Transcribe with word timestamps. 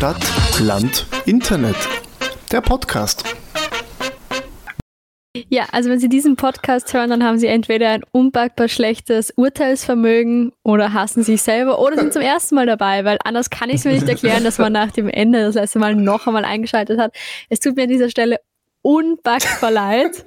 Stadt, 0.00 0.32
Land, 0.58 1.06
Internet. 1.26 1.76
Der 2.50 2.62
Podcast. 2.62 3.22
Ja, 5.50 5.66
also 5.72 5.90
wenn 5.90 5.98
Sie 5.98 6.08
diesen 6.08 6.36
Podcast 6.36 6.94
hören, 6.94 7.10
dann 7.10 7.22
haben 7.22 7.36
Sie 7.36 7.48
entweder 7.48 7.90
ein 7.90 8.00
unpackbar 8.10 8.68
schlechtes 8.68 9.30
Urteilsvermögen 9.36 10.52
oder 10.62 10.94
hassen 10.94 11.22
sich 11.22 11.42
selber 11.42 11.78
oder 11.80 11.98
sind 11.98 12.14
zum 12.14 12.22
ersten 12.22 12.54
Mal 12.54 12.64
dabei, 12.64 13.04
weil 13.04 13.18
anders 13.24 13.50
kann 13.50 13.68
ich 13.68 13.76
es 13.76 13.84
mir 13.84 13.92
nicht 13.92 14.08
erklären, 14.08 14.42
dass 14.42 14.56
man 14.56 14.72
nach 14.72 14.90
dem 14.90 15.06
Ende 15.06 15.42
das 15.42 15.54
letzte 15.54 15.78
Mal 15.78 15.94
noch 15.94 16.26
einmal 16.26 16.46
eingeschaltet 16.46 16.98
hat. 16.98 17.14
Es 17.50 17.60
tut 17.60 17.76
mir 17.76 17.82
an 17.82 17.90
dieser 17.90 18.08
Stelle 18.08 18.40
unpackbar 18.80 19.70
leid. 19.70 20.24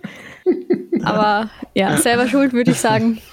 Aber 1.03 1.49
ja, 1.73 1.97
selber 1.97 2.27
schuld 2.27 2.53
würde 2.53 2.69
ich 2.69 2.79
sagen. 2.79 3.23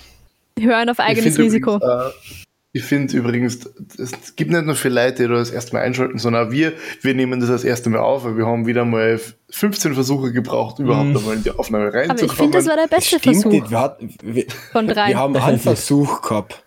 Hören 0.59 0.88
auf 0.88 1.01
eigenes 1.01 1.38
Risiko. 1.38 1.77
Übrigens, 1.77 2.47
äh, 2.47 2.50
ich 2.73 2.84
finde 2.84 3.16
übrigens, 3.16 3.68
es 3.98 4.37
gibt 4.37 4.52
nicht 4.52 4.65
nur 4.65 4.77
für 4.77 4.91
Leute, 4.91 5.27
die 5.27 5.28
das 5.28 5.51
erste 5.51 5.74
Mal 5.74 5.83
einschalten, 5.83 6.19
sondern 6.19 6.47
auch 6.48 6.51
wir, 6.52 6.73
wir 7.01 7.15
nehmen 7.15 7.41
das 7.41 7.48
das 7.48 7.65
erste 7.65 7.91
Mal 7.91 7.98
auf, 7.98 8.24
weil 8.24 8.37
wir 8.37 8.47
haben 8.47 8.66
wieder 8.66 8.84
mal 8.84 9.20
15 9.51 9.95
Versuche 9.95 10.33
gebraucht, 10.33 10.78
überhaupt 10.78 11.16
einmal 11.16 11.34
in 11.34 11.42
die 11.42 11.51
Aufnahme 11.51 11.92
reinzukommen. 11.92 12.20
Aber 12.20 12.33
ich 12.33 12.38
finde, 12.38 12.59
das 12.59 12.66
war 12.69 12.77
der 12.77 12.87
beste 12.87 13.19
Stimmt, 13.19 13.42
Versuch. 13.42 13.70
Wir, 13.70 13.80
hatten, 13.80 14.14
wir, 14.23 14.45
Von 14.70 14.87
drei. 14.87 15.09
wir 15.09 15.19
haben 15.19 15.37
einen 15.37 15.59
Versuch 15.61 16.23
gehabt. 16.23 16.62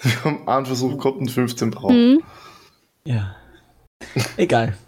Wir 0.00 0.24
haben 0.24 0.46
einen 0.46 0.66
Versuch 0.66 0.96
gehabt 0.96 1.18
und 1.18 1.30
15 1.30 1.70
braucht. 1.72 1.92
Mhm. 1.92 2.22
Ja. 3.04 3.34
Egal. 4.36 4.78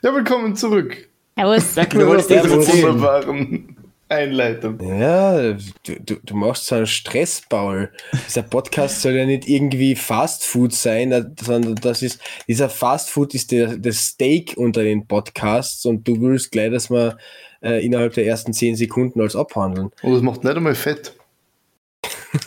Ja, 0.00 0.14
willkommen 0.14 0.54
zurück. 0.54 1.08
Servus. 1.36 1.74
Danke, 1.74 1.98
du 1.98 2.06
wolltest 2.06 2.30
wunderbaren 2.30 3.75
Einleitung. 4.08 4.78
Ja, 4.80 5.52
du, 5.52 5.60
du, 5.82 6.16
du 6.22 6.36
machst 6.36 6.66
so 6.66 6.76
einen 6.76 6.86
Stress, 6.86 7.42
Paul. 7.48 7.90
Dieser 8.26 8.42
Podcast 8.42 9.02
soll 9.02 9.14
ja 9.14 9.26
nicht 9.26 9.48
irgendwie 9.48 9.96
Fast 9.96 10.44
Food 10.44 10.72
sein, 10.72 11.12
äh, 11.12 11.24
sondern 11.40 11.74
das 11.76 12.02
ist, 12.02 12.20
dieser 12.46 12.68
Fast 12.68 13.10
Food 13.10 13.34
ist 13.34 13.50
der, 13.50 13.76
das 13.76 13.98
Steak 13.98 14.54
unter 14.56 14.82
den 14.82 15.06
Podcasts 15.06 15.84
und 15.86 16.06
du 16.06 16.20
willst 16.20 16.52
gleich, 16.52 16.70
dass 16.70 16.90
wir 16.90 17.18
äh, 17.62 17.84
innerhalb 17.84 18.14
der 18.14 18.26
ersten 18.26 18.52
zehn 18.52 18.76
Sekunden 18.76 19.20
als 19.20 19.34
abhandeln. 19.34 19.90
Und 20.02 20.12
das 20.14 20.22
macht 20.22 20.44
nicht 20.44 20.56
einmal 20.56 20.74
fett. 20.74 21.14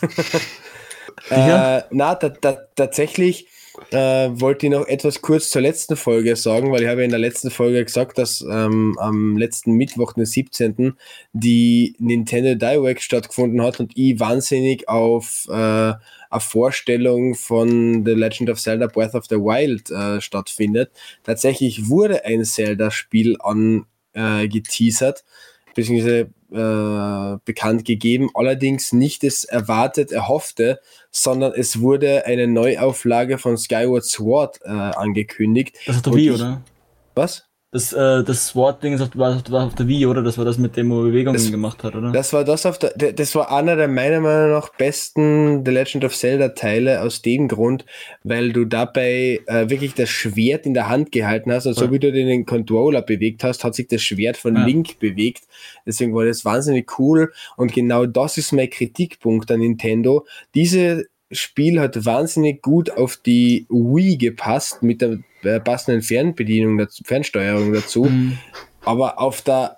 Äh, 1.28 1.82
na, 1.90 2.14
ta 2.14 2.30
ta 2.30 2.56
tatsächlich 2.74 3.46
äh, 3.90 4.30
wollte 4.32 4.66
ich 4.66 4.72
noch 4.72 4.86
etwas 4.86 5.20
kurz 5.20 5.50
zur 5.50 5.62
letzten 5.62 5.96
Folge 5.96 6.36
sagen, 6.36 6.70
weil 6.72 6.82
ich 6.82 6.88
habe 6.88 7.04
in 7.04 7.10
der 7.10 7.18
letzten 7.18 7.50
Folge 7.50 7.84
gesagt, 7.84 8.18
dass 8.18 8.40
ähm, 8.42 8.96
am 8.98 9.36
letzten 9.36 9.72
Mittwoch, 9.72 10.12
den 10.12 10.26
17., 10.26 10.94
die 11.32 11.96
Nintendo 11.98 12.54
Direct 12.54 13.02
stattgefunden 13.02 13.62
hat 13.62 13.80
und 13.80 13.92
ich 13.96 14.20
wahnsinnig 14.20 14.88
auf 14.88 15.46
äh, 15.48 15.52
eine 15.52 16.40
Vorstellung 16.40 17.34
von 17.34 18.04
The 18.04 18.12
Legend 18.12 18.50
of 18.50 18.60
Zelda 18.60 18.86
Breath 18.86 19.14
of 19.14 19.26
the 19.26 19.36
Wild 19.36 19.90
äh, 19.90 20.20
stattfindet. 20.20 20.90
Tatsächlich 21.24 21.88
wurde 21.88 22.24
ein 22.24 22.44
Zelda-Spiel 22.44 23.36
angeteasert, 23.40 25.18
äh, 25.18 25.22
beziehungsweise 25.74 26.30
äh, 26.52 27.38
bekannt 27.44 27.84
gegeben, 27.84 28.30
allerdings 28.34 28.92
nicht 28.92 29.22
das 29.22 29.44
erwartet, 29.44 30.12
erhoffte, 30.12 30.80
sondern 31.10 31.52
es 31.52 31.80
wurde 31.80 32.26
eine 32.26 32.46
Neuauflage 32.46 33.38
von 33.38 33.56
Skyward 33.56 34.04
Sword 34.04 34.60
äh, 34.64 34.68
angekündigt. 34.68 35.76
Das 35.86 35.96
ist 35.96 36.14
Wii, 36.14 36.32
oder? 36.32 36.62
Was? 37.14 37.49
Das, 37.72 37.92
äh, 37.92 38.24
das 38.24 38.48
Sword-Ding 38.48 38.94
ist 38.94 39.00
auf, 39.00 39.10
war, 39.14 39.36
auf- 39.36 39.48
war 39.52 39.66
auf 39.66 39.76
der 39.76 39.86
Wii, 39.86 40.06
oder? 40.06 40.22
Das 40.22 40.36
war 40.38 40.44
das, 40.44 40.58
mit 40.58 40.76
dem 40.76 40.90
er 40.90 41.02
Bewegungen 41.02 41.34
Das- 41.34 41.52
gemacht 41.52 41.84
hat, 41.84 41.94
oder? 41.94 42.10
Das 42.10 42.32
war 42.32 42.42
das 42.42 42.66
auf 42.66 42.78
der, 42.80 43.12
das 43.12 43.34
war 43.36 43.52
einer 43.52 43.76
der 43.76 43.86
meiner 43.86 44.18
Meinung 44.18 44.50
nach 44.50 44.70
besten 44.70 45.64
The 45.64 45.70
Legend 45.70 46.04
of 46.04 46.16
Zelda 46.16 46.48
Teile 46.48 47.00
aus 47.00 47.22
dem 47.22 47.46
Grund, 47.46 47.84
weil 48.24 48.52
du 48.52 48.64
dabei 48.64 49.40
äh, 49.46 49.70
wirklich 49.70 49.94
das 49.94 50.08
Schwert 50.10 50.66
in 50.66 50.74
der 50.74 50.88
Hand 50.88 51.12
gehalten 51.12 51.52
hast 51.52 51.66
und 51.66 51.74
so 51.74 51.84
Ja. 51.84 51.92
wie 51.92 52.00
du 52.00 52.10
den 52.10 52.44
Controller 52.44 53.02
bewegt 53.02 53.44
hast, 53.44 53.62
hat 53.62 53.76
sich 53.76 53.86
das 53.86 54.02
Schwert 54.02 54.36
von 54.36 54.56
Ja. 54.56 54.64
Link 54.64 54.98
bewegt. 54.98 55.44
Deswegen 55.86 56.12
war 56.12 56.24
das 56.24 56.44
wahnsinnig 56.44 56.98
cool 56.98 57.32
und 57.56 57.72
genau 57.72 58.04
das 58.04 58.36
ist 58.36 58.52
mein 58.52 58.68
Kritikpunkt 58.68 59.48
an 59.52 59.60
Nintendo. 59.60 60.26
Diese 60.56 61.06
Spiel 61.30 61.78
hat 61.78 62.04
wahnsinnig 62.04 62.62
gut 62.62 62.90
auf 62.90 63.16
die 63.16 63.64
Wii 63.68 64.16
gepasst 64.16 64.82
mit 64.82 65.00
der 65.02 65.18
äh, 65.44 65.60
passenden 65.60 66.02
Fernbedienung, 66.02 66.78
dazu, 66.78 67.02
Fernsteuerung 67.04 67.72
dazu. 67.72 68.04
Mhm. 68.04 68.38
Aber 68.84 69.20
auf 69.20 69.42
der 69.42 69.76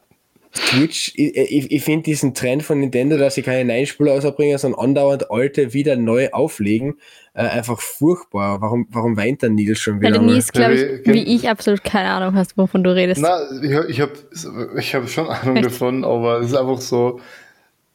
Twitch, 0.54 1.12
ich, 1.16 1.34
ich, 1.34 1.72
ich 1.72 1.82
finde 1.82 2.02
diesen 2.02 2.34
Trend 2.34 2.62
von 2.62 2.78
Nintendo, 2.78 3.16
dass 3.16 3.36
sie 3.36 3.42
keine 3.42 3.64
neuen 3.72 3.86
Spiele 3.86 4.12
ausbringen, 4.12 4.58
sondern 4.58 4.80
andauernd 4.80 5.30
alte 5.30 5.72
wieder 5.72 5.96
neu 5.96 6.28
auflegen, 6.30 6.96
äh, 7.32 7.40
einfach 7.44 7.80
furchtbar. 7.80 8.60
Warum, 8.60 8.86
warum 8.90 9.16
weint 9.16 9.40
der 9.40 9.48
Nils 9.48 9.78
schon 9.80 10.02
Weil 10.02 10.10
wieder? 10.10 10.18
du 10.18 10.26
mal? 10.26 10.34
Nies, 10.34 10.52
glaube 10.52 10.74
Ja, 10.74 10.82
ich, 10.98 11.06
wir- 11.06 11.14
wie 11.14 11.22
ich 11.36 11.48
absolut 11.48 11.82
keine 11.82 12.10
Ahnung 12.10 12.34
hast, 12.34 12.58
wovon 12.58 12.84
du 12.84 12.94
redest. 12.94 13.22
Na, 13.22 13.38
ich, 13.62 13.70
ich 13.90 14.00
habe 14.02 14.12
ich 14.78 14.94
hab 14.94 15.08
schon 15.08 15.26
Ahnung 15.28 15.56
Echt? 15.56 15.66
davon, 15.66 16.04
aber 16.04 16.40
es 16.40 16.48
ist 16.48 16.54
einfach 16.54 16.82
so, 16.82 17.18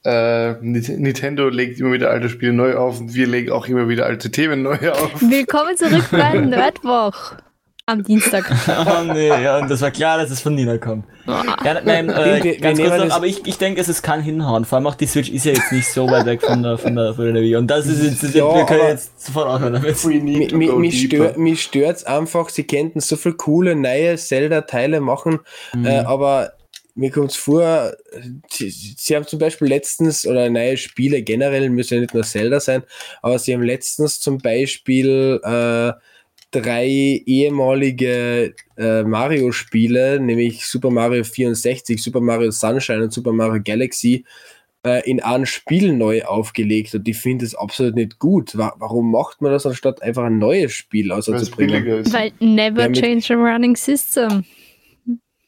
äh, 0.04 0.54
Nintendo 0.62 1.50
legt 1.50 1.80
immer 1.80 1.92
wieder 1.92 2.10
alte 2.10 2.28
Spiele 2.30 2.54
neu 2.54 2.76
auf 2.76 3.00
und 3.00 3.14
wir 3.14 3.28
legen 3.28 3.52
auch 3.52 3.68
immer 3.68 3.88
wieder 3.88 4.08
alte 4.08 4.32
Themen 4.32 4.64
neu 4.64 4.78
auf. 4.92 5.22
Willkommen 5.22 5.78
zurück 5.78 6.06
bei 6.12 6.34
Nerdwoch 6.42 7.36
am 7.88 8.04
Dienstag. 8.04 8.52
oh 8.68 9.04
nee, 9.14 9.30
ja, 9.30 9.60
und 9.60 9.72
das 9.72 9.82
war 9.82 9.92
klar, 9.92 10.18
dass 10.18 10.30
es 10.30 10.42
von 10.42 10.54
Nina 10.54 10.78
kommt. 10.78 11.06
Ja, 11.26 11.82
nein, 11.84 12.10
äh, 12.10 12.44
Wir- 12.44 12.58
ganz 12.60 12.80
kurz 12.80 12.98
noch, 12.98 13.12
aber 13.16 13.26
ich, 13.26 13.48
ich 13.48 13.58
denke, 13.58 13.80
es, 13.80 13.88
es 13.88 14.02
kann 14.02 14.22
hinhauen. 14.22 14.66
Vor 14.66 14.76
allem 14.78 14.88
auch 14.88 14.96
die 14.96 15.08
Switch 15.08 15.30
ist 15.30 15.46
ja 15.46 15.54
jetzt 15.54 15.72
nicht 15.72 15.88
so 15.88 16.10
weit 16.10 16.26
weg 16.26 16.42
von 16.42 16.62
der, 16.62 16.78
von 16.78 16.96
der, 16.96 17.14
von 17.14 17.34
der 17.34 17.42
Wii. 17.42 17.56
Und 17.56 17.68
das 17.68 17.88
ist 17.88 18.04
jetzt, 18.04 18.24
das, 18.24 18.34
Ja, 18.34 18.54
wir 18.54 18.66
können 18.66 18.90
jetzt 18.90 19.26
sofort 19.26 19.48
aufhören 19.48 19.74
damit. 19.74 20.04
Mich 20.54 21.02
stört, 21.06 21.38
mich 21.38 21.62
stört's 21.64 22.04
einfach, 22.04 22.50
sie 22.50 22.66
könnten 22.66 23.00
so 23.00 23.16
viel 23.16 23.34
coole 23.34 23.74
neue 23.76 24.18
Zelda-Teile 24.18 25.00
machen, 25.00 25.40
äh, 25.84 26.00
aber 26.00 26.54
mir 26.94 27.12
kommt's 27.12 27.36
vor, 27.38 27.94
sie, 28.50 28.70
sie 28.70 29.16
haben 29.16 29.26
zum 29.26 29.40
Beispiel 29.40 29.68
letztens, 29.70 30.28
oder 30.28 30.50
neue 30.50 30.76
Spiele 30.76 31.22
generell, 31.22 31.70
müssen 31.70 31.94
ja 31.94 32.00
nicht 32.02 32.14
nur 32.14 32.24
Zelda 32.24 32.60
sein, 32.60 32.84
aber 33.22 33.40
sie 33.40 33.54
haben 33.54 33.62
letztens 33.64 34.20
zum 34.20 34.40
Beispiel 34.40 35.40
äh, 35.44 35.94
drei 36.52 36.88
ehemalige 37.26 38.54
äh, 38.78 39.04
Mario-Spiele, 39.04 40.20
nämlich 40.20 40.66
Super 40.66 40.90
Mario 40.90 41.24
64, 41.24 42.02
Super 42.02 42.22
Mario 42.22 42.52
Sunshine 42.52 43.04
und 43.04 43.14
Super 43.14 43.34
Mario 43.34 43.62
Galaxy, 43.64 44.24
äh, 44.86 45.10
in 45.10 45.22
einem 45.22 45.46
Spiel 45.46 45.94
neu 45.94 46.24
aufgelegt 46.24 46.96
und 46.96 47.08
ich 47.08 47.18
finde 47.18 47.46
es 47.46 47.56
absolut 47.56 47.96
nicht 47.96 48.20
gut. 48.20 48.58
Wa 48.58 48.74
warum 48.78 49.12
macht 49.12 49.42
man 49.42 49.52
das, 49.52 49.66
anstatt 49.66 50.02
einfach 50.02 50.24
ein 50.24 50.38
neues 50.38 50.72
Spiel 50.72 51.12
auszubringen? 51.12 52.06
Weil 52.12 52.32
never 52.40 52.84
Ja, 52.84 52.92
change 52.92 53.34
a 53.34 53.36
running 53.36 53.76
system. 53.76 54.46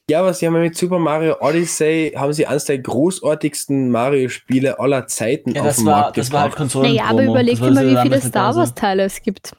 Ja, 0.10 0.22
aber 0.22 0.34
sie 0.34 0.48
haben 0.48 0.56
ja 0.56 0.62
mit 0.62 0.76
Super 0.76 0.98
Mario 0.98 1.36
Odyssey, 1.40 2.14
haben 2.16 2.34
sie 2.34 2.48
eines 2.48 2.66
der 2.66 2.80
großartigsten 2.80 3.92
Mario-Spiele 3.92 4.80
aller 4.80 5.06
Zeiten 5.06 5.52
Ja, 5.52 5.62
auf 5.62 5.68
das 5.68 5.78
den 5.78 5.86
war, 5.86 6.02
Markt 6.02 6.18
das 6.18 6.32
war 6.32 6.42
halt. 6.42 6.56
Konsolen. 6.56 6.96
Naja, 6.96 7.04
aber 7.10 7.24
überleg 7.26 7.60
dir 7.60 7.72
mal, 7.72 7.88
wie 7.88 8.10
viele 8.10 8.20
Star 8.20 8.56
Wars-Teile 8.56 9.04
es 9.04 9.22
gibt. 9.22 9.54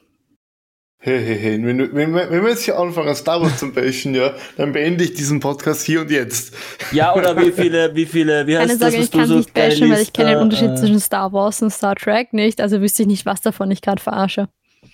Hey, 1.02 1.18
hey, 1.24 1.38
hey, 1.38 1.64
wenn, 1.64 1.78
du- 1.78 1.94
wenn, 1.94 2.12
wir- 2.14 2.30
wenn 2.30 2.42
wir 2.42 2.50
jetzt 2.50 2.64
hier 2.64 2.78
anfangen, 2.78 3.14
Star 3.14 3.40
Wars 3.40 3.58
zu 3.58 3.72
bashen, 3.72 4.14
ja, 4.14 4.34
dann 4.58 4.72
beende 4.72 5.02
ich 5.02 5.14
diesen 5.14 5.40
Podcast 5.40 5.82
hier 5.86 6.02
und 6.02 6.10
jetzt. 6.10 6.54
Ja, 6.92 7.14
oder 7.14 7.34
wie 7.40 7.52
viele, 7.52 7.94
wie 7.94 8.04
viele, 8.04 8.46
wie 8.46 8.52
Keine 8.52 8.68
heißt 8.72 8.80
Sorge, 8.80 8.96
das, 8.96 8.98
was 8.98 9.04
ich 9.06 9.10
du 9.10 9.18
kann 9.18 9.26
so 9.28 9.36
nicht 9.36 9.54
bashen, 9.54 9.90
weil 9.90 10.02
ich 10.02 10.12
kenne 10.12 10.30
den 10.32 10.38
Unterschied 10.40 10.70
äh, 10.72 10.74
zwischen 10.74 11.00
Star 11.00 11.32
Wars 11.32 11.62
und 11.62 11.70
Star 11.70 11.94
Trek 11.96 12.34
nicht, 12.34 12.60
also 12.60 12.82
wüsste 12.82 13.02
ich 13.04 13.08
nicht, 13.08 13.24
was 13.24 13.40
davon 13.40 13.70
ich 13.70 13.80
gerade 13.80 14.02
verarsche. 14.02 14.48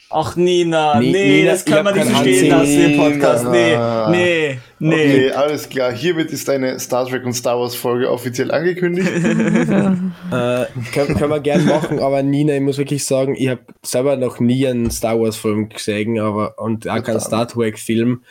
Ach, 0.08 0.36
Nina, 0.36 1.00
Ni- 1.00 1.10
nee, 1.10 1.40
Nina, 1.40 1.50
das 1.50 1.64
kann 1.64 1.84
man 1.84 1.94
nicht 1.94 2.06
kein 2.06 2.14
so 2.14 2.20
stehen 2.20 2.52
Ansehen. 2.52 2.78
lassen 2.80 2.92
im 2.92 3.20
Podcast. 3.20 3.44
Nee, 3.50 3.76
nee, 4.10 4.58
nee. 4.78 4.94
Okay, 4.94 5.30
alles 5.32 5.68
klar. 5.68 5.92
Hiermit 5.92 6.30
ist 6.30 6.48
eine 6.48 6.78
Star 6.78 7.06
Trek 7.08 7.24
und 7.24 7.32
Star 7.32 7.58
Wars 7.58 7.74
Folge 7.74 8.10
offiziell 8.10 8.50
angekündigt. 8.52 9.10
Äh, 10.32 10.66
können, 10.92 11.16
können 11.16 11.30
wir 11.30 11.40
gern 11.40 11.64
machen, 11.66 12.00
aber 12.00 12.22
Nina, 12.22 12.54
ich 12.54 12.60
muss 12.60 12.78
wirklich 12.78 13.04
sagen, 13.04 13.36
ich 13.38 13.48
habe 13.48 13.60
selber 13.82 14.16
noch 14.16 14.40
nie 14.40 14.66
einen 14.66 14.90
Star 14.90 15.18
Wars-Film 15.20 15.68
gesehen 15.68 16.18
aber, 16.18 16.58
und 16.58 16.88
auch 16.88 17.02
keinen 17.02 17.20
Star 17.20 17.46
Trek-Film, 17.46 18.22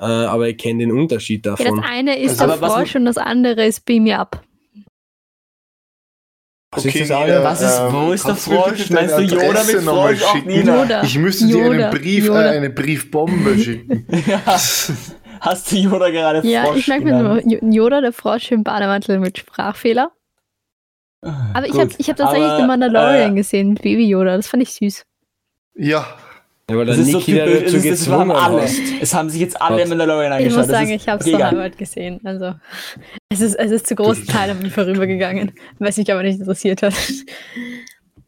äh, 0.00 0.04
aber 0.04 0.48
ich 0.48 0.56
kenne 0.56 0.80
den 0.80 0.92
Unterschied 0.92 1.44
Ja, 1.44 1.52
das 1.52 1.60
davon. 1.64 1.80
eine 1.84 2.18
ist 2.18 2.40
Also, 2.40 2.56
Frosch 2.66 2.96
und 2.96 3.04
das 3.04 3.18
andere 3.18 3.66
ist 3.66 3.84
Beam 3.84 4.04
Me 4.04 4.18
Up. 4.18 4.40
Was 6.74 6.84
ist 6.86 7.00
das 7.00 7.08
Nina, 7.08 7.20
andere? 7.20 7.44
Was 7.44 7.60
ist- 7.60 7.78
ähm, 7.80 7.92
wo 7.92 8.12
ist 8.12 8.26
der 8.26 8.34
Frosch? 8.36 8.90
Meinst 8.90 9.18
du 9.18 9.22
Yoda 9.22 9.62
mit 9.64 9.76
Frosch? 9.82 10.34
Nina. 10.46 10.76
Yoda. 10.82 11.02
Ich 11.02 11.18
müsste 11.18 11.46
dir 11.46 11.58
Yoda, 11.66 11.88
einen 11.88 11.90
Brief, 11.90 12.28
äh, 12.28 12.32
eine 12.32 12.70
Briefbombe 12.70 13.58
schicken. 13.62 14.06
Ja. 14.26 14.40
Hast 14.46 15.72
du 15.72 15.76
Yoda 15.76 16.08
gerade 16.10 16.46
Ja, 16.48 16.64
Frosch 16.66 16.78
ich 16.78 16.88
merke 16.88 17.04
mir 17.04 17.42
Yoda, 17.74 18.00
der 18.00 18.12
Frosch 18.12 18.50
im 18.52 18.62
Bademantel 18.64 19.18
mit 19.18 19.38
Sprachfehler. 19.38 20.12
Aber 21.20 21.66
ich 21.66 21.72
Gut. 21.72 21.80
habe 21.82 21.90
ich 21.98 22.08
hab 22.08 22.16
tatsächlich 22.16 22.48
Aber, 22.48 22.58
den 22.58 22.66
Mandalorian 22.66 23.32
äh, 23.32 23.36
gesehen 23.36 23.74
Baby 23.74 24.08
Yoda, 24.08 24.36
das 24.36 24.48
fand 24.48 24.62
ich 24.62 24.72
süß. 24.72 25.04
Ja, 25.74 26.04
Ja, 26.70 26.76
weil 26.76 26.86
der 26.86 26.94
Das 26.96 27.04
ist 27.06 27.12
so 27.12 27.18
Niki 27.18 27.34
da 27.36 27.44
typisch, 27.44 27.62
dazu 27.64 27.76
es, 27.76 27.84
ist, 27.84 28.00
es 28.02 28.08
haben 28.08 28.30
alle. 28.30 28.68
Es 29.00 29.14
haben 29.14 29.28
sich 29.30 29.40
jetzt 29.40 29.60
alle 29.60 29.82
Was? 29.82 29.88
Mandalorian 29.88 30.32
Ich 30.32 30.36
angeschaut. 30.38 30.58
muss 30.58 30.66
Das 30.68 30.76
sagen, 30.78 30.90
ist- 30.90 31.02
ich 31.02 31.08
habe 31.08 31.20
es 31.20 31.26
egal. 31.26 31.42
Arbeit 31.54 31.76
gesehen. 31.78 32.20
Also 32.24 32.54
es 33.30 33.40
ist, 33.40 33.54
es 33.56 33.70
ist 33.72 33.86
zu 33.88 33.94
großen 33.96 34.26
Teil 34.26 34.50
an 34.50 34.62
mir 34.62 34.70
vorübergegangen, 34.70 35.52
was 35.80 35.96
mich 35.96 36.10
aber 36.12 36.22
nicht 36.22 36.38
interessiert 36.38 36.82
hat. 36.82 36.94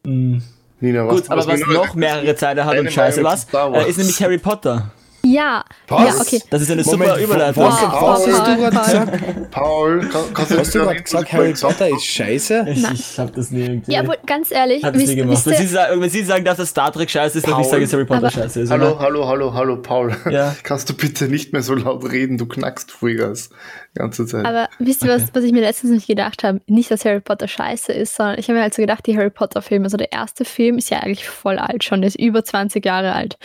Mhm. 0.05 0.41
Nina, 0.81 1.07
was 1.07 1.15
Gut, 1.21 1.29
aber 1.31 1.47
was 1.47 1.59
noch 1.61 1.95
mehrere 1.95 2.35
Zeiten 2.35 2.63
hat 2.65 2.77
und 2.77 2.91
scheiße 2.91 3.23
was, 3.23 3.47
äh, 3.53 3.89
ist 3.89 3.97
nämlich 3.97 4.21
Harry 4.21 4.37
Potter. 4.37 4.91
Ja, 5.25 5.63
Was? 5.87 6.01
ja, 6.15 6.21
okay. 6.21 6.41
Das 6.51 6.61
ist 6.61 6.69
eine 6.71 6.83
Moment, 6.83 7.09
super 7.11 7.19
Überleitung. 7.23 7.63
was, 7.63 7.81
Wow, 7.81 8.01
was 8.01 8.27
hast 8.27 8.27
du 8.27 8.31
Paul, 8.31 8.55
gerade 8.57 8.75
Paul. 8.75 8.85
gesagt? 8.85 9.51
Paul, 9.51 9.99
kann, 10.09 10.21
kannst 10.33 10.51
du 10.51 10.57
Hast 10.59 10.75
du 10.75 10.79
gerade 10.79 11.01
gesagt, 11.01 11.33
Harry 11.33 11.53
Potter 11.53 11.87
ist 11.89 12.05
scheiße? 12.05 12.65
Ich, 12.69 12.91
ich 12.91 13.19
hab 13.19 13.33
das 13.33 13.49
nie 13.51 13.61
irgendwie. 13.61 13.91
Ja, 13.91 14.01
aber 14.01 14.17
ganz 14.25 14.51
ehrlich, 14.51 14.83
hab 14.83 14.93
das 14.93 15.03
nie 15.07 15.15
gemacht. 15.15 15.45
Wenn 15.45 15.57
sie, 15.57 15.67
sagen, 15.67 16.01
wenn 16.01 16.09
sie 16.09 16.23
sagen, 16.23 16.45
dass 16.45 16.57
das 16.57 16.69
Star 16.69 16.91
Trek 16.91 17.09
scheiße 17.09 17.39
ist, 17.39 17.47
dann 17.47 17.53
ich 17.53 17.61
Paul. 17.61 17.71
sage, 17.71 17.81
dass 17.83 17.93
Harry 17.93 18.05
Potter 18.05 18.29
scheiße 18.29 18.61
ist. 18.61 18.69
Hallo, 18.69 18.99
hallo, 18.99 19.27
hallo, 19.27 19.53
hallo, 19.53 19.81
Paul. 19.81 20.15
Ja. 20.29 20.55
Kannst 20.63 20.89
du 20.89 20.93
bitte 20.93 21.25
nicht 21.27 21.53
mehr 21.53 21.63
so 21.63 21.73
laut 21.73 22.03
reden? 22.11 22.37
Du 22.37 22.45
knackst 22.45 22.91
Vollgas 22.91 23.49
die 23.95 23.99
ganze 23.99 24.25
Zeit. 24.25 24.45
aber 24.45 24.69
wisst 24.79 25.03
ihr, 25.03 25.09
was, 25.09 25.23
was 25.33 25.43
ich 25.43 25.53
mir 25.53 25.61
letztens 25.61 25.91
nicht 25.91 26.07
gedacht 26.07 26.43
habe? 26.43 26.61
Nicht, 26.67 26.91
dass 26.91 27.03
Harry 27.05 27.21
Potter 27.21 27.47
scheiße 27.47 27.93
ist, 27.93 28.15
sondern 28.15 28.37
ich 28.37 28.47
habe 28.47 28.57
mir 28.57 28.61
halt 28.63 28.73
so 28.73 28.81
gedacht, 28.81 29.05
die 29.07 29.17
Harry 29.17 29.29
Potter-Filme, 29.29 29.85
also 29.85 29.97
der 29.97 30.11
erste 30.11 30.45
Film 30.45 30.77
ist 30.77 30.89
ja 30.89 30.99
eigentlich 30.99 31.27
voll 31.27 31.57
alt 31.57 31.83
schon, 31.83 32.01
der 32.01 32.09
ist 32.09 32.19
über 32.19 32.43
20 32.43 32.85
Jahre 32.85 33.13
alt. 33.13 33.37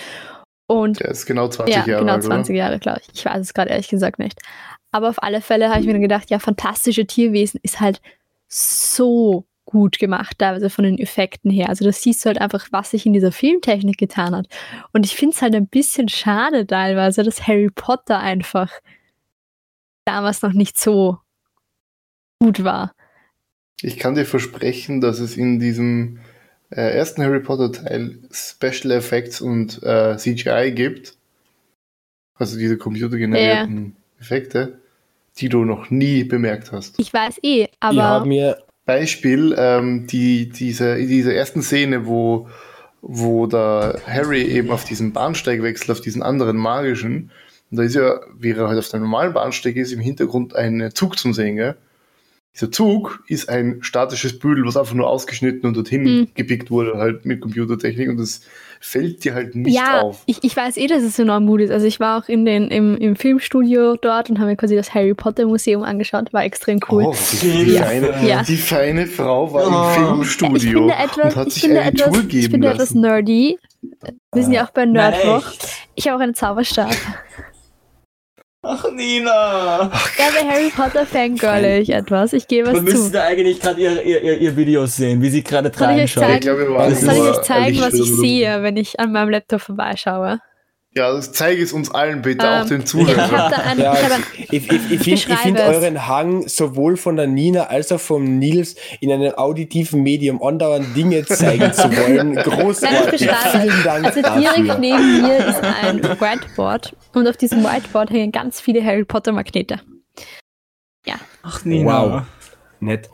Und 0.70 1.00
Der 1.00 1.08
ist 1.08 1.26
genau 1.26 1.48
20 1.48 1.74
ja, 1.74 1.84
Jahre 1.84 2.02
genau 2.02 2.12
alt, 2.12 2.22
20 2.22 2.54
Jahre, 2.54 2.78
glaube 2.78 3.00
ich. 3.00 3.08
Ich 3.12 3.24
weiß 3.24 3.40
es 3.40 3.54
gerade 3.54 3.70
ehrlich 3.70 3.88
gesagt 3.88 4.20
nicht. 4.20 4.40
Aber 4.92 5.08
auf 5.08 5.20
alle 5.20 5.40
Fälle 5.40 5.68
habe 5.68 5.80
ich 5.80 5.86
mir 5.86 5.94
dann 5.94 6.00
gedacht, 6.00 6.30
ja, 6.30 6.38
fantastische 6.38 7.06
Tierwesen 7.06 7.58
ist 7.64 7.80
halt 7.80 8.00
so 8.46 9.46
gut 9.64 9.98
gemacht, 9.98 10.38
teilweise 10.38 10.70
von 10.70 10.84
den 10.84 10.96
Effekten 10.96 11.50
her. 11.50 11.70
Also 11.70 11.84
das 11.84 12.02
siehst 12.02 12.24
du 12.24 12.28
halt 12.28 12.40
einfach, 12.40 12.68
was 12.70 12.92
sich 12.92 13.04
in 13.04 13.12
dieser 13.12 13.32
Filmtechnik 13.32 13.98
getan 13.98 14.36
hat. 14.36 14.46
Und 14.92 15.04
ich 15.04 15.16
finde 15.16 15.34
es 15.34 15.42
halt 15.42 15.56
ein 15.56 15.66
bisschen 15.66 16.08
schade 16.08 16.64
teilweise, 16.64 17.24
dass 17.24 17.48
Harry 17.48 17.70
Potter 17.74 18.20
einfach 18.20 18.70
damals 20.04 20.40
noch 20.42 20.52
nicht 20.52 20.78
so 20.78 21.18
gut 22.38 22.62
war. 22.62 22.94
Ich 23.82 23.98
kann 23.98 24.14
dir 24.14 24.24
versprechen, 24.24 25.00
dass 25.00 25.18
es 25.18 25.36
in 25.36 25.58
diesem 25.58 26.20
äh, 26.70 26.96
ersten 26.96 27.22
Harry 27.22 27.40
Potter 27.40 27.72
Teil 27.72 28.18
Special 28.32 28.92
Effects 28.92 29.40
und 29.40 29.82
äh, 29.82 30.16
CGI 30.16 30.72
gibt. 30.72 31.14
Also 32.36 32.58
diese 32.58 32.78
computergenerierten 32.78 33.96
Effekte, 34.18 34.78
die 35.36 35.48
du 35.48 35.64
noch 35.64 35.90
nie 35.90 36.24
bemerkt 36.24 36.72
hast. 36.72 36.98
Ich 36.98 37.12
weiß 37.12 37.38
eh, 37.42 37.68
aber 37.80 38.24
mir 38.24 38.56
Beispiel, 38.90 39.54
ähm, 39.56 40.08
die, 40.08 40.48
diese, 40.48 40.98
in 40.98 41.06
dieser 41.06 41.32
ersten 41.32 41.62
Szene, 41.62 42.06
wo, 42.06 42.48
wo 43.02 43.46
der 43.46 44.00
Harry 44.04 44.42
eben 44.42 44.72
auf 44.72 44.84
diesen 44.84 45.12
Bahnsteig 45.12 45.62
wechselt, 45.62 45.90
auf 45.90 46.00
diesen 46.00 46.24
anderen 46.24 46.56
magischen, 46.56 47.30
und 47.70 47.76
da 47.76 47.84
ist 47.84 47.94
ja, 47.94 48.20
wie 48.36 48.50
er 48.50 48.66
halt 48.68 48.80
auf 48.80 48.88
dem 48.88 49.02
normalen 49.02 49.32
Bahnsteig 49.32 49.76
ist, 49.76 49.92
im 49.92 50.00
Hintergrund 50.00 50.56
ein 50.56 50.90
Zug 50.92 51.18
zum 51.20 51.32
Sehen, 51.32 51.54
gell? 51.54 51.76
Dieser 52.54 52.72
Zug 52.72 53.22
ist 53.28 53.48
ein 53.48 53.78
statisches 53.80 54.38
Büdel, 54.38 54.66
was 54.66 54.76
einfach 54.76 54.94
nur 54.94 55.08
ausgeschnitten 55.08 55.66
und 55.68 55.76
dorthin 55.76 56.04
Hm. 56.04 56.28
gepickt 56.34 56.70
wurde, 56.70 56.98
halt 56.98 57.24
mit 57.24 57.40
Computertechnik 57.40 58.08
und 58.08 58.16
das 58.18 58.40
fällt 58.80 59.24
dir 59.24 59.34
halt 59.34 59.54
nicht 59.54 59.74
ja, 59.76 60.00
auf. 60.00 60.22
ich, 60.26 60.38
ich 60.42 60.56
weiß 60.56 60.76
eh, 60.78 60.86
dass 60.88 61.02
es 61.04 61.18
enorm 61.18 61.46
gut 61.46 61.60
ist. 61.60 61.70
Also 61.70 61.86
ich 61.86 62.00
war 62.00 62.18
auch 62.22 62.28
in 62.28 62.44
den, 62.44 62.68
im, 62.68 62.96
im 62.96 63.14
Filmstudio 63.14 63.94
dort 63.96 64.30
und 64.30 64.38
habe 64.40 64.50
mir 64.50 64.56
quasi 64.56 64.74
das 64.74 64.92
Harry 64.94 65.14
Potter 65.14 65.46
Museum 65.46 65.82
angeschaut. 65.84 66.32
War 66.32 66.44
extrem 66.44 66.80
cool. 66.90 67.04
Oh, 67.06 67.14
die, 67.42 67.72
Ja. 67.74 67.82
feine, 67.84 68.26
Ja. 68.26 68.42
die 68.42 68.56
feine 68.56 69.06
Frau 69.06 69.52
war 69.52 69.66
Oh. 69.96 70.00
im 70.00 70.04
Filmstudio 70.16 70.56
ich 70.88 70.92
finde 70.92 70.94
etwas, 70.94 71.24
und 71.34 71.36
hat 71.36 71.46
ich 71.48 71.54
sich 71.54 71.62
finde 71.62 71.80
eine 71.82 71.90
etwas, 71.92 72.10
Tour 72.12 72.20
ich 72.22 72.28
geben 72.28 72.50
finde 72.50 72.66
etwas 72.68 72.78
lassen. 72.80 73.00
nerdy. 73.02 73.58
Wir 74.32 74.42
sind 74.42 74.52
ja 74.52 74.66
auch 74.66 74.70
bei 74.70 74.86
Nerdwoch. 74.86 75.44
Ich 75.94 76.08
habe 76.08 76.16
auch 76.16 76.20
einen 76.22 76.34
Zauberstab. 76.34 76.90
Ach, 78.62 78.84
Nina! 78.92 79.90
Ja, 80.18 80.48
Harry 80.50 80.70
Potter 80.70 81.06
fangirle 81.06 81.78
ich 81.80 81.88
etwas. 81.90 82.34
Ich 82.34 82.46
gebe 82.46 82.66
Man 82.66 82.76
was 82.76 82.82
müsste 82.82 83.06
zu. 83.06 83.12
da 83.12 83.22
eigentlich 83.24 83.58
gerade 83.58 83.80
ihr, 83.80 84.02
ihr, 84.04 84.20
ihr, 84.22 84.38
ihr 84.38 84.56
Videos 84.56 84.96
sehen, 84.96 85.22
wie 85.22 85.30
sie 85.30 85.42
gerade 85.42 85.72
Soll 85.74 85.90
ich 85.92 86.02
euch 86.04 86.12
schaut. 86.12 86.24
zeigen? 86.24 86.34
Ich 86.34 86.40
glaube, 86.42 86.60
wir 86.68 86.74
waren 86.74 86.90
Das 86.90 87.00
Soll 87.00 87.14
ich 87.14 87.18
nur 87.20 87.30
euch 87.30 87.40
zeigen, 87.42 87.80
was 87.80 87.94
ich 87.94 88.14
sehe, 88.16 88.62
wenn 88.62 88.76
ich 88.76 89.00
an 89.00 89.12
meinem 89.12 89.30
Laptop 89.30 89.62
vorbeischaue? 89.62 90.40
Ja, 90.92 91.12
das 91.12 91.30
zeige 91.32 91.62
es 91.62 91.72
uns 91.72 91.88
allen 91.92 92.20
bitte, 92.20 92.44
auch 92.44 92.62
Ähm, 92.62 92.68
den 92.68 92.80
Ich 92.80 92.86
Zuhörern. 92.86 93.52
einen, 93.52 93.80
Ja, 93.80 93.94
ich 93.94 94.50
ich, 94.50 94.72
ich, 94.72 94.90
ich 94.90 95.00
finde 95.02 95.14
ich 95.14 95.38
find 95.38 95.60
euren 95.60 96.08
Hang 96.08 96.48
sowohl 96.48 96.96
von 96.96 97.14
der 97.14 97.28
Nina 97.28 97.64
als 97.68 97.92
auch 97.92 98.00
vom 98.00 98.38
Nils 98.40 98.74
in 99.00 99.12
einem 99.12 99.32
auditiven 99.34 100.02
Medium 100.02 100.42
andauernd 100.42 100.96
Dinge 100.96 101.24
zeigen 101.24 101.72
zu 101.72 101.84
wollen. 101.96 102.34
Großartig. 102.42 103.20
Nein, 103.20 103.36
ich. 103.54 103.60
Vielen 103.70 103.84
Dank 103.84 104.04
Also 104.04 104.20
direkt 104.22 104.68
dafür. 104.68 104.78
neben 104.80 105.22
mir 105.22 105.36
ist 105.46 105.60
ein 105.62 106.02
Whiteboard 106.02 106.96
und 107.14 107.28
auf 107.28 107.36
diesem 107.36 107.62
Whiteboard 107.62 108.10
hängen 108.10 108.32
ganz 108.32 108.60
viele 108.60 108.84
Harry 108.84 109.04
Potter 109.04 109.30
Magnete. 109.32 109.80
Ach, 111.42 111.64
Nina. 111.64 112.12
Wow. 112.16 112.22
Nett. 112.80 113.08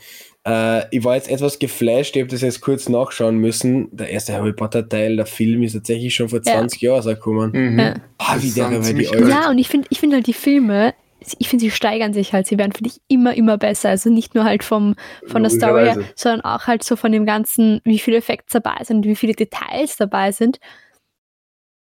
Äh, 0.46 0.84
ich 0.96 1.02
war 1.02 1.16
jetzt 1.16 1.28
etwas 1.28 1.58
geflasht, 1.58 2.14
ich 2.14 2.22
habe 2.22 2.31
das 2.31 2.40
jetzt 2.40 2.60
kurz 2.60 2.88
nachschauen 2.88 3.38
müssen. 3.38 3.88
Der 3.94 4.10
erste 4.10 4.32
Harry 4.32 4.52
Potter 4.52 4.88
Teil, 4.88 5.16
der 5.16 5.26
Film 5.26 5.62
ist 5.62 5.72
tatsächlich 5.72 6.14
schon 6.14 6.28
vor 6.28 6.40
Ja. 6.44 6.58
20 6.58 6.81
Jahren 6.81 6.96
rausgekommen. 6.96 7.50
Mhm. 7.52 7.78
Ja. 7.78 7.94
Ah, 8.19 8.37
wie 8.40 8.50
der 8.52 8.66
aber 8.66 8.78
die 8.81 9.04
gut. 9.04 9.28
Ja, 9.28 9.50
und 9.50 9.58
ich 9.58 9.69
finde 9.69 9.88
ich 9.90 9.98
find 9.98 10.14
halt 10.14 10.26
die 10.26 10.32
Filme, 10.32 10.94
ich 11.38 11.48
finde, 11.48 11.64
sie 11.64 11.70
steigern 11.70 12.12
sich 12.12 12.32
halt. 12.32 12.46
Sie 12.46 12.58
werden 12.58 12.72
für 12.72 12.84
dich 12.84 13.00
immer, 13.08 13.34
immer 13.34 13.58
besser. 13.58 13.88
Also 13.88 14.10
nicht 14.10 14.34
nur 14.37 14.44
halt 14.44 14.62
vom, 14.62 14.94
von 15.26 15.43
der 15.43 15.50
Story 15.50 15.84
her, 15.84 15.98
sondern 16.14 16.43
auch 16.43 16.66
halt 16.69 16.84
so 16.84 16.94
von 16.94 17.10
dem 17.10 17.26
ganzen, 17.26 17.81
wie 17.84 17.98
viele 17.98 18.19
Effekte 18.19 18.60
dabei 18.60 18.84
sind, 18.84 19.04
wie 19.04 19.16
viele 19.16 19.32
Details 19.32 19.96
dabei 19.96 20.31
sind. 20.31 20.60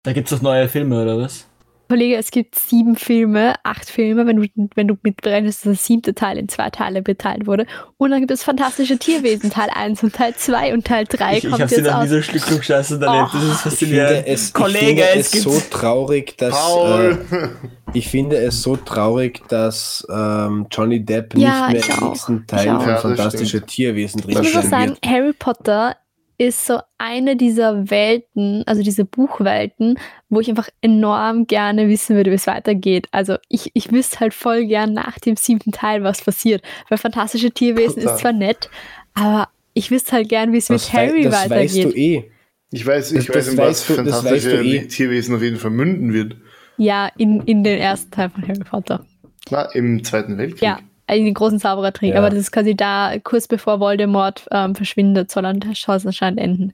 Da 0.03 0.13
gibt's 0.13 0.31
doch 0.31 0.41
neue 0.41 0.67
Filme, 0.69 1.03
oder 1.03 1.17
was? 1.19 1.45
Kollege, 1.87 2.15
es 2.17 2.31
gibt 2.31 2.55
sieben 2.55 2.95
Filme, 2.95 3.55
acht 3.63 3.89
Filme, 3.89 4.25
wenn 4.25 4.37
du, 4.37 4.47
wenn 4.75 4.87
du 4.87 4.95
mitberechnest, 5.03 5.59
dass 5.59 5.63
der 5.63 5.75
siebte 5.75 6.13
Teil 6.15 6.37
in 6.37 6.49
zwei 6.49 6.69
Teile 6.69 7.01
beteilt 7.01 7.47
wurde. 7.47 7.65
Und 7.97 8.11
dann 8.11 8.19
gibt 8.19 8.31
es 8.31 8.43
fantastische 8.43 8.97
Tierwesen, 8.97 9.49
Teil 9.49 9.69
1 9.73 10.03
und 10.03 10.13
Teil 10.13 10.35
2 10.35 10.73
und 10.73 10.85
Teil 10.85 11.05
3 11.05 11.37
Ich, 11.37 11.43
ich 11.45 11.49
kommt 11.49 11.61
habe 11.61 11.69
sie 11.69 11.75
jetzt 11.81 11.85
noch 11.91 12.03
nie 12.03 12.17
aus. 12.19 12.25
so 12.27 12.39
klugscheißen 12.39 13.01
erlebt. 13.01 13.29
Das 13.33 13.43
ist 13.43 13.51
Ich 13.51 13.57
faszinierend. 13.57 14.09
finde 14.17 14.27
es, 14.27 14.53
Kollege, 14.53 14.79
ich 14.79 14.87
finde 14.87 15.03
es 15.19 15.25
es 15.27 15.31
gibt 15.31 15.43
so 15.43 15.61
traurig, 15.71 16.37
dass 16.37 16.53
Paul! 16.53 17.25
äh, 17.31 17.47
ich 17.93 18.07
finde 18.09 18.37
es 18.37 18.61
so 18.61 18.75
traurig, 18.75 19.41
dass 19.47 20.05
ähm, 20.11 20.67
Johnny 20.71 21.03
Depp 21.03 21.35
Ja, 21.37 21.69
nicht 21.69 21.83
ich 21.83 21.87
mehr 21.89 21.97
im 21.99 22.09
nächsten 22.09 22.39
Ich 22.41 22.45
Teil 22.47 22.79
von 22.79 22.97
Fantastische 22.97 23.57
stimmt. 23.57 23.67
Tierwesen 23.67 24.21
drin 24.21 24.43
Ich 24.43 24.53
muss 24.53 24.69
sagen, 24.69 24.89
wird. 24.89 25.05
Harry 25.05 25.33
Potter 25.33 25.95
ist 26.39 26.65
so 26.67 26.79
eine 26.97 27.35
dieser 27.35 27.89
Welten, 27.89 28.63
also 28.67 28.83
diese 28.83 29.05
Buchwelten, 29.05 29.97
wo 30.29 30.39
ich 30.39 30.49
einfach 30.49 30.69
enorm 30.81 31.47
gerne 31.47 31.87
wissen 31.89 32.15
würde, 32.15 32.29
wie 32.31 32.35
es 32.35 32.45
weitergeht. 32.47 33.07
Also 33.11 33.37
ich, 33.49 33.71
ich 33.73 33.91
wüsste 33.91 34.19
halt 34.19 34.33
voll 34.33 34.65
gern 34.65 34.93
nach 34.93 35.17
dem 35.19 35.35
siebten 35.35 35.71
Teil, 35.71 36.03
was 36.03 36.21
passiert. 36.23 36.61
Weil 36.89 36.97
fantastische 36.99 37.49
Tierwesen 37.51 38.01
Total. 38.01 38.13
ist 38.15 38.21
zwar 38.21 38.33
nett, 38.33 38.69
aber 39.15 39.49
ich 39.73 39.89
wüsste 39.91 40.11
halt 40.13 40.29
gern, 40.29 40.53
wie 40.53 40.57
es 40.57 40.69
mit 40.69 40.79
Das, 40.79 40.93
Harry 40.93 41.23
das 41.23 41.49
weißt 41.49 41.75
du 41.75 41.79
weitergeht. 41.85 41.97
eh. 41.97 42.31
Ich 42.71 42.85
weiß, 42.85 43.11
ich 43.13 43.27
Das- 43.27 43.35
weiß, 43.35 43.45
das 43.45 43.47
in 43.53 43.57
was 43.57 43.67
weißt 43.67 43.89
du- 43.89 43.93
fantastische 43.95 44.33
weißt 44.33 44.45
du 44.45 44.63
eh. 44.75 44.87
Tierwesen 44.87 45.35
auf 45.35 45.41
jeden 45.41 45.57
Fall 45.57 45.71
münden 45.71 46.13
wird. 46.13 46.35
Ja, 46.77 47.09
in, 47.17 47.41
in 47.41 47.63
den 47.63 47.79
ersten 47.79 48.11
Teil 48.11 48.29
von 48.29 48.47
Harry 48.47 48.59
Potter. 48.59 49.05
Na, 49.49 49.63
im 49.73 50.03
Zweiten 50.03 50.37
Weltkrieg. 50.37 50.61
Ja, 50.61 50.79
den 51.09 51.33
großen 51.33 51.59
Zauberertrick. 51.59 52.11
Ja. 52.13 52.17
Aber 52.19 52.29
das 52.29 52.39
ist 52.39 52.51
quasi 52.51 52.75
da, 52.75 53.13
kurz 53.23 53.47
bevor 53.47 53.79
Voldemort 53.79 54.45
ähm, 54.51 54.75
verschwindet, 54.75 55.31
soll 55.31 55.43
dann 55.43 55.59
der 55.59 55.73
Chance 55.73 56.07
anscheinend 56.07 56.39
enden. 56.39 56.73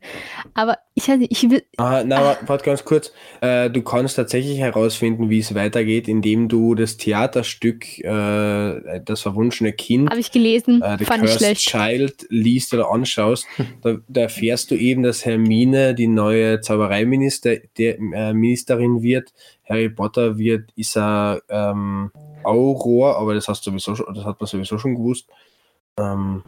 Aber 0.53 0.77
ich 0.95 1.07
nicht, 1.07 1.31
ich 1.31 1.49
will. 1.49 1.63
Ah, 1.77 2.03
na, 2.05 2.21
wa- 2.21 2.37
warte 2.45 2.65
ganz 2.65 2.83
kurz. 2.85 3.11
Äh, 3.41 3.69
du 3.69 3.81
kannst 3.81 4.15
tatsächlich 4.15 4.59
herausfinden, 4.59 5.29
wie 5.29 5.39
es 5.39 5.55
weitergeht, 5.55 6.07
indem 6.07 6.47
du 6.47 6.75
das 6.75 6.97
Theaterstück 6.97 7.99
äh, 7.99 8.99
Das 9.03 9.21
verwunschene 9.21 9.73
Kind 9.73 10.09
Habe 10.09 10.19
ich 10.19 10.31
gelesen, 10.31 10.81
äh, 10.81 10.97
The 10.99 11.05
fand 11.05 11.23
ich 11.23 11.31
Cursed 11.31 11.61
schlecht. 11.61 11.69
Child 11.69 12.25
liest 12.29 12.73
oder 12.73 12.91
anschaust, 12.91 13.47
da, 13.81 13.95
da 14.07 14.21
erfährst 14.21 14.69
du 14.71 14.75
eben, 14.75 15.03
dass 15.03 15.25
Hermine 15.25 15.95
die 15.95 16.07
neue 16.07 16.61
Zaubereiminister, 16.61 17.57
der, 17.77 17.97
äh, 17.99 18.33
wird. 18.33 19.33
Harry 19.67 19.89
Potter 19.89 20.37
wird, 20.37 20.71
ist 20.75 20.97
er 20.97 21.41
ähm, 21.49 22.11
Auror, 22.45 23.17
aber 23.17 23.33
das 23.33 23.47
hast 23.47 23.65
du 23.65 23.71
sowieso 23.71 23.95
schon, 23.95 24.13
das 24.13 24.25
hat 24.25 24.39
man 24.39 24.47
sowieso 24.47 24.77
schon 24.77 24.95
gewusst. 24.95 25.27
Ähm, 25.97 26.43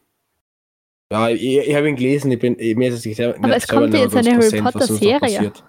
ja, 1.11 1.29
ich, 1.29 1.57
ich 1.59 1.75
habe 1.75 1.87
ihn 1.89 1.95
gelesen, 1.95 2.31
ich 2.31 2.39
bin, 2.39 2.55
mir 2.55 2.89
ist 2.89 2.95
es 2.95 3.05
nicht 3.05 3.17
selber, 3.17 3.37
Aber 3.37 3.47
nicht 3.47 3.57
es 3.57 3.67
kommt 3.67 3.93
ja 3.93 4.01
jetzt 4.01 4.15
eine 4.15 4.31
Harry 4.31 4.47
100%, 4.47 4.63
was 4.63 4.73
Potter 4.73 4.87
sonst 4.87 4.89
noch 4.89 5.07
Serie. 5.07 5.19
passiert. 5.19 5.63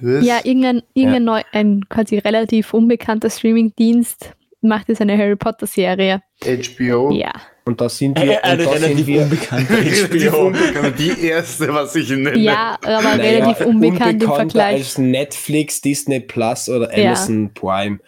Was? 0.00 0.24
Ja, 0.26 0.40
irgendein, 0.42 0.82
irgendein 0.94 1.24
neu, 1.24 1.42
ein 1.52 1.88
quasi 1.88 2.18
relativ 2.18 2.74
unbekannter 2.74 3.30
Streamingdienst 3.30 4.34
macht 4.64 4.88
jetzt 4.88 5.00
eine 5.00 5.16
Harry 5.16 5.36
Potter 5.36 5.66
Serie. 5.66 6.20
HBO. 6.42 7.10
Ja. 7.12 7.32
Und 7.66 7.80
da 7.80 7.88
sind 7.88 8.18
Eine, 8.18 8.32
wir, 8.32 8.44
eine 8.44 8.62
da 8.64 8.72
sind 8.72 8.82
relativ 8.84 9.06
wir 9.06 9.22
unbekannte 9.22 9.72
HBO. 10.30 10.46
unbekannt. 10.48 10.98
Die 10.98 11.26
erste, 11.28 11.72
was 11.72 11.94
ich 11.96 12.10
nenne. 12.10 12.36
Ja, 12.36 12.76
aber 12.82 13.16
Naja, 13.16 13.42
relativ 13.44 13.66
unbekannt 13.66 14.22
im 14.22 14.28
Vergleich. 14.28 14.76
als 14.80 14.98
Netflix, 14.98 15.80
Disney 15.80 16.20
Plus 16.20 16.68
oder 16.68 16.94
Ja. 16.98 17.06
Amazon 17.12 17.54
Prime. 17.54 18.00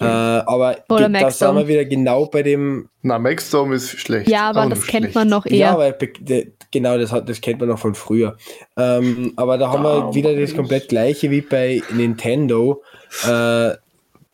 Äh, 0.00 0.04
aber 0.04 0.78
Oder 0.88 1.08
da 1.08 1.30
sind 1.30 1.54
wir 1.56 1.68
wieder 1.68 1.84
genau 1.84 2.26
bei 2.26 2.42
dem. 2.42 2.88
Na, 3.02 3.20
Maxdome 3.20 3.76
ist 3.76 3.90
schlecht. 4.00 4.28
Ja, 4.28 4.50
aber 4.50 4.66
das 4.66 4.84
kennt 4.84 5.04
schlecht. 5.04 5.14
man 5.14 5.28
noch 5.28 5.46
Ja, 5.46 5.52
eher. 5.52 5.70
aber 5.72 5.92
be- 5.92 6.08
de- 6.18 6.52
genau, 6.72 6.98
das, 6.98 7.12
hat, 7.12 7.28
das 7.28 7.40
kennt 7.40 7.60
man 7.60 7.68
noch 7.68 7.78
von 7.78 7.94
früher. 7.94 8.36
Ähm, 8.76 9.32
aber 9.36 9.58
da 9.58 9.70
haben 9.70 9.84
wir 9.84 10.12
wieder 10.14 10.34
das 10.34 10.56
komplett 10.56 10.88
gleiche 10.88 11.30
wie 11.30 11.42
bei 11.42 11.82
Nintendo. 11.92 12.82
Äh, 13.24 13.74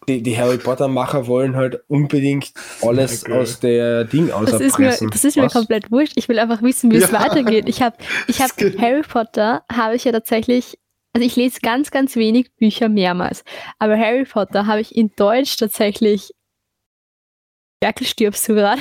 die, 0.09 0.23
die 0.23 0.37
Harry 0.39 0.59
Potter-Macher 0.59 1.27
wollen 1.27 1.57
halt 1.57 1.83
unbedingt 1.89 2.53
alles 2.83 3.23
Okay. 3.25 3.33
aus 3.35 3.61
der 3.61 4.05
Ding 4.05 4.29
Das 4.29 4.53
ist, 4.61 4.79
mir, 4.79 4.89
auserpressen. 4.89 5.11
das 5.11 5.25
ist 5.25 5.37
mir 5.37 5.45
Was? 5.45 5.53
komplett 5.53 5.91
wurscht. 5.91 6.15
Ich 6.17 6.29
will 6.29 6.39
einfach 6.39 6.63
wissen, 6.63 6.91
wie 6.91 6.97
es 6.97 7.11
Ja. 7.11 7.21
weitergeht. 7.21 7.69
Ich 7.69 7.83
habe 7.83 7.97
ich 8.27 8.41
hab. 8.41 8.51
Harry 8.79 9.03
Potter 9.03 9.65
habe 9.71 9.95
ich 9.97 10.05
ja 10.05 10.13
tatsächlich 10.13 10.79
Also 11.13 11.27
ich 11.27 11.35
lese 11.37 11.59
ganz, 11.61 11.91
ganz 11.91 12.15
wenig 12.17 12.55
Bücher 12.57 12.89
mehrmals. 12.89 13.43
Aber 13.79 13.99
Harry 13.99 14.25
Potter 14.25 14.67
habe 14.67 14.81
ich 14.81 14.95
in 14.97 15.11
Deutsch 15.17 15.57
tatsächlich. 15.57 16.31
Merkel, 17.83 18.07
stirbst 18.07 18.49
du 18.49 18.55
gerade? 18.55 18.81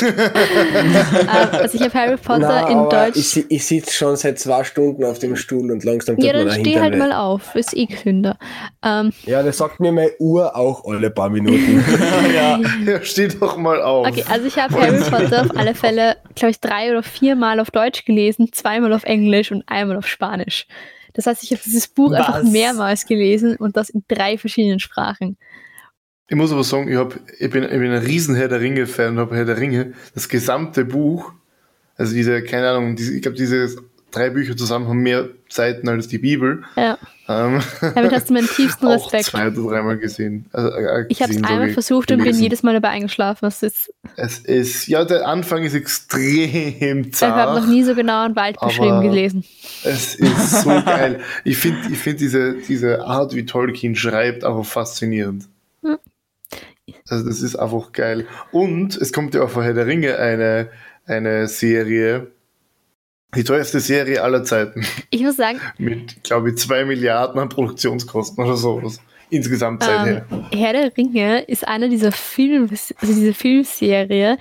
Ähm, 0.00 1.48
also 1.52 1.76
ich 1.76 1.82
habe 1.82 1.94
Harry 1.94 2.16
Potter 2.16 2.40
Na, 2.40 2.68
in 2.68 2.78
aber 2.78 2.88
Deutsch. 2.88 3.16
Ich, 3.16 3.50
ich 3.50 3.66
sitze 3.66 3.94
schon 3.94 4.16
seit 4.16 4.38
zwei 4.38 4.62
Stunden 4.64 5.04
auf 5.04 5.18
dem 5.18 5.34
Stuhl 5.34 5.70
und 5.70 5.82
langsam 5.84 6.16
tut 6.16 6.24
ja, 6.24 6.32
dann 6.32 6.50
steh 6.50 6.78
halt 6.78 6.96
mal 6.98 7.12
auf. 7.12 7.54
Ist 7.54 7.76
eh 7.76 7.86
gesünder. 7.86 8.38
Ähm, 8.84 9.12
Ja, 9.24 9.42
das 9.42 9.56
sagt 9.56 9.80
mir 9.80 9.92
meine 9.92 10.12
Uhr 10.18 10.54
auch 10.56 10.84
alle 10.84 11.10
paar 11.10 11.30
Minuten. 11.30 11.84
ja. 12.34 12.60
Ja, 12.84 13.02
steh 13.02 13.28
doch 13.28 13.56
mal 13.56 13.82
auf. 13.82 14.06
okay, 14.06 14.24
also 14.28 14.46
ich 14.46 14.56
habe 14.58 14.74
Harry 14.78 14.98
Potter 15.10 15.42
auf 15.42 15.56
alle 15.56 15.74
Fälle, 15.74 16.16
glaube 16.34 16.50
ich, 16.50 16.60
drei 16.60 16.90
oder 16.90 17.02
viermal 17.02 17.58
auf 17.60 17.70
Deutsch 17.70 18.04
gelesen, 18.04 18.50
zweimal 18.52 18.92
auf 18.92 19.04
Englisch 19.04 19.50
und 19.52 19.64
einmal 19.66 19.96
auf 19.96 20.06
Spanisch. 20.06 20.66
Das 21.14 21.26
heißt, 21.26 21.42
ich 21.42 21.50
habe 21.50 21.60
dieses 21.64 21.88
Buch 21.88 22.12
einfach 22.12 22.42
Was? 22.42 22.50
mehrmals 22.50 23.06
gelesen 23.06 23.56
und 23.56 23.76
das 23.76 23.90
in 23.90 24.04
drei 24.06 24.38
verschiedenen 24.38 24.78
Sprachen. 24.78 25.36
Ich 26.28 26.36
muss 26.36 26.52
aber 26.52 26.62
sagen, 26.64 26.88
ich, 26.88 26.96
hab, 26.96 27.18
ich, 27.38 27.50
bin, 27.50 27.64
ich 27.64 27.70
bin 27.70 27.90
ein 27.90 28.02
riesen 28.04 28.34
Herr 28.34 28.48
der 28.48 28.60
Ringe-Fan 28.60 29.14
und 29.14 29.18
habe 29.18 29.36
Herr 29.36 29.44
der 29.46 29.58
Ringe, 29.58 29.94
das 30.14 30.28
gesamte 30.28 30.84
Buch, 30.84 31.32
also 31.96 32.12
diese, 32.14 32.42
keine 32.42 32.68
Ahnung, 32.70 32.96
diese, 32.96 33.14
ich 33.14 33.22
glaube, 33.22 33.36
diese 33.38 33.74
drei 34.10 34.30
Bücher 34.30 34.56
zusammen 34.56 34.88
haben 34.88 35.00
mehr 35.00 35.28
Seiten 35.50 35.88
als 35.88 36.08
die 36.08 36.18
Bibel. 36.18 36.62
Ja, 36.76 36.96
Ähm, 37.28 37.60
damit 37.94 38.12
hast 38.12 38.30
du 38.30 38.34
meinen 38.34 38.46
tiefsten 38.46 38.86
Respekt. 38.88 39.24
zwei 39.26 39.48
oder 39.48 39.70
dreimal 39.70 39.98
gesehen. 39.98 40.46
Also, 40.52 40.68
äh, 40.70 41.04
Ich 41.08 41.20
habe 41.22 41.32
es 41.32 41.38
so 41.38 41.44
einmal 41.44 41.70
versucht 41.70 42.10
und 42.10 42.16
bin 42.18 42.24
gelesen. 42.24 42.42
jedes 42.42 42.62
Mal 42.62 42.72
dabei 42.74 42.88
eingeschlafen. 42.90 43.40
Das 43.42 43.62
ist, 43.62 43.92
Es 44.16 44.38
ist, 44.38 44.86
ja, 44.86 45.04
der 45.04 45.26
Anfang 45.28 45.62
ist 45.64 45.74
extrem 45.74 47.04
ich 47.10 47.22
habe 47.22 47.52
noch 47.54 47.60
zart. 47.60 47.68
nie 47.68 47.82
so 47.84 47.94
genau 47.94 48.24
einen 48.24 48.36
Wald 48.36 48.56
aber- 48.58 48.68
beschrieben 48.68 49.00
gelesen. 49.02 49.44
Es 49.84 50.14
ist 50.14 50.62
so 50.62 50.68
geil. 50.84 51.20
Ich 51.44 51.56
finde 51.58 51.78
ich 51.90 51.98
find 51.98 52.20
diese, 52.20 52.54
diese 52.54 53.02
Art, 53.04 53.34
wie 53.34 53.44
Tolkien 53.44 53.94
schreibt, 53.96 54.44
einfach 54.44 54.64
faszinierend. 54.64 55.48
Also 57.08 57.26
das 57.26 57.42
ist 57.42 57.56
einfach 57.56 57.92
geil. 57.92 58.26
Und 58.52 58.96
es 58.96 59.12
kommt 59.12 59.34
ja 59.34 59.42
auch 59.42 59.50
von 59.50 59.62
Herr 59.62 59.74
der 59.74 59.86
Ringe 59.86 60.18
eine, 60.18 60.70
eine 61.06 61.48
Serie, 61.48 62.32
die 63.34 63.44
teuerste 63.44 63.80
Serie 63.80 64.22
aller 64.22 64.44
Zeiten, 64.44 64.86
Ich 65.10 65.22
muss 65.22 65.36
sagen, 65.36 65.60
mit, 65.78 66.22
glaube 66.24 66.50
ich, 66.50 66.56
zwei 66.56 66.84
Milliarden 66.84 67.40
an 67.40 67.48
Produktionskosten 67.48 68.42
oder 68.44 68.56
sowas. 68.56 69.00
Insgesamt 69.30 69.82
ähm, 69.82 69.88
seither. 69.88 70.26
Herr 70.52 70.72
der 70.72 70.96
Ringe 70.96 71.42
ist 71.42 71.66
eine 71.68 71.88
dieser 71.88 72.12
Film, 72.12 72.70
also 72.70 72.94
diese 73.00 73.34
Filmserie, 73.34 74.38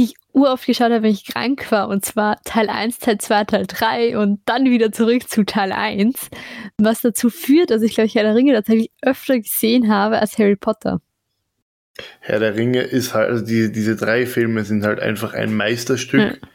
die 0.00 0.04
ich 0.04 0.14
uroft 0.32 0.66
geschaut 0.66 0.90
habe, 0.90 1.02
wenn 1.02 1.12
ich 1.12 1.26
krank 1.26 1.70
war. 1.70 1.88
Und 1.88 2.04
zwar 2.04 2.40
Teil 2.42 2.68
1, 2.68 2.98
Teil 2.98 3.18
2, 3.18 3.44
Teil 3.44 3.66
3 3.68 4.18
und 4.18 4.40
dann 4.46 4.64
wieder 4.64 4.90
zurück 4.90 5.28
zu 5.28 5.44
Teil 5.44 5.72
1. 5.72 6.30
Was 6.78 7.02
dazu 7.02 7.30
führt, 7.30 7.70
dass 7.70 7.82
ich, 7.82 7.94
glaube 7.94 8.06
ich, 8.06 8.16
Herr 8.16 8.24
der 8.24 8.34
Ringe 8.34 8.54
tatsächlich 8.54 8.90
öfter 9.02 9.38
gesehen 9.38 9.92
habe 9.92 10.18
als 10.18 10.38
Harry 10.38 10.56
Potter. 10.56 11.00
Herr 12.20 12.38
der 12.40 12.54
Ringe 12.56 12.82
ist 12.82 13.14
halt, 13.14 13.28
also 13.30 13.44
die, 13.44 13.70
diese 13.72 13.96
drei 13.96 14.26
Filme 14.26 14.64
sind 14.64 14.84
halt 14.84 15.00
einfach 15.00 15.34
ein 15.34 15.54
Meisterstück, 15.54 16.20
Ja. 16.20 16.48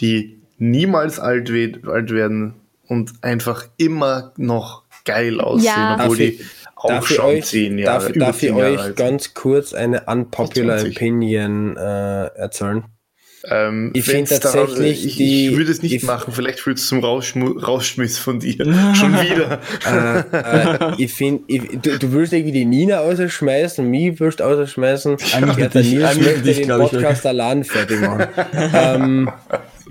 die 0.00 0.40
niemals 0.58 1.18
alt, 1.18 1.52
we 1.52 1.72
alt 1.90 2.10
werden 2.10 2.54
und 2.86 3.12
einfach 3.22 3.64
immer 3.76 4.32
noch 4.36 4.82
geil 5.04 5.40
aussehen, 5.40 5.66
Ja. 5.66 5.94
obwohl 6.00 6.16
Darf 6.18 6.26
ich- 6.26 6.36
die 6.38 6.44
auch 6.76 6.88
darf 6.88 7.08
schon 7.08 7.24
euch, 7.26 7.44
zehn 7.44 7.78
Jahre, 7.78 8.04
darf, 8.04 8.08
über 8.10 8.24
darf 8.26 8.42
ich 8.42 8.52
euch 8.52 8.78
alt 8.80 8.96
ganz 8.96 9.34
kurz 9.34 9.74
eine 9.74 10.02
unpopular 10.06 10.78
20. 10.78 10.96
Opinion 10.96 11.76
äh, 11.76 12.26
erzählen? 12.36 12.84
Ähm, 13.48 13.90
Ich 13.94 14.06
wenn's 14.06 14.30
find 14.30 14.44
daran- 14.44 14.66
tatsächlich 14.68 15.06
ich, 15.06 15.16
die- 15.16 15.48
ich 15.48 15.56
würde 15.56 15.70
es 15.72 15.82
nicht 15.82 15.94
ich- 15.94 16.02
machen, 16.02 16.32
vielleicht 16.34 16.60
führt 16.60 16.78
es 16.78 16.86
zum 16.86 17.00
Rausschmu 17.02 17.58
Rausschmiss 17.58 18.18
von 18.18 18.38
dir. 18.40 18.56
Schon 18.94 19.14
wieder. 19.14 19.60
äh, 19.86 20.90
äh, 20.90 20.94
ich 20.98 21.12
finde, 21.14 21.44
du, 21.48 21.98
du 21.98 22.12
willst 22.12 22.32
irgendwie 22.34 22.52
die 22.52 22.64
Nina 22.66 22.98
rausschmeißen, 22.98 23.88
mich 23.88 24.20
willst. 24.20 24.40
Einmal 25.34 25.58
Ja, 25.58 25.68
Nils 25.74 26.04
einmal 26.04 26.16
möchte 26.16 26.42
dich, 26.42 26.56
den 26.58 26.68
ich, 26.70 26.76
Podcast 26.92 27.26
allein 27.26 27.64
fertig 27.64 28.00
machen. 28.00 28.26
ähm, 28.74 29.30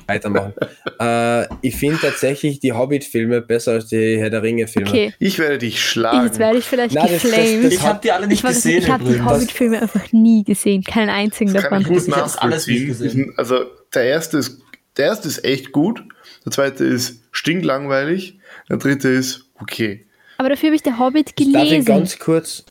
weitermachen. 0.10 0.54
Äh, 1.01 1.48
ich 1.62 1.78
finde 1.78 1.98
tatsächlich 2.01 2.60
die 2.60 2.74
Hobbit-Filme 2.74 3.39
besser 3.42 3.72
als 3.72 3.88
die 3.88 4.18
Herr 4.20 4.30
der 4.30 4.44
Ringe-Filme. 4.44 4.89
Okay, 4.89 5.13
Ich 5.20 5.39
werde 5.39 5.58
dich 5.60 5.82
schlagen. 5.82 6.25
jetzt 6.25 6.38
werde 6.39 6.58
ich 6.58 6.66
vielleicht 6.66 6.94
Na, 6.94 7.04
das- 7.08 7.22
das- 7.22 7.32
das- 7.32 7.72
Ich 7.74 7.82
habe 7.84 8.01
die 8.04 8.12
alle 8.12 8.28
nicht 8.28 8.44
ich 8.44 8.50
gesehen 8.50 8.75
nicht, 8.75 8.84
ich 8.88 8.92
habe 8.92 9.06
die. 9.06 9.22
Hobbit-Filme 9.24 9.82
einfach 9.82 10.12
nie 10.12 10.44
gesehen. 10.44 10.84
Keinen 10.84 11.10
einzigen 11.10 11.54
Das 11.54 11.63
kann 11.63 11.82
davon. 11.84 11.96
ich 11.96 12.04
gut 12.04 12.08
Ich 12.10 12.16
hab's 12.22 12.38
alles 12.38 12.68
nicht 12.68 12.88
gesehen. 12.88 13.34
Also 13.38 13.63
der 13.96 14.04
erste 14.04 14.39
ist, 14.39 14.60
der 14.98 15.06
erste 15.06 15.30
ist 15.30 15.46
echt 15.46 15.72
gut, 15.72 16.04
der 16.44 16.51
zweite 16.51 16.84
ist 16.84 17.24
stinklangweilig, 17.32 18.38
der 18.70 18.75
dritte 18.78 19.08
ist 19.08 19.46
okay. 19.62 20.06
Aber 20.38 20.50
dafür 20.50 20.68
habe 20.68 20.75
ich 20.75 20.84
der 20.84 21.00
Hobbit 21.00 21.30
Darf 21.30 21.34
ich 21.48 21.54
gelesen. 21.54 21.86
ganz 21.86 22.20
kurz. 22.20 22.66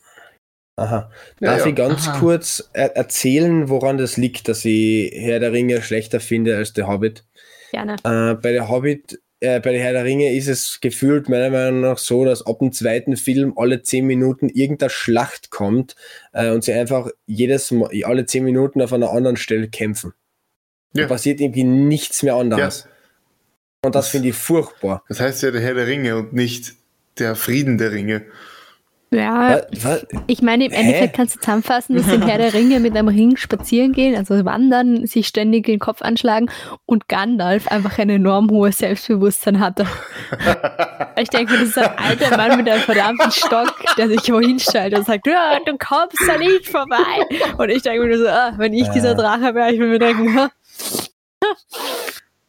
Aha. 0.76 1.10
Ja, 1.40 1.50
Darf 1.52 1.60
ja. 1.62 1.66
ich 1.68 1.74
ganz 1.74 2.06
Aha. 2.08 2.18
kurz 2.20 2.68
er 2.72 2.94
erzählen, 2.94 3.68
woran 3.68 3.98
das 3.98 4.16
liegt, 4.16 4.48
dass 4.48 4.64
ich 4.64 5.10
Herr 5.14 5.40
der 5.40 5.52
Ringe 5.52 5.82
schlechter 5.82 6.20
finde 6.20 6.56
als 6.56 6.72
der 6.72 6.86
Hobbit? 6.86 7.24
Gerne. 7.70 7.96
Äh, 8.04 8.34
bei 8.34 8.52
der 8.52 8.68
Hobbit, 8.68 9.20
äh, 9.40 9.60
bei 9.60 9.72
der 9.72 9.80
Herr 9.80 9.92
der 9.92 10.04
Ringe 10.04 10.34
ist 10.34 10.48
es 10.48 10.80
gefühlt 10.80 11.28
meiner 11.28 11.50
Meinung 11.50 11.80
nach 11.82 11.98
so, 11.98 12.24
dass 12.24 12.44
ab 12.46 12.58
dem 12.60 12.72
zweiten 12.72 13.16
Film 13.16 13.54
alle 13.56 13.82
zehn 13.82 14.06
Minuten 14.06 14.48
irgendeine 14.48 14.90
Schlacht 14.90 15.50
kommt 15.50 15.94
äh, 16.32 16.50
und 16.50 16.64
sie 16.64 16.72
einfach 16.72 17.08
jedes 17.26 17.70
Mal, 17.70 17.90
alle 18.04 18.26
zehn 18.26 18.44
Minuten 18.44 18.80
auf 18.82 18.92
einer 18.92 19.10
anderen 19.10 19.36
Stelle 19.36 19.68
kämpfen. 19.68 20.12
Ja. 20.94 21.02
Da 21.02 21.08
passiert 21.08 21.40
irgendwie 21.40 21.64
nichts 21.64 22.22
mehr 22.22 22.34
Ja, 22.34 22.40
anderes. 22.40 22.88
Und 23.84 23.94
das 23.94 24.06
Das- 24.06 24.10
finde 24.10 24.28
ich 24.30 24.34
furchtbar. 24.34 25.04
das 25.08 25.20
heißt 25.20 25.42
ja 25.42 25.50
der 25.50 25.60
Herr 25.60 25.74
der 25.74 25.86
Ringe 25.86 26.16
und 26.16 26.32
nicht 26.32 26.74
der 27.18 27.36
Frieden 27.36 27.78
der 27.78 27.92
Ringe. 27.92 28.24
Ja, 29.10 29.62
Was, 29.72 29.84
was, 29.84 30.06
Ich 30.26 30.42
meine, 30.42 30.66
im 30.66 30.70
Hä? 30.72 30.80
Endeffekt 30.82 31.16
kannst 31.16 31.36
du 31.36 31.40
zusammenfassen, 31.40 31.96
dass 31.96 32.06
im 32.12 32.20
Herr 32.22 32.36
der 32.36 32.52
Ringe 32.52 32.78
mit 32.78 32.94
einem 32.94 33.08
Ring 33.08 33.36
spazieren 33.38 33.92
gehen, 33.92 34.14
also 34.14 34.44
wandern, 34.44 35.06
sich 35.06 35.26
ständig 35.26 35.64
den 35.64 35.78
Kopf 35.78 36.02
anschlagen 36.02 36.50
und 36.84 37.08
Gandalf 37.08 37.68
einfach 37.68 37.98
ein 37.98 38.10
enorm 38.10 38.50
hohes 38.50 38.78
Selbstbewusstsein 38.78 39.60
hatte. 39.60 39.86
Ich 41.20 41.30
denke, 41.30 41.54
das 41.54 41.62
ist 41.70 41.78
ein 41.78 41.90
alter 41.98 42.36
Mann 42.36 42.56
mit 42.58 42.68
einem 42.68 42.80
verdammten 42.82 43.32
Stock, 43.32 43.74
der 43.96 44.06
sich 44.08 44.30
wohin 44.32 44.60
stellt 44.60 44.94
und 44.96 45.04
sagt, 45.04 45.26
ja, 45.26 45.58
du 45.66 45.76
kommst 45.76 46.16
da 46.28 46.38
nicht 46.38 46.68
vorbei. 46.68 46.96
Und 47.56 47.70
ich 47.70 47.82
denke 47.82 48.06
mir 48.06 48.16
so, 48.18 48.28
ah, 48.28 48.52
wenn 48.56 48.72
ich 48.72 48.86
dieser 48.90 49.16
Drache 49.16 49.52
wäre, 49.52 49.72
ich 49.72 49.80
würde 49.80 49.92
mir 49.94 49.98
denken, 49.98 50.38
ha, 50.38 50.50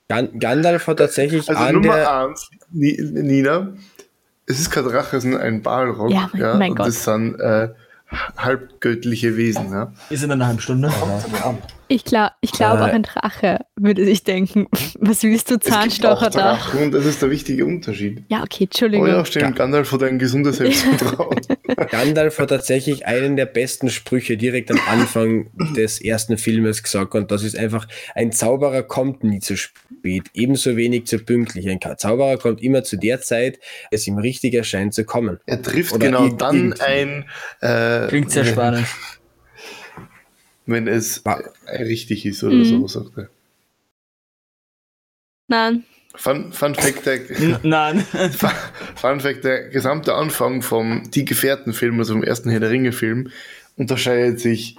Gan 0.07 0.39
Gandalf 0.39 0.87
hat 0.87 0.97
tatsächlich 0.97 1.47
Also 1.49 1.59
an 1.61 1.73
Nummer 1.75 1.95
der, 1.95 2.13
eins, 2.19 2.49
Ni- 2.71 2.97
Nina, 2.99 3.73
es 4.49 4.59
ist 4.59 4.71
kein 4.71 4.83
Drache, 4.83 5.15
es 5.17 5.23
ist 5.23 5.35
ein 5.35 5.61
Balrog. 5.61 6.11
Ja, 6.11 6.29
mein- 6.33 6.57
mein 6.57 6.69
und 6.71 6.77
Gott. 6.77 6.87
das 6.87 7.03
sind 7.05 7.39
äh, 7.39 7.69
halbgöttliche 8.37 9.37
Wesen. 9.37 9.71
Ja? 9.71 9.91
Ist 10.09 10.23
in 10.23 10.31
einer 10.31 10.47
halben 10.47 10.59
Stunde. 10.59 10.91
Ich 11.89 12.05
glaube, 12.05 12.31
ich 12.41 12.51
glaub, 12.51 12.77
Äh. 12.77 12.81
auch 12.81 12.87
ein 12.87 13.03
Drache 13.03 13.59
würde 13.75 14.05
sich 14.05 14.23
denken, 14.23 14.67
was 14.99 15.23
willst 15.23 15.49
du, 15.51 15.59
Zahnstocher 15.59 16.29
da? 16.29 16.53
Drachen 16.53 16.83
und 16.83 16.91
das 16.93 17.05
ist 17.05 17.21
der 17.21 17.29
wichtige 17.31 17.65
Unterschied. 17.65 18.23
Ja, 18.29 18.43
okay, 18.43 18.59
Oh 18.61 18.63
Entschuldigung. 18.65 19.07
ja, 19.07 19.25
stimmt, 19.25 19.55
Gandalf 19.55 19.91
hat 19.91 20.03
ein 20.03 20.19
gesundes 20.19 20.57
Selbstvertrauen. 20.57 21.39
Gandalf 21.89 22.39
hat 22.39 22.49
tatsächlich 22.49 23.05
einen 23.05 23.35
der 23.35 23.45
besten 23.47 23.89
Sprüche 23.89 24.37
direkt 24.37 24.71
am 24.71 24.79
Anfang 24.87 25.49
des 25.75 25.99
ersten 26.01 26.37
Filmes 26.37 26.83
gesagt 26.83 27.15
und 27.15 27.31
das 27.31 27.43
ist 27.43 27.57
einfach, 27.57 27.87
ein 28.15 28.31
Zauberer 28.31 28.83
kommt 28.83 29.23
nie 29.23 29.39
zu 29.39 29.57
spät, 29.57 30.23
ebenso 30.33 30.77
wenig 30.77 31.07
zu 31.07 31.19
pünktlich. 31.19 31.67
Ein 31.69 31.79
Zauberer 31.97 32.37
kommt 32.37 32.61
immer 32.61 32.83
zu 32.83 32.97
der 32.97 33.21
Zeit, 33.21 33.59
es 33.91 34.07
ihm 34.07 34.17
richtig 34.17 34.53
erscheint 34.53 34.93
zu 34.93 35.03
kommen. 35.05 35.39
Er 35.45 35.61
trifft 35.61 35.93
Oder 35.93 36.05
genau 36.07 36.27
dann 36.29 36.73
irgendwie. 36.77 36.81
ein, 36.83 37.25
äh, 37.61 38.07
Klingt 38.07 38.31
sehr 38.31 38.45
spanisch. 38.45 38.95
Wenn 40.71 40.87
es 40.87 41.23
richtig 41.67 42.25
ist 42.25 42.43
oder 42.43 42.55
Mhm. 42.55 42.63
so, 42.65 42.87
sagt 42.87 43.17
er. 43.17 43.29
Nein, 45.47 45.83
Fun, 46.15 46.51
Fun 46.53 46.75
Fact, 46.75 47.05
der, 47.05 47.19
Nein. 47.63 48.01
Fun 48.95 49.19
Fact, 49.19 49.43
der 49.43 49.69
gesamte 49.69 50.15
Anfang 50.15 50.61
vom 50.61 51.09
Die 51.11 51.23
Gefährten-Film, 51.25 51.99
also 51.99 52.13
vom 52.13 52.23
ersten 52.23 52.49
Herr 52.49 52.59
der 52.59 52.71
Ringe-Film, 52.71 53.29
unterscheidet 53.77 54.39
sich 54.39 54.75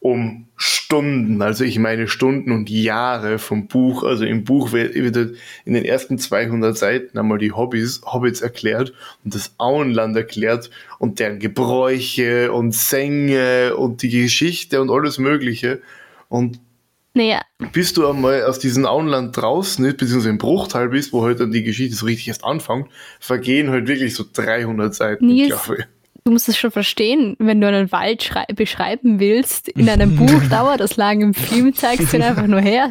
um 0.00 0.46
Stunden, 0.56 1.42
also 1.42 1.64
ich 1.64 1.78
meine 1.78 2.08
Stunden 2.08 2.52
und 2.52 2.70
Jahre 2.70 3.38
vom 3.38 3.66
Buch. 3.66 4.04
Also 4.04 4.24
im 4.24 4.44
Buch 4.44 4.72
wird 4.72 4.94
wird 4.94 5.36
in 5.64 5.74
den 5.74 5.84
ersten 5.84 6.18
200 6.18 6.76
Seiten 6.76 7.18
einmal 7.18 7.38
die 7.38 7.52
Hobbys, 7.52 8.02
Hobbits 8.04 8.40
erklärt 8.40 8.92
und 9.24 9.34
das 9.34 9.54
Auenland 9.58 10.16
erklärt 10.16 10.70
und 10.98 11.18
deren 11.18 11.40
Gebräuche 11.40 12.52
und 12.52 12.72
Sänge 12.72 13.76
und 13.76 14.02
die 14.02 14.10
Geschichte 14.10 14.80
und 14.80 14.90
alles 14.90 15.18
Mögliche. 15.18 15.82
Und 16.28 16.60
naja, 17.14 17.40
bis 17.72 17.94
du 17.94 18.06
einmal 18.06 18.44
aus 18.44 18.58
diesem 18.58 18.84
Auenland 18.84 19.34
draußen 19.36 19.82
ist, 19.86 19.96
beziehungsweise 19.96 20.28
im 20.28 20.38
Bruchteil 20.38 20.90
bist, 20.90 21.14
wo 21.14 21.24
halt 21.24 21.40
dann 21.40 21.50
die 21.50 21.62
Geschichte 21.62 21.96
so 21.96 22.04
richtig 22.04 22.28
erst 22.28 22.44
anfängt, 22.44 22.88
vergehen 23.20 23.70
halt 23.70 23.88
wirklich 23.88 24.14
so 24.14 24.24
300 24.30 24.94
Seiten, 24.94 25.26
Nils, 25.26 25.48
glaube 25.48 25.80
ich. 25.80 25.86
Du 26.26 26.32
musst 26.32 26.48
es 26.48 26.58
schon 26.58 26.72
verstehen, 26.72 27.36
wenn 27.38 27.60
du 27.60 27.68
einen 27.68 27.92
Wald 27.92 28.24
schrei- 28.24 28.52
beschreiben 28.52 29.20
willst, 29.20 29.68
in 29.68 29.88
einem 29.88 30.16
Buch 30.16 30.42
dauert 30.50 30.80
das 30.80 30.96
lang, 30.96 31.20
im 31.20 31.34
Film 31.34 31.72
zeigst 31.72 32.12
du 32.12 32.16
ihn 32.16 32.22
einfach 32.24 32.48
nur 32.48 32.58
her. 32.58 32.90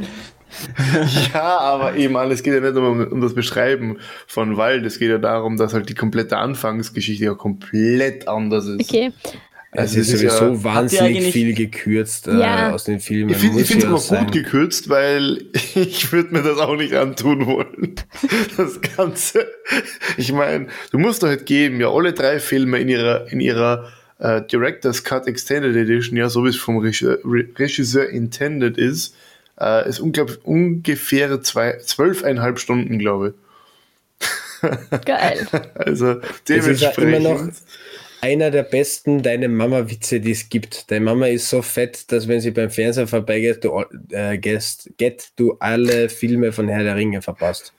Ja, 1.33 1.57
aber 1.57 1.97
eben, 1.97 2.15
es 2.31 2.43
geht 2.43 2.53
ja 2.53 2.61
nicht 2.61 2.77
um, 2.77 3.05
um 3.05 3.19
das 3.19 3.35
Beschreiben 3.35 3.97
von 4.25 4.55
Wald, 4.55 4.85
es 4.85 4.99
geht 4.99 5.09
ja 5.09 5.17
darum, 5.17 5.57
dass 5.57 5.73
halt 5.73 5.89
die 5.89 5.95
komplette 5.95 6.37
Anfangsgeschichte 6.37 7.25
ja 7.25 7.33
komplett 7.33 8.25
anders 8.29 8.67
ist. 8.67 8.79
Okay. 8.89 9.11
Also 9.77 9.99
es 9.99 10.09
ist 10.09 10.19
sowieso 10.19 10.53
ja- 10.53 10.63
wahnsinnig 10.63 11.31
viel 11.31 11.53
gekürzt 11.53 12.27
äh, 12.27 12.37
Ja. 12.39 12.71
aus 12.73 12.83
den 12.85 12.99
Filmen. 12.99 13.29
Ich 13.31 13.37
finde 13.37 13.61
es 13.61 13.69
ja 13.69 13.87
aber 13.89 13.97
sein. 13.99 14.23
gut 14.25 14.33
gekürzt, 14.33 14.89
weil 14.89 15.43
ich 15.75 16.11
würde 16.11 16.33
mir 16.33 16.41
das 16.43 16.57
auch 16.57 16.75
nicht 16.75 16.93
antun 16.93 17.45
wollen. 17.45 17.95
Das 18.57 18.79
Ganze. 18.95 19.47
Ich 20.17 20.31
meine, 20.31 20.67
du 20.91 20.97
musst 20.99 21.23
doch 21.23 21.27
halt 21.27 21.45
geben, 21.45 21.79
ja, 21.81 21.89
alle 21.91 22.13
drei 22.13 22.39
Filme 22.39 22.79
in 22.79 22.89
ihrer, 22.89 23.31
in 23.31 23.39
ihrer 23.39 23.91
äh, 24.19 24.41
Director's 24.41 25.03
Cut 25.03 25.27
Extended 25.27 25.75
Edition, 25.75 26.17
ja, 26.17 26.29
so 26.29 26.45
wie 26.45 26.49
es 26.49 26.55
vom 26.55 26.77
Regisseur, 26.77 27.19
Re- 27.25 27.47
Regisseur 27.57 28.07
intended 28.09 28.77
ist, 28.77 29.13
äh, 29.59 29.87
ist 29.89 29.99
unglaublich, 29.99 30.39
ungefähr 30.43 31.41
zwei, 31.41 31.77
zwölfeinhalb 31.83 32.59
Stunden, 32.59 32.97
glaube 32.99 33.33
Geil. 35.05 35.47
ich. 35.51 35.59
Also 35.75 36.11
ist 36.13 36.21
ja 36.21 36.21
dementsprechend. 36.49 37.53
Einer 38.25 38.49
der 38.49 38.63
besten 38.63 39.21
Deine 39.21 39.47
Mama-Witze, 39.47 40.19
die 40.19 40.31
es 40.31 40.49
gibt. 40.49 40.89
Deine 40.89 41.05
Mama 41.05 41.27
ist 41.27 41.47
so 41.47 41.61
fett, 41.61 42.11
dass 42.11 42.27
wenn 42.27 42.41
sie 42.41 42.49
beim 42.49 42.71
Fernseher 42.71 43.07
vorbeigeht, 43.07 43.63
du, 43.63 43.85
äh, 44.09 44.39
gehst, 44.39 44.89
get, 44.97 45.29
du 45.35 45.57
alle 45.59 46.09
Filme 46.09 46.51
von 46.51 46.67
Herr 46.67 46.83
der 46.83 46.95
Ringe 46.95 47.21
verpasst. 47.21 47.71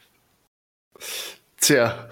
Tja. 1.61 2.09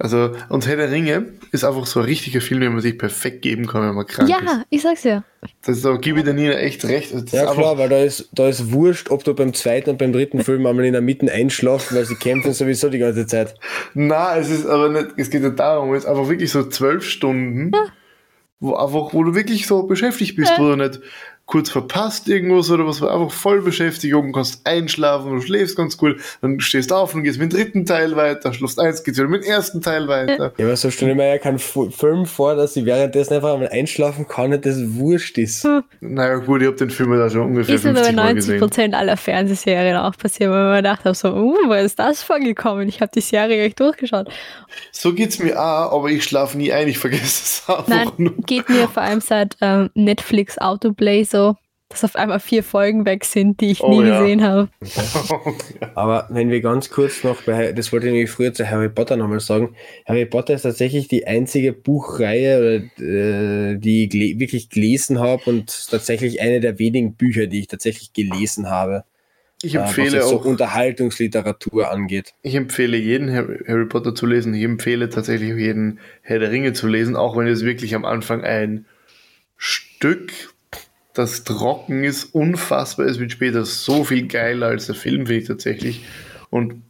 Also, 0.00 0.30
und 0.48 0.66
Herr 0.66 0.76
der 0.76 0.90
Ringe 0.90 1.26
ist 1.52 1.62
einfach 1.62 1.84
so 1.84 2.00
ein 2.00 2.06
richtiger 2.06 2.40
Film, 2.40 2.62
den 2.62 2.72
man 2.72 2.80
sich 2.80 2.96
perfekt 2.96 3.42
geben 3.42 3.66
kann, 3.66 3.82
wenn 3.86 3.94
man 3.94 4.06
krank 4.06 4.30
ist. 4.30 4.34
Ja, 4.34 4.64
ich 4.70 4.80
sag's 4.80 5.04
ja. 5.04 5.24
Das 5.62 5.76
ist, 5.76 5.84
da 5.84 5.94
gebe 5.96 6.20
ich 6.20 6.24
der 6.24 6.32
Nina 6.32 6.54
echt 6.54 6.86
recht. 6.86 7.12
Das 7.12 7.24
ist 7.24 7.32
Ja 7.34 7.52
klar, 7.52 7.76
weil 7.76 7.90
da 7.90 7.98
ist, 7.98 8.30
da 8.32 8.48
ist 8.48 8.72
wurscht, 8.72 9.10
ob 9.10 9.24
du 9.24 9.34
beim 9.34 9.52
zweiten 9.52 9.90
und 9.90 9.98
beim 9.98 10.14
dritten 10.14 10.42
Film 10.42 10.64
einmal 10.64 10.86
in 10.86 10.94
der 10.94 11.02
Mitte 11.02 11.30
einschlafst, 11.30 11.94
weil 11.94 12.06
sie 12.06 12.14
kämpfen 12.14 12.54
sowieso 12.54 12.88
die 12.88 12.98
ganze 12.98 13.26
Zeit. 13.26 13.54
Na, 13.92 14.38
es 14.38 14.48
ist 14.48 14.64
aber 14.64 14.88
nicht, 14.88 15.08
es 15.18 15.28
geht 15.28 15.42
nicht 15.42 15.58
darum, 15.58 15.92
es 15.92 16.04
ist 16.04 16.08
einfach 16.08 16.30
wirklich 16.30 16.50
so 16.50 16.66
zwölf 16.66 17.04
Stunden, 17.04 17.72
wo 18.58 18.76
einfach, 18.76 19.12
wo 19.12 19.22
du 19.22 19.34
wirklich 19.34 19.66
so 19.66 19.82
beschäftigt 19.82 20.34
bist, 20.34 20.54
wo 20.56 20.62
du 20.62 20.76
nicht 20.76 21.00
kurz 21.50 21.68
verpasst 21.68 22.28
irgendwas 22.28 22.70
oder 22.70 22.86
was, 22.86 23.02
einfach 23.02 23.32
voll 23.32 23.60
Beschäftigung, 23.60 24.32
kannst 24.32 24.64
einschlafen, 24.64 25.32
du 25.34 25.40
schläfst 25.40 25.76
ganz 25.76 25.96
gut, 25.96 26.16
dann 26.40 26.60
stehst 26.60 26.92
du 26.92 26.94
auf 26.94 27.12
und 27.12 27.24
gehst 27.24 27.40
mit 27.40 27.52
dem 27.52 27.58
dritten 27.58 27.86
Teil 27.86 28.14
weiter, 28.14 28.52
schläfst 28.52 28.78
eins, 28.78 29.02
geht's 29.02 29.18
wieder 29.18 29.28
mit 29.28 29.42
dem 29.42 29.50
ersten 29.50 29.80
Teil 29.82 30.06
weiter. 30.06 30.52
Ja, 30.58 30.66
aber 30.66 30.76
so 30.76 30.92
stelle 30.92 31.10
ich 31.10 31.16
mir 31.16 31.28
ja 31.28 31.38
keinen 31.38 31.58
Film 31.58 32.24
vor, 32.26 32.54
dass 32.54 32.74
sie 32.74 32.86
währenddessen 32.86 33.34
einfach 33.34 33.54
einmal 33.54 33.68
einschlafen 33.68 34.28
kann 34.28 34.52
und 34.52 34.64
das 34.64 34.76
wurscht 34.94 35.38
ist. 35.38 35.66
Naja, 36.00 36.36
gut, 36.36 36.62
ich 36.62 36.68
hab 36.68 36.76
den 36.76 36.90
Film 36.90 37.10
da 37.18 37.28
schon 37.28 37.42
ungefähr 37.42 37.74
Ist 37.74 37.84
mir 37.84 37.94
bei 37.94 38.04
50 38.04 38.16
Mal 38.16 38.24
90 38.26 38.36
gesehen. 38.36 38.60
Prozent 38.60 38.94
aller 38.94 39.16
Fernsehserien 39.16 39.96
auch 39.96 40.16
passiert, 40.16 40.50
weil 40.50 40.64
man 40.64 40.76
gedacht 40.76 41.04
habe, 41.04 41.16
so, 41.16 41.34
uh, 41.34 41.56
wo 41.66 41.72
ist 41.72 41.98
das 41.98 42.22
vorgekommen? 42.22 42.88
Ich 42.88 43.00
habe 43.00 43.10
die 43.12 43.20
Serie 43.20 43.56
gleich 43.56 43.74
durchgeschaut. 43.74 44.28
So 44.92 45.12
geht's 45.12 45.40
mir 45.40 45.58
auch, 45.60 45.92
aber 45.92 46.10
ich 46.10 46.22
schlafe 46.22 46.56
nie 46.56 46.72
ein, 46.72 46.86
ich 46.86 46.98
vergesse 46.98 47.24
es 47.24 47.62
einfach 47.66 47.88
Nein, 47.88 48.08
nur. 48.18 48.34
geht 48.46 48.68
mir 48.68 48.86
vor 48.86 49.02
allem 49.02 49.20
seit 49.20 49.56
ähm, 49.60 49.90
Netflix 49.94 50.56
Autoplay 50.58 51.24
so, 51.24 51.39
dass 51.88 52.04
auf 52.04 52.14
einmal 52.14 52.38
vier 52.38 52.62
Folgen 52.62 53.04
weg 53.04 53.24
sind, 53.24 53.60
die 53.60 53.72
ich 53.72 53.80
Oh 53.82 53.90
nie 53.90 54.06
ja. 54.08 54.20
gesehen 54.20 54.42
habe. 54.44 54.68
Aber 55.96 56.28
wenn 56.30 56.48
wir 56.48 56.60
ganz 56.60 56.88
kurz 56.88 57.24
noch 57.24 57.42
bei, 57.42 57.72
das 57.72 57.92
wollte 57.92 58.06
ich 58.06 58.12
nämlich 58.12 58.30
früher 58.30 58.52
zu 58.54 58.70
Harry 58.70 58.88
Potter 58.88 59.16
nochmal 59.16 59.40
sagen, 59.40 59.74
Harry 60.06 60.24
Potter 60.24 60.54
ist 60.54 60.62
tatsächlich 60.62 61.08
die 61.08 61.26
einzige 61.26 61.72
Buchreihe, 61.72 62.88
äh, 63.00 63.76
die 63.76 64.04
ich 64.04 64.38
wirklich 64.38 64.70
gelesen 64.70 65.18
habe 65.18 65.42
und 65.46 65.90
tatsächlich 65.90 66.40
eine 66.40 66.60
der 66.60 66.78
wenigen 66.78 67.14
Bücher, 67.16 67.48
die 67.48 67.58
ich 67.58 67.66
tatsächlich 67.66 68.12
gelesen 68.12 68.70
habe, 68.70 69.02
Ich 69.62 69.74
äh, 69.74 69.78
was 69.80 69.88
empfehle 69.88 70.18
jetzt 70.18 70.28
so 70.28 70.38
auch, 70.38 70.44
Unterhaltungsliteratur 70.44 71.90
angeht. 71.90 72.34
ich 72.42 72.54
empfehle 72.54 72.96
jeden 72.98 73.32
Harry, 73.34 73.64
Harry 73.66 73.86
Potter 73.86 74.14
zu 74.14 74.26
lesen. 74.26 74.54
Ich 74.54 74.62
empfehle 74.62 75.08
tatsächlich 75.08 75.52
auch 75.54 75.58
jeden 75.58 75.98
Herr 76.22 76.38
der 76.38 76.52
Ringe 76.52 76.72
zu 76.72 76.86
lesen, 76.86 77.16
auch 77.16 77.36
wenn 77.36 77.48
es 77.48 77.64
wirklich 77.64 77.96
am 77.96 78.04
Anfang 78.04 78.44
ein 78.44 78.86
Stück, 79.56 80.32
das 81.14 81.44
trocken 81.44 82.04
ist, 82.04 82.34
unfassbar 82.34 83.06
ist, 83.06 83.18
wird 83.18 83.32
später 83.32 83.64
so 83.64 84.04
viel 84.04 84.26
geiler 84.28 84.68
als 84.68 84.86
der 84.86 84.94
Film, 84.94 85.26
finde 85.26 85.42
ich 85.42 85.48
tatsächlich. 85.48 86.04
Und 86.50 86.82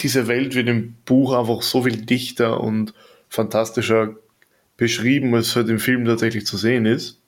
diese 0.00 0.28
Welt 0.28 0.54
wird 0.54 0.68
im 0.68 0.94
Buch 1.04 1.32
einfach 1.32 1.62
so 1.62 1.82
viel 1.82 1.96
dichter 1.96 2.60
und 2.60 2.94
fantastischer 3.28 4.16
beschrieben, 4.76 5.34
als 5.34 5.48
es 5.48 5.56
halt 5.56 5.68
im 5.68 5.78
Film 5.78 6.04
tatsächlich 6.04 6.46
zu 6.46 6.56
sehen 6.56 6.86
ist. 6.86 7.20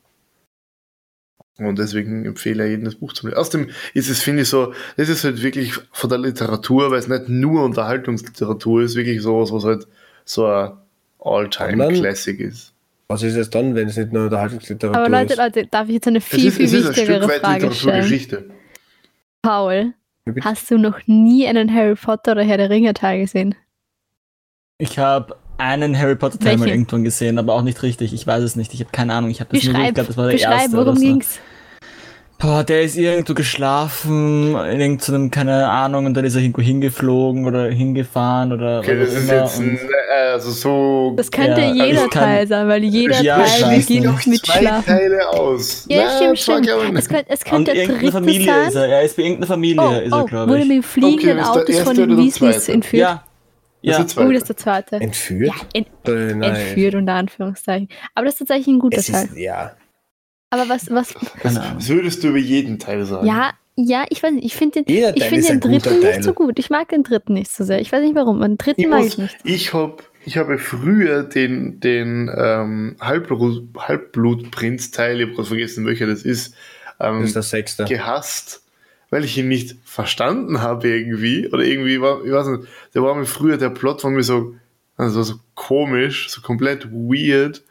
Und 1.59 1.79
deswegen 1.79 2.25
empfehle 2.25 2.65
ich 2.65 2.71
jedem 2.71 2.87
das 2.87 2.95
Buch 2.95 3.13
zu 3.13 3.27
lesen. 3.27 3.39
Außerdem 3.39 3.71
ist 3.93 4.09
es, 4.09 4.23
finde 4.23 4.43
ich, 4.43 4.49
so, 4.49 4.73
das 4.97 5.09
ist 5.09 5.25
halt 5.25 5.43
wirklich 5.43 5.75
von 5.93 6.09
der 6.09 6.19
Literatur, 6.19 6.91
weil 6.91 6.99
es 6.99 7.09
nicht 7.09 7.29
nur 7.29 7.65
Unterhaltungsliteratur 7.65 8.83
ist, 8.83 8.97
wirklich 8.97 9.21
sowas, 9.21 9.53
was 9.53 9.65
halt 9.65 9.87
so 10.25 10.47
ein 10.47 10.73
All-Time-Classic 11.19 12.41
ist. 12.41 12.73
Was 13.11 13.25
ist 13.25 13.35
es 13.35 13.51
dann, 13.51 13.75
wenn 13.75 13.89
es 13.89 13.97
nicht 13.97 14.13
nur 14.13 14.27
Unterhaltungsliteratur 14.27 14.97
Aber 14.97 15.09
Leute, 15.09 15.33
ist? 15.33 15.39
Leute, 15.41 15.67
darf 15.67 15.89
ich 15.89 15.95
jetzt 15.95 16.07
eine 16.07 16.19
Es 16.19 16.25
viel, 16.27 16.47
ist, 16.47 16.57
viel 16.59 16.67
es 16.67 16.73
ist 16.73 16.87
ein 16.87 16.89
wichtigere 16.91 17.17
Stück 17.17 17.29
weit 17.29 17.41
Frage 17.41 17.73
stellen? 17.73 17.73
Literaturgeschichte. 17.73 18.51
Paul, 19.43 19.95
hast 20.43 20.71
du 20.71 20.79
noch 20.79 21.01
nie 21.07 21.45
einen 21.49 21.75
Harry 21.75 21.97
Potter 21.97 22.33
oder 22.33 22.45
Herr 22.45 22.59
der 22.59 22.71
Ringe 22.71 22.95
Teil 22.95 23.23
gesehen? 23.23 23.57
Ich 24.79 25.01
habe 25.01 25.35
einen 25.59 25.99
Harry 25.99 26.15
Potter 26.15 26.39
Teil 26.39 26.57
mal 26.57 26.69
irgendwann 26.69 27.03
gesehen, 27.03 27.41
aber 27.41 27.55
auch 27.55 27.63
nicht 27.63 27.83
richtig. 27.83 28.15
Ich 28.15 28.25
weiß 28.25 28.45
es 28.45 28.55
nicht. 28.55 28.73
Ich 28.75 28.81
habe 28.81 28.93
keine 28.93 29.13
Ahnung. 29.13 29.33
Ich 29.33 29.41
habe 29.41 29.51
das 29.57 29.65
nur, 29.65 29.73
ich 29.73 29.79
Beschreib, 29.79 29.95
glaube, 29.95 30.07
das 30.07 30.17
war 30.17 30.27
der 30.27 30.33
beschreib 30.35 30.61
erste 30.61 30.77
worum 30.77 30.95
ging's? 30.95 31.41
Boah, 32.41 32.65
der 32.65 32.81
ist 32.83 32.97
irgendwo 32.97 33.35
geschlafen, 33.35 34.55
in 34.57 34.81
irgendeinem, 34.81 35.31
keine 35.31 35.69
Ahnung, 35.69 36.07
und 36.07 36.15
dann 36.15 36.25
ist 36.25 36.37
er 36.37 36.41
irgendwo 36.41 36.63
hingeflogen 36.63 37.45
oder 37.47 37.69
hingefahren 37.71 38.51
oder 38.53 38.79
Okay, 38.79 38.99
was 38.99 39.09
das 39.11 39.19
ist 39.19 39.29
immer. 39.31 39.41
jetzt 39.43 39.59
ein, 39.61 39.79
also 40.33 40.51
so. 40.51 41.13
Das 41.17 41.31
könnte 41.31 41.61
Ja, 41.61 41.73
jeder 41.85 42.09
Teil 42.09 42.47
sein, 42.47 42.67
weil 42.67 42.83
jeder 42.83 43.21
Ja, 43.21 43.43
Teil 43.45 43.77
beginnt 43.79 44.07
nicht. 44.17 44.27
mit 44.27 44.47
zwei 44.47 44.59
Schlafen. 44.61 44.87
Teile 44.87 45.29
aus. 45.29 45.85
Ja, 45.91 46.05
Na, 46.05 46.17
stimmt, 46.17 46.39
stimmt. 46.39 46.69
Es 46.99 47.09
könnte, 47.11 47.31
es 47.31 47.45
könnte 47.45 47.75
der 47.75 47.87
dritte 47.89 48.13
Familie 48.13 48.47
sein. 48.47 48.69
ist 48.69 48.75
er. 48.75 48.87
Er 48.89 49.03
ist 49.03 49.17
bei 49.17 49.23
irgendeiner 49.23 49.47
Familie, 49.47 49.83
Oh, 49.83 49.93
ist 50.01 50.13
er, 50.13 50.23
oh, 50.23 50.25
glaube 50.25 50.51
wurde 50.53 50.63
ich. 50.63 50.69
mit 50.69 50.77
dem 50.79 50.83
fliegenden 50.83 51.39
Okay, 51.41 51.41
ist 51.41 51.49
Autos 51.51 51.79
von 51.81 51.95
den 51.97 52.17
Weasleys 52.17 52.69
entführt. 52.71 53.01
Ja. 53.03 53.25
Das 53.83 53.97
Ja. 53.99 54.03
ist 54.05 54.17
der 54.17 54.25
Oh, 54.25 54.27
zweite. 54.27 54.33
das 54.33 54.43
ist 54.43 54.49
der 54.49 54.57
zweite. 54.57 54.97
Entführt? 54.97 55.53
Ja, 55.55 55.55
ent 55.75 55.89
nein. 56.39 56.55
entführt 56.55 56.95
unter 56.95 57.13
Anführungszeichen. 57.15 57.89
Aber 58.15 58.25
das 58.25 58.35
ist 58.35 58.39
tatsächlich 58.39 58.69
ein 58.69 58.79
guter 58.79 58.99
Es 58.99 59.07
Teil. 59.13 59.25
ist, 59.27 59.37
ja. 59.37 59.73
Aber 60.51 60.69
was, 60.69 60.91
was. 60.91 61.15
Das 61.43 61.89
würdest 61.89 62.23
du 62.25 62.29
über 62.29 62.39
jeden 62.39 62.79
Teil 62.79 63.05
sagen. 63.05 63.27
ja, 63.27 63.53
ja, 63.77 64.05
ich 64.11 64.23
weiß 64.23 64.33
nicht, 64.33 64.45
ich 64.45 64.55
finde 64.57 64.83
den, 64.83 65.15
ich 65.15 65.33
ist 65.33 65.49
den 65.49 65.61
dritten 65.61 65.81
Teil. 66.03 66.17
nicht 66.17 66.25
so 66.25 66.35
gut. 66.35 66.59
Ich 66.59 66.69
mag 66.69 66.89
den 66.91 67.03
dritten 67.03 67.33
nicht 67.35 67.51
so 67.51 67.65
sehr. 67.65 67.81
Ich 67.81 67.91
weiß 67.93 68.03
nicht 68.03 68.15
warum. 68.15 68.41
Den 68.41 68.59
dritten 68.59 68.81
Ich, 68.83 68.87
mag 68.89 68.99
muss, 69.05 69.13
ich 69.13 69.19
nicht. 69.19 69.37
ich, 69.45 69.73
hab, 69.73 70.03
ich 70.27 70.37
habe 70.37 70.59
früher 70.59 71.23
den, 71.23 71.81
den 71.81 72.31
ähm, 72.37 72.97
Halbblut, 73.01 73.69
Halbblut-Prinz-Teil, 73.79 75.21
ich 75.21 75.27
habe 75.27 75.35
gerade 75.37 75.49
vergessen, 75.49 75.87
welcher 75.87 76.07
das 76.07 76.23
ist, 76.23 76.55
ähm, 76.99 77.21
Das 77.21 77.29
ist 77.29 77.35
der 77.37 77.43
sechste. 77.43 77.85
gehasst, 77.85 78.63
weil 79.09 79.25
ich 79.25 79.39
ihn 79.39 79.49
nicht 79.49 79.77
verstanden 79.85 80.61
habe 80.61 80.89
irgendwie. 80.89 81.49
Oder 81.49 81.65
irgendwie 81.65 82.01
war, 82.01 82.25
ich 82.25 82.33
weiß 82.33 82.49
nicht, 82.49 82.65
der 82.95 83.03
war 83.03 83.15
mir 83.15 83.25
früher, 83.27 83.57
der 83.57 83.71
Plot 83.71 84.05
war 84.05 84.11
mir 84.11 84.23
so, 84.23 84.55
also 84.97 85.23
so 85.23 85.35
komisch, 85.55 86.29
so 86.31 86.43
komplett 86.43 86.87
weird. 86.93 87.63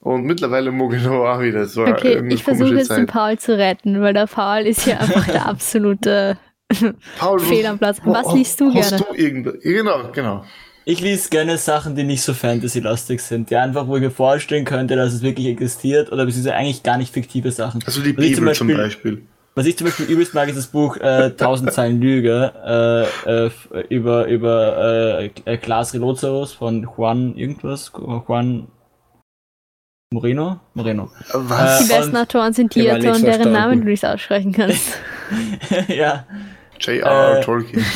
Und 0.00 0.24
mittlerweile 0.24 0.70
mag 0.70 0.94
ich 0.94 1.02
noch 1.02 1.24
auch 1.24 1.40
wieder. 1.40 1.66
So 1.66 1.82
Okay, 1.82 2.12
irgendeine 2.12 2.34
ich 2.34 2.44
versuche 2.44 2.74
jetzt 2.74 2.90
den 2.90 3.06
Zeit. 3.06 3.10
Paul 3.10 3.38
zu 3.38 3.58
retten, 3.58 4.00
weil 4.00 4.14
der 4.14 4.26
Paul 4.26 4.60
ist 4.60 4.82
hier 4.82 5.00
einfach 5.00 5.26
der 5.26 5.46
absolute 5.48 6.38
Paul, 7.18 7.40
Fehl 7.40 7.66
am 7.66 7.78
Platz. 7.78 8.00
Was 8.04 8.32
liest 8.32 8.60
du 8.60 8.72
hast 8.72 8.90
gerne? 8.90 9.04
Du 9.10 9.14
irgend, 9.14 9.60
genau, 9.62 10.10
genau. 10.12 10.44
Ich 10.84 11.00
lese 11.00 11.28
gerne 11.28 11.58
Sachen, 11.58 11.96
die 11.96 12.04
nicht 12.04 12.22
so 12.22 12.32
Fantasy-lastig 12.32 13.20
sind, 13.20 13.50
die 13.50 13.56
einfach, 13.56 13.88
wo 13.88 13.96
ich 13.96 14.02
mir 14.02 14.10
vorstellen 14.10 14.64
könnte, 14.64 14.96
dass 14.96 15.12
es 15.12 15.22
wirklich 15.22 15.46
existiert 15.48 16.10
oder 16.12 16.24
beziehungsweise 16.24 16.56
eigentlich 16.56 16.82
gar 16.82 16.96
nicht 16.96 17.12
fiktive 17.12 17.50
Sachen. 17.50 17.82
Also 17.84 18.00
die 18.00 18.16
Was 18.16 18.24
ich 18.24 18.36
Bibel 18.36 18.54
zum 18.54 18.68
Beispiel. 18.68 19.22
Was 19.54 19.66
ich 19.66 19.76
zum 19.76 19.86
Beispiel 19.86 20.06
übelst 20.06 20.34
mag, 20.34 20.48
ist 20.48 20.56
das 20.56 20.68
Buch 20.68 20.96
äh, 20.98 21.32
1000 21.36 21.72
Zeilen 21.72 22.00
Lüge 22.00 22.52
äh, 23.26 23.46
äh, 23.46 23.50
über, 23.88 24.28
über 24.28 25.20
äh, 25.44 25.56
Klaas 25.58 25.92
Reloceros 25.92 26.52
von 26.52 26.88
Juan 26.96 27.34
irgendwas. 27.36 27.92
Juan 27.94 28.68
Moreno? 30.18 30.58
Moreno. 30.74 31.10
Was? 31.34 31.86
Die 31.86 31.92
Äh, 31.92 31.98
besten 31.98 32.16
Autoren 32.16 32.52
sind 32.54 32.74
die 32.74 32.90
Autoren, 32.90 33.22
deren. 33.22 33.52
Namen 33.52 33.80
du 33.82 33.88
nicht 33.88 34.04
aussprechen 34.06 34.52
kannst. 34.52 34.98
ja. 35.88 36.24
J.R.R. 36.80 37.38
äh, 37.38 37.44
Tolkien. 37.44 37.84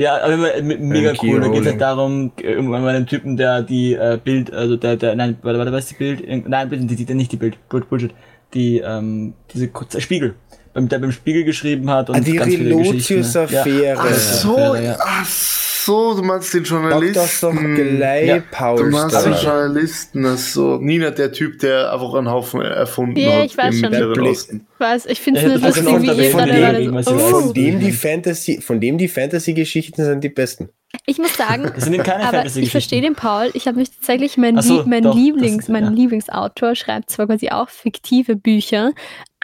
Ja, 0.00 0.16
aber 0.20 0.32
immer, 0.34 0.52
m- 0.54 0.88
mega 0.88 1.12
cool. 1.22 1.40
Da 1.40 1.46
geht 1.46 1.60
es 1.60 1.66
halt 1.68 1.80
darum, 1.80 2.32
äh, 2.42 2.56
um 2.56 2.74
einen 2.74 3.06
Typen, 3.06 3.36
der 3.36 3.62
die 3.62 3.94
äh, 3.94 4.18
Bild, 4.22 4.52
also 4.52 4.76
der, 4.76 4.96
der, 4.96 5.14
nein, 5.14 5.36
warte, 5.42 5.60
warte, 5.60 5.70
was 5.70 5.84
ist 5.84 5.92
die 5.92 5.94
Bild? 5.94 6.48
Nein, 6.48 6.68
bitte, 6.68 6.86
die, 6.86 7.04
die, 7.04 7.14
nicht 7.14 7.30
die 7.30 7.36
Bild, 7.36 7.56
Bull- 7.68 7.84
Bullshit. 7.88 8.10
Die, 8.52 8.78
ähm, 8.78 9.34
diese 9.54 9.68
kurze 9.68 10.00
Spiegel. 10.00 10.34
Beim, 10.74 10.88
der 10.88 10.98
beim 10.98 11.12
Spiegel 11.12 11.44
geschrieben 11.44 11.88
hat 11.88 12.10
und 12.10 12.16
Ah, 12.16 12.18
die 12.20 12.32
ganz 12.32 12.52
viele 12.52 12.74
Geschichten. 12.78 13.12
Relotius-Affäre. 13.14 13.84
Ja. 13.84 13.94
Ach 13.96 14.14
so, 14.16 14.74
ja. 14.74 14.96
ach 14.98 15.24
so, 15.24 15.69
du 15.86 16.22
meinst 16.22 16.52
den 16.54 16.64
Sag 16.64 16.82
das 17.14 17.40
doch 17.40 17.52
Journalisten. 17.52 17.96
gleich, 17.96 18.26
Ja. 18.26 18.74
Du 18.76 18.84
meinst 18.86 19.26
den. 19.26 19.32
Journalisten, 19.34 20.26
ach 20.26 20.38
so. 20.38 20.76
Nina, 20.78 21.10
der 21.10 21.32
Typ, 21.32 21.58
der 21.60 21.92
einfach 21.92 22.14
einen 22.14 22.28
Haufen 22.30 22.60
erfunden 22.60 23.16
Ja, 23.16 23.38
hat 23.38 23.46
ich 23.46 23.56
weiß 23.56 23.74
im 23.74 23.80
schon. 23.80 23.90
Mittleren 23.90 24.14
Der 24.14 24.20
Blick. 24.20 24.32
Osten. 24.32 24.66
Was? 24.78 25.06
Ich 25.06 25.20
finde 25.20 25.40
Ich 25.40 25.46
es 25.46 25.52
hätte 25.52 25.60
nur 25.60 25.68
das 25.70 25.82
lustig, 25.82 26.02
wie 26.18 26.24
ihr 26.24 26.30
von 26.30 26.46
dem, 26.46 27.02
so, 27.02 27.10
oh. 27.12 27.18
Von 27.18 27.54
dem 27.54 27.80
die 27.80 27.92
Fantasy, 27.92 28.60
von 28.60 28.80
dem 28.80 28.98
die 28.98 29.08
Fantasy-Geschichten 29.08 30.04
sind 30.04 30.24
die 30.24 30.28
besten. 30.28 30.70
Ich 31.06 31.18
muss 31.18 31.36
sagen, 31.36 31.70
Das 31.74 31.84
sind 31.84 31.94
eben 31.94 32.02
keine 32.02 32.24
aber 32.26 32.46
ich 32.46 32.70
verstehe 32.70 33.00
den 33.00 33.14
Paul. 33.14 33.50
Ich 33.54 33.66
habe 33.68 33.78
mich 33.78 33.90
tatsächlich, 33.90 34.36
mein, 34.36 34.60
so, 34.60 34.78
Lieb- 34.78 34.86
mein, 34.86 35.02
doch, 35.04 35.14
Lieblings, 35.14 35.66
das- 35.66 35.68
mein 35.68 35.84
ja. 35.84 35.90
Lieblingsautor 35.90 36.74
schreibt 36.74 37.10
zwar 37.10 37.26
quasi 37.26 37.50
auch 37.50 37.68
fiktive 37.68 38.34
Bücher, 38.36 38.92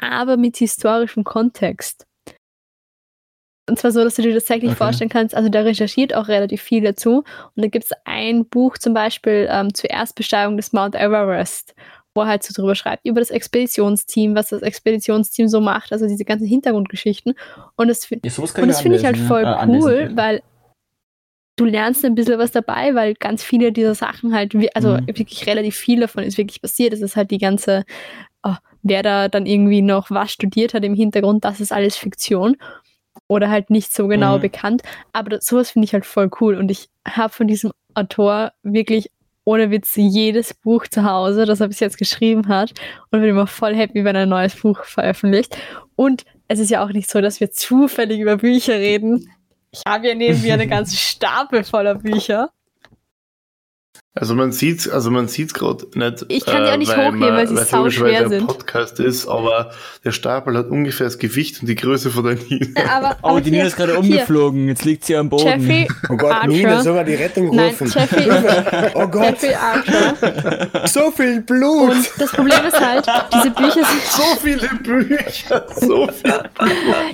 aber 0.01 0.37
mit 0.37 0.57
historischem 0.57 1.25
Kontext. 1.25 2.06
Und 3.68 3.79
zwar 3.79 3.90
so, 3.90 4.05
dass 4.05 4.14
du 4.14 4.22
dir 4.22 4.33
das 4.35 4.44
tatsächlich 4.44 4.70
Okay. 4.70 4.79
vorstellen 4.79 5.11
kannst, 5.11 5.35
also 5.35 5.48
der 5.48 5.64
recherchiert 5.64 6.14
auch 6.14 6.29
relativ 6.29 6.62
viel 6.62 6.83
dazu. 6.83 7.24
Und 7.55 7.64
da 7.64 7.66
gibt 7.68 7.85
es 7.85 7.90
ein 8.05 8.46
Buch 8.46 8.79
zum 8.79 8.94
Beispiel 8.94 9.48
ähm, 9.50 9.74
zur 9.74 9.90
Erstbesteigung 9.90 10.57
des 10.57 10.72
Mount 10.72 10.94
Everest, 10.94 11.74
wo 12.14 12.22
er 12.22 12.29
halt 12.29 12.42
so 12.44 12.55
drüber 12.55 12.74
schreibt, 12.76 13.05
über 13.05 13.20
das 13.20 13.31
Expeditionsteam, 13.31 14.35
was 14.37 14.50
das 14.50 14.62
Expeditionsteam 14.62 15.48
so 15.48 15.61
macht, 15.61 15.92
also 15.92 16.07
diese 16.07 16.24
ganzen 16.24 16.46
Hintergrundgeschichten. 16.46 17.35
Und 17.76 17.88
das, 17.88 18.09
Ja, 18.09 18.16
und 18.22 18.68
das 18.68 18.81
finde 18.81 18.98
ich 18.98 19.05
halt 19.05 19.18
voll 19.18 19.42
ja. 19.42 19.57
Anlesen, 19.57 19.83
cool, 19.83 20.09
ja. 20.11 20.16
weil 20.16 20.42
du 21.57 21.64
lernst 21.64 22.05
ein 22.05 22.14
bisschen 22.14 22.38
was 22.38 22.52
dabei, 22.52 22.94
weil 22.94 23.14
ganz 23.14 23.42
viele 23.42 23.72
dieser 23.72 23.94
Sachen 23.94 24.35
halt, 24.35 24.55
also 24.74 24.90
Mhm. 24.90 25.07
wirklich 25.07 25.46
relativ 25.46 25.74
viel 25.76 26.00
davon 26.00 26.22
ist 26.22 26.38
wirklich 26.38 26.61
passiert. 26.62 26.92
Es 26.92 27.00
ist 27.00 27.16
halt 27.16 27.31
die 27.31 27.38
ganze, 27.38 27.85
oh, 28.42 28.55
wer 28.83 29.02
da 29.02 29.29
dann 29.29 29.46
irgendwie 29.46 29.83
noch 29.83 30.11
was 30.11 30.33
studiert 30.33 30.74
hat 30.74 30.85
im 30.85 30.94
Hintergrund, 30.94 31.44
das 31.44 31.61
ist 31.61 31.72
alles 31.72 31.96
Fiktion 31.96 32.57
oder 33.29 33.51
halt 33.51 33.71
nicht 33.71 33.93
so 33.95 34.07
genau 34.09 34.37
Mhm. 34.39 34.43
bekannt. 34.43 34.83
Aber 35.12 35.31
das, 35.31 35.47
sowas 35.47 35.71
finde 35.71 35.87
ich 35.87 35.93
halt 35.95 36.07
voll 36.07 36.31
cool 36.41 36.57
und 36.57 36.71
ich 36.71 36.89
habe 37.07 37.33
von 37.33 37.47
diesem 37.47 37.73
Autor 37.95 38.53
wirklich 38.62 39.11
ohne 39.45 39.71
Witz 39.71 39.93
jedes 39.95 40.55
Buch 40.55 40.87
zu 40.89 41.05
Hause, 41.05 41.45
das 41.47 41.61
er 41.61 41.69
bis 41.69 41.79
jetzt 41.81 41.99
geschrieben 41.99 42.49
hat 42.49 42.73
und 43.11 43.21
bin 43.21 43.31
immer 43.31 43.47
voll 43.47 43.75
happy, 43.77 44.05
wenn 44.05 44.17
er 44.17 44.23
ein 44.23 44.29
neues 44.29 44.57
Buch 44.57 44.83
veröffentlicht. 44.85 45.57
Und 45.95 46.25
es 46.49 46.59
ist 46.59 46.71
ja 46.71 46.85
auch 46.85 46.91
nicht 46.91 47.09
so, 47.11 47.21
dass 47.21 47.39
wir 47.41 47.51
zufällig 47.53 48.19
über 48.21 48.37
Bücher 48.39 48.75
reden. 48.75 49.31
Ich 49.71 49.83
habe 49.87 50.09
ja 50.09 50.15
neben 50.15 50.43
mir 50.43 50.55
eine 50.55 50.67
ganze 50.67 50.97
Stapel 50.97 51.62
voller 51.65 51.95
Bücher. 51.95 52.51
Also 54.18 54.35
man 54.35 54.50
sieht's, 54.50 54.88
also 54.88 55.11
man 55.11 55.29
sieht's 55.29 55.52
gerade 55.52 55.85
nicht. 55.94 56.22
äh, 56.22 56.24
Ich 56.29 56.46
kann 56.46 56.64
die 56.64 56.70
auch 56.70 56.76
nicht 56.79 56.96
hochheben, 56.96 57.20
weil 57.20 57.46
sie 57.46 57.55
logischerweise 57.76 58.24
ein 58.24 58.31
sind. 58.31 58.46
Podcast 58.46 58.98
ist, 58.98 59.29
aber 59.29 59.72
der 60.05 60.12
Stapel 60.12 60.57
hat 60.57 60.68
ungefähr 60.70 61.05
das 61.07 61.18
Gewicht 61.18 61.61
und 61.61 61.66
die 61.68 61.74
Größe 61.74 62.11
von 62.11 62.24
der 62.24 62.37
Nina. 62.37 62.81
Aber, 62.96 63.16
Oh, 63.22 63.29
aber 63.29 63.40
die 63.42 63.50
hier- 63.50 63.59
Nina 63.59 63.66
ist 63.68 63.76
gerade 63.76 63.92
hier, 63.92 64.00
umgeflogen. 64.00 64.68
Jetzt 64.68 64.87
liegt 64.87 65.05
sie 65.05 65.16
am 65.16 65.29
Boden. 65.29 65.61
Jeffrey 65.61 65.87
Oh 66.09 66.16
Gott, 66.16 66.33
Archer. 66.33 66.48
Nina, 66.48 66.83
soll 66.83 66.94
man 66.94 67.05
die 67.05 67.14
Rettung 67.14 67.55
Nein, 67.55 67.68
rufen? 67.68 67.92
Jeffrey, 67.94 68.31
Oh 68.94 69.07
Gott, 69.07 69.24
Jeffrey 69.42 69.55
Archer. 69.55 70.88
so 70.88 71.11
viel 71.11 71.42
Blut! 71.42 71.90
Und 71.90 72.11
das 72.18 72.33
Problem 72.33 72.64
ist 72.66 72.81
halt, 72.81 73.07
diese 73.35 73.50
Bücher 73.50 73.85
sind. 73.85 74.02
So 74.09 74.22
viele 74.42 74.68
Bücher, 74.83 75.66
so 75.79 76.09
viel. 76.09 76.33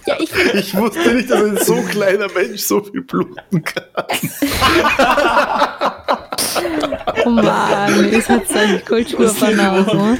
Ja, 0.07 0.15
ich 0.21 0.31
Ich 0.55 0.77
wusste 0.77 1.15
nicht, 1.15 1.29
dass 1.29 1.43
ein 1.43 1.57
so 1.57 1.83
kleiner 1.83 2.29
Mensch 2.33 2.61
so 2.61 2.81
viel 2.81 3.03
bluten 3.03 3.65
kann. 3.65 3.83
oh 7.25 7.31
Mann, 7.31 8.13
ihr 8.13 8.21
seid 8.21 8.49
solche 8.49 8.79
Kulturbanausen. 8.81 10.19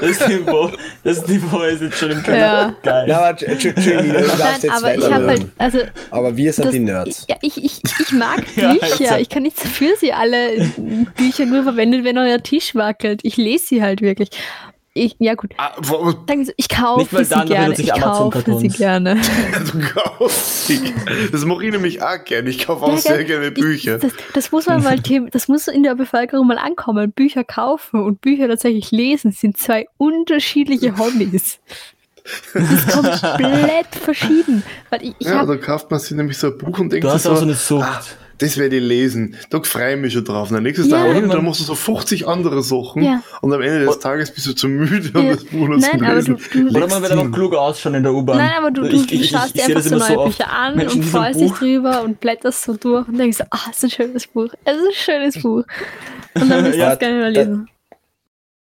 Das 0.00 0.28
Niveau, 0.28 0.70
das 1.04 1.26
Niveau 1.28 1.60
ist 1.62 1.82
jetzt 1.82 1.98
schon 1.98 2.10
im 2.10 2.22
Keller. 2.22 2.38
Ja. 2.38 2.74
Geil. 2.82 3.08
Ja, 3.08 3.18
aber 3.18 3.38
tsch- 3.38 3.56
tsch- 3.56 3.76
tsch- 3.76 4.02
Nina, 4.02 4.20
du 4.20 4.26
darfst 4.36 4.62
jetzt 4.64 4.76
aber 4.76 4.94
ich 4.96 5.10
habe 5.12 5.26
halt, 5.26 5.46
also 5.58 5.78
Aber 6.10 6.36
wir 6.36 6.52
sind 6.52 6.64
das, 6.66 6.72
die 6.72 6.80
Nerds. 6.80 7.26
Ja, 7.28 7.36
ich, 7.42 7.62
ich, 7.64 7.80
ich 8.00 8.12
mag 8.12 8.42
Ja, 8.56 8.72
Bücher. 8.72 8.86
also. 9.12 9.14
Ich 9.16 9.28
kann 9.28 9.42
nichts 9.42 9.62
dafür, 9.62 9.90
sie 9.98 10.12
alle 10.12 10.70
Bücher 11.16 11.46
nur 11.46 11.62
verwendet, 11.62 12.04
wenn 12.04 12.18
euer 12.18 12.42
Tisch 12.42 12.74
wackelt. 12.74 13.20
Ich 13.22 13.36
lese 13.36 13.66
sie 13.66 13.82
halt 13.82 14.00
wirklich. 14.00 14.30
Ich, 14.94 15.16
ja 15.20 15.34
gut, 15.34 15.52
Ah, 15.56 15.72
wo- 15.78 16.10
sagen 16.28 16.44
Sie, 16.44 16.52
ich 16.58 16.68
Nicht 16.68 16.78
kaufe 16.78 17.14
mal 17.14 17.24
sie 17.24 17.30
dann 17.34 17.48
gerne. 17.48 17.74
ich 17.74 17.92
kaufe 17.94 18.58
sie 18.58 18.68
gerne. 18.68 19.18
Du 19.72 19.80
kaufst 19.80 20.66
sie. 20.66 20.80
Das 21.32 21.46
mache 21.46 21.64
ich 21.64 21.72
nämlich 21.72 22.02
auch 22.02 22.22
gerne. 22.24 22.50
Ich 22.50 22.66
kaufe 22.66 22.84
auch 22.84 22.90
Ja, 22.92 22.98
sehr 22.98 23.16
gell? 23.24 23.40
gerne 23.40 23.46
Ich- 23.48 23.54
Bücher. 23.54 23.98
Das, 23.98 24.12
das 24.34 24.52
muss 24.52 24.66
man 24.66 24.82
mal, 24.82 24.98
das 25.30 25.48
muss 25.48 25.66
in 25.68 25.82
der 25.82 25.94
Bevölkerung 25.94 26.46
mal 26.46 26.58
ankommen. 26.58 27.10
Bücher 27.10 27.42
kaufen 27.42 28.02
und 28.02 28.20
Bücher 28.20 28.48
tatsächlich 28.48 28.90
lesen 28.90 29.32
sind 29.32 29.56
zwei 29.56 29.86
unterschiedliche 29.96 30.96
Hobbys. 30.98 31.58
Das 32.54 32.70
ist 32.70 32.88
komplett 32.90 33.86
verschieden. 34.00 34.62
Weil 34.90 35.02
ich, 35.04 35.14
ich 35.18 35.26
ja, 35.26 35.38
hab, 35.38 35.48
da 35.48 35.56
kauft 35.56 35.90
man 35.90 35.98
sich 36.00 36.12
nämlich 36.12 36.36
so 36.38 36.48
ein 36.48 36.58
Buch 36.58 36.78
und 36.78 36.92
denkt 36.92 37.04
Du 37.04 37.08
sich 37.08 37.14
hast 37.14 37.22
so, 37.24 37.32
auch 37.32 37.36
so 37.36 37.42
eine 37.44 37.54
Sucht. 37.54 37.88
ah, 37.88 38.00
das 38.42 38.56
werde 38.58 38.76
ich 38.76 38.82
lesen. 38.82 39.36
Da 39.50 39.62
freue 39.62 39.94
ich 39.94 40.00
mich 40.00 40.12
schon 40.12 40.24
drauf. 40.24 40.48
Und 40.50 40.54
dann 40.54 40.62
nächstes 40.64 40.88
Ja. 40.88 41.04
Tag 41.04 41.16
und 41.22 41.28
dann 41.28 41.44
machst 41.44 41.60
du 41.60 41.64
so 41.64 41.74
50 41.74 42.26
andere 42.28 42.62
Sachen 42.62 43.02
Ja. 43.02 43.22
und 43.40 43.52
am 43.52 43.60
Ende 43.62 43.84
des 43.84 43.98
Tages 43.98 44.30
bist 44.32 44.46
du 44.46 44.52
zu 44.54 44.68
müde, 44.68 45.10
um 45.18 45.26
Ja. 45.26 45.32
das 45.34 45.44
Buch 45.44 45.68
noch 45.68 45.78
Nein, 45.78 45.98
zu 45.98 46.04
aber 46.04 46.14
lesen. 46.16 46.36
du- 46.52 46.64
du- 46.70 46.76
Oder 46.76 46.88
man 46.88 47.02
wird 47.02 47.12
einfach 47.12 47.32
klug 47.32 47.54
ausschauen 47.54 47.94
in 47.94 48.02
der 48.02 48.12
U-Bahn. 48.14 48.36
nein, 48.38 48.50
aber 48.58 48.70
du, 48.70 48.82
du, 48.82 48.88
Ich- 48.88 49.06
du 49.06 49.14
ich- 49.14 49.30
schaust 49.30 49.46
ich 49.48 49.52
dir 49.64 49.76
einfach 49.76 49.90
das 49.90 49.90
so 49.90 49.96
neue 50.08 50.18
oft. 50.18 50.38
Bücher 50.38 50.50
an 50.52 50.76
Menschen, 50.76 51.00
und 51.00 51.06
so 51.06 51.18
freust 51.18 51.40
dich 51.40 51.52
drüber 51.52 52.02
und 52.02 52.20
blätterst 52.20 52.64
so 52.64 52.74
durch 52.76 53.08
und 53.08 53.18
denkst 53.18 53.38
so, 53.38 53.44
ah, 53.50 53.58
es 53.70 53.78
ist 53.78 53.84
ein 53.84 53.90
schönes 53.90 54.26
Buch. 54.26 54.48
Es 54.64 54.76
ist 54.76 54.86
ein 54.86 54.92
schönes 54.94 55.42
Buch. 55.42 55.64
Und 56.34 56.50
dann 56.50 56.64
willst 56.64 56.74
du 56.74 56.78
Ja, 56.80 56.92
es 56.94 56.98
gerne 56.98 57.18
mehr 57.18 57.32
da- 57.32 57.40
lesen. 57.40 57.68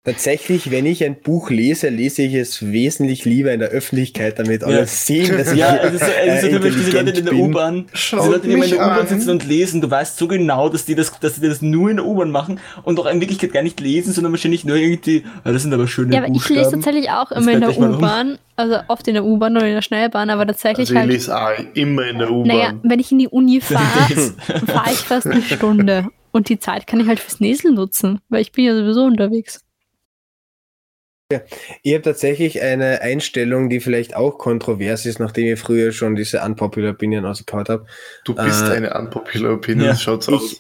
Tatsächlich, 0.04 0.70
wenn 0.70 0.86
ich 0.86 1.04
ein 1.04 1.20
Buch 1.20 1.50
lese, 1.50 1.88
lese 1.90 2.22
ich 2.22 2.32
es 2.34 2.72
wesentlich 2.72 3.26
lieber 3.26 3.52
in 3.52 3.60
der 3.60 3.68
Öffentlichkeit, 3.70 4.38
damit 4.38 4.64
alle 4.64 4.78
Ja. 4.78 4.86
sehen, 4.86 5.36
dass 5.36 5.52
ich 5.52 5.58
Ja, 5.58 5.76
es 5.82 5.92
ist 5.94 6.04
so, 6.04 6.10
es 6.12 6.34
ist 6.34 6.40
so 6.42 6.48
typisch, 6.56 6.74
diese 6.76 6.90
Leute 6.92 7.12
die 7.12 7.18
in 7.18 7.24
der. 7.26 7.34
U-Bahn, 7.34 7.86
diese 7.92 8.16
Leute, 8.16 8.46
die 8.46 8.54
immer 8.54 8.64
in 8.64 8.70
der 8.70 8.78
U-Bahn 8.86 9.06
sitzen 9.06 9.28
und 9.30 9.44
lesen, 9.46 9.80
du 9.82 9.90
weißt 9.90 10.16
so 10.16 10.26
genau, 10.28 10.68
dass 10.70 10.86
die 10.86 10.94
das, 10.94 11.12
dass 11.20 11.34
die 11.40 11.46
das 11.48 11.60
nur 11.60 11.90
in 11.90 11.96
der 11.96 12.06
U-Bahn 12.06 12.30
machen 12.30 12.58
und 12.84 12.96
doch 12.98 13.04
in 13.06 13.20
Wirklichkeit 13.20 13.52
gar 13.52 13.62
nicht 13.62 13.80
lesen, 13.80 14.12
sondern 14.14 14.32
wahrscheinlich 14.32 14.64
nur 14.64 14.76
irgendwie, 14.76 15.24
ah, 15.44 15.52
das 15.52 15.62
sind 15.62 15.74
aber 15.74 15.86
schöne 15.88 16.14
Ja, 16.14 16.22
aber 16.24 16.34
ich 16.34 16.48
lese 16.48 16.70
tatsächlich 16.70 17.10
auch 17.10 17.30
immer 17.32 17.52
in 17.52 17.60
der 17.60 17.76
um. 17.76 17.94
U-Bahn, 17.96 18.38
also 18.56 18.76
oft 18.88 19.06
in 19.08 19.14
der 19.14 19.24
U-Bahn 19.24 19.56
oder 19.56 19.66
in 19.66 19.74
der 19.74 19.82
Schnellbahn, 19.82 20.30
aber 20.30 20.46
tatsächlich 20.46 20.88
Also 20.88 20.94
ich 20.94 20.98
halt. 21.00 21.10
lese 21.10 21.36
auch 21.36 21.74
immer 21.74 22.06
in 22.06 22.18
der 22.18 22.30
U-Bahn. 22.30 22.46
Naja, 22.56 22.72
wenn 22.82 23.00
ich 23.00 23.12
in 23.12 23.18
die 23.18 23.28
Uni 23.28 23.60
fahre, 23.60 24.32
fahre 24.64 24.90
ich 24.92 25.00
fast 25.00 25.26
eine 25.26 25.42
Stunde. 25.42 26.06
Und 26.30 26.48
die 26.50 26.58
Zeit 26.58 26.86
kann 26.86 27.00
ich 27.00 27.08
halt 27.08 27.20
fürs 27.20 27.40
Näseln 27.40 27.74
nutzen, 27.74 28.20
weil 28.28 28.42
ich 28.42 28.52
bin 28.52 28.64
ja 28.64 28.74
sowieso 28.76 29.04
unterwegs. 29.04 29.60
Ich 31.82 31.92
habe 31.92 32.00
tatsächlich 32.02 32.62
eine 32.62 33.02
Einstellung, 33.02 33.68
die 33.68 33.80
vielleicht 33.80 34.16
auch 34.16 34.38
kontrovers 34.38 35.04
ist, 35.04 35.20
nachdem 35.20 35.52
ich 35.52 35.60
früher 35.60 35.92
schon 35.92 36.16
diese 36.16 36.40
Unpopular 36.40 36.92
Opinion 36.92 37.26
ausgekaut 37.26 37.68
habe. 37.68 37.84
Du 38.24 38.34
bist 38.34 38.62
Äh, 38.62 38.70
eine 38.72 38.94
unpopular 38.94 39.52
Opinion, 39.52 39.88
ja. 39.88 39.94
schaut's 39.94 40.26
aus. 40.30 40.58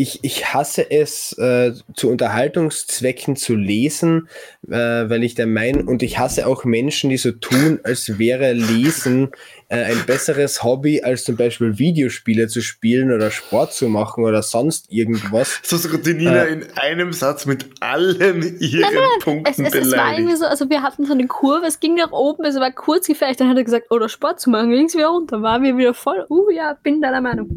Ich, 0.00 0.20
ich, 0.22 0.54
hasse 0.54 0.88
es, 0.92 1.36
äh, 1.38 1.72
zu 1.96 2.08
Unterhaltungszwecken 2.08 3.34
zu 3.34 3.56
lesen, 3.56 4.28
äh, 4.68 4.70
weil 5.10 5.24
ich 5.24 5.34
der 5.34 5.48
Meinung, 5.48 5.88
und 5.88 6.04
ich 6.04 6.20
hasse 6.20 6.46
auch 6.46 6.64
Menschen, 6.64 7.10
die 7.10 7.16
so 7.16 7.32
tun, 7.32 7.80
als 7.82 8.16
wäre 8.16 8.52
Lesen 8.52 9.32
äh, 9.68 9.82
ein 9.82 10.06
besseres 10.06 10.62
Hobby, 10.62 11.02
als 11.02 11.24
zum 11.24 11.34
Beispiel 11.36 11.78
Videospiele 11.78 12.46
zu 12.46 12.60
spielen 12.60 13.10
oder 13.10 13.32
Sport 13.32 13.72
zu 13.72 13.88
machen 13.88 14.22
oder 14.22 14.44
sonst 14.44 14.92
irgendwas. 14.92 15.58
So 15.64 15.76
sogar 15.76 15.98
die 16.00 16.14
Nina 16.14 16.44
Äh. 16.44 16.52
in 16.52 16.66
einem 16.76 17.12
Satz 17.12 17.44
mit 17.44 17.66
allen 17.80 18.56
ihren 18.60 19.18
Punkten 19.20 19.50
Es, 19.50 19.58
es, 19.58 19.74
es 19.74 19.96
war 19.96 20.12
irgendwie 20.12 20.22
beleidigt. 20.22 20.38
so, 20.38 20.46
also 20.46 20.70
wir 20.70 20.82
hatten 20.82 21.06
so 21.06 21.12
eine 21.12 21.26
Kurve, 21.26 21.66
es 21.66 21.80
ging 21.80 21.96
nach 21.96 22.12
oben, 22.12 22.44
es 22.44 22.54
war 22.54 22.70
kurz 22.70 23.08
gefecht, 23.08 23.40
dann 23.40 23.48
hat 23.48 23.56
er 23.56 23.64
gesagt, 23.64 23.90
oder 23.90 24.08
Sport 24.08 24.38
zu 24.38 24.48
machen, 24.48 24.70
ging 24.70 24.86
es 24.86 24.94
wieder 24.94 25.08
runter, 25.08 25.42
war 25.42 25.58
mir 25.58 25.76
wieder 25.76 25.92
voll, 25.92 26.24
uh 26.30 26.50
ja, 26.50 26.78
bin 26.84 27.00
deiner 27.00 27.20
Meinung. 27.20 27.48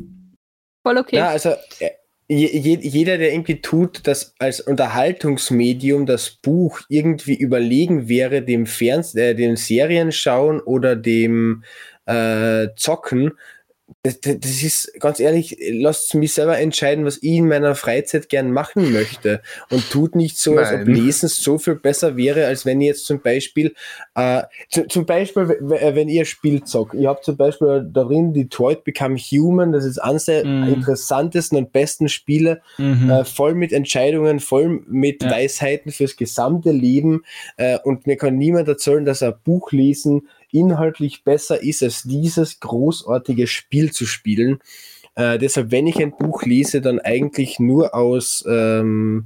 Voll 0.84 0.97
okay. 0.97 1.17
Ja, 1.17 1.27
also 1.30 1.49
äh, 1.80 1.91
je, 2.32 2.60
je, 2.60 2.78
jeder, 2.82 3.17
der 3.17 3.34
irgendwie 3.34 3.62
tut, 3.62 4.08
dass 4.08 4.34
als 4.39 4.62
Unterhaltungsmedium 4.62 6.06
das 6.06 6.30
Buch 6.30 6.80
irgendwie 6.88 7.36
überlegen 7.36 8.08
wäre 8.08 8.41
dem 8.41 8.65
Fernseh, 8.65 9.32
äh, 9.32 9.36
dem 9.36 9.58
Serienschauen 9.58 10.62
oder 10.62 10.96
dem 10.96 11.63
äh, 12.06 12.70
Zocken, 12.76 13.34
das, 14.04 14.19
das 14.21 14.63
ist 14.63 14.93
ganz 14.99 15.19
ehrlich, 15.19 15.58
lasst 15.71 16.13
mich 16.15 16.34
selber 16.34 16.58
entscheiden, 16.58 17.06
was 17.06 17.17
ich 17.17 17.34
in 17.36 17.47
meiner 17.47 17.75
Freizeit 17.75 18.30
gern 18.30 18.51
machen 18.51 18.91
möchte 18.91 19.41
und 19.69 19.89
tut 19.89 20.15
nicht 20.15 20.38
so, 20.38 20.58
als 20.58 20.71
ob 20.71 20.80
Nein. 20.86 20.95
Lesen 20.95 21.30
so 21.30 21.58
viel 21.58 21.75
besser 21.75 22.17
wäre, 22.17 22.45
als 22.47 22.65
wenn 22.65 22.82
ihr 22.82 22.88
jetzt 22.88 23.06
zum 23.06 23.21
Beispiel, 23.21 23.73
äh, 24.15 24.43
zu, 24.69 24.88
zum 24.88 25.06
Beispiel, 25.06 25.47
wenn 25.60 26.10
ihr 26.10 26.25
Spiel 26.25 26.63
zockt. 26.63 26.93
Ihr 26.95 27.10
habt 27.10 27.25
zum 27.25 27.38
Beispiel 27.38 27.88
darin 27.91 28.34
Detroit 28.34 28.84
Become 28.84 29.17
Human, 29.17 29.71
das 29.71 29.86
ist 29.86 29.99
eines 29.99 30.25
der 30.25 30.45
Mhm. 30.45 30.67
interessantesten 30.67 31.58
und 31.58 31.71
besten 31.71 32.10
Spiele, 32.10 32.62
Mhm. 32.77 33.10
äh, 33.10 33.23
voll 33.25 33.56
mit 33.56 33.71
Entscheidungen, 33.73 34.39
voll 34.39 34.82
mit 34.88 35.23
Ja. 35.23 35.32
Weisheiten 35.32 35.91
fürs 35.91 36.15
gesamte 36.15 36.71
Leben. 36.71 37.23
Äh, 37.58 37.77
und 37.84 38.08
mir 38.08 38.17
kann 38.17 38.38
niemand 38.38 38.67
erzählen, 38.67 39.06
dass 39.06 39.21
ein 39.23 39.34
Buch 39.43 39.71
lesen 39.71 40.27
inhaltlich 40.52 41.24
besser 41.24 41.62
ist, 41.62 41.84
als 41.84 42.04
dieses 42.04 42.60
großartige 42.60 43.48
Spiel 43.48 43.92
zu 43.92 44.06
spielen. 44.06 44.60
Äh, 45.16 45.38
deshalb, 45.38 45.72
wenn 45.72 45.88
ich 45.88 46.02
ein 46.02 46.12
Buch 46.18 46.44
lese, 46.44 46.82
dann 46.82 47.00
eigentlich 47.00 47.60
nur 47.60 47.94
aus, 47.94 48.46
ähm, 48.48 49.26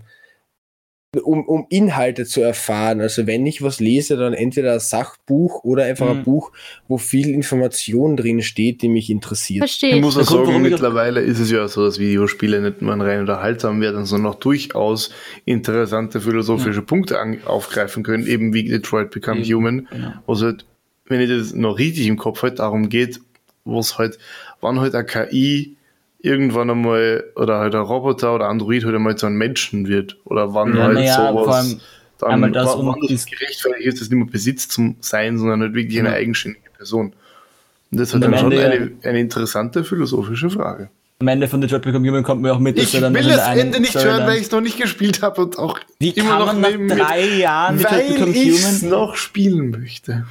um, 1.23 1.45
um 1.47 1.65
Inhalte 1.69 2.25
zu 2.25 2.41
erfahren. 2.41 2.99
Also 2.99 3.25
wenn 3.25 3.45
ich 3.45 3.61
was 3.61 3.79
lese, 3.79 4.17
dann 4.17 4.33
entweder 4.33 4.73
ein 4.73 4.79
Sachbuch 4.81 5.63
oder 5.63 5.85
einfach 5.85 6.09
ein 6.09 6.17
Mhm. 6.17 6.23
Buch, 6.23 6.51
wo 6.89 6.97
viel 6.97 7.29
Information 7.29 8.17
drin 8.17 8.41
steht, 8.41 8.81
die 8.81 8.89
mich 8.89 9.09
interessiert. 9.09 9.59
Verstehe 9.59 9.95
Ich 9.95 10.01
muss 10.01 10.17
ich. 10.17 10.27
auch 10.27 10.31
Grund, 10.31 10.47
sagen, 10.47 10.61
mittlerweile 10.63 11.21
ist 11.21 11.39
es 11.39 11.51
ja 11.51 11.65
so, 11.69 11.85
dass 11.85 11.99
Videospiele 11.99 12.59
nicht 12.61 12.81
nur 12.81 12.93
rein 12.95 13.21
unterhaltsam 13.21 13.79
werden, 13.79 14.03
sondern 14.05 14.33
auch 14.33 14.39
durchaus 14.39 15.09
interessante 15.45 16.19
philosophische 16.19 16.81
Punkte 16.81 17.17
an, 17.19 17.37
aufgreifen 17.45 18.03
können, 18.03 18.27
eben 18.27 18.53
wie 18.53 18.65
Detroit 18.67 19.11
Become 19.11 19.41
Eben, 19.41 19.55
Human. 19.55 19.87
genau. 19.89 20.11
Also, 20.27 20.51
wenn 21.07 21.21
ich 21.21 21.29
das 21.29 21.53
noch 21.53 21.77
richtig 21.77 22.07
im 22.07 22.17
Kopf 22.17 22.41
halt 22.43 22.59
darum 22.59 22.89
geht, 22.89 23.19
wo 23.63 23.79
es 23.79 23.97
halt, 23.97 24.17
wann 24.61 24.79
halt 24.79 24.95
eine 24.95 25.05
KI 25.05 25.75
irgendwann 26.19 26.69
einmal 26.69 27.23
oder 27.35 27.59
halt 27.59 27.75
ein 27.75 27.81
Roboter 27.81 28.33
oder 28.35 28.47
Android 28.47 28.83
halt 28.85 28.95
einmal 28.95 29.15
zu 29.15 29.25
einem 29.27 29.37
Menschen 29.37 29.87
wird 29.87 30.17
oder 30.25 30.53
wann 30.53 30.75
Ja, 30.75 30.83
halt 30.85 30.93
naja, 30.95 31.31
sowas 31.31 31.77
dann 32.19 32.31
einmal 32.31 32.51
das 32.51 32.67
wann, 32.77 32.87
wann 32.87 32.99
das 33.09 33.25
gerechtfertigt 33.25 33.85
ist, 33.87 34.01
das 34.01 34.09
nicht 34.09 34.17
mehr 34.17 34.25
Besitz 34.31 34.67
zum 34.67 34.95
sein, 35.01 35.37
sondern 35.37 35.61
halt 35.61 35.73
wirklich 35.75 35.99
eine 35.99 36.09
Ja. 36.09 36.15
eigenständige 36.15 36.69
Person. 36.75 37.13
Und 37.91 37.99
das 37.99 38.07
ist 38.09 38.13
halt 38.15 38.23
dann 38.23 38.37
schon 38.37 38.51
Ende- 38.51 38.65
eine, 38.65 38.91
eine 39.03 39.19
interessante 39.19 39.83
philosophische 39.83 40.49
Frage. 40.49 40.89
Am 41.19 41.27
Ende 41.29 41.47
von 41.47 41.61
Detroit 41.61 41.83
Become 41.83 42.07
Human 42.09 42.23
kommt 42.23 42.41
mir 42.41 42.53
auch 42.53 42.59
mit, 42.59 42.77
dass 42.77 42.85
Ich 42.85 42.95
er 42.95 43.01
dann 43.01 43.13
will 43.13 43.23
das 43.23 43.47
Ende 43.55 43.79
nicht 43.79 43.91
Story 43.91 44.05
hören, 44.05 44.17
dann- 44.19 44.27
weil 44.29 44.35
ich 44.37 44.43
es 44.43 44.51
noch 44.51 44.61
nicht 44.61 44.79
gespielt 44.81 45.21
habe 45.21 45.41
und 45.43 45.57
auch 45.59 45.79
Wie 45.99 46.09
immer 46.09 46.39
noch 46.39 46.53
nach 46.53 46.69
drei 46.71 47.23
Jahren 47.37 47.77
Detroit 47.77 48.07
Become 48.07 48.33
Human 48.33 48.89
noch 48.89 49.15
spielen 49.15 49.69
möchte. 49.71 50.25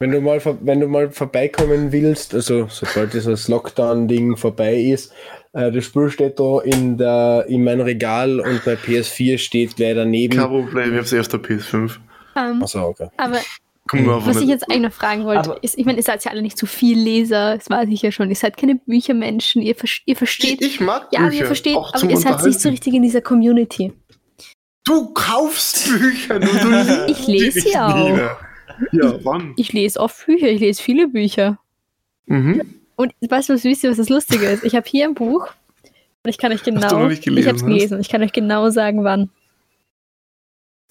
Wenn 0.00 0.12
du 0.12 0.20
mal, 0.20 0.40
wenn 0.60 0.80
du 0.80 0.86
mal 0.86 1.10
vorbeikommen 1.10 1.90
willst, 1.90 2.34
also 2.34 2.68
sobald 2.70 3.14
dieses 3.14 3.48
Lockdown-Ding 3.48 4.36
vorbei 4.36 4.76
ist, 4.76 5.12
äh, 5.52 5.72
das 5.72 5.84
Spiel 5.84 6.10
steht 6.10 6.38
da 6.38 6.60
in, 6.60 6.96
der, 6.96 7.46
in 7.48 7.64
meinem 7.64 7.80
Regal 7.80 8.38
und 8.40 8.64
bei 8.64 8.74
PS4 8.74 9.38
steht 9.38 9.76
gleich 9.76 9.94
daneben. 9.94 10.36
Kein 10.36 10.48
Problem, 10.48 10.92
ich 10.92 10.98
habe 10.98 11.06
sie 11.06 11.18
auf 11.18 11.28
der 11.28 11.40
PS5. 11.40 11.96
Ähm, 12.36 12.62
Achso, 12.62 12.84
okay. 12.84 13.08
aber 13.16 13.38
was 14.26 14.40
ich 14.40 14.48
jetzt 14.48 14.70
eigentlich 14.70 14.82
noch 14.82 14.92
fragen 14.92 15.24
wollte, 15.24 15.50
Aber- 15.50 15.64
ist, 15.64 15.76
ich 15.78 15.84
meine, 15.84 15.98
ihr 15.98 16.04
seid 16.04 16.24
ja 16.24 16.30
alle 16.30 16.42
nicht 16.42 16.58
zu 16.58 16.66
viel 16.66 16.98
Leser, 16.98 17.56
das 17.56 17.70
weiß 17.70 17.88
ich 17.90 18.02
ja 18.02 18.12
schon. 18.12 18.28
Ihr 18.28 18.36
seid 18.36 18.56
keine 18.56 18.76
Büchermenschen, 18.76 19.62
ihr, 19.62 19.74
ihr 20.04 20.16
versteht. 20.16 20.60
ich, 20.60 20.74
ich 20.74 20.80
mag 20.80 21.08
ja, 21.10 21.20
Bücher, 21.20 21.40
ihr 21.40 21.46
versteht, 21.46 21.76
auch 21.76 21.92
aber 21.94 22.10
ihr 22.10 22.16
seid 22.18 22.44
nicht 22.44 22.60
so 22.60 22.68
richtig 22.68 22.94
in 22.94 23.02
dieser 23.02 23.22
Community. 23.22 23.92
Du 24.84 25.12
kaufst 25.12 25.88
Bücher, 25.98 26.38
du, 26.38 26.46
du 26.46 27.06
Ich 27.08 27.26
lese 27.26 27.60
sie 27.60 27.76
auch. 27.76 27.94
Nina. 27.94 28.36
Ja, 28.92 29.24
wann? 29.24 29.54
Ich 29.56 29.72
lese 29.72 30.00
oft 30.00 30.26
Bücher, 30.26 30.48
ich 30.48 30.60
lese 30.60 30.82
viele 30.82 31.08
Bücher. 31.08 31.58
Mhm. 32.26 32.74
Und 32.96 33.12
weißt 33.28 33.48
du, 33.48 33.54
was 33.54 33.64
wisst 33.64 33.84
ihr, 33.84 33.90
was 33.90 33.96
das 33.96 34.08
Lustige 34.08 34.46
ist? 34.46 34.64
Ich 34.64 34.74
habe 34.74 34.88
hier 34.88 35.06
ein 35.06 35.14
Buch 35.14 35.48
und 36.24 36.30
ich 36.30 36.38
kann 36.38 36.52
euch 36.52 36.62
genau. 36.62 36.86
du 36.88 36.98
noch 36.98 37.08
nicht 37.08 37.22
gelesen 37.22 37.40
ich 37.40 37.46
habe 37.46 37.56
es 37.56 37.62
hast? 37.62 37.68
gelesen. 37.68 38.00
Ich 38.00 38.08
kann 38.08 38.22
euch 38.22 38.32
genau 38.32 38.70
sagen, 38.70 39.04
wann. 39.04 39.30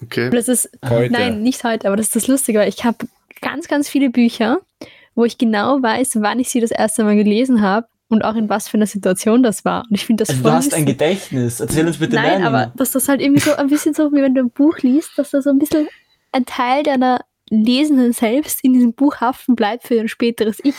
Okay. 0.02 0.26
Und 0.26 0.36
das 0.36 0.47
ist 0.47 0.69
Heute. 0.88 1.12
Nein, 1.12 1.41
nicht 1.41 1.63
heute, 1.63 1.88
aber 1.88 1.97
das 1.97 2.08
ist 2.08 2.15
das 2.15 2.28
Lustige, 2.28 2.60
weil 2.60 2.69
ich 2.69 2.84
habe 2.86 3.08
ganz, 3.41 3.67
ganz 3.67 3.89
viele 3.89 4.10
Bücher, 4.10 4.60
wo 5.15 5.26
ich 5.26 5.38
genau 5.38 5.82
weiß, 5.82 6.17
wann 6.21 6.39
ich 6.39 6.50
sie 6.50 6.60
das 6.62 6.71
erste 6.71 7.04
Mal 7.04 7.15
gelesen 7.15 7.62
habe 7.62 7.88
und 8.08 8.23
auch 8.23 8.36
in 8.36 8.47
was 8.47 8.67
für 8.69 8.78
einer 8.78 8.86
Situation 8.86 9.43
das 9.43 9.65
war. 9.65 9.84
Und 9.89 9.95
ich 9.95 10.06
finde 10.06 10.21
das 10.21 10.30
Also 10.30 10.41
voll 10.43 10.52
du 10.52 10.58
hast 10.58 10.73
ein. 10.73 10.86
Gedächtnis. 10.86 11.60
Erzähl 11.60 11.88
uns 11.88 11.97
bitte 11.97 12.15
Nein, 12.15 12.41
mehr. 12.41 12.47
aber 12.47 12.73
dass 12.78 12.91
das 12.91 13.10
halt 13.10 13.21
irgendwie 13.21 13.41
so 13.41 13.54
ein 13.56 13.67
bisschen 13.67 13.93
so, 13.93 14.12
wie 14.12 14.21
wenn 14.21 14.36
du 14.36 14.41
ein 14.41 14.50
Buch 14.52 14.78
liest, 14.80 15.17
dass 15.17 15.32
da 15.32 15.41
so 15.41 15.50
ein 15.50 15.60
bisschen 15.60 15.88
ein 16.32 16.45
Teil 16.45 16.84
deiner 16.84 17.21
Lesenden 17.50 18.12
selbst 18.14 18.64
in 18.64 18.74
diesem 18.74 18.94
Buch 18.94 19.22
haften 19.22 19.56
bleibt 19.56 19.84
für 19.84 20.00
ein 20.00 20.08
späteres 20.10 20.60
Ich. 20.64 20.76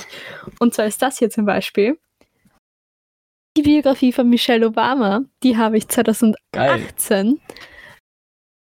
Und 0.61 0.75
zwar 0.75 0.87
ist 0.87 1.01
das 1.03 1.19
hier 1.19 1.31
zum 1.31 1.45
Beispiel 1.47 1.99
die 3.57 3.63
Biografie 3.63 4.13
von 4.13 4.29
Michelle 4.29 4.67
Obama. 4.67 5.23
Die 5.43 5.57
habe 5.57 5.79
ich 5.79 5.89
2018 5.89 6.37
Geil. 6.53 7.37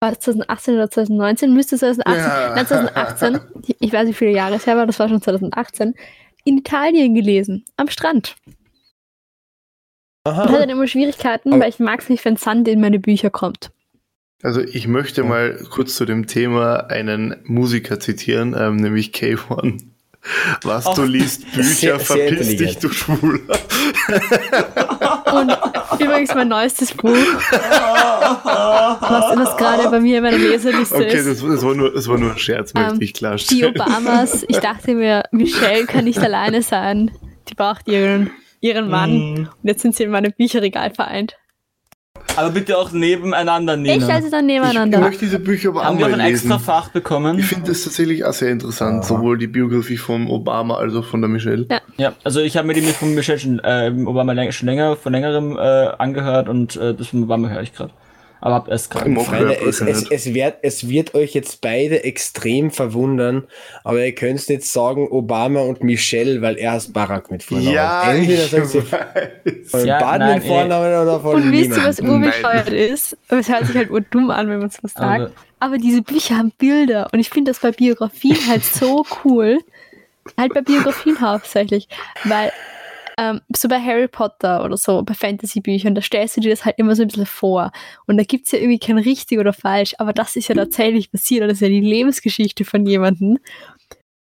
war 0.00 0.10
das 0.12 0.20
2018 0.20 0.74
oder 0.74 0.90
2019? 0.90 1.52
Müsste 1.52 1.76
2018, 1.76 2.22
Ja. 2.24 2.54
nein, 2.54 2.66
2018, 2.66 3.40
ich 3.80 3.92
weiß 3.92 4.06
nicht, 4.06 4.14
wie 4.20 4.24
viele 4.26 4.30
Jahre 4.36 4.54
es 4.54 4.66
her 4.66 4.76
war, 4.76 4.86
das 4.86 4.98
war 4.98 5.08
schon 5.08 5.20
2018, 5.20 5.94
in 6.44 6.58
Italien 6.58 7.14
gelesen, 7.14 7.64
am 7.76 7.88
Strand. 7.88 8.36
Und 10.26 10.36
hatte 10.36 10.48
Aha. 10.50 10.58
dann 10.58 10.70
immer 10.70 10.86
Schwierigkeiten, 10.86 11.52
Aber- 11.52 11.62
weil 11.62 11.68
ich 11.70 11.78
mag 11.78 12.00
es 12.00 12.08
nicht, 12.08 12.24
wenn 12.24 12.36
Sand 12.36 12.66
in 12.68 12.80
meine 12.80 12.98
Bücher 13.00 13.30
kommt. 13.30 13.70
Also 14.42 14.60
ich 14.60 14.86
möchte 14.86 15.24
mal 15.24 15.56
kurz 15.70 15.96
zu 15.96 16.04
dem 16.04 16.26
Thema 16.26 16.88
einen 16.90 17.36
Musiker 17.44 17.98
zitieren, 18.00 18.54
ähm, 18.58 18.76
nämlich 18.76 19.12
K1. 19.12 19.82
Was 20.62 20.86
Ach, 20.88 20.94
du 20.94 21.04
liest, 21.04 21.44
Bücher, 21.52 21.62
sehr- 21.62 21.98
sehr 21.98 22.00
verpiss 22.00 22.56
dich, 22.56 22.78
du 22.78 22.88
Schwuler. 22.90 23.58
Und 25.32 25.56
übrigens 26.00 26.34
mein 26.34 26.48
neuestes 26.48 26.92
Buch, 26.92 27.10
was, 27.12 27.52
was 29.38 29.56
gerade 29.56 29.88
bei 29.88 30.00
mir 30.00 30.18
in 30.18 30.24
meiner 30.24 30.38
Leseliste 30.38 30.94
Okay, 30.96 31.16
ist. 31.16 31.26
das, 31.28 31.40
das, 31.48 31.64
war 31.64 31.74
nur, 31.74 31.92
das 31.92 32.08
war 32.08 32.18
nur 32.18 32.32
ein 32.32 32.38
Scherz, 32.38 32.74
möchte 32.74 32.94
Ähm, 32.94 33.00
ich 33.00 33.12
Die 33.12 33.18
klarstellen. 33.18 33.74
Obamas, 33.76 34.44
ich 34.48 34.58
dachte 34.58 34.94
mir, 34.94 35.22
Michelle 35.30 35.86
kann 35.86 36.04
nicht 36.04 36.18
alleine 36.18 36.62
sein. 36.62 37.10
Die 37.48 37.54
braucht 37.54 37.86
ihren, 37.88 38.30
ihren 38.60 38.88
Mann. 38.90 39.12
Mhm. 39.12 39.36
Und 39.38 39.48
jetzt 39.62 39.82
sind 39.82 39.94
sie 39.94 40.02
in 40.04 40.10
meinem 40.10 40.32
Bücherregal 40.36 40.92
vereint. 40.92 41.36
Aber 42.36 42.50
bitte 42.50 42.76
auch 42.78 42.92
nebeneinander, 42.92 43.76
Nina. 43.76 43.94
Ich 43.94 44.06
lasse 44.06 44.24
sie 44.24 44.30
dann 44.30 44.48
Ich, 44.48 44.56
ich 44.56 44.60
nebeneinander. 44.62 44.98
möchte 45.00 45.24
diese 45.24 45.38
Bücher 45.38 45.70
aber 45.70 45.80
auch 45.80 45.84
Haben 45.86 45.98
wir 45.98 46.06
auch 46.06 46.12
ein 46.12 46.20
extra 46.20 46.54
lesen. 46.54 46.64
Fach 46.64 46.88
bekommen? 46.90 47.38
Ich 47.38 47.46
finde 47.46 47.68
das 47.68 47.84
tatsächlich 47.84 48.24
auch 48.24 48.32
sehr 48.32 48.50
interessant, 48.50 49.04
sowohl 49.04 49.38
die 49.38 49.46
Biografie 49.46 49.96
von 49.96 50.26
Obama 50.28 50.76
als 50.76 50.94
auch 50.94 51.04
von 51.04 51.20
der 51.20 51.28
Michelle. 51.28 51.66
Ja. 51.70 51.80
Ja, 51.98 52.12
also 52.24 52.40
ich 52.40 52.56
habe 52.56 52.66
mir 52.68 52.74
die 52.74 52.82
von 52.82 53.14
Michelle 53.14 53.38
schon, 53.38 53.58
äh, 53.60 53.90
Obama 54.04 54.34
schon 54.52 54.68
länger, 54.68 54.96
von 54.96 55.12
längerem 55.12 55.56
äh, 55.56 55.60
angehört 55.60 56.48
und 56.48 56.76
äh, 56.76 56.94
das 56.94 57.08
von 57.08 57.22
Obama 57.22 57.48
höre 57.48 57.62
ich 57.62 57.72
gerade. 57.72 57.92
Aber 58.40 58.54
hab 58.54 58.68
erst 58.68 58.90
gerade. 58.90 59.06
Im 59.06 59.18
Freunde, 59.18 59.56
es, 59.60 59.80
es, 59.80 60.00
nicht. 60.02 60.12
es, 60.12 60.34
wird, 60.34 60.56
es 60.62 60.88
wird 60.88 61.14
euch 61.14 61.32
jetzt 61.34 61.60
beide 61.62 62.04
extrem 62.04 62.70
verwundern, 62.70 63.44
aber 63.82 64.04
ihr 64.04 64.14
könnt 64.14 64.48
nicht 64.48 64.62
sagen 64.64 65.08
Obama 65.08 65.60
und 65.60 65.82
Michelle, 65.82 66.42
weil 66.42 66.56
er 66.58 66.72
heißt 66.72 66.92
Barack 66.92 67.30
mit 67.30 67.42
Vornamen. 67.42 67.72
Ja, 67.72 68.12
Entweder 68.12 68.44
ich 68.44 68.50
sagt 68.50 68.66
sie 68.68 68.78
weiß. 68.92 69.70
von 69.70 69.86
Ja, 69.86 69.98
Baden 69.98 70.26
nein, 70.26 70.38
mit 70.38 70.46
Vornamen 70.46 71.02
oder 71.02 71.20
von 71.20 71.34
Und 71.36 71.52
wisst 71.52 71.70
ihr, 71.76 71.84
was 71.84 72.00
urbescheuert 72.00 72.68
ist? 72.68 73.16
Aber 73.28 73.40
es 73.40 73.48
hört 73.48 73.66
sich 73.66 73.76
halt 73.76 73.90
urdumm 73.90 74.30
an, 74.30 74.48
wenn 74.50 74.58
man 74.58 74.68
es 74.68 74.82
was 74.82 74.92
sagt. 74.92 75.04
Aber- 75.22 75.30
Aber 75.58 75.78
diese 75.78 76.02
Bücher 76.02 76.36
haben 76.36 76.52
Bilder 76.58 77.08
und 77.12 77.18
ich 77.20 77.30
finde 77.30 77.50
das 77.50 77.60
bei 77.60 77.72
Biografien 77.72 78.36
halt 78.46 78.64
so 78.64 79.04
cool. 79.24 79.58
Halt 80.36 80.52
bei 80.52 80.60
Biografien 80.60 81.20
hauptsächlich. 81.20 81.88
Weil 82.24 82.52
ähm, 83.18 83.40
so 83.54 83.68
bei 83.68 83.80
Harry 83.80 84.08
Potter 84.08 84.64
oder 84.64 84.76
so, 84.76 85.02
bei 85.02 85.14
Fantasy-Büchern, 85.14 85.94
da 85.94 86.02
stellst 86.02 86.36
du 86.36 86.40
dir 86.40 86.50
das 86.50 86.64
halt 86.64 86.78
immer 86.78 86.94
so 86.94 87.02
ein 87.02 87.08
bisschen 87.08 87.26
vor. 87.26 87.72
Und 88.06 88.18
da 88.18 88.24
gibt 88.24 88.46
es 88.46 88.52
ja 88.52 88.58
irgendwie 88.58 88.78
kein 88.78 88.98
richtig 88.98 89.38
oder 89.38 89.52
falsch, 89.52 89.94
aber 89.98 90.12
das 90.12 90.36
ist 90.36 90.48
ja 90.48 90.54
tatsächlich 90.54 91.10
passiert. 91.10 91.42
und 91.42 91.48
Das 91.48 91.58
ist 91.58 91.62
ja 91.62 91.68
die 91.68 91.80
Lebensgeschichte 91.80 92.64
von 92.64 92.84
jemandem. 92.86 93.38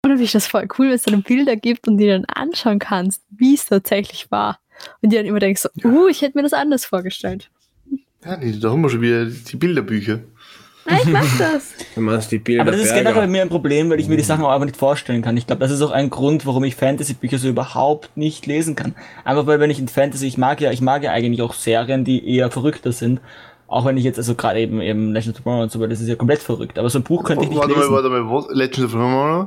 Und 0.05 0.11
dann 0.11 0.13
finde 0.13 0.25
ich 0.25 0.33
das 0.33 0.47
voll 0.47 0.69
cool, 0.79 0.89
wenn 0.89 0.95
es 0.95 1.05
dann 1.05 1.23
Bilder 1.23 1.57
gibt 1.57 1.89
und 1.89 1.97
die 1.97 2.09
dann 2.09 2.25
anschauen 2.27 2.79
kannst, 2.79 3.23
wie 3.31 3.55
es 3.55 3.67
tatsächlich 3.67 4.31
war. 4.31 4.59
Und 5.01 5.13
dir 5.13 5.21
dann 5.21 5.27
immer 5.27 5.39
denkst, 5.39 5.63
so, 5.63 5.69
uh, 5.85 6.09
ich 6.09 6.23
hätte 6.23 6.37
mir 6.37 6.43
das 6.43 6.53
anders 6.53 6.85
vorgestellt. 6.85 7.51
Ja, 8.25 8.37
nee, 8.37 8.53
da 8.59 8.71
haben 8.71 8.83
wir 8.83 8.91
schon 8.91 9.01
wieder 9.01 9.27
die 9.27 9.57
Bilderbücher. 9.57 10.21
Nein, 10.85 10.99
ich 11.03 11.09
mach 11.09 11.39
das. 11.39 11.73
Du 11.95 12.01
meinst 12.01 12.33
die 12.33 12.39
Bilder 12.39 12.63
Aber 12.63 12.73
das 12.73 12.81
ist 12.81 12.95
generell 12.95 13.15
bei 13.15 13.27
mir 13.27 13.43
ein 13.43 13.49
Problem, 13.49 13.91
weil 13.91 14.01
ich 14.01 14.09
mir 14.09 14.17
die 14.17 14.23
Sachen 14.23 14.45
auch 14.45 14.51
einfach 14.51 14.67
nicht 14.67 14.77
vorstellen 14.77 15.23
kann. 15.23 15.37
Ich 15.37 15.47
glaube, 15.47 15.61
das 15.61 15.71
ist 15.71 15.83
auch 15.83 15.91
ein 15.91 16.11
Grund, 16.11 16.45
warum 16.47 16.65
ich 16.65 16.75
Fantasy-Bücher 16.75 17.39
so 17.39 17.49
überhaupt 17.49 18.17
nicht 18.17 18.47
lesen 18.47 18.75
kann. 18.75 18.95
Einfach 19.25 19.47
weil, 19.47 19.61
wenn 19.61 19.71
ich 19.71 19.79
in 19.79 19.89
Fantasy, 19.89 20.27
ich 20.27 20.39
mag 20.39 20.61
ja, 20.61 20.71
ich 20.73 20.81
mag 20.81 21.03
ja 21.03 21.13
eigentlich 21.13 21.43
auch 21.43 21.55
Serien, 21.55 22.05
die 22.05 22.29
eher 22.37 22.51
verrückter 22.51 22.93
sind. 22.93 23.21
Auch 23.69 23.85
wenn 23.85 23.97
ich 23.97 24.05
jetzt, 24.05 24.19
also 24.19 24.35
gerade 24.35 24.61
eben, 24.61 24.81
eben 24.81 25.13
Legend 25.13 25.37
of 25.37 25.43
Tomorrow 25.43 25.63
und 25.63 25.73
so, 25.73 25.81
weil 25.81 25.89
das 25.89 26.01
ist 26.01 26.09
ja 26.09 26.17
komplett 26.17 26.41
verrückt. 26.41 26.79
Aber 26.79 26.91
so 26.91 26.99
ein 26.99 27.05
Buch 27.05 27.25
könnte 27.25 27.45
ich 27.45 27.51
nicht 27.51 27.59
warte 27.59 27.73
mal, 27.73 27.81
lesen. 27.81 27.95
warte 27.95 28.09
mal, 28.11 28.31
was? 28.31 28.47
Legends 28.51 28.85
of 28.85 28.93
Tomorrow? 28.93 29.47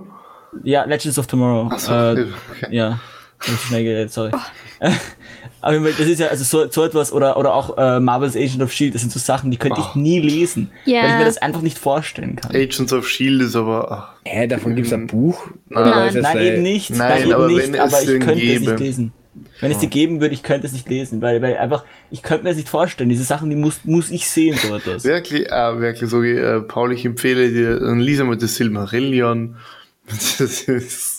Ja, 0.64 0.86
Legends 0.86 1.20
of 1.20 1.28
Tomorrow. 1.28 1.68
Achso, 1.70 1.92
äh, 1.94 2.28
okay. 2.52 2.68
Ja, 2.72 3.00
ich 3.44 3.60
schnell 3.68 3.84
geredet, 3.84 4.12
sorry. 4.12 4.32
Aber 5.62 5.80
das 5.80 6.00
ist 6.00 6.20
ja, 6.20 6.28
also 6.28 6.44
so, 6.44 6.70
so 6.70 6.84
etwas, 6.84 7.12
oder, 7.12 7.38
oder 7.38 7.54
auch 7.56 7.76
äh, 7.78 8.00
Marvel's 8.00 8.36
Agent 8.36 8.62
of 8.62 8.70
S.H.I.E.L.D., 8.72 8.94
das 8.94 9.02
sind 9.02 9.12
so 9.12 9.20
Sachen, 9.20 9.50
die 9.50 9.58
könnte 9.58 9.82
ich 9.82 9.96
nie 9.96 10.20
lesen, 10.20 10.70
Ja. 10.86 11.02
weil 11.02 11.10
ich 11.12 11.18
mir 11.18 11.26
das 11.26 11.38
einfach 11.38 11.62
nicht 11.62 11.80
vorstellen 11.80 12.36
kann. 12.36 12.52
Agents 12.56 12.94
of 12.94 13.06
S.H.I.E.L.D. 13.06 13.46
ist 13.46 13.56
aber... 13.56 13.92
Ach, 13.92 14.16
Hä, 14.32 14.48
davon 14.48 14.76
gibt 14.76 14.88
es 14.88 14.94
ein 14.94 15.08
Buch? 15.08 15.48
Nein. 15.70 16.10
Es 16.10 16.14
Nein, 16.16 16.38
ein- 16.38 16.46
eben 16.46 16.62
nicht. 16.62 16.92
Nein, 16.92 16.98
Nein, 17.00 17.24
eben 17.24 17.34
aber 17.34 17.48
nicht, 17.48 17.64
wenn 17.64 17.74
es 17.74 17.80
aber 17.80 18.02
ich 18.02 18.08
den 18.08 18.20
könnte 18.20 18.42
es 18.44 18.60
gäbe. 18.60 18.72
nicht 18.72 18.80
lesen. 18.80 19.14
Wenn 19.60 19.72
es 19.72 19.80
die 19.80 19.90
geben 19.90 20.22
würde, 20.22 20.34
ich 20.36 20.44
könnte 20.44 20.68
es 20.68 20.74
nicht 20.74 20.88
lesen, 20.88 21.22
weil, 21.22 21.42
weil 21.42 21.58
einfach, 21.58 21.84
ich 22.12 22.22
könnte 22.22 22.44
mir 22.44 22.50
das 22.52 22.58
nicht 22.58 22.70
vorstellen. 22.70 23.10
Diese 23.10 23.24
Sachen, 23.24 23.50
die 23.50 23.56
muss, 23.56 23.84
muss 23.86 24.12
ich 24.12 24.30
sehen, 24.30 24.56
so 24.58 24.76
etwas. 24.76 25.04
Wirklich, 25.04 25.50
äh, 25.52 25.80
wirklich, 25.80 26.10
so, 26.10 26.22
äh, 26.24 26.62
Paul, 26.62 26.94
ich 26.94 27.04
empfehle 27.06 27.50
dir, 27.52 27.80
dann 27.80 28.00
lies 28.00 28.20
einmal 28.20 28.38
das 28.38 28.56
Silmarillion. 28.56 29.56
Das 30.08 30.40
ist 30.40 31.15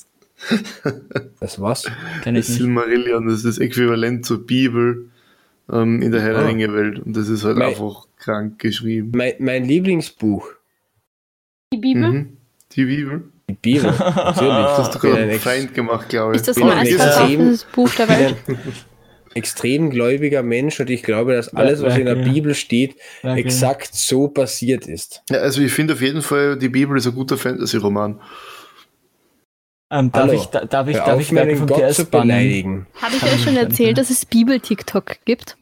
Das 1.40 1.60
was? 1.60 1.84
Kenn 2.22 2.36
ich 2.36 2.42
das 2.42 2.48
nicht. 2.50 2.58
Silmarillion, 2.58 3.26
das 3.26 3.36
ist 3.38 3.44
das 3.46 3.58
Äquivalent 3.58 4.24
zur 4.26 4.46
Bibel 4.46 5.10
ähm, 5.72 6.00
in 6.02 6.12
der 6.12 6.20
Herr 6.22 6.34
der 6.34 6.42
Ah. 6.42 6.46
Ringe-Welt. 6.46 6.98
Und 7.00 7.16
das 7.16 7.28
ist 7.28 7.44
halt 7.44 7.56
Mein- 7.56 7.68
einfach 7.70 8.06
krank 8.16 8.58
geschrieben. 8.58 9.12
Mein, 9.14 9.34
mein 9.38 9.64
Lieblingsbuch. 9.64 10.48
Die 11.72 11.78
Bibel? 11.78 12.10
Mhm. 12.10 12.36
Die 12.72 12.84
Bibel? 12.84 13.24
Die 13.48 13.54
Bibel. 13.54 13.84
Natürlich. 13.90 14.38
Das 14.38 14.78
hast 14.78 14.94
du 14.94 14.98
gerade 14.98 15.22
ein 15.22 15.30
einen 15.30 15.40
Feind 15.40 15.74
gemacht, 15.74 16.08
glaube 16.08 16.32
ich. 16.34 16.36
Ist 16.40 16.48
das 16.48 16.56
ein 16.56 16.66
meistverkauftes 16.66 17.64
Buch 17.64 17.94
der 17.94 18.08
Welt? 18.08 18.36
extrem 19.34 19.90
gläubiger 19.90 20.42
Mensch 20.42 20.80
und 20.80 20.88
ich 20.88 21.02
glaube, 21.02 21.34
dass 21.34 21.52
alles, 21.54 21.82
was 21.82 21.98
in 21.98 22.06
der. 22.06 22.14
Bibel 22.14 22.54
steht, 22.54 22.96
Werke. 23.22 23.40
exakt 23.40 23.90
so 23.94 24.28
passiert 24.28 24.86
ist. 24.88 25.22
Ja, 25.28 25.38
also 25.40 25.60
ich 25.60 25.72
finde 25.72 25.92
auf 25.92 26.00
jeden 26.00 26.22
Fall, 26.22 26.56
die 26.56 26.70
Bibel 26.70 26.96
ist 26.96 27.06
ein 27.06 27.14
guter 27.14 27.36
Fantasy-Roman. 27.36 28.18
Ähm, 29.90 30.10
darf, 30.10 30.32
ich, 30.32 30.46
da- 30.46 30.64
darf 30.64 30.88
ich, 30.88 30.96
Hör 30.96 31.04
darf 31.06 31.20
ich 31.20 31.32
Werke 31.32 31.56
von 31.56 31.66
Gott 31.68 31.82
PS 31.88 32.04
beleidigen. 32.06 32.86
Habe 33.00 33.14
ich 33.16 33.22
euch 33.22 33.42
schon 33.42 33.56
erzählt, 33.56 33.98
dass 33.98 34.10
es 34.10 34.24
Bibel-TikTok 34.26 35.18
gibt? 35.24 35.56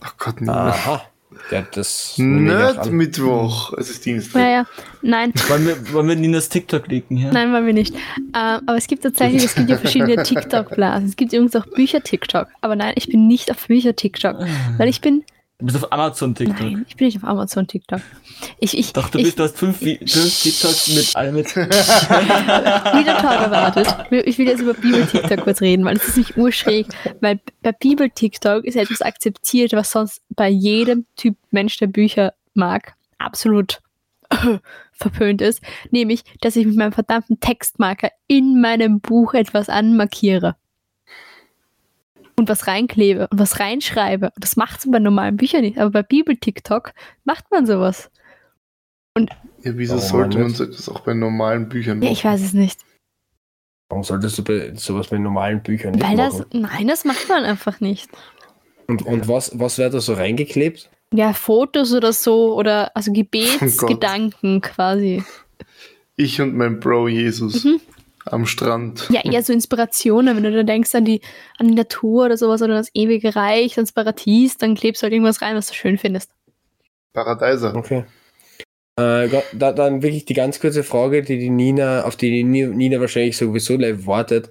Ach 0.00 0.14
Gott, 0.18 0.40
nee. 0.40 0.50
Aha. 0.50 1.02
Ja, 1.50 1.62
das 1.72 2.16
an. 2.18 2.44
Nerd-Mittwoch. 2.44 3.72
Es 3.78 3.88
ist 3.88 4.04
Dienstag. 4.04 4.42
Naja, 4.42 4.66
nein, 5.00 5.32
Wollen 5.48 5.66
wir, 5.66 5.92
wollen 5.92 6.08
wir 6.08 6.16
Ninas 6.16 6.48
TikTok 6.48 6.88
leaken 6.88 7.16
hier? 7.16 7.32
nein, 7.32 7.52
wollen 7.52 7.64
wir 7.66 7.72
nicht. 7.72 7.94
Ähm, 7.94 8.00
aber 8.34 8.76
es 8.76 8.86
gibt 8.86 9.02
tatsächlich, 9.02 9.44
es 9.44 9.54
gibt 9.54 9.70
ja 9.70 9.78
verschiedene 9.78 10.22
TikTok-Blasen. 10.22 11.08
Es 11.08 11.16
gibt 11.16 11.32
übrigens 11.32 11.56
auch 11.56 11.66
Bücher-TikTok. 11.66 12.48
Aber 12.60 12.76
nein, 12.76 12.92
ich 12.96 13.08
bin 13.08 13.26
nicht 13.28 13.50
auf 13.50 13.66
Bücher-TikTok. 13.66 14.36
Weil 14.76 14.88
ich 14.88 15.00
bin, 15.00 15.24
Du 15.60 15.66
bist 15.66 15.76
auf 15.76 15.92
Amazon 15.92 16.34
TikTok. 16.34 16.58
nein, 16.58 16.86
ich 16.88 16.96
bin 16.96 17.06
nicht 17.06 17.18
auf 17.18 17.24
Amazon-TikTok. 17.24 18.00
Ich, 18.58 18.76
ich, 18.76 18.94
Doch, 18.94 19.10
du 19.10 19.18
ich, 19.18 19.24
bist, 19.24 19.38
du 19.38 19.42
hast 19.42 19.58
fünf, 19.58 19.78
fünf 19.78 20.42
TikToks 20.42 20.88
mit 20.88 21.16
all 21.16 21.32
mit. 21.32 21.54
Reader 21.56 23.18
Talk 23.18 23.40
erwartet. 23.42 23.86
Ich 24.26 24.38
will 24.38 24.46
jetzt 24.46 24.62
über 24.62 24.72
Bibel-TikTok 24.72 25.40
kurz 25.42 25.60
reden, 25.60 25.84
weil 25.84 25.96
es 25.96 26.08
ist 26.08 26.16
nicht 26.16 26.36
urschräg. 26.38 26.86
Weil 27.20 27.40
bei 27.62 27.72
Bibel-TikTok 27.72 28.64
ist 28.64 28.76
etwas 28.76 29.02
akzeptiert, 29.02 29.72
was 29.72 29.90
sonst 29.90 30.22
bei 30.30 30.48
jedem 30.48 31.04
Typ 31.16 31.36
Mensch, 31.50 31.76
der 31.76 31.88
Bücher 31.88 32.32
mag, 32.54 32.94
absolut 33.18 33.80
verpönt 34.92 35.42
ist. 35.42 35.60
Nämlich, 35.90 36.22
dass 36.40 36.56
ich 36.56 36.64
mit 36.64 36.76
meinem 36.76 36.92
verdammten 36.92 37.40
Textmarker 37.40 38.10
in 38.26 38.62
meinem 38.62 39.00
Buch 39.00 39.34
etwas 39.34 39.68
anmarkiere. 39.68 40.56
Und 42.40 42.48
was 42.48 42.66
reinklebe 42.66 43.28
und 43.30 43.38
was 43.38 43.60
reinschreibe. 43.60 44.32
Und 44.34 44.42
das 44.42 44.56
macht 44.56 44.86
man 44.86 44.92
bei 44.92 44.98
normalen 44.98 45.36
Büchern 45.36 45.60
nicht. 45.60 45.76
Aber 45.78 45.90
bei 45.90 46.02
Bibel-TikTok 46.02 46.92
macht 47.24 47.50
man 47.50 47.66
sowas. 47.66 48.10
Ja, 49.18 49.26
wieso 49.62 49.98
sollte 49.98 50.38
man 50.38 50.46
nicht? 50.48 50.58
das 50.58 50.88
auch 50.88 51.00
bei 51.00 51.12
normalen 51.12 51.68
Büchern 51.68 52.00
Ja, 52.00 52.04
machen? 52.08 52.12
ich 52.14 52.24
weiß 52.24 52.40
es 52.40 52.54
nicht. 52.54 52.80
Warum 53.90 54.04
solltest 54.04 54.38
du 54.38 54.44
bei, 54.44 54.74
sowas 54.74 55.08
bei 55.08 55.18
normalen 55.18 55.62
Büchern 55.62 55.92
nicht 55.92 56.02
Weil 56.02 56.16
das, 56.16 56.38
machen? 56.38 56.46
nein, 56.52 56.88
das 56.88 57.04
macht 57.04 57.28
man 57.28 57.44
einfach 57.44 57.80
nicht. 57.80 58.08
Und, 58.86 59.02
und 59.02 59.28
was, 59.28 59.58
was 59.58 59.76
wird 59.76 59.92
da 59.92 60.00
so 60.00 60.14
reingeklebt? 60.14 60.88
Ja, 61.12 61.34
Fotos 61.34 61.92
oder 61.92 62.14
so 62.14 62.54
oder 62.54 62.96
also 62.96 63.10
Oh 63.10 63.14
Gebetsgedanken 63.14 64.62
quasi. 64.62 65.22
Ich 66.16 66.40
und 66.40 66.56
mein 66.56 66.80
Bro 66.80 67.08
Jesus 67.08 67.64
Mhm. 67.66 67.80
Am 68.26 68.46
Strand. 68.46 69.08
Ja, 69.10 69.22
eher 69.24 69.42
so 69.42 69.52
Inspirationen, 69.52 70.36
wenn 70.36 70.42
du 70.42 70.52
da 70.52 70.62
denkst 70.62 70.94
an 70.94 71.04
die, 71.04 71.20
an 71.58 71.68
die 71.68 71.74
Natur 71.74 72.26
oder 72.26 72.36
sowas 72.36 72.62
oder 72.62 72.74
das 72.74 72.90
ewige 72.94 73.34
Reich, 73.34 73.76
ans 73.76 73.92
Paradies, 73.92 74.58
dann 74.58 74.74
klebst 74.74 75.02
du 75.02 75.04
halt 75.04 75.12
irgendwas 75.12 75.42
rein, 75.42 75.56
was 75.56 75.68
du 75.68 75.74
schön 75.74 75.98
findest. 75.98 76.30
Paradeiser. 77.12 77.74
Okay. 77.74 78.04
Äh, 78.96 79.28
da, 79.54 79.72
dann 79.72 80.02
wirklich 80.02 80.26
die 80.26 80.34
ganz 80.34 80.60
kurze 80.60 80.82
Frage, 80.82 81.22
die 81.22 81.38
die 81.38 81.48
Nina, 81.48 82.04
auf 82.04 82.16
die 82.16 82.30
die 82.30 82.44
Ni- 82.44 82.66
Nina 82.66 83.00
wahrscheinlich 83.00 83.36
sowieso 83.36 83.76
live 83.76 84.06
wartet. 84.06 84.50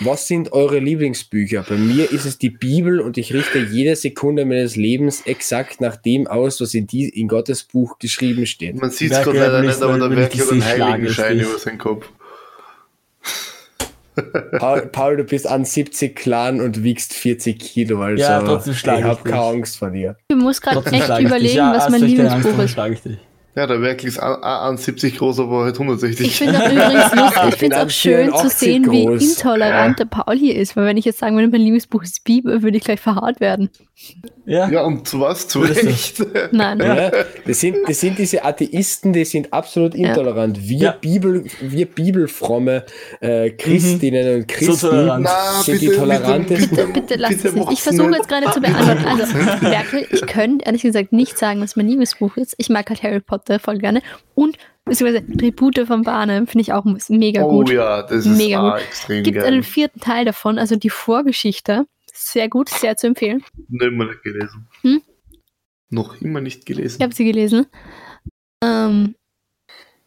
Was 0.00 0.28
sind 0.28 0.52
eure 0.52 0.78
Lieblingsbücher? 0.78 1.64
Bei 1.68 1.76
mir 1.76 2.12
ist 2.12 2.24
es 2.24 2.38
die 2.38 2.50
Bibel 2.50 3.00
und 3.00 3.18
ich 3.18 3.32
richte 3.32 3.58
jede 3.58 3.96
Sekunde 3.96 4.44
meines 4.44 4.76
Lebens 4.76 5.22
exakt 5.22 5.80
nach 5.80 5.96
dem 5.96 6.28
aus, 6.28 6.60
was 6.60 6.74
in, 6.74 6.86
die, 6.86 7.08
in 7.08 7.26
Gottes 7.26 7.64
Buch 7.64 7.98
geschrieben 7.98 8.46
steht. 8.46 8.80
Man 8.80 8.90
sieht 8.90 9.10
es 9.10 9.22
gerade 9.22 9.38
leider 9.38 9.62
nicht, 9.62 9.82
aber 9.82 9.98
da 9.98 10.10
will 10.10 10.18
ich 10.18 10.38
werkelt 10.38 10.50
die 10.50 10.54
ein 10.54 10.62
Schlager 10.62 10.92
Heiligenschein 10.92 11.40
über 11.40 11.58
seinen 11.58 11.78
Kopf. 11.78 12.08
Paul, 14.58 14.86
Paul, 14.86 15.16
du 15.16 15.24
bist 15.24 15.46
an 15.46 15.64
70 15.64 16.16
Clan 16.16 16.60
und 16.60 16.82
wiegst 16.82 17.14
40 17.14 17.58
Kilo, 17.58 18.02
also 18.02 18.20
Ja, 18.20 18.40
trotzdem 18.42 18.74
ich 18.74 18.86
habe 18.86 19.22
dich. 19.22 19.32
keine 19.32 19.42
Angst 19.44 19.78
vor 19.78 19.90
dir. 19.90 20.16
Ich 20.28 20.36
muss 20.36 20.60
gerade 20.60 20.84
echt 20.90 21.08
überlegen, 21.20 21.56
Ja, 21.56 21.74
was 21.76 21.88
mein 21.88 22.02
Lieblingsbuch 22.02 22.58
ist. 22.58 22.78
Ja, 23.58 23.66
der 23.66 23.82
Werkel 23.82 24.06
ist 24.08 24.18
an, 24.20 24.40
an 24.40 24.76
70 24.76 25.18
groß, 25.18 25.40
aber 25.40 25.64
halt 25.64 25.74
160. 25.74 26.24
Ich 26.26 26.36
finde 26.36 26.58
auch 26.60 26.70
übrigens 26.70 27.14
lustig, 27.16 27.42
ich 27.48 27.54
finde 27.56 27.76
es 27.76 27.82
auch 27.82 27.90
schön 27.90 28.26
zu 28.28 28.50
84 28.50 28.52
sehen, 28.58 28.92
wie 28.92 29.04
groß. 29.06 29.22
intolerant 29.36 29.98
der 29.98 30.04
Paul 30.04 30.36
hier 30.36 30.54
ist, 30.54 30.76
weil 30.76 30.84
wenn 30.86 30.96
ich 30.96 31.04
jetzt 31.04 31.18
sagen 31.18 31.34
würde, 31.34 31.48
mein 31.48 31.62
Lieblingsbuch 31.62 32.04
ist 32.04 32.22
Bibel, 32.22 32.62
würde 32.62 32.76
ich 32.76 32.84
gleich 32.84 33.00
verhaut 33.00 33.40
werden. 33.40 33.68
Ja, 34.46 34.70
ja, 34.70 34.82
und 34.82 35.08
zu 35.08 35.18
was? 35.20 35.48
Zu 35.48 35.58
Recht. 35.60 36.24
Nein. 36.52 36.78
Ja, 36.78 37.10
das, 37.44 37.58
sind, 37.58 37.78
das 37.88 37.98
sind 37.98 38.16
diese 38.16 38.44
Atheisten, 38.44 39.12
die 39.12 39.24
sind 39.24 39.52
absolut 39.52 39.96
Ja. 39.96 40.10
intolerant. 40.10 40.56
Wir, 40.68 40.78
Ja. 40.78 40.92
Bibel, 40.92 41.44
wir 41.60 41.86
bibelfromme 41.86 42.84
äh, 43.20 43.50
Christinnen 43.50 44.36
und 44.36 44.46
Christen 44.48 44.88
tolerant. 44.90 45.24
Na, 45.24 45.62
sind 45.64 45.80
die 45.80 45.86
bitte, 45.88 45.98
tolerantesten. 45.98 46.76
bitte, 46.76 46.92
Bitte 46.92 47.14
lass 47.16 47.44
es 47.44 47.52
nicht. 47.52 47.72
Ich 47.72 47.82
versuche 47.82 48.12
jetzt 48.12 48.28
gerade 48.28 48.50
zu 48.52 48.60
beantworten. 48.60 49.04
Also, 49.04 49.34
Berkel, 49.68 50.06
ich 50.12 50.26
könnte 50.26 50.64
ehrlich 50.64 50.82
gesagt 50.82 51.12
nicht 51.12 51.36
sagen, 51.36 51.60
was 51.60 51.74
mein 51.74 51.88
Lieblingsbuch 51.88 52.36
ist. 52.36 52.54
Ich 52.58 52.68
mag 52.68 52.88
halt 52.88 53.02
Harry 53.02 53.20
Potter 53.20 53.47
voll 53.58 53.78
gerne. 53.78 54.02
Und 54.34 54.56
beziehungsweise 54.84 55.26
Tribute 55.36 55.86
von 55.86 56.02
Barnum 56.02 56.46
finde 56.46 56.62
ich 56.62 56.72
auch 56.72 56.84
mega 57.08 57.42
Oh 57.44 57.50
gut. 57.50 57.70
ja, 57.70 58.02
das 58.02 58.26
ist 58.26 58.36
Mega 58.36 58.60
ah, 58.60 58.70
gut. 58.72 58.82
extrem 58.86 59.22
Gibt 59.22 59.38
einen 59.38 59.62
vierten 59.62 60.00
Teil 60.00 60.24
davon, 60.24 60.58
also 60.58 60.76
die 60.76 60.90
Vorgeschichte. 60.90 61.86
Sehr 62.12 62.48
gut, 62.48 62.68
sehr 62.68 62.96
zu 62.96 63.06
empfehlen. 63.06 63.44
Noch 63.68 63.86
immer 63.86 64.06
nicht 64.06 64.22
gelesen. 64.22 64.68
Hm? 64.82 65.02
Noch 65.90 66.20
immer 66.20 66.40
nicht 66.40 66.66
gelesen. 66.66 66.96
Ich 66.98 67.02
habe 67.04 67.14
sie 67.14 67.24
gelesen. 67.24 67.66
Ähm, 68.62 69.14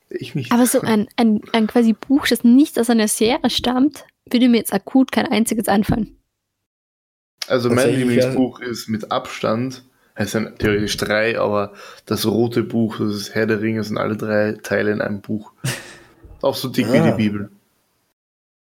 Ich 0.10 0.36
nicht. 0.36 0.51
aber 0.51 0.65
so 0.65 0.82
ein, 0.82 1.08
ein, 1.15 1.41
ein 1.54 1.67
quasi 1.67 1.93
Buch, 1.93 2.27
das 2.27 2.43
nicht 2.43 2.77
aus 2.80 2.89
einer 2.89 3.08
Serie 3.08 3.49
stammt, 3.49 4.06
würde 4.30 4.49
mir 4.49 4.58
jetzt 4.58 4.73
akut 4.73 5.12
kein 5.12 5.25
einziges 5.27 5.67
einfallen. 5.67 6.17
Also 7.47 7.69
mein 7.69 7.95
Lieblingsbuch 7.95 8.60
ist 8.62 8.88
mit 8.88 9.12
Abstand, 9.12 9.84
es 10.22 10.32
sind 10.32 10.60
theoretisch 10.60 10.98
drei, 10.98 11.40
aber 11.40 11.74
das 12.06 12.26
rote 12.26 12.64
Buch, 12.64 12.98
das 13.00 13.14
ist 13.16 13.36
Herr 13.36 13.46
der 13.48 13.62
Ringe, 13.62 13.84
sind 13.84 13.98
alle 13.98 14.16
drei 14.18 14.58
Teile 14.62 14.92
in 14.92 15.02
einem 15.02 15.22
Buch. 15.22 15.52
Auch 16.42 16.56
so 16.56 16.70
dick 16.70 16.92
wie 16.92 16.98
Ah. 16.98 17.12
die 17.12 17.18
Bibel. 17.18 17.50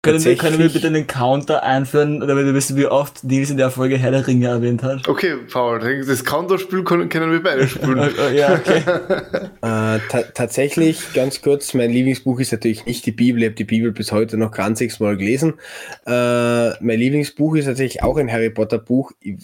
Können 0.02 0.24
wir, 0.24 0.38
können 0.38 0.60
wir 0.60 0.70
bitte 0.70 0.88
einen 0.88 1.08
Counter 1.08 1.62
einführen, 1.62 2.22
damit 2.22 2.46
wir 2.46 2.54
wissen, 2.54 2.78
wie 2.78 2.86
oft 2.86 3.22
Nils 3.26 3.50
in 3.50 3.58
der 3.58 3.70
Folge 3.70 3.98
Herr 3.98 4.12
der 4.12 4.26
Ringe 4.26 4.48
erwähnt 4.48 4.82
hat? 4.82 5.06
Okay, 5.10 5.36
Paul, 5.52 5.80
das 6.06 6.24
Counterspiel 6.24 6.86
können, 6.86 7.10
können 7.10 7.30
wir 7.34 7.44
beide 7.44 7.68
spielen. 7.68 7.98
Äh, 7.98 8.08
äh, 8.30 8.38
ja, 8.38 8.54
okay. 8.54 8.82
Äh, 9.62 10.00
ta 10.10 10.24
tatsächlich, 10.34 11.14
ganz 11.14 11.42
kurz, 11.42 11.74
mein 11.74 11.92
Lieblingsbuch 11.92 12.40
ist 12.40 12.54
natürlich 12.54 12.86
nicht 12.86 13.06
die 13.06 13.12
Bibel. 13.12 13.42
Ich 13.42 13.48
habe 13.48 13.56
die 13.56 13.66
Bibel 13.66 13.92
bis 13.92 14.14
heute 14.14 14.38
noch 14.38 14.52
ganz 14.52 14.80
sechs 14.80 15.02
Mal 15.02 15.18
gelesen. 15.18 15.56
Äh, 16.06 16.70
mein 16.82 16.98
Lieblingsbuch 16.98 17.58
ist 17.58 17.66
tatsächlich 17.66 18.02
auch 18.02 18.16
ein 18.16 18.32
Harry 18.32 18.52
Potter 18.52 18.78
Buch. 18.78 19.12
Ich 19.20 19.36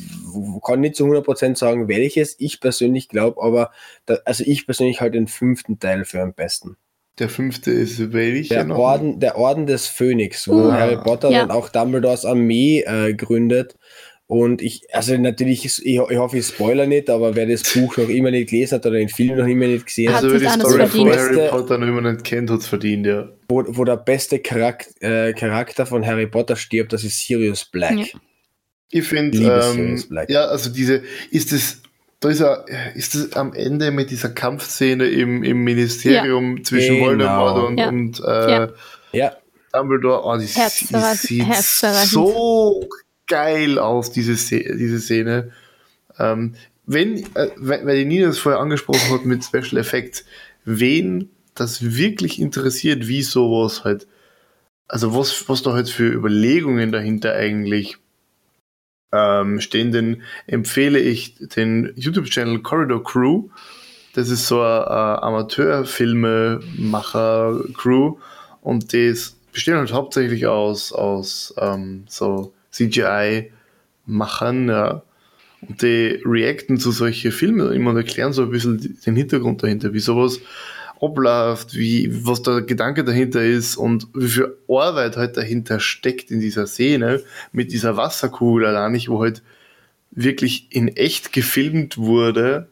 kann 0.65 0.79
nicht 0.79 0.95
zu 0.95 1.05
100% 1.05 1.57
sagen, 1.57 1.89
welches. 1.89 2.39
Ich 2.39 2.61
persönlich 2.61 3.09
glaube 3.09 3.41
aber, 3.43 3.71
da, 4.05 4.19
also 4.23 4.45
ich 4.47 4.65
persönlich 4.65 5.01
halte 5.01 5.17
den 5.17 5.27
fünften 5.27 5.79
Teil 5.79 6.05
für 6.05 6.21
am 6.21 6.33
besten. 6.33 6.77
Der 7.19 7.29
fünfte 7.29 7.71
ist 7.71 8.11
welcher 8.13 8.55
Der 8.55 8.63
noch? 8.65 8.77
Orden, 8.77 9.19
der 9.19 9.37
Orden 9.37 9.65
des 9.67 9.87
Phönix, 9.87 10.47
wo 10.47 10.67
Uh. 10.67 10.71
Harry 10.71 10.97
Potter 10.97 11.29
Ja. 11.29 11.39
dann 11.41 11.51
auch 11.51 11.69
Dumbledores 11.69 12.25
Armee 12.25 12.81
äh, 12.81 13.13
gründet. 13.13 13.75
Und 14.27 14.61
ich, 14.63 14.81
also 14.91 15.15
natürlich, 15.17 15.65
ich, 15.65 15.85
ich 15.85 15.99
hoffe, 16.17 16.39
ich 16.39 16.47
spoiler 16.47 16.87
nicht, 16.87 17.11
aber 17.11 17.35
wer 17.35 17.45
das 17.45 17.61
Buch 17.73 17.95
noch 17.97 18.09
immer 18.09 18.31
nicht 18.31 18.49
gelesen 18.49 18.75
hat 18.75 18.85
oder 18.87 18.97
den 18.97 19.07
Film 19.07 19.37
noch 19.37 19.45
immer 19.45 19.67
nicht 19.67 19.85
gesehen 19.85 20.09
hat, 20.09 20.23
Hat 20.23 20.23
Also 20.23 20.41
wer 20.41 20.49
sich 20.49 20.59
die 20.63 20.67
Story 20.67 20.87
von. 20.87 21.11
Harry 21.11 21.49
Potter 21.49 21.77
noch 21.77 21.87
immer 21.87 22.01
nicht 22.11 22.23
kennt, 22.23 22.49
hat 22.49 22.59
es 22.59 22.67
verdient, 22.67 23.05
ja. 23.05 23.29
wo, 23.47 23.63
wo 23.67 23.83
der 23.83 23.97
beste 23.97 24.39
Charakter, 24.39 25.27
äh, 25.27 25.33
Charakter 25.33 25.85
von 25.85 26.03
Harry 26.05 26.25
Potter 26.25 26.55
stirbt, 26.55 26.91
das 26.91 27.03
ist 27.03 27.19
Sirius 27.19 27.65
Black. 27.65 27.97
Ja. 27.99 28.19
Ich 28.89 29.03
finde, 29.07 29.37
ähm, 29.37 29.61
Sirius 29.73 30.09
Black. 30.09 30.29
ja, 30.31 30.45
also 30.45 30.71
diese, 30.71 31.03
ist 31.29 31.53
es, 31.53 31.83
da 32.25 32.31
ist 32.31 32.39
er, 32.41 32.65
ist 32.95 33.15
es 33.15 33.33
am 33.33 33.53
Ende 33.53 33.91
mit 33.91 34.09
dieser 34.09 34.29
Kampfszene 34.29 35.05
im, 35.05 35.43
im 35.43 35.63
Ministerium 35.63 36.63
zwischen 36.63 36.95
Genau. 36.95 37.05
Voldemort 37.05 37.63
und, 37.69 37.77
Ja. 37.77 37.87
und 37.89 38.19
äh, 38.19 38.51
Ja. 38.51 38.69
Ja, 39.13 39.31
Dumbledore, 39.71 40.23
oh, 40.25 40.37
die, 40.37 40.45
die 40.45 40.51
Herzzerreißend- 40.51 41.15
sieht 41.15 42.09
so 42.09 42.87
geil 43.27 43.79
aus, 43.79 44.11
diese, 44.11 44.35
Szene, 44.35 44.75
diese 44.75 44.99
Szene. 44.99 45.51
Ähm, 46.19 46.55
wenn, 46.85 47.17
äh, 47.35 47.49
weil 47.57 47.85
weil 47.85 47.97
die 47.99 48.05
Nina 48.05 48.27
das 48.27 48.37
vorher 48.39 48.59
angesprochen 48.61 49.09
hat 49.11 49.25
mit 49.25 49.43
Special 49.43 49.77
Effects, 49.77 50.25
wen 50.65 51.29
das 51.55 51.95
wirklich 51.95 52.39
interessiert, 52.41 53.07
wie 53.07 53.21
sowas 53.23 53.83
halt, 53.83 54.07
also 54.87 55.15
was, 55.15 55.47
was 55.47 55.63
da 55.63 55.73
halt 55.73 55.89
für 55.89 56.11
Überlegungen 56.11 56.91
dahinter 56.91 57.33
eigentlich 57.33 57.97
ähm, 59.11 59.59
stehen, 59.61 59.91
denn 59.91 60.21
empfehle 60.47 60.99
ich 60.99 61.35
den 61.55 61.91
YouTube-Channel 61.95 62.59
Corridor 62.59 63.03
Crew. 63.03 63.49
Das 64.13 64.29
ist 64.29 64.47
so 64.47 64.61
eine 64.61 64.85
äh, 64.85 65.25
Amateurfilmemacher-Crew 65.25 68.17
und 68.61 68.93
das 68.93 69.35
bestehen 69.51 69.75
halt 69.77 69.93
hauptsächlich 69.93 70.47
aus, 70.47 70.91
aus 70.91 71.53
ähm, 71.57 72.03
so 72.07 72.53
CGI-Machern, 72.71 74.69
ja. 74.69 75.01
Und 75.67 75.81
die 75.81 76.21
reacten 76.25 76.77
zu 76.77 76.91
solchen 76.91 77.31
Filmen 77.31 77.71
immer 77.71 77.89
und 77.91 77.97
erklären 77.97 78.33
so 78.33 78.43
ein 78.43 78.51
bisschen 78.51 78.77
die- 78.77 78.93
den 78.93 79.15
Hintergrund 79.15 79.63
dahinter, 79.63 79.93
wie 79.93 79.99
sowas 79.99 80.39
abläuft, 81.01 81.75
wie, 81.75 82.09
was 82.25 82.41
der 82.41 82.61
Gedanke 82.61 83.03
dahinter 83.03 83.43
ist 83.43 83.75
und 83.75 84.07
wie 84.13 84.27
viel 84.27 84.57
Arbeit 84.67 85.17
halt 85.17 85.37
dahinter 85.37 85.79
steckt 85.79 86.31
in 86.31 86.39
dieser 86.39 86.67
Szene 86.67 87.21
mit 87.51 87.71
dieser 87.71 87.97
Wasserkugel 87.97 88.65
allein 88.65 88.91
nicht, 88.91 89.09
wo 89.09 89.21
halt 89.21 89.43
wirklich 90.11 90.67
in 90.69 90.87
echt 90.87 91.33
gefilmt 91.33 91.97
wurde, 91.97 92.69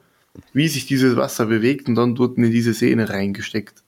wie 0.53 0.67
sich 0.67 0.86
dieses 0.86 1.15
Wasser 1.15 1.45
bewegt 1.47 1.88
und 1.88 1.95
dann 1.95 2.15
dort 2.15 2.38
in 2.38 2.49
diese 2.49 2.74
Szene 2.74 3.09
reingesteckt. 3.09 3.84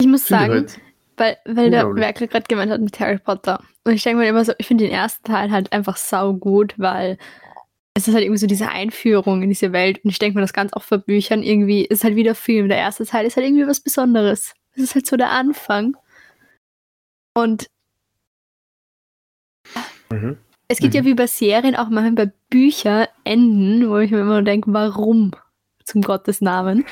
Ich 0.00 0.06
muss 0.06 0.24
Finde 0.24 0.40
sagen, 0.40 0.52
halt 0.52 0.80
weil, 1.16 1.36
weil 1.46 1.70
der. 1.70 1.94
Werkel 1.94 2.28
gerade 2.28 2.44
gemeint 2.46 2.70
hat 2.70 2.80
mit 2.80 2.98
Harry 3.00 3.18
Potter. 3.18 3.60
Und 3.84 3.92
ich 3.92 4.02
denke 4.02 4.22
mir 4.22 4.28
immer 4.28 4.44
so, 4.44 4.52
ich 4.58 4.66
finde 4.66 4.84
den 4.84 4.92
ersten 4.92 5.24
Teil 5.24 5.50
halt 5.50 5.72
einfach 5.72 5.96
sau 5.96 6.34
gut, 6.34 6.74
weil 6.76 7.18
es 7.96 8.06
ist 8.06 8.12
halt 8.14 8.24
irgendwie 8.24 8.38
so 8.40 8.46
diese 8.46 8.68
Einführung 8.68 9.42
in 9.42 9.48
diese 9.48 9.72
Welt. 9.72 10.04
Und 10.04 10.10
ich 10.10 10.18
denke 10.18 10.36
mir 10.36 10.42
das 10.42 10.52
ganz 10.52 10.74
oft 10.74 10.90
bei 10.90 10.98
Büchern 10.98 11.42
irgendwie, 11.42 11.82
ist 11.82 12.04
halt 12.04 12.14
wieder 12.14 12.34
Film. 12.34 12.68
Der 12.68 12.76
erste 12.76 13.06
Teil 13.06 13.24
ist 13.24 13.36
halt 13.36 13.46
irgendwie 13.46 13.66
was 13.66 13.80
Besonderes. 13.80 14.52
Es 14.74 14.82
ist 14.82 14.94
halt 14.94 15.06
so 15.06 15.16
der 15.16 15.30
Anfang. 15.30 15.96
Und 17.32 17.70
Mhm. 20.10 20.36
es 20.68 20.78
gibt 20.78 20.94
ja 20.94 21.04
wie 21.06 21.14
bei 21.14 21.26
Serien 21.26 21.74
auch 21.74 21.88
manchmal 21.88 22.26
bei 22.26 22.32
Büchern 22.50 23.06
Enden, 23.24 23.88
wo 23.88 23.96
ich 23.96 24.10
mir 24.10 24.20
immer 24.20 24.42
denke, 24.42 24.72
warum? 24.74 25.32
Zum 25.84 26.02
Gottes 26.02 26.42
Namen. 26.42 26.84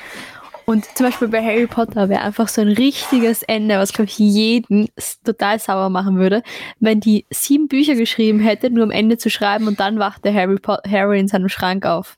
Und 0.67 0.87
zum 0.97 1.07
Beispiel 1.07 1.29
bei 1.29 1.43
Harry 1.43 1.67
Potter 1.67 2.09
wäre 2.09 2.23
einfach 2.23 2.49
so 2.49 2.63
ein 2.63 2.69
richtiges 2.69 3.43
Ende, 3.43 3.79
was, 3.79 3.93
glaube 3.93 4.09
ich, 4.09 4.19
jeden 4.19 4.89
total 5.23 5.59
sauer 5.59 5.91
machen 5.91 6.17
würde, 6.17 6.43
wenn 6.81 7.01
die 7.01 7.27
sieben 7.31 7.69
Bücher 7.69 7.95
geschrieben 7.95 8.41
hätte, 8.41 8.71
nur 8.71 8.85
um 8.85 8.91
Ende 8.91 9.19
zu 9.19 9.29
schreiben 9.29 9.67
und 9.67 9.79
dann 9.79 9.99
wachte 9.99 10.33
Harry, 10.33 10.57
Harry 10.89 11.21
in 11.21 11.29
seinem 11.29 11.51
Schrank 11.51 11.85
auf. 11.85 12.17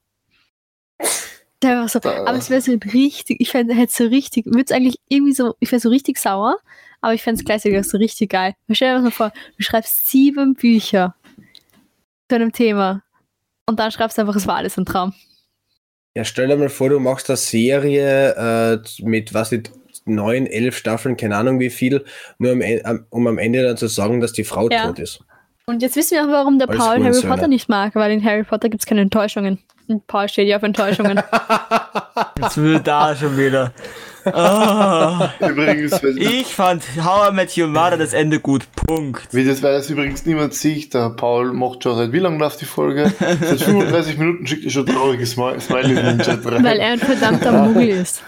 Einfach 1.64 1.88
so, 1.88 1.98
aber 2.08 2.38
es 2.38 2.50
wäre 2.50 2.60
so 2.60 2.72
richtig, 2.92 3.40
ich 3.40 3.50
fände, 3.50 3.74
hätte 3.74 3.92
so 3.92 4.04
richtig, 4.04 4.46
würde 4.46 4.64
es 4.66 4.70
eigentlich 4.70 4.98
irgendwie 5.08 5.32
so, 5.32 5.54
ich 5.58 5.72
wäre 5.72 5.80
so 5.80 5.88
richtig 5.88 6.18
sauer, 6.18 6.58
aber 7.00 7.14
ich 7.14 7.22
fände 7.22 7.40
es 7.40 7.44
gleichzeitig 7.44 7.80
auch 7.80 7.84
so 7.84 7.98
richtig 7.98 8.30
geil. 8.30 8.54
Stell 8.70 8.90
dir 8.90 8.94
das 8.94 9.02
mal 9.02 9.10
vor, 9.10 9.32
du 9.56 9.62
schreibst 9.64 10.08
sieben 10.08 10.54
Bücher 10.54 11.16
zu 12.28 12.36
einem 12.36 12.52
Thema 12.52 13.02
und 13.66 13.80
dann 13.80 13.90
schreibst 13.90 14.16
du 14.16 14.22
einfach, 14.22 14.36
es 14.36 14.46
war 14.46 14.56
alles 14.56 14.76
ein 14.78 14.84
Traum. 14.84 15.12
Ja, 16.16 16.24
stell 16.24 16.48
dir 16.48 16.56
mal 16.56 16.70
vor, 16.70 16.88
du 16.88 16.98
machst 16.98 17.28
eine 17.28 17.36
Serie 17.36 18.34
äh, 18.74 18.78
mit, 19.02 19.34
was 19.34 19.50
nicht, 19.52 19.70
neun, 20.06 20.46
elf 20.46 20.76
Staffeln, 20.78 21.16
keine 21.18 21.36
Ahnung 21.36 21.60
wie 21.60 21.68
viel, 21.68 22.04
nur 22.38 22.52
am- 22.84 23.04
um 23.10 23.26
am 23.26 23.36
Ende 23.38 23.62
dann 23.62 23.76
zu 23.76 23.86
sagen, 23.86 24.20
dass 24.22 24.32
die 24.32 24.44
Frau 24.44 24.70
Ja. 24.70 24.86
tot 24.86 24.98
ist. 24.98 25.20
Und 25.66 25.82
jetzt 25.82 25.94
wissen 25.96 26.14
wir 26.16 26.24
auch, 26.24 26.32
warum 26.32 26.58
der 26.58 26.70
Als 26.70 26.78
Paul 26.78 26.88
Harry 26.88 27.00
Hurensöhne. 27.02 27.34
Potter 27.34 27.48
nicht 27.48 27.68
mag, 27.68 27.94
weil 27.96 28.12
in 28.12 28.24
Harry 28.24 28.44
Potter 28.44 28.68
gibt 28.70 28.80
es 28.82 28.86
keine 28.86 29.02
Enttäuschungen. 29.02 29.58
Und 29.88 30.06
Paul 30.06 30.26
steht 30.28 30.48
ja 30.48 30.56
auf 30.56 30.62
Enttäuschungen. 30.62 31.20
Jetzt 32.40 32.56
will 32.56 32.80
da 32.80 33.14
schon 33.14 33.36
wieder. 33.36 33.72
Ah. 34.26 35.32
Übrigens, 35.40 36.00
ich 36.16 36.46
fand 36.54 36.82
How 37.02 37.30
I 37.30 37.34
Met 37.34 37.56
Your 37.56 37.68
Mother 37.68 37.96
das 37.96 38.12
Ende 38.12 38.40
gut. 38.40 38.64
Punkt. 38.74 39.28
wie 39.32 39.44
das, 39.44 39.62
weil 39.62 39.74
das 39.74 39.88
übrigens 39.90 40.26
niemand 40.26 40.54
sieht, 40.54 40.94
der 40.94 41.10
Paul 41.10 41.52
macht 41.52 41.82
schon 41.82 41.96
seit 41.96 42.12
wie 42.12 42.18
lange 42.18 42.38
läuft 42.38 42.60
die 42.60 42.64
Folge? 42.66 43.12
Seit 43.18 43.60
35 43.60 44.18
Minuten 44.18 44.46
schickt 44.46 44.64
er 44.64 44.70
schon 44.70 44.86
traurige 44.86 45.24
Smi- 45.24 45.58
Smileys 45.60 45.98
in 45.98 46.06
den 46.06 46.18
Chat 46.20 46.44
rein. 46.46 46.62
weil 46.64 46.78
er 46.78 46.92
ein 46.92 46.98
verdammter 46.98 47.52
Muggel 47.66 47.88
ist. 47.88 48.22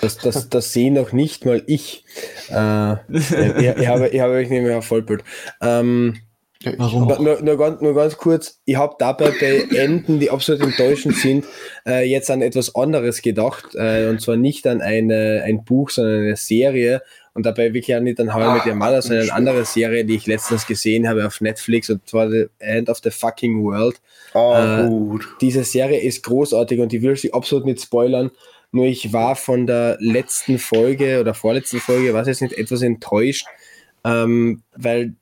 Das, 0.00 0.16
das, 0.18 0.48
das 0.48 0.72
sehe 0.72 0.92
noch 0.92 1.12
nicht 1.12 1.44
mal 1.44 1.62
ich. 1.66 2.04
Äh, 2.50 2.92
ich, 3.10 3.30
ich, 3.32 3.88
habe, 3.88 4.08
ich 4.08 4.20
habe 4.20 4.32
euch 4.34 4.48
nicht 4.48 4.62
mehr 4.62 4.78
auf 4.78 4.86
Vollbild. 4.86 5.24
Ähm, 5.60 6.20
Ja, 6.62 6.72
ich 6.72 6.78
Warum? 6.78 7.06
nur, 7.22 7.40
nur, 7.40 7.56
ganz, 7.56 7.80
nur 7.80 7.94
ganz 7.94 8.16
kurz, 8.16 8.60
ich 8.64 8.76
habe 8.76 8.96
dabei 8.98 9.32
bei 9.40 9.64
Enden, 9.76 10.18
die 10.18 10.30
absolut 10.30 10.62
enttäuschend 10.62 11.16
sind, 11.16 11.44
äh, 11.86 12.04
jetzt 12.04 12.30
an 12.30 12.42
etwas 12.42 12.74
anderes 12.74 13.22
gedacht. 13.22 13.76
Äh, 13.76 14.08
und 14.08 14.20
zwar 14.20 14.36
nicht 14.36 14.66
an 14.66 14.80
eine, 14.80 15.42
ein 15.44 15.64
Buch, 15.64 15.90
sondern 15.90 16.22
eine 16.22 16.36
Serie. 16.36 17.02
Und 17.34 17.46
dabei 17.46 17.72
wirklich 17.72 17.94
auch 17.94 18.00
nicht 18.00 18.18
an 18.18 18.34
How 18.34 18.42
I 18.42 18.52
Met 18.54 18.66
Your 18.66 18.74
Mother, 18.74 19.00
sondern 19.00 19.24
eine 19.24 19.32
andere 19.34 19.64
Serie, 19.64 20.04
die 20.04 20.16
ich 20.16 20.26
letztens 20.26 20.66
gesehen 20.66 21.08
habe 21.08 21.24
auf 21.24 21.40
Netflix, 21.40 21.88
und 21.88 22.04
zwar 22.08 22.28
The 22.28 22.46
End 22.58 22.90
of 22.90 22.98
the 23.04 23.10
Fucking 23.10 23.62
World. 23.62 24.00
Ah, 24.34 24.80
Äh, 24.80 24.88
gut. 24.88 25.28
Diese 25.40 25.62
Serie 25.62 26.00
ist 26.00 26.24
großartig 26.24 26.80
und 26.80 26.90
die 26.90 27.02
will 27.02 27.12
ich 27.12 27.32
absolut 27.32 27.64
nicht 27.64 27.80
spoilern. 27.80 28.32
Nur 28.72 28.86
ich 28.86 29.12
war 29.12 29.36
von 29.36 29.68
der 29.68 29.96
letzten 30.00 30.58
Folge 30.58 31.20
oder 31.20 31.32
vorletzten 31.32 31.78
Folge, 31.78 32.12
weiß 32.12 32.26
ich 32.26 32.32
jetzt 32.32 32.42
nicht, 32.42 32.58
etwas 32.58 32.82
enttäuscht, 32.82 33.46
ähm, 34.04 34.62
weil 34.76 35.14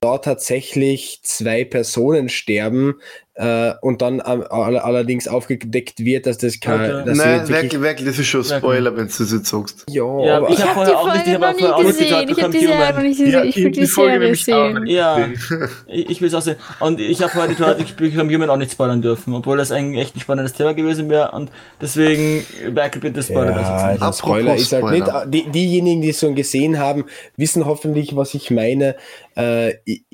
da 0.00 0.18
tatsächlich 0.18 1.20
zwei 1.22 1.64
Personen 1.64 2.28
sterben 2.28 3.00
äh, 3.38 3.74
und 3.82 4.00
dann 4.00 4.20
all, 4.22 4.44
allerdings 4.46 5.28
aufgedeckt 5.28 5.98
wird, 6.00 6.24
dass 6.26 6.38
das 6.38 6.58
kein. 6.58 6.80
Okay. 7.02 7.12
Sie 7.12 7.18
Nein, 7.18 7.40
nicht 7.40 7.48
wirklich, 7.50 7.80
wirklich, 7.82 8.08
das 8.08 8.18
ist 8.18 8.26
schon 8.28 8.42
Spoiler, 8.44 8.96
wenn 8.96 9.08
du 9.08 9.12
das 9.18 9.30
jetzt 9.30 9.46
sagst. 9.48 9.84
ja, 9.90 10.02
Ja, 10.24 10.36
aber 10.38 10.48
ich 10.48 10.54
Ich 10.58 10.62
hab 10.62 10.74
habe 10.74 10.86
vorher 10.86 10.92
die 10.92 10.96
auch 10.96 11.14
nicht- 11.14 11.26
ich 11.26 11.32
Folge 11.32 11.46
hab 11.46 11.52
noch 11.52 11.58
vorher 11.58 11.76
auch 11.76 11.80
nie 11.80 11.86
nicht 11.86 11.98
gesehen. 11.98 12.08
gedacht, 12.20 12.38
Ich 12.38 12.42
habe 12.44 12.52
die 12.52 12.58
Serie 12.66 12.92
noch 12.94 13.02
nicht 13.02 13.18
gesehen. 13.18 13.44
Ich 13.48 13.56
will 13.56 13.70
die 13.72 13.86
Serie 13.86 14.18
nämlich 14.18 14.40
auch 14.40 14.44
sehen. 14.74 14.86
Ja. 14.86 15.26
gesehen. 15.26 15.68
Ich, 15.86 16.20
will 16.20 16.28
es 16.28 16.34
auch 16.34 16.40
sehen. 16.42 16.56
Und 16.80 16.98
ich 17.00 17.22
habe 17.22 17.34
heute 17.34 17.54
gehört, 17.54 17.80
ich 17.80 17.94
Become 17.94 18.34
Human 18.34 18.48
auch 18.50 18.56
nicht 18.56 18.72
spoilern 18.72 19.02
dürfen, 19.02 19.34
obwohl 19.34 19.58
das 19.58 19.70
eigentlich 19.70 20.02
echt 20.06 20.16
ein 20.16 20.20
spannendes 20.20 20.54
Thema 20.54 20.72
gewesen 20.72 21.10
wäre. 21.10 21.32
Und 21.32 21.50
deswegen, 21.80 22.42
Werkel, 22.74 23.02
bitte 23.02 23.22
spoilern 23.22 23.54
das 23.54 23.68
ja, 23.68 23.76
Apropos 23.90 24.18
Spoiler 24.18 24.56
ist 24.56 24.72
halt 24.72 24.84
nicht. 24.84 25.06
Spoiler. 25.06 25.26
Die, 25.26 25.50
diejenigen, 25.50 26.00
die 26.00 26.08
es 26.10 26.20
schon 26.20 26.34
gesehen 26.34 26.78
haben, 26.78 27.04
wissen 27.36 27.66
hoffentlich, 27.66 28.16
was 28.16 28.32
ich 28.34 28.50
meine. 28.50 28.96
Äh, 29.36 29.74
ich, 29.84 30.04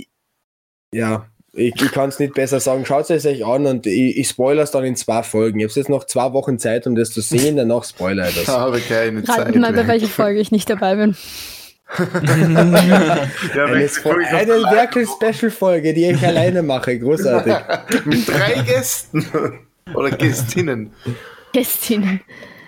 ja, 0.94 1.26
ich, 1.54 1.74
ich 1.80 1.92
kann 1.92 2.08
es 2.08 2.18
nicht 2.18 2.34
besser 2.34 2.60
sagen. 2.60 2.86
Schaut 2.86 3.10
es 3.10 3.26
euch 3.26 3.44
an 3.44 3.66
und 3.66 3.86
ich, 3.86 4.16
ich 4.16 4.28
spoilere 4.28 4.64
es 4.64 4.70
dann 4.70 4.84
in 4.84 4.96
zwei 4.96 5.22
Folgen. 5.22 5.60
Ich 5.60 5.64
habe 5.68 5.78
jetzt 5.78 5.88
noch 5.88 6.04
zwei 6.04 6.32
Wochen 6.32 6.58
Zeit, 6.58 6.86
um 6.86 6.94
das 6.94 7.10
zu 7.10 7.20
sehen, 7.20 7.56
danach 7.56 7.84
spoilere 7.84 8.28
ich 8.28 8.36
Ich 8.38 8.46
das. 8.46 8.48
habe 8.56 8.80
keine 8.80 9.22
Zeit. 9.24 9.38
Ratet 9.38 9.56
mal, 9.56 9.72
bei 9.72 9.86
welcher 9.86 10.08
Folge 10.08 10.40
ich 10.40 10.50
nicht 10.50 10.68
dabei 10.70 10.96
bin. 10.96 11.16
Ja, 13.54 13.66
Eine, 13.66 13.84
ich 13.84 14.02
Werkel-Special-Folge, 14.04 15.92
die 15.92 16.06
ich 16.06 16.26
alleine 16.26 16.62
mache. 16.62 16.98
Großartig. 16.98 17.54
Mit 18.06 18.26
drei 18.26 18.62
Gästen. 18.62 19.26
Oder 19.94 20.10
Gästinnen. 20.12 20.92
Christine. 21.52 22.20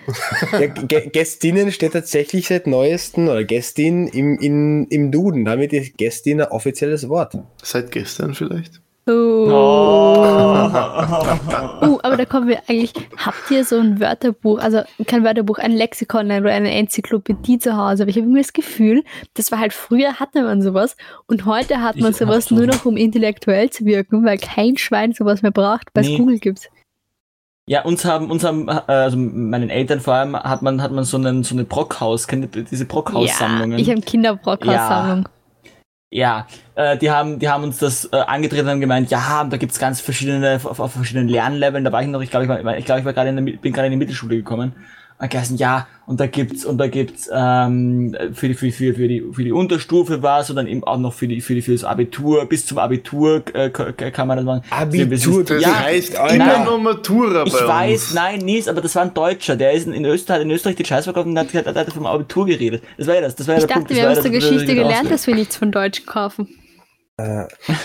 Ja, 0.51 0.59
Gä- 0.59 1.09
Gästinnen 1.09 1.71
steht 1.71 1.93
tatsächlich 1.93 2.47
seit 2.47 2.67
neuesten 2.67 3.27
oder 3.27 3.43
Gästin 3.43 4.07
im, 4.07 4.37
im, 4.39 4.87
im 4.89 5.11
Duden. 5.11 5.45
Damit 5.45 5.73
ist 5.73 5.97
Gästin 5.97 6.41
ein 6.41 6.47
offizielles 6.47 7.09
Wort. 7.09 7.37
Seit 7.63 7.91
gestern 7.91 8.33
vielleicht. 8.33 8.81
Oh. 9.07 9.11
Oh. 9.47 10.71
Uh, 11.85 11.99
aber 12.01 12.17
da 12.17 12.25
kommen 12.25 12.47
wir 12.47 12.59
eigentlich. 12.67 12.93
Habt 13.17 13.51
ihr 13.51 13.63
so 13.63 13.77
ein 13.77 13.99
Wörterbuch, 13.99 14.57
also 14.59 14.81
kein 15.05 15.23
Wörterbuch, 15.23 15.59
ein 15.59 15.71
Lexikon 15.73 16.25
oder 16.31 16.51
eine 16.51 16.71
Enzyklopädie 16.71 17.59
zu 17.59 17.77
Hause? 17.77 18.03
Aber 18.03 18.09
ich 18.09 18.15
habe 18.15 18.25
irgendwie 18.25 18.41
das 18.41 18.53
Gefühl, 18.53 19.03
das 19.35 19.51
war 19.51 19.59
halt 19.59 19.73
früher 19.73 20.19
hatte 20.19 20.41
man 20.43 20.61
sowas 20.63 20.95
und 21.27 21.45
heute 21.45 21.81
hat 21.81 21.97
man 21.97 22.11
Ich 22.11 22.17
sowas 22.17 22.45
so. 22.45 22.55
nur 22.55 22.65
noch, 22.65 22.85
um 22.85 22.97
intellektuell 22.97 23.69
zu 23.69 23.85
wirken, 23.85 24.25
weil 24.25 24.37
kein 24.39 24.77
Schwein 24.77 25.13
sowas 25.13 25.41
mehr 25.43 25.51
braucht, 25.51 25.89
weil 25.93 26.03
es 26.03 26.09
Nee. 26.09 26.17
Google 26.17 26.39
gibt. 26.39 26.69
Ja, 27.67 27.81
uns 27.81 28.05
haben, 28.05 28.29
uns 28.29 28.43
haben, 28.43 28.67
äh, 28.67 28.81
also 28.87 29.17
meinen 29.17 29.71
Eltern 29.71 29.99
vor 29.99 30.13
allem, 30.13 30.35
hat 30.35 30.61
man, 30.61 30.83
hat 30.83 30.91
man 30.91 31.03
so, 31.03 31.17
einen, 31.17 31.43
so 31.43 31.55
eine 31.55 31.63
Brockhaus, 31.63 32.27
kennt 32.27 32.55
ihr 32.55 32.63
diese 32.63 32.85
Brockhaus-Sammlungen? 32.85 33.79
Ja, 33.79 33.83
ich 33.83 33.89
habe 33.89 34.01
Kinderbrockhaus-Sammlung. 34.01 35.27
Ja, 36.11 36.45
äh, 36.75 36.95
die 36.97 37.09
haben, 37.09 37.39
die 37.39 37.49
haben 37.49 37.63
uns 37.63 37.79
das 37.79 38.05
äh, 38.13 38.17
angetreten 38.17 38.69
und 38.69 38.81
gemeint, 38.81 39.09
ja, 39.09 39.43
da 39.43 39.57
gibt's 39.57 39.79
ganz 39.79 39.99
verschiedene, 39.99 40.59
auf, 40.63 40.79
auf 40.79 40.93
verschiedenen 40.93 41.27
Lernleveln. 41.27 41.83
Da 41.83 41.91
war 41.91 42.03
ich 42.03 42.07
noch, 42.07 42.21
ich 42.21 42.29
glaube, 42.29 42.45
ich 42.45 42.49
war, 42.49 42.77
ich 42.77 42.85
glaube, 42.85 42.99
ich 42.99 43.05
war 43.05 43.13
gerade 43.13 43.29
in 43.29 43.43
der, 43.43 43.57
bin 43.57 43.73
gerade 43.73 43.87
in 43.87 43.91
die 43.91 43.97
Mittelschule 43.97 44.35
gekommen. 44.35 44.73
Geheißen, 45.17 45.55
ja, 45.57 45.87
und 46.07 46.19
da 46.19 46.27
gibt's, 46.27 46.65
und 46.65 46.77
da 46.77 46.87
gibt's 46.87 47.29
ähm, 47.33 48.15
für 48.33 48.49
die, 48.49 48.53
für, 48.53 48.69
für, 48.71 48.93
für 48.93 49.07
die, 49.07 49.23
für 49.33 49.43
die 49.45 49.53
Unterstufe 49.53 50.21
was 50.21 50.49
und 50.49 50.57
dann 50.57 50.67
eben 50.67 50.83
auch 50.83 50.97
noch 50.99 51.13
für 51.13 51.27
die, 51.27 51.39
für 51.39 51.55
die, 51.55 51.61
für 51.61 51.71
das 51.71 51.85
Abitur, 51.85 52.45
bis 52.47 52.65
zum 52.65 52.77
Abitur 52.79 53.41
äh, 53.53 53.69
kann 53.69 54.27
man 54.27 54.37
das 54.37 54.45
machen. 54.45 54.61
Abitur, 54.69 55.43
Das 55.45 55.61
Ja, 55.63 55.79
heißt 55.83 56.17
Alter. 56.17 56.35
immer 56.35 56.65
noch 56.65 56.77
Matura 56.79 57.43
Ich 57.45 57.53
weiß, 57.53 58.13
nein, 58.13 58.39
Nies, 58.39 58.67
aber 58.67 58.81
das 58.81 58.93
war 58.95 59.03
ein 59.03 59.13
Deutscher, 59.13 59.55
der 59.55 59.71
ist 59.71 59.87
in, 59.87 59.93
in 59.93 60.03
Österreich, 60.05 60.41
in 60.41 60.51
Österreich 60.51 60.75
die 60.75 60.85
Scheiß 60.85 61.05
verkauft 61.05 61.27
und 61.27 61.39
hat, 61.39 61.53
hat, 61.53 61.65
hat 61.75 61.93
vom 61.93 62.05
Abitur 62.05 62.45
geredet. 62.45 62.83
Das 62.97 63.07
war 63.07 63.15
ja 63.15 63.21
das, 63.21 63.35
das 63.35 63.47
war 63.47 63.55
ja 63.55 63.61
Ich 63.61 63.67
der 63.67 63.73
Punkt. 63.75 63.89
dachte, 63.89 63.93
das 63.95 64.03
wir 64.03 64.09
haben 64.09 64.17
aus 64.17 64.23
der 64.23 64.31
Geschichte 64.31 64.65
das- 64.65 64.75
gelernt, 64.75 65.11
dass 65.11 65.27
wir 65.27 65.33
nichts 65.35 65.55
von 65.55 65.71
Deutsch 65.71 66.05
kaufen. 66.05 66.49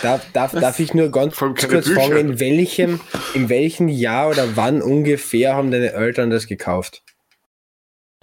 Darf, 0.02 0.26
darf, 0.32 0.50
darf 0.52 0.80
ich 0.80 0.92
nur 0.92 1.08
ganz 1.12 1.36
kurz 1.36 1.88
fragen, 1.88 2.16
in 2.18 2.40
welchem, 2.40 2.98
in 3.34 3.48
welchem 3.48 3.86
Jahr 3.88 4.30
oder 4.30 4.56
wann 4.56 4.82
ungefähr 4.82 5.54
haben 5.54 5.70
deine 5.70 5.92
Eltern 5.92 6.30
das 6.30 6.48
gekauft? 6.48 7.02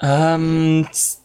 Ähm, 0.02 0.88
z- 0.91 1.20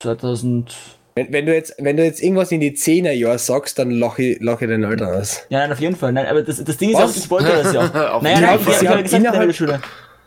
2000. 0.00 0.74
Wenn, 1.14 1.32
wenn, 1.32 1.46
du 1.46 1.54
jetzt, 1.54 1.74
wenn 1.78 1.96
du 1.96 2.04
jetzt 2.04 2.22
irgendwas 2.22 2.50
in 2.52 2.60
die 2.60 2.72
10er 2.72 3.12
Jahre 3.12 3.38
sagst, 3.38 3.78
dann 3.78 3.90
lache 3.90 4.22
ich, 4.22 4.40
lach 4.40 4.60
ich 4.62 4.68
deine 4.68 4.86
Eltern 4.86 5.14
aus. 5.14 5.42
Ja, 5.50 5.58
nein, 5.60 5.72
auf 5.72 5.80
jeden 5.80 5.94
Fall. 5.96 6.12
Nein, 6.12 6.26
aber 6.26 6.42
das, 6.42 6.62
das 6.64 6.76
Ding 6.78 6.90
ist 6.90 6.96
Was? 6.96 7.10
auch, 7.12 7.16
ich 7.16 7.30
wollte 7.30 7.48
das 7.50 7.72
ja 7.74 7.82
Naja, 8.22 8.28
jeden 8.28 8.40
nein, 8.42 8.58
Fall. 8.60 8.74
ich, 8.74 8.82
ich 8.82 8.88
habe 8.88 9.02
gesagt 9.02 9.24
in 9.24 9.30
der 9.32 9.40
Mittelschule. 9.40 9.80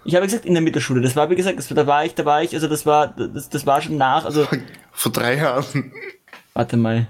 Ich 0.08 0.16
habe 0.16 0.26
gesagt 0.28 0.46
in 0.46 0.54
der 0.54 0.62
Mittelschule. 0.62 1.02
Das 1.02 1.16
war, 1.16 1.30
wie 1.32 1.36
gesagt, 1.36 1.58
das, 1.58 1.68
da 1.68 1.88
war 1.88 2.06
ich, 2.06 2.14
da 2.14 2.24
war 2.26 2.44
ich, 2.44 2.54
also 2.54 2.68
das 2.68 2.86
war, 2.86 3.08
das, 3.08 3.50
das 3.50 3.66
war 3.66 3.82
schon 3.82 3.98
nach, 3.98 4.26
also, 4.26 4.46
Vor 4.92 5.12
drei 5.12 5.38
Jahren. 5.38 5.92
warte 6.54 6.78
mal. 6.78 7.08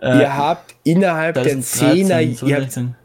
Äh, 0.00 0.20
ihr 0.20 0.34
habt 0.34 0.74
innerhalb 0.84 1.34
der 1.34 1.44
10er, 1.58 1.60
2013, 1.62 2.08
ihr 2.48 2.56
habt, 2.56 2.72
2016. 2.72 2.96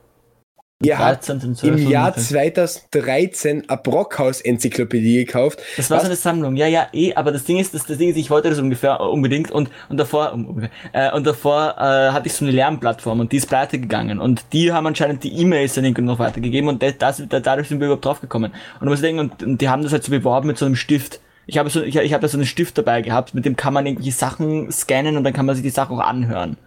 Ihr 0.83 0.99
habt 0.99 1.27
13., 1.27 1.55
12. 1.55 1.63
im 1.63 1.89
Jahr 1.89 2.07
ungefähr. 2.09 2.23
2013 2.23 3.69
eine 3.69 3.77
Brockhaus-Enzyklopädie 3.81 5.25
gekauft. 5.25 5.59
Das 5.77 5.89
war 5.89 5.99
so 6.01 6.07
eine 6.07 6.15
Sammlung, 6.17 6.57
ja, 6.57 6.67
ja, 6.67 6.87
eh, 6.91 7.13
aber 7.15 7.31
das 7.31 7.45
Ding 7.45 7.57
ist, 7.59 7.73
das, 7.73 7.85
das 7.85 7.97
Ding 7.97 8.09
ist, 8.09 8.17
ich 8.17 8.29
wollte 8.29 8.49
das 8.49 8.59
ungefähr 8.59 8.97
äh, 8.99 9.03
unbedingt 9.03 9.51
und, 9.51 9.69
und 9.87 9.97
davor, 9.97 10.33
um, 10.33 10.67
äh, 10.91 11.11
und 11.13 11.25
davor 11.25 11.75
äh, 11.77 12.11
hatte 12.11 12.27
ich 12.27 12.33
so 12.33 12.43
eine 12.43 12.51
Lernplattform 12.53 13.21
und 13.21 13.31
die 13.31 13.37
ist 13.37 13.47
pleite 13.47 13.79
gegangen 13.79 14.19
und 14.19 14.43
die 14.51 14.73
haben 14.73 14.85
anscheinend 14.85 15.23
die 15.23 15.33
E-Mails 15.39 15.75
dann 15.75 15.85
irgendwie 15.85 16.01
noch 16.01 16.19
weitergegeben 16.19 16.69
und 16.69 16.83
das, 16.83 16.97
das, 16.97 17.23
da- 17.29 17.39
dadurch 17.39 17.69
sind 17.69 17.79
wir 17.79 17.87
überhaupt 17.87 18.03
draufgekommen. 18.05 18.51
Und 18.79 18.85
du 18.85 18.89
musst 18.91 19.01
denken, 19.03 19.19
und, 19.21 19.43
und 19.43 19.61
die 19.61 19.69
haben 19.69 19.81
das 19.81 19.93
halt 19.93 20.03
so 20.03 20.11
beworben 20.11 20.47
mit 20.47 20.57
so 20.57 20.65
einem 20.65 20.75
Stift. 20.75 21.21
Ich 21.47 21.57
habe 21.57 21.69
so, 21.69 21.81
ich, 21.83 21.95
ich 21.95 22.11
habe 22.13 22.21
da 22.21 22.27
so 22.27 22.37
einen 22.37 22.45
Stift 22.47 22.77
dabei 22.77 23.01
gehabt, 23.01 23.33
mit 23.33 23.45
dem 23.45 23.55
kann 23.55 23.73
man 23.73 23.85
irgendwelche 23.85 24.11
Sachen 24.17 24.71
scannen 24.71 25.15
und 25.15 25.23
dann 25.23 25.31
kann 25.33 25.45
man 25.45 25.55
sich 25.55 25.63
die 25.63 25.69
Sachen 25.69 25.95
auch 25.97 26.03
anhören. 26.03 26.57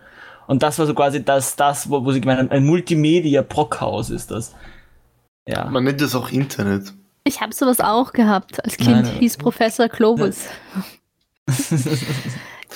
Und 0.49 0.63
das 0.63 0.79
war 0.79 0.87
so 0.87 0.95
quasi 0.95 1.23
das, 1.25 1.55
das, 1.57 1.89
wo, 1.91 2.05
wo 2.05 2.11
sie 2.11 2.21
gemeint 2.21 2.41
haben, 2.41 2.51
ein 2.51 2.65
Multimedia-Brockhaus 2.67 4.11
ist 4.11 4.31
das. 4.33 4.55
Ja. 5.47 5.67
Man 5.67 5.85
nennt 5.85 6.01
das 6.01 6.15
auch 6.15 6.31
Internet. 6.31 6.93
Ich 7.25 7.41
habe 7.41 7.55
sowas 7.55 7.81
auch 7.81 8.13
gehabt. 8.13 8.65
Als 8.65 8.77
Kind 8.77 9.03
Nein, 9.03 9.07
hieß 9.21 9.37
Professor 9.37 9.89
Globus. 9.89 10.47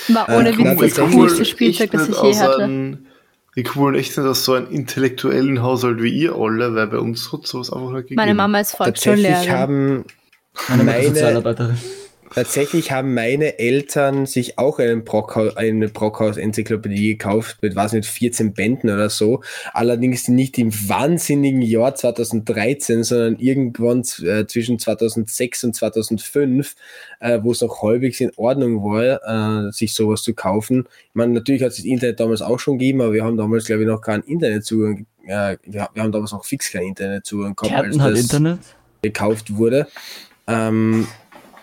War 0.08 0.28
ohne 0.36 0.50
Äh, 0.50 0.58
Witz 0.58 0.64
na, 0.64 0.74
das 0.74 0.80
tatsächlich 0.80 1.14
coolste 1.16 1.44
Spielzeug, 1.44 1.90
das 1.90 2.08
ich 2.08 2.22
je 2.22 2.36
hatte. 2.38 2.62
einem- 2.64 3.06
Die 3.56 3.62
coolen 3.64 3.94
echt 3.94 4.16
nicht 4.16 4.26
aus 4.26 4.44
so 4.44 4.54
einem 4.54 4.70
intellektuellen 4.70 5.62
Haushalt 5.62 6.02
wie 6.02 6.08
ihr 6.10 6.34
alle, 6.34 6.74
weil 6.74 6.86
bei 6.86 6.98
uns 6.98 7.32
hat 7.32 7.46
sowas 7.46 7.70
einfach 7.72 7.90
nicht 7.90 8.02
gegeben. 8.04 8.16
Meine 8.16 8.34
Mama 8.34 8.60
ist 8.60 8.72
Tatsächlich 8.76 9.26
Volksschullehrerin. 9.26 9.50
haben 9.58 10.04
Meine, 10.68 10.84
meine, 10.84 11.08
Sozialarbeiterin. 11.08 11.78
Tatsächlich 12.34 12.92
haben 12.92 13.14
meine 13.14 13.58
Eltern 13.58 14.26
sich 14.26 14.58
auch 14.58 14.78
Brockhaus, 15.04 15.56
eine 15.56 15.88
Brockhaus-Enzyklopädie 15.88 17.08
gekauft 17.16 17.58
mit, 17.62 17.76
was 17.76 17.92
nicht, 17.92 18.06
14 18.06 18.54
Bänden 18.54 18.90
oder 18.90 19.10
so. 19.10 19.42
Allerdings 19.72 20.28
nicht 20.28 20.58
im 20.58 20.72
wahnsinnigen 20.88 21.62
Jahr 21.62 21.94
2013, 21.94 23.04
sondern 23.04 23.36
irgendwann 23.36 24.02
äh, 24.24 24.46
zwischen 24.46 24.78
2006 24.78 25.64
und 25.64 25.76
2005, 25.76 26.74
äh, 27.20 27.38
wo 27.42 27.52
es 27.52 27.60
noch 27.60 27.82
halbwegs 27.82 28.20
in 28.20 28.32
Ordnung 28.36 28.82
war, 28.82 29.68
äh, 29.68 29.72
sich 29.72 29.94
sowas 29.94 30.22
zu 30.22 30.34
kaufen. 30.34 30.84
Ich 31.08 31.14
meine, 31.14 31.32
natürlich 31.32 31.62
hat 31.62 31.70
es 31.70 31.76
das 31.76 31.84
Internet 31.84 32.20
damals 32.20 32.42
auch 32.42 32.58
schon 32.58 32.78
gegeben, 32.78 33.00
aber 33.00 33.12
wir 33.12 33.24
haben 33.24 33.36
damals, 33.36 33.66
glaube 33.66 33.82
ich, 33.82 33.88
noch 33.88 34.00
keinen 34.00 34.22
Internetzugang. 34.24 35.06
Äh, 35.24 35.56
wir, 35.64 35.88
wir 35.92 36.02
haben 36.02 36.12
damals 36.12 36.32
noch 36.32 36.44
fix 36.44 36.70
keinen 36.70 36.88
Internetzugang 36.88 37.54
gehabt, 37.54 37.72
als 37.72 37.82
Kärnten 37.82 38.02
hat 38.02 38.12
das 38.12 38.20
Internet. 38.20 38.58
gekauft 39.02 39.56
wurde. 39.56 39.86
Ähm, 40.46 41.06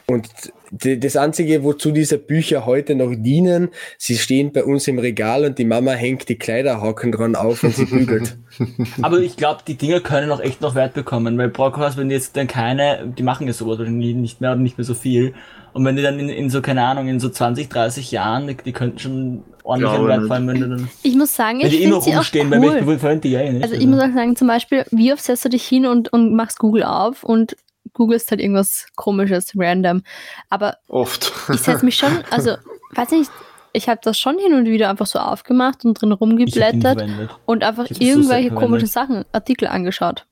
und 0.10 0.28
das 0.72 1.16
Einzige, 1.16 1.64
wozu 1.64 1.92
diese 1.92 2.18
Bücher 2.18 2.66
heute 2.66 2.96
noch 2.96 3.14
dienen, 3.16 3.70
sie 3.98 4.18
stehen 4.18 4.52
bei 4.52 4.64
uns 4.64 4.88
im 4.88 5.00
Regal 5.00 5.46
und 5.46 5.58
die 5.58 5.66
Mama 5.66 5.92
hängt 5.92 6.30
die 6.30 6.38
Kleiderhaken 6.38 7.12
dran 7.12 7.36
auf 7.36 7.64
und 7.64 7.76
sie 7.76 7.86
bügelt. 7.86 8.38
Aber 9.02 9.20
ich 9.20 9.36
glaube, 9.38 9.62
die 9.68 9.76
Dinger 9.76 10.00
können 10.00 10.32
auch 10.32 10.40
echt 10.40 10.62
noch 10.62 10.76
Wert 10.76 10.94
bekommen, 10.94 11.38
weil 11.38 11.50
Brockhaus, 11.50 11.98
wenn 11.98 12.10
die 12.10 12.16
jetzt 12.16 12.38
dann 12.38 12.48
keine, 12.48 13.12
die 13.18 13.24
machen 13.24 13.48
ja 13.48 13.54
sowas 13.54 13.80
wahrscheinlich 13.80 14.16
nicht 14.16 14.42
mehr 14.42 14.52
und 14.52 14.64
nicht 14.64 14.78
mehr 14.78 14.86
so 14.86 14.94
viel. 14.94 15.34
Und 15.74 15.86
wenn 15.86 15.96
die 15.96 16.02
dann 16.02 16.20
in, 16.20 16.30
in 16.30 16.50
so, 16.50 16.62
keine 16.62 16.84
Ahnung, 16.84 17.08
in 17.08 17.20
so 17.20 17.30
20, 17.30 17.70
30 17.70 18.12
Jahren, 18.12 18.48
die, 18.48 18.58
die 18.58 18.72
könnten 18.72 19.00
schon 19.00 19.44
ordentlich 19.64 19.92
Ja, 19.92 20.08
Wert 20.08 20.28
fallen, 20.28 20.48
wenn 20.48 20.60
du 20.60 20.70
dann, 20.70 20.90
Ich 21.04 21.16
muss 21.16 21.36
sagen, 21.36 21.60
wenn 21.60 21.68
ich 21.68 21.74
die 21.74 21.80
eh 21.80 21.82
finde 21.84 21.96
noch 21.98 22.04
sie 22.04 22.12
auch 22.12 22.18
rumstehen, 22.18 22.52
weil 22.52 22.60
cool. 22.60 22.88
wir 22.88 23.00
verwenden 23.00 23.22
die 23.22 23.32
ja 23.32 23.42
eh 23.42 23.52
nicht. 23.52 23.64
Also 23.64 23.76
ich 23.76 23.86
muss 23.86 24.00
auch 24.00 24.14
sagen, 24.14 24.36
zum 24.36 24.48
Beispiel, 24.48 24.86
wie 24.92 25.14
oft 25.14 25.24
setzt 25.24 25.46
du 25.46 25.50
dich 25.50 25.66
hin 25.66 25.86
und, 25.86 26.12
und 26.12 26.34
machst 26.34 26.60
Google 26.60 26.84
auf 26.84 27.24
und 27.24 27.56
googelst 28.00 28.32
halt 28.32 28.42
irgendwas 28.42 28.88
komisches, 28.96 29.52
random. 29.56 30.02
Aber 30.50 30.78
Oft. 30.88 31.32
ich 31.54 31.60
setze 31.60 31.86
mich 31.86 31.96
schon, 31.98 32.12
also, 32.32 32.56
weiß 32.96 33.12
nicht, 33.12 33.30
ich 33.74 33.88
habe 33.88 34.00
das 34.04 34.18
schon 34.18 34.40
hin 34.40 34.54
und 34.54 34.66
wieder 34.66 34.90
einfach 34.90 35.06
so 35.06 35.20
aufgemacht 35.20 35.86
und 35.86 35.94
drin 36.02 36.12
rumgeblättert 36.12 37.06
und 37.46 37.64
einfach 37.64 37.86
so 37.88 37.94
irgendwelche 38.02 38.50
sehr 38.50 38.58
komischen. 38.58 38.88
Sachen, 38.88 39.26
Artikel 39.32 39.68
angeschaut. 39.68 40.26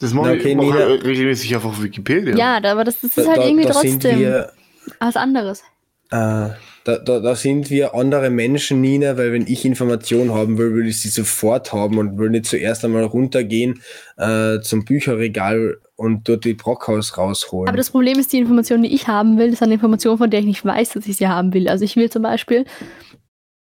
Das 0.00 0.14
mache 0.14 0.36
ich 0.36 0.40
okay, 0.40 0.52
ich 0.52 1.04
regelmäßig 1.04 1.54
einfach 1.56 1.70
auf 1.70 1.82
Wikipedia. 1.82 2.36
Ja, 2.36 2.60
da- 2.60 2.72
aber 2.72 2.84
das, 2.84 3.00
das 3.00 3.18
ist 3.18 3.28
halt 3.28 3.38
irgendwie 3.38 3.64
da 3.64 3.72
trotzdem 3.72 4.18
wir, 4.18 4.52
was 5.00 5.16
anderes. 5.16 5.62
äh, 6.10 6.50
da, 6.84 6.96
da, 7.04 7.20
da 7.20 7.34
sind 7.34 7.68
wir 7.68 7.94
andere 7.94 8.30
Menschen, 8.30 8.80
Nina, 8.80 9.18
weil 9.18 9.32
wenn 9.32 9.46
ich 9.46 9.64
Informationen 9.66 10.32
haben 10.32 10.56
will, 10.56 10.72
will 10.74 10.86
ich 10.86 11.02
sie 11.02 11.08
sofort 11.10 11.72
haben 11.74 11.98
und 11.98 12.16
will 12.16 12.30
nicht 12.30 12.46
zuerst 12.46 12.82
einmal 12.84 13.04
runtergehen 13.04 13.82
äh, 14.16 14.60
zum 14.60 14.84
Bücherregal 14.86 15.78
und 15.98 16.28
dort 16.28 16.44
die 16.44 16.54
Brockhaus 16.54 17.18
rausholen. 17.18 17.68
Aber 17.68 17.76
das 17.76 17.90
Problem 17.90 18.20
ist, 18.20 18.32
die 18.32 18.38
Information, 18.38 18.82
die 18.84 18.94
ich 18.94 19.08
haben 19.08 19.36
will, 19.36 19.52
ist 19.52 19.62
eine 19.64 19.74
Information, 19.74 20.16
von 20.16 20.30
der 20.30 20.40
ich 20.40 20.46
nicht 20.46 20.64
weiß, 20.64 20.90
dass 20.90 21.06
ich 21.06 21.16
sie 21.16 21.26
haben 21.26 21.52
will. 21.52 21.68
Also 21.68 21.84
ich 21.84 21.96
will 21.96 22.08
zum 22.08 22.22
Beispiel, 22.22 22.66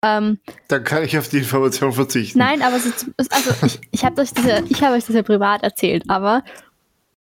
ähm, 0.04 0.40
Dann 0.68 0.84
kann 0.84 1.04
ich 1.04 1.18
auf 1.18 1.30
die 1.30 1.38
Information 1.38 1.94
verzichten. 1.94 2.38
nein, 2.38 2.62
aber 2.62 2.78
so, 2.78 2.90
also 3.18 3.66
ich, 3.66 3.80
ich 3.90 4.06
habe 4.06 4.22
euch 4.22 4.34
das 4.34 4.46
ja, 4.46 4.60
ich 4.68 4.84
habe 4.84 4.96
euch 4.96 5.06
das 5.06 5.16
ja 5.16 5.24
privat 5.24 5.64
erzählt, 5.64 6.04
aber 6.10 6.44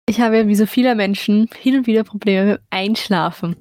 ich 0.07 0.21
habe 0.21 0.39
ja 0.39 0.49
wie 0.49 0.57
so 0.57 0.67
viele 0.67 0.97
Menschen 0.97 1.49
hin 1.57 1.77
und 1.77 1.87
wieder 1.87 2.03
Probleme 2.03 2.47
mit 2.47 2.57
dem 2.59 2.65
Einschlafen 2.71 3.55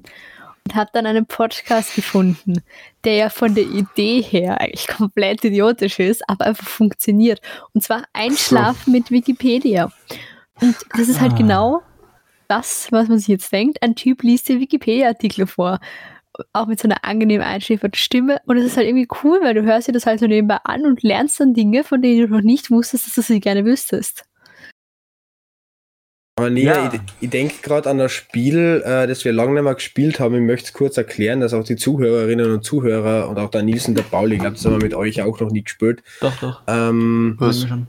und 0.64 0.74
habe 0.74 0.90
dann 0.92 1.06
einen 1.06 1.26
Podcast 1.26 1.94
gefunden, 1.94 2.62
der 3.04 3.14
ja 3.14 3.30
von 3.30 3.54
der 3.54 3.64
Idee 3.64 4.22
her 4.22 4.60
eigentlich 4.60 4.88
komplett 4.88 5.44
idiotisch 5.44 6.00
ist, 6.00 6.28
aber 6.28 6.46
einfach 6.46 6.66
funktioniert. 6.66 7.40
Und 7.74 7.84
zwar 7.84 8.02
Einschlafen 8.12 8.92
mit 8.92 9.12
Wikipedia. 9.12 9.92
Und 10.60 10.76
das 10.96 11.08
ist 11.08 11.20
halt 11.20 11.32
Ah. 11.34 11.36
genau 11.36 11.82
das, 12.48 12.88
was 12.90 13.08
man 13.08 13.18
sich 13.18 13.28
jetzt 13.28 13.52
denkt. 13.52 13.82
Ein 13.82 13.94
Typ 13.94 14.22
liest 14.22 14.48
dir 14.48 14.60
Wikipedia-Artikel 14.60 15.46
vor. 15.46 15.78
Auch 16.52 16.66
mit 16.66 16.78
so 16.80 16.86
einer 16.88 17.04
angenehm 17.04 17.40
einschläfernden 17.42 17.98
Stimme. 17.98 18.40
Und 18.46 18.56
es 18.58 18.64
ist 18.64 18.76
halt 18.76 18.86
irgendwie 18.86 19.08
cool, 19.24 19.40
weil 19.42 19.54
du 19.54 19.62
hörst 19.64 19.88
dir 19.88 19.92
das 19.92 20.06
halt 20.06 20.20
so 20.20 20.26
nebenbei 20.26 20.58
an 20.64 20.86
und 20.86 21.02
lernst 21.02 21.40
dann 21.40 21.52
Dinge, 21.54 21.82
von 21.84 22.00
denen 22.00 22.28
du 22.28 22.34
noch 22.36 22.42
nicht 22.42 22.70
wusstest, 22.70 23.06
dass 23.06 23.14
du 23.14 23.22
sie 23.22 23.40
gerne 23.40 23.64
wüsstest. 23.64 24.24
Aber 26.38 26.50
Nina, 26.50 26.84
Ja. 26.84 26.92
ich, 26.94 27.00
ich 27.20 27.30
denke 27.30 27.54
gerade 27.62 27.90
an 27.90 27.98
das 27.98 28.12
Spiel, 28.12 28.82
äh, 28.84 29.08
das 29.08 29.24
wir 29.24 29.32
lange 29.32 29.54
nicht 29.54 29.64
mehr 29.64 29.74
gespielt 29.74 30.20
haben. 30.20 30.36
Ich 30.36 30.40
möchte 30.40 30.66
es 30.68 30.72
kurz 30.72 30.96
erklären, 30.96 31.40
dass 31.40 31.52
auch 31.52 31.64
die 31.64 31.74
Zuhörerinnen 31.74 32.52
und 32.52 32.62
Zuhörer 32.64 33.28
und 33.28 33.38
auch 33.38 33.50
der 33.50 33.64
Nils 33.64 33.88
und 33.88 33.96
der 33.96 34.04
Pauli, 34.04 34.36
ich 34.36 34.40
glaube, 34.40 34.54
das 34.54 34.64
haben 34.64 34.74
wir 34.78 34.82
mit 34.84 34.94
euch 34.94 35.20
auch 35.22 35.40
noch 35.40 35.50
nie 35.50 35.64
gespielt. 35.64 36.02
Doch, 36.20 36.36
doch. 36.38 36.62
Ähm, 36.68 37.34
Was? 37.40 37.56
Haben 37.56 37.62
wir 37.62 37.68
schon. 37.68 37.86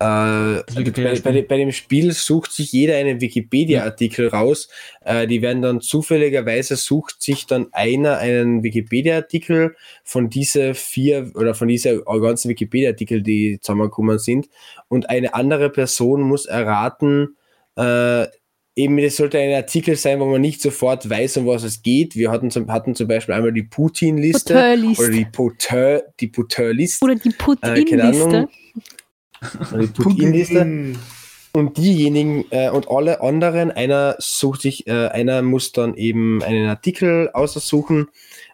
Äh, 0.00 0.62
bei, 0.74 1.20
bei, 1.22 1.32
de- 1.32 1.42
bei 1.42 1.56
dem 1.58 1.72
Spiel 1.72 2.12
sucht 2.12 2.52
sich 2.52 2.72
jeder 2.72 2.96
einen 2.96 3.20
Wikipedia-Artikel 3.20 4.28
raus. 4.28 4.68
Äh, 5.04 5.26
die 5.26 5.42
werden 5.42 5.60
dann 5.60 5.80
zufälligerweise 5.82 6.76
sucht 6.76 7.22
sich 7.22 7.46
dann 7.46 7.68
einer 7.72 8.16
einen 8.16 8.62
Wikipedia-Artikel 8.62 9.76
von 10.02 10.30
diese 10.30 10.72
vier 10.74 11.30
oder 11.34 11.54
von 11.54 11.68
dieser 11.68 11.98
ganzen 12.00 12.48
Wikipedia-Artikel, 12.48 13.22
die 13.22 13.58
zusammengekommen 13.60 14.18
sind. 14.18 14.48
Und 14.88 15.10
eine 15.10 15.34
andere 15.34 15.68
Person 15.70 16.22
muss 16.22 16.46
erraten, 16.46 17.36
äh, 17.76 18.26
eben, 18.76 18.96
es 18.98 19.18
sollte 19.18 19.38
ein 19.38 19.52
Artikel 19.52 19.96
sein, 19.96 20.18
wo 20.20 20.24
man 20.24 20.40
nicht 20.40 20.62
sofort 20.62 21.10
weiß, 21.10 21.36
um 21.36 21.46
was 21.46 21.62
es 21.62 21.82
geht. 21.82 22.16
Wir 22.16 22.30
hatten 22.30 22.50
zum, 22.50 22.72
hatten 22.72 22.94
zum 22.94 23.06
Beispiel 23.06 23.34
einmal 23.34 23.52
die 23.52 23.64
Putin-Liste 23.64 24.54
oder 24.98 25.10
die 25.10 25.26
Poteur, 25.26 26.04
die 26.18 26.28
Poteur-Liste. 26.28 27.04
Oder 27.04 27.16
die 27.16 27.28
Äh, 27.28 27.32
Put-In-Liste. 27.36 28.24
Ahnung. 28.24 28.48
Oder 29.72 29.86
die 29.86 30.02
Putin-Liste. 30.02 30.94
Und 31.52 31.78
diejenigen 31.78 32.44
äh, 32.50 32.70
und 32.70 32.88
alle 32.88 33.22
anderen, 33.22 33.72
einer 33.72 34.14
sucht 34.20 34.62
sich, 34.62 34.86
äh, 34.86 35.08
einer 35.08 35.42
muss 35.42 35.72
dann 35.72 35.94
eben 35.96 36.44
einen 36.44 36.68
Artikel 36.68 37.28
aussuchen 37.30 38.06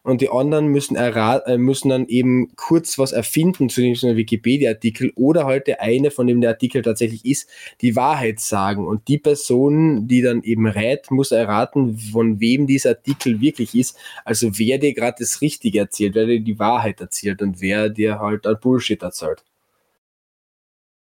und 0.03 0.23
die 0.23 0.31
anderen 0.31 0.69
müssen, 0.69 0.97
äh, 0.97 1.59
müssen 1.59 1.91
dann 1.91 2.07
eben 2.07 2.53
kurz 2.57 2.99
was 2.99 3.13
erfinden 3.13 3.69
zu 3.69 3.83
diesem 3.83 4.17
Wikipedia-Artikel 4.17 5.13
oder 5.15 5.45
halt 5.45 5.67
der 5.67 5.83
eine, 5.83 6.11
von 6.11 6.27
dem 6.27 6.41
der 6.41 6.51
Artikel 6.51 6.81
tatsächlich 6.81 7.27
ist, 7.27 7.51
die 7.83 7.97
Wahrheit 7.97 8.41
sagen. 8.41 8.87
Und 8.87 9.09
die 9.09 9.19
Person, 9.19 10.09
die 10.09 10.23
dann 10.23 10.43
eben 10.43 10.67
rät, 10.67 11.11
muss 11.11 11.33
erraten, 11.33 11.99
von 11.99 12.41
wem 12.41 12.67
dieser 12.67 12.91
Artikel 12.91 13.43
wirklich 13.43 13.75
ist. 13.75 13.99
Also 14.25 14.59
wer 14.59 14.79
dir 14.79 14.95
gerade 14.95 15.17
das 15.19 15.43
Richtige 15.43 15.81
erzählt, 15.81 16.15
wer 16.15 16.25
dir 16.25 16.41
die 16.41 16.59
Wahrheit 16.59 16.99
erzählt 16.99 17.43
und 17.43 17.61
wer 17.61 17.91
dir 17.91 18.21
halt 18.21 18.47
ein 18.47 18.57
Bullshit 18.59 19.03
erzählt. 19.03 19.45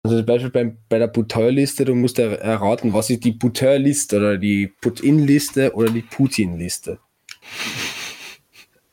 Also 0.08 0.20
zum 0.20 0.26
Beispiel 0.26 0.52
beim, 0.52 0.78
bei 0.88 1.00
der 1.00 1.08
Butteur-Liste, 1.08 1.84
du 1.84 1.94
musst 1.94 2.18
er- 2.18 2.40
erraten, 2.40 2.94
was 2.94 3.10
ist 3.10 3.26
die 3.26 3.34
Butteur-Liste 3.34 4.18
oder 4.18 4.38
die 4.38 4.72
Put-In-Liste 4.80 5.74
oder 5.76 5.90
die 5.90 6.02
Putin-Liste. 6.02 7.00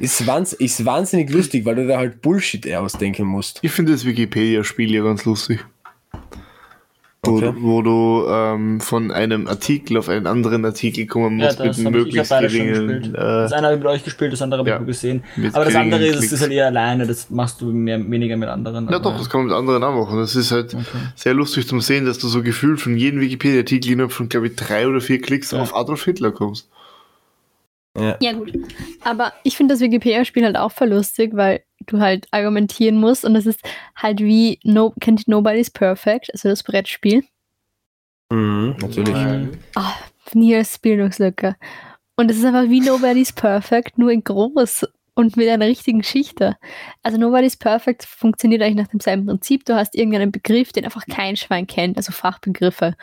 Ist, 0.01 0.27
wahns 0.27 0.55
ist 0.55 0.85
wahnsinnig 0.85 1.31
lustig, 1.31 1.65
weil 1.65 1.77
du 1.77 1.87
da 1.87 1.99
halt 1.99 2.21
Bullshit 2.21 2.69
ausdenken 2.75 3.27
musst. 3.29 3.61
Ich 3.63 3.71
finde 3.71 3.93
das 3.93 4.05
Wikipedia-Spiel 4.05 4.93
ja 4.93 5.05
ganz 5.05 5.25
lustig. 5.25 5.65
Wo, 7.27 7.37
Okay. 7.37 7.53
wo 7.61 7.83
du 7.83 8.25
ähm, 8.29 8.81
von 8.81 9.11
einem 9.11 9.47
Artikel 9.47 9.97
auf 9.97 10.09
einen 10.09 10.27
anderen 10.27 10.65
Artikel 10.65 11.07
kommen 11.07 11.39
Ja, 11.39 11.47
musst 11.47 11.61
das 11.61 11.77
mit 11.79 11.87
habe 11.87 11.99
ich, 11.99 12.07
ich 12.07 12.13
möglichst 12.15 12.31
geringen. 12.31 12.89
gespielt. 12.89 13.15
Äh, 13.15 13.19
Das 13.19 13.53
eine 13.53 13.67
habe 13.67 13.77
ich 13.77 13.83
mit 13.83 13.89
euch 13.93 14.05
gespielt, 14.05 14.33
das 14.33 14.43
andere 14.43 14.61
habe 14.61 14.69
ja. 14.71 14.75
ich 14.77 14.81
nur 14.81 14.87
gesehen. 14.87 15.25
Aber 15.53 15.65
das 15.65 15.75
andere 15.75 16.05
ist, 16.07 16.19
Klicks. 16.19 16.33
ist 16.33 16.41
halt 16.43 16.53
eher 16.53 16.67
alleine, 16.67 17.07
das 17.07 17.31
machst 17.31 17.61
du 17.61 17.67
mehr, 17.73 17.99
weniger 18.11 18.37
mit 18.37 18.49
anderen. 18.49 18.89
ja 18.91 18.99
doch, 18.99 19.17
das 19.17 19.29
kann 19.31 19.41
man 19.41 19.49
mit 19.49 19.57
anderen 19.57 19.83
auch 19.85 20.07
machen. 20.07 20.19
Das 20.19 20.37
ist 20.37 20.51
halt 20.53 20.75
Okay. 20.75 20.85
sehr 21.15 21.35
lustig 21.35 21.67
zum 21.69 21.81
Sehen, 21.81 22.05
dass 22.07 22.19
du 22.19 22.29
so 22.29 22.43
gefühlt 22.43 22.81
von 22.81 22.97
jedem 22.97 23.21
Wikipedia-Artikel 23.21 23.93
innerhalb 23.93 24.13
von, 24.13 24.29
glaube 24.29 24.47
ich, 24.49 24.57
drei 24.57 24.87
oder 24.89 25.01
vier 25.01 25.21
Klicks 25.21 25.51
Ja. 25.53 25.61
auf 25.61 25.75
Adolf 25.77 26.05
Hitler 26.05 26.31
kommst. 26.33 26.69
Ja, 27.97 28.33
gut. 28.33 28.53
Aber 29.05 29.33
ich 29.45 29.57
finde 29.57 29.75
das 29.75 29.81
Wikipedia-Spiel 29.81 30.45
halt 30.45 30.57
auch 30.57 30.73
voll 30.73 30.89
lustig, 30.89 31.31
weil 31.35 31.63
du 31.87 32.01
halt 32.01 32.27
argumentieren 32.33 32.97
musst 32.97 33.25
und 33.25 33.35
das 33.35 33.47
ist 33.47 33.61
halt 33.95 34.21
wie 34.21 34.59
no, 34.65 34.93
kennt 35.01 35.21
ihr 35.21 35.35
Nobody's 35.35 35.71
Perfect, 35.71 36.31
also 36.33 36.49
das 36.49 36.63
Brettspiel. 36.63 37.25
Mhm, 38.31 38.77
natürlich. 38.81 39.15
Nein. 39.15 39.59
Ah, 39.77 39.95
Nils 40.33 40.79
Bildungslücke. 40.79 41.57
Und 42.17 42.31
es 42.31 42.39
ist 42.39 42.45
einfach 42.45 42.69
wie 42.69 42.81
Nobody's 42.81 43.33
Perfect, 43.33 43.99
nur 43.99 44.11
in 44.11 44.25
groß 44.25 44.87
und 45.15 45.37
mit 45.37 45.49
einer 45.49 45.67
richtigen 45.67 46.01
Geschichte. 46.01 46.57
Also 47.03 47.19
Nobody's 47.19 47.57
Perfect 47.57 48.05
funktioniert 48.05 48.63
eigentlich 48.63 48.85
nach 48.85 48.91
demselben 48.91 49.27
Prinzip. 49.27 49.65
Du 49.65 49.77
hast 49.77 49.95
irgendeinen 49.95 50.33
Begriff, 50.33 50.73
den 50.73 50.85
einfach 50.85 51.07
kein 51.07 51.37
Schwein 51.37 51.69
kennt, 51.69 51.97
also 51.97 52.11
Fachbegriffe. 52.11 52.97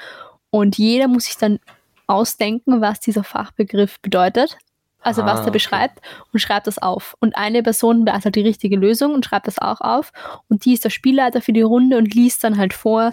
Und 0.50 0.78
jeder 0.78 1.08
muss 1.08 1.26
sich 1.26 1.38
dann 1.38 1.60
ausdenken, 2.08 2.82
was 2.82 3.00
dieser 3.00 3.24
Fachbegriff 3.24 4.02
bedeutet. 4.02 4.58
Also 5.02 5.24
was 5.24 5.32
Ah, 5.32 5.36
er 5.36 5.42
okay. 5.42 5.52
beschreibt 5.52 6.00
und 6.32 6.40
schreibt 6.40 6.68
das 6.68 6.78
auf. 6.78 7.16
Und 7.20 7.36
eine 7.36 7.64
Person 7.64 8.06
weiß 8.06 8.26
halt 8.26 8.36
die 8.36 8.42
richtige 8.42 8.76
Lösung 8.76 9.14
und 9.14 9.26
schreibt 9.26 9.48
das 9.48 9.60
auch 9.60 9.82
auf. 9.82 10.12
Und 10.48 10.66
die 10.66 10.74
ist 10.74 10.86
der 10.86 10.90
Spielleiter 10.90 11.42
für 11.42 11.54
die 11.54 11.62
Runde 11.62 11.98
und 11.98 12.14
liest 12.14 12.44
dann 12.44 12.58
halt 12.58 12.74
vor, 12.74 13.12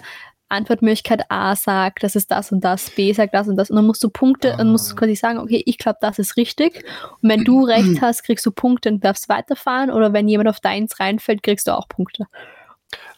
Antwortmöglichkeit 0.49 1.29
A 1.29 1.55
sagt, 1.55 2.03
das 2.03 2.15
ist 2.15 2.31
das 2.31 2.51
und 2.51 2.63
das, 2.63 2.89
B 2.89 3.13
sagt 3.13 3.33
das 3.35 3.47
und 3.47 3.55
das. 3.55 3.69
Und 3.69 3.75
dann 3.75 3.85
musst 3.85 4.03
du 4.03 4.09
Punkte, 4.09 4.55
dann 4.57 4.71
musst 4.71 4.91
du 4.91 4.95
quasi 4.95 5.15
sagen, 5.15 5.37
okay, 5.37 5.61
ich 5.65 5.77
glaube, 5.77 5.99
das 6.01 6.17
ist 6.19 6.37
richtig. 6.37 6.83
Und 7.21 7.29
wenn 7.29 7.43
du 7.43 7.63
recht 7.63 7.97
hast, 8.01 8.23
kriegst 8.23 8.45
du 8.45 8.51
Punkte 8.51 8.89
und 8.89 9.05
darfst 9.05 9.29
weiterfahren. 9.29 9.91
Oder 9.91 10.11
wenn 10.11 10.27
jemand 10.27 10.49
auf 10.49 10.59
deins 10.59 10.99
reinfällt, 10.99 11.43
kriegst 11.43 11.67
du 11.67 11.77
auch 11.77 11.87
Punkte. 11.87 12.25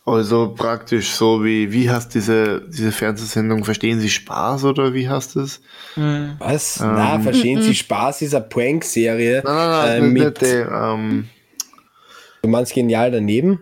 Also 0.03 0.53
praktisch 0.57 1.11
so 1.11 1.43
wie, 1.43 1.71
wie 1.71 1.89
hast 1.89 2.15
diese, 2.15 2.63
diese 2.67 2.91
Fernsehsendung, 2.91 3.63
verstehen 3.63 3.99
Sie 3.99 4.09
Spaß 4.09 4.65
oder 4.65 4.93
wie 4.95 5.07
hast 5.07 5.35
es? 5.35 5.61
Mhm. 5.95 6.31
Was? 6.39 6.79
Ähm. 6.81 6.93
Na, 6.95 7.19
verstehen 7.23 7.59
Mhm. 7.59 7.63
Sie 7.63 7.75
Spaß 7.75 8.23
ist 8.23 8.33
eine 8.33 8.45
Prank-Serie. 8.45 9.43
Nein, 9.45 9.55
nein, 9.55 9.87
Äh, 9.87 9.99
nein, 10.01 10.13
nicht, 10.13 10.23
mit- 10.23 10.41
nicht 10.41 10.51
die, 10.53 10.55
ähm, 10.73 11.29
Du 12.41 12.49
meinst 12.49 12.73
genial 12.73 13.11
daneben? 13.11 13.61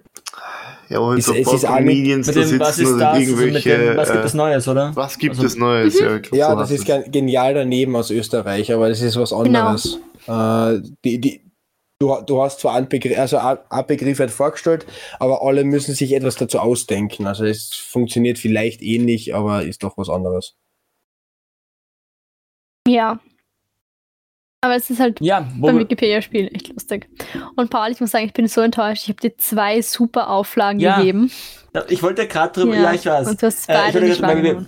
ja, 0.87 1.01
wo 1.01 1.09
halt 1.09 1.19
Ist- 1.19 1.27
es 1.27 1.43
paar 1.45 1.53
ist 1.55 1.65
auch 1.65 1.71
mit- 1.81 1.87
Comedians 1.89 2.27
Mit 2.27 2.35
da 2.37 2.41
dem, 2.41 2.59
was 2.61 2.79
ist 2.79 2.91
das? 2.93 3.01
Also 3.01 3.19
mit 3.19 3.27
irgendwelche, 3.41 3.77
dem, 3.77 3.97
was 3.97 4.11
gibt 4.11 4.25
es 4.25 4.33
äh, 4.33 4.37
Neues, 4.37 4.67
oder? 4.69 4.91
was 4.95 5.17
gibt 5.19 5.35
Also- 5.35 5.45
es 5.45 5.55
Neues? 5.57 5.99
Ja, 5.99 6.15
ich 6.15 6.21
glaub, 6.21 6.39
Ja, 6.39 6.49
so 6.51 6.55
das 6.59 6.71
ist 6.71 6.85
gen- 6.85 7.11
genial 7.11 7.53
daneben 7.53 7.95
aus 7.97 8.09
Österreich, 8.11 8.71
aber 8.73 8.87
das 8.87 9.01
ist 9.01 9.17
was 9.17 9.31
Genau. 9.31 9.41
anderes. 9.41 9.99
Äh, 10.25 10.81
die, 11.03 11.19
die, 11.19 11.41
du, 11.99 12.15
du 12.25 12.41
hast 12.41 12.61
zwar 12.61 12.75
einen 12.75 12.87
Begriff, 12.89 13.17
also 13.17 13.37
ein 13.37 13.85
Begriff 13.87 14.19
wird 14.19 14.31
vorgestellt, 14.31 14.85
aber 15.19 15.41
alle 15.43 15.63
müssen 15.63 15.93
sich 15.93 16.13
etwas 16.13 16.35
dazu 16.37 16.59
ausdenken. 16.59 17.27
Also 17.27 17.45
es 17.45 17.73
funktioniert 17.73 18.39
vielleicht 18.39 18.81
ähnlich, 18.81 19.35
aber 19.35 19.63
ist 19.63 19.83
doch 19.83 19.97
was 19.97 20.09
anderes. 20.09 20.55
Ja. 22.87 23.19
Aber 24.61 24.75
es 24.75 24.89
ist 24.89 24.99
halt 24.99 25.21
Ja, 25.21 25.47
beim 25.57 25.79
Wikipedia-Spiel 25.79 26.49
echt 26.53 26.67
lustig. 26.69 27.07
Und 27.55 27.69
Paul, 27.69 27.91
ich 27.91 28.01
muss 28.01 28.11
sagen, 28.11 28.25
ich 28.25 28.33
bin 28.33 28.47
so 28.47 28.59
enttäuscht. 28.59 29.03
Ich 29.03 29.09
habe 29.09 29.21
dir 29.21 29.37
zwei 29.37 29.81
super 29.81 30.29
Auflagen 30.29 30.79
Ja. 30.79 30.97
gegeben. 30.97 31.31
ich 31.87 32.03
wollte 32.03 32.27
gerade 32.27 32.59
drüber, 32.59 32.75
ja, 32.75 32.93
ich 32.93 33.05
weiß. 33.05 33.27
Und 33.27 33.41
du 33.41 33.45
hast 33.45 33.69
Äh, 33.69 33.73
beide 33.73 34.05
ich 34.05 34.21
wollte 34.21 34.67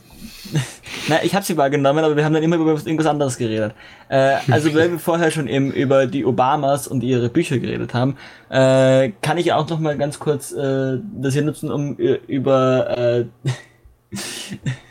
Nein, 1.08 1.20
ich 1.24 1.34
habe 1.36 1.46
sie 1.46 1.58
wahrgenommen, 1.58 2.04
aber 2.04 2.16
wir 2.16 2.26
haben 2.26 2.34
dann 2.34 2.44
immer 2.44 2.58
über 2.58 2.74
was- 2.74 2.86
irgendwas 2.86 3.08
anderes 3.08 3.38
geredet. 3.38 3.74
Äh, 4.10 4.36
also, 4.50 4.74
weil 4.74 4.92
wir 4.92 5.00
vorher 5.10 5.32
schon 5.32 5.48
eben 5.48 5.72
über 5.72 6.06
die 6.08 6.26
Obamas 6.26 6.88
und 6.88 7.02
ihre 7.04 7.30
Bücher 7.30 7.58
geredet 7.60 7.94
haben, 7.94 8.18
äh, 8.50 9.12
kann 9.22 9.38
ich 9.38 9.54
auch 9.54 9.68
noch 9.70 9.80
mal 9.80 9.98
ganz 9.98 10.20
kurz 10.20 10.52
äh, 10.52 10.98
das 11.16 11.34
hier 11.34 11.44
nutzen, 11.44 11.72
um 11.72 11.98
äh, 12.00 12.20
über 12.28 12.98
äh, 12.98 13.26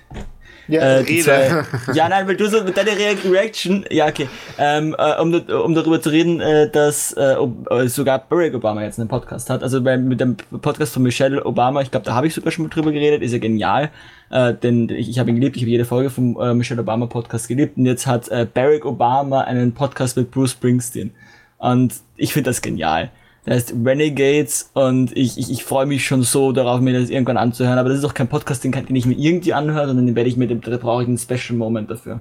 Ja, 0.71 0.81
äh, 0.81 0.97
Rede. 0.99 1.23
zwei- 1.23 1.65
ja, 1.95 2.09
nein, 2.09 2.27
weil 2.29 2.37
du 2.37 2.49
so 2.49 2.63
mit 2.63 2.77
deiner 2.77 2.93
Re 2.93 3.17
Reaction, 3.31 3.85
ja, 3.91 4.07
okay, 4.07 4.29
ähm, 4.59 4.95
äh, 4.99 5.21
um, 5.21 5.35
um 5.35 5.75
darüber 5.75 6.01
zu 6.01 6.11
reden, 6.11 6.41
äh, 6.41 6.71
dass 6.71 7.13
äh, 7.13 7.37
äh, 7.71 7.89
sogar 7.89 8.19
Barack 8.29 8.55
Obama 8.55 8.83
jetzt 8.83 8.99
einen 8.99 9.09
Podcast 9.09 9.51
hat. 9.51 9.63
Also 9.63 9.83
bei, 9.83 9.97
mit 9.97 10.21
dem 10.21 10.37
Podcast 10.63 10.95
von 10.95 11.03
Michelle 11.03 11.45
Obama, 11.45 11.81
ich 11.83 11.91
glaube, 11.91 12.07
da 12.07 12.15
habe 12.15 12.27
ich 12.27 12.35
sogar 12.35 12.51
schon 12.53 12.65
mal 12.65 12.71
drüber 12.71 12.93
geredet, 12.93 13.23
ist 13.23 13.33
ja 13.33 13.39
genial. 13.39 13.91
Äh, 14.31 14.55
denn 14.55 14.89
ich, 14.89 15.09
ich 15.11 15.19
habe 15.19 15.31
ihn 15.31 15.37
geliebt, 15.37 15.57
ich 15.57 15.63
habe 15.63 15.71
jede 15.71 15.85
Folge 15.85 16.09
vom 16.11 16.41
äh, 16.41 16.55
Michelle 16.55 16.81
Obama 16.81 17.07
Podcast 17.07 17.49
geliebt 17.49 17.77
und 17.77 17.87
jetzt 17.87 18.07
hat 18.07 18.29
äh, 18.29 18.47
Barack 18.53 18.85
Obama 18.85 19.41
einen 19.41 19.73
Podcast 19.73 20.17
mit 20.17 20.31
Bruce 20.31 20.53
Springsteen. 20.53 21.13
Und 21.59 21.95
ich 22.17 22.33
finde 22.33 22.51
das 22.51 22.63
genial. 22.63 23.11
Der 23.47 23.55
heißt 23.55 23.75
Renegades 23.85 24.71
und 24.75 25.17
ich, 25.17 25.39
ich, 25.39 25.51
ich 25.51 25.65
freue 25.65 25.87
mich 25.87 26.05
schon 26.05 26.23
so 26.23 26.53
darauf, 26.53 26.81
mir 26.81 26.99
das 26.99 27.09
irgendwann 27.09 27.39
anzuhören. 27.39 27.79
Aber 27.79 27.89
das 27.89 27.99
ist 27.99 28.05
auch 28.05 28.15
kein 28.15 28.29
Podcast, 28.29 28.65
den, 28.65 28.71
kann, 28.71 28.87
den 28.87 28.97
ich 28.97 29.07
mir 29.07 29.17
irgendwie 29.17 29.55
anhöre, 29.55 29.87
sondern 29.87 30.07
den 30.07 30.15
werde 30.15 30.29
ich 30.29 30.37
mir, 30.37 30.47
da 30.47 30.77
brauche 30.77 31.03
ich 31.03 31.09
einen 31.09 31.19
Special 31.19 31.57
Moment 31.57 31.91
dafür. 31.91 32.21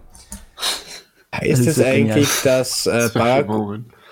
Heißt 1.36 1.68
es 1.68 1.76
so 1.76 1.84
eigentlich, 1.84 2.30
dass, 2.44 2.88
äh, 2.88 3.10
Barack, 3.14 3.48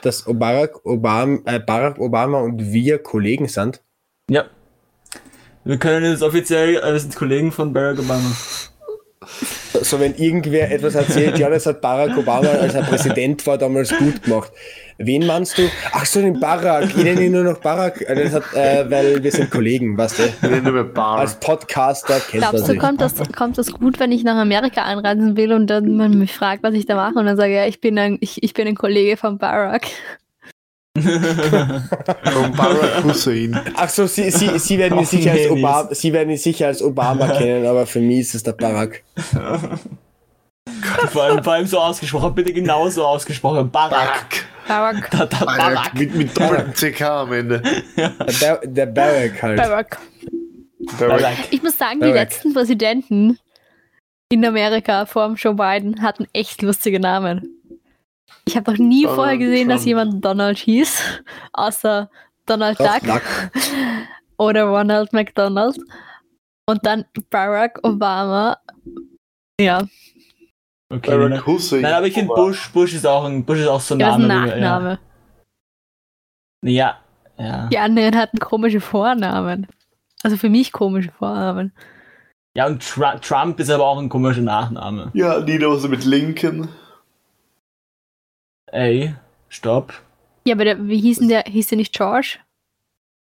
dass 0.02 0.26
Barack, 0.28 0.86
Obama, 0.86 1.40
äh, 1.46 1.60
Barack 1.60 1.98
Obama 2.00 2.42
und 2.42 2.72
wir 2.72 3.00
Kollegen 3.00 3.48
sind? 3.48 3.82
Ja. 4.30 4.46
Wir 5.64 5.78
können 5.78 6.12
jetzt 6.12 6.24
offiziell, 6.24 6.78
äh, 6.78 6.94
wir 6.94 7.00
sind 7.00 7.16
Kollegen 7.16 7.52
von 7.52 7.74
Barack 7.74 8.00
Obama. 8.00 8.32
So, 9.84 10.00
wenn 10.00 10.16
irgendwer 10.16 10.72
etwas 10.72 10.96
erzählt, 10.96 11.38
ja, 11.38 11.50
das 11.50 11.66
hat 11.66 11.82
Barack 11.82 12.18
Obama, 12.18 12.48
als 12.48 12.74
er 12.74 12.84
Präsident 12.84 13.46
war, 13.48 13.58
damals 13.58 13.96
gut 13.98 14.24
gemacht. 14.24 14.52
Wen 15.00 15.28
meinst 15.28 15.58
du? 15.58 15.64
Ach 15.92 16.06
so, 16.06 16.22
den 16.22 16.40
Barack. 16.40 16.86
Ich 16.86 17.04
nenne 17.04 17.22
ihn 17.22 17.32
nur 17.32 17.44
noch 17.44 17.60
Barack, 17.60 18.02
äh, 18.02 18.24
das 18.24 18.34
hat, 18.34 18.54
äh, 18.56 18.90
weil 18.90 19.24
wir 19.24 19.32
sind 19.32 19.52
Kollegen, 19.52 19.96
weißt 19.98 20.20
du? 20.20 20.24
Wir 20.42 20.52
reden 20.52 20.68
über 20.68 20.84
Bar. 20.84 21.20
Als 21.20 21.36
Podcaster 21.40 22.20
kennt 22.20 22.42
man 22.42 22.52
Glaubst 22.52 22.68
du, 22.68 22.72
sich. 22.72 22.80
kommt 22.80 23.02
das, 23.02 23.14
kommt 23.36 23.58
das 23.58 23.72
gut, 23.72 24.00
wenn 24.00 24.12
ich 24.12 24.24
nach 24.24 24.38
Amerika 24.38 24.84
einreisen 24.84 25.38
will 25.38 25.54
und 25.54 25.68
dann 25.68 25.96
man 25.98 26.18
mich 26.18 26.34
fragt, 26.34 26.64
was 26.64 26.74
ich 26.74 26.88
da 26.88 26.96
mache 26.96 27.20
und 27.20 27.26
dann 27.26 27.38
sage, 27.38 27.54
ja, 27.54 27.66
ich 27.68 27.80
bin 27.80 28.00
ein, 28.00 28.18
ich, 28.22 28.42
ich 28.42 28.54
bin 28.54 28.68
ein 28.68 28.76
Kollege 28.76 29.18
von 29.18 29.38
Barack. 29.38 29.88
Von 31.02 32.52
Barack 32.54 33.04
Hussein. 33.04 33.60
Ach 33.76 33.90
so, 33.90 34.08
Sie, 34.08 34.30
Sie, 34.32 34.58
Sie, 34.60 34.78
werden 34.78 35.00
ihn 35.00 35.06
sicher 35.06 35.32
als 35.32 35.50
Obama, 35.50 35.90
Sie 35.92 36.14
werden 36.14 36.30
ihn 36.30 36.38
sicher 36.38 36.68
als 36.68 36.82
Obama 36.82 37.28
kennen, 37.30 37.66
aber 37.66 37.86
für 37.86 38.00
mich 38.00 38.20
ist 38.20 38.36
es 38.36 38.44
der 38.44 38.54
Barack. 38.54 39.04
vor, 41.10 41.24
allem, 41.24 41.44
vor 41.44 41.54
allem 41.54 41.66
so 41.66 41.80
ausgesprochen, 41.80 42.36
bitte 42.36 42.54
genauso 42.54 43.06
ausgesprochen. 43.06 43.70
Barack. 43.72 44.46
Barack. 44.68 45.08
Barack. 45.08 45.12
Da, 45.12 45.26
da, 45.26 45.46
Barack. 45.46 45.58
Barack. 45.58 45.94
Mit, 45.94 46.16
mit 46.16 46.38
doppeltem 46.38 46.74
CK 46.74 47.02
am 47.02 47.34
Ende. 47.34 47.62
Der, 47.96 48.10
Bar 48.10 48.60
der 48.64 48.86
Barack 48.86 49.44
halt. 49.44 49.58
Barack. 49.58 49.98
Barack. 51.00 51.38
Ich 51.52 51.64
muss 51.64 51.78
sagen, 51.78 52.00
die 52.00 52.08
Barack. 52.08 52.16
letzten 52.16 52.54
Präsidenten 52.54 53.40
in 54.30 54.46
Amerika 54.46 55.06
vor 55.06 55.28
dem 55.28 55.36
Joe 55.36 55.54
Biden 55.54 56.02
hatten 56.02 56.28
echt 56.34 56.62
lustige 56.62 57.00
Namen. 57.00 57.57
Ich 58.48 58.56
habe 58.58 58.72
noch 58.72 58.78
nie 58.80 59.04
Donald 59.04 59.16
vorher 59.16 59.38
gesehen, 59.38 59.70
dass 59.70 59.82
Trump. 59.82 59.88
jemand 59.88 60.26
Donald 60.26 60.58
hieß, 60.58 61.02
außer 61.54 62.10
Donald 62.46 62.80
Duck 62.80 63.02
Duck. 63.04 63.22
oder 64.38 64.64
Ronald 64.64 65.12
McDonald. 65.14 65.78
Und 66.70 66.86
dann 66.86 67.06
Barack 67.30 67.80
Obama. 67.84 68.58
Ja, 69.60 69.84
Okay, 70.90 71.12
Barack? 71.18 71.46
Hussein. 71.46 71.82
Nein, 71.82 71.94
aber 71.94 72.08
ich 72.08 72.14
finde 72.14 72.34
Bush, 72.34 72.72
Bush 72.72 72.94
ist 72.94 73.06
auch 73.06 73.26
ein, 73.26 73.44
Bush 73.44 73.60
ist 73.60 73.68
auch 73.68 73.82
so 73.82 73.96
ein 73.96 74.00
ja 74.00 74.08
das 74.08 74.20
ist 74.20 74.26
Name. 74.28 74.54
ein 74.54 74.60
Nachname. 74.62 75.00
Ja. 76.64 76.98
Ja. 77.38 77.46
ja. 77.46 77.68
Die 77.68 77.78
anderen 77.78 78.16
hatten 78.16 78.40
komische 78.40 78.80
Vornamen. 78.80 79.68
Also 80.24 80.38
für 80.38 80.50
mich 80.50 80.72
komische 80.72 81.12
Vornamen. 81.12 81.74
Ja, 82.56 82.66
und 82.68 82.82
Tru 82.88 83.04
Trump 83.22 83.60
ist 83.60 83.70
aber 83.70 83.86
auch 83.86 84.00
ein 84.00 84.10
komischer 84.10 84.42
Nachname. 84.42 85.12
Ja, 85.14 85.40
Nino 85.42 85.76
so 85.76 85.88
mit 85.90 86.06
Lincoln. 86.06 86.70
Ey, 88.72 89.14
stopp. 89.50 89.94
Ja, 90.46 90.56
aber 90.56 90.66
der, 90.66 90.88
wie 90.88 91.00
hieß 91.00 91.20
denn 91.20 91.30
der? 91.30 91.44
Hieß 91.44 91.68
der 91.68 91.78
nicht 91.78 91.94
George? 91.94 92.38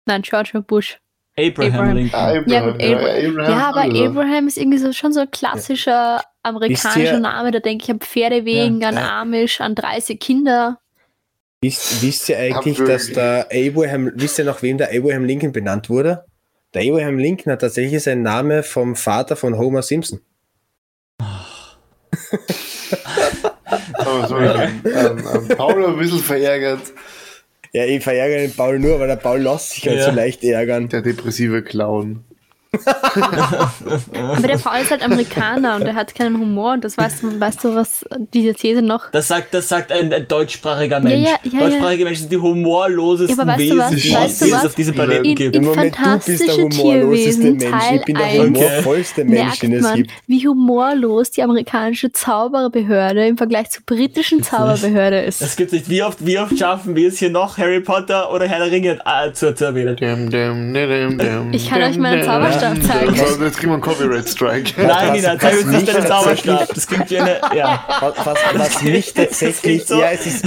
Nein, 0.06 0.22
George 0.22 0.50
war 0.54 0.62
Bush. 0.62 0.98
Abraham, 1.38 1.74
Abraham. 1.74 1.96
Lincoln. 1.96 2.20
Ah, 2.20 2.28
Abraham. 2.28 2.50
Ja, 2.50 2.72
gut, 2.72 2.82
Abra- 2.82 3.28
Abraham. 3.28 3.60
Ja, 3.60 3.70
aber 3.70 3.82
also. 3.82 4.06
Abraham 4.06 4.48
ist 4.48 4.58
irgendwie 4.58 4.78
so, 4.78 4.94
schon 4.94 5.14
so 5.14 5.22
ein 5.22 5.32
klassischer 5.32 6.22
amerikanischer 6.44 7.00
Wisst 7.02 7.14
ihr- 7.14 7.20
Name. 7.20 7.52
Da 7.52 7.60
denke 7.60 7.84
ich 7.86 7.92
an 7.92 8.00
Pferdewegen, 8.00 8.82
Ja, 8.82 8.90
an 8.90 8.96
ja. 8.96 9.22
Amish, 9.22 9.62
an 9.62 9.74
30 9.76 10.20
Kinder. 10.20 10.80
Wisst, 11.62 12.02
wisst 12.04 12.30
ihr 12.30 12.38
eigentlich, 12.38 12.78
dass 12.78 13.08
der 13.12 13.48
Abraham, 13.52 14.12
wisst 14.16 14.38
ihr 14.38 14.46
noch, 14.46 14.62
wem 14.62 14.78
der 14.78 14.90
Abraham 14.92 15.24
Lincoln 15.26 15.52
benannt 15.54 15.90
wurde? 15.90 16.26
Der 16.74 16.82
Abraham 16.84 17.18
Lincoln 17.18 17.52
hat 17.54 17.62
tatsächlich 17.62 18.04
seinen 18.04 18.22
Namen 18.24 18.64
vom 18.64 18.96
Vater 18.96 19.36
von 19.36 19.58
Homer 19.58 19.82
Simpson. 19.82 20.20
Aber 23.96 24.28
so, 24.28 24.38
ähm, 24.38 24.82
ähm, 24.86 25.48
Paul 25.58 25.86
ein 25.86 25.98
bisschen 25.98 26.20
verärgert. 26.20 26.82
Ja, 27.72 27.86
ich 27.86 28.04
verärgere 28.04 28.40
den 28.40 28.54
Paul 28.56 28.78
nur, 28.80 29.00
weil 29.00 29.08
der 29.08 29.16
Paul 29.16 29.40
lässt 29.42 29.72
sich 29.72 29.88
halt 29.88 29.98
Ja. 30.00 30.06
so 30.06 30.12
leicht 30.12 30.44
ärgern. 30.44 30.90
Der 30.90 31.02
depressive 31.02 31.64
Clown. 31.64 32.24
Aber 32.74 34.48
der 34.48 34.58
Paul 34.58 34.80
ist 34.82 34.92
halt 34.92 35.04
Amerikaner 35.04 35.76
und 35.76 35.84
er 35.84 35.96
hat 35.96 36.14
keinen 36.16 36.40
Humor. 36.40 36.74
Und 36.74 36.84
das 36.84 36.98
weißt 36.98 37.24
du, 37.24 37.40
weißt 37.40 37.64
du, 37.64 37.76
was 37.76 38.06
diese 38.34 38.54
These 38.54 38.82
noch. 38.82 39.12
Das 39.12 39.28
sagt, 39.28 39.54
das 39.54 39.70
sagt 39.70 39.92
ein, 39.92 40.12
ein 40.12 40.28
deutschsprachiger 40.28 41.00
Mensch. 41.00 41.28
ja, 41.28 41.36
ja, 41.44 41.60
Deutschsprachige 41.60 42.04
Menschen 42.06 42.22
sind 42.22 42.32
die 42.32 42.38
humorlosesten 42.38 43.38
Ja, 43.38 43.48
weißt? 43.48 43.60
Wesen, 43.60 43.80
Weißt 43.80 44.42
du 44.42 44.46
die 44.46 44.52
es 44.52 44.66
auf 44.66 44.76
diesem 44.76 44.96
Planeten 44.96 45.26
In- 45.26 45.36
gibt. 45.36 45.56
in- 45.56 45.64
Im 45.64 45.70
Moment, 45.70 45.96
du 45.98 46.04
bist 46.16 46.28
der 46.42 46.48
Fantastische 46.56 46.62
humorloseste 46.84 47.52
Mensch. 47.52 47.64
Ich 47.94 48.06
bin 48.06 48.16
der 48.16 48.44
humorvollste 48.44 49.26
Mensch, 49.26 49.60
den 49.60 49.74
es 49.74 49.82
man, 49.84 49.96
gibt. 49.96 50.12
wie 50.28 50.48
humorlos 50.48 51.32
die 51.32 51.44
amerikanische 51.44 52.12
Zauberbehörde 52.12 53.28
im 53.28 53.38
Vergleich 53.38 53.70
zur 53.70 53.84
britischen 53.86 54.44
Zauberbehörde 54.44 55.22
ist. 55.22 55.42
Das 55.42 55.56
gibt's 55.56 55.74
nicht. 55.74 55.90
Wie 55.90 56.02
oft, 56.04 56.26
wie 56.26 56.40
oft 56.40 56.58
schaffen 56.58 56.96
wir 56.96 57.08
es 57.10 57.20
hier 57.20 57.30
noch, 57.30 57.58
Harry 57.58 57.80
Potter 57.82 58.32
oder 58.34 58.48
Herr 58.48 58.60
der 58.60 58.72
Ringe 58.72 59.00
äh, 59.06 59.32
zu, 59.34 59.54
zu 59.54 59.66
erwähnen? 59.66 59.96
Ich 61.54 61.70
kann 61.70 61.82
euch 61.84 61.98
meinen 61.98 62.20
dum, 62.20 62.28
Zauberstab 62.28 62.63
Also, 62.70 63.44
Jetzt 63.44 63.58
kriegen 63.58 63.70
wir 63.70 63.74
einen 63.74 63.82
Copyright-Strike. 63.82 64.74
Nein, 64.86 65.14
Nina, 65.14 65.38
zeig 65.40 65.54
uns 65.58 65.66
nicht 65.68 65.88
deinen 65.88 66.06
tatsächlich- 66.06 66.44
Zauberstab. 66.46 66.76
Das 66.76 66.88
klingt 66.88 67.10
wie 67.12 67.18
eine. 67.20 67.42
Ja. 67.56 67.84
Was, 68.00 68.26
was, 68.26 68.38
was 68.56 68.82
mich 68.82 69.14
tatsächlich, 69.14 69.86
so. 69.86 70.00
ja, 70.00 70.12
es 70.12 70.26
ist, 70.26 70.46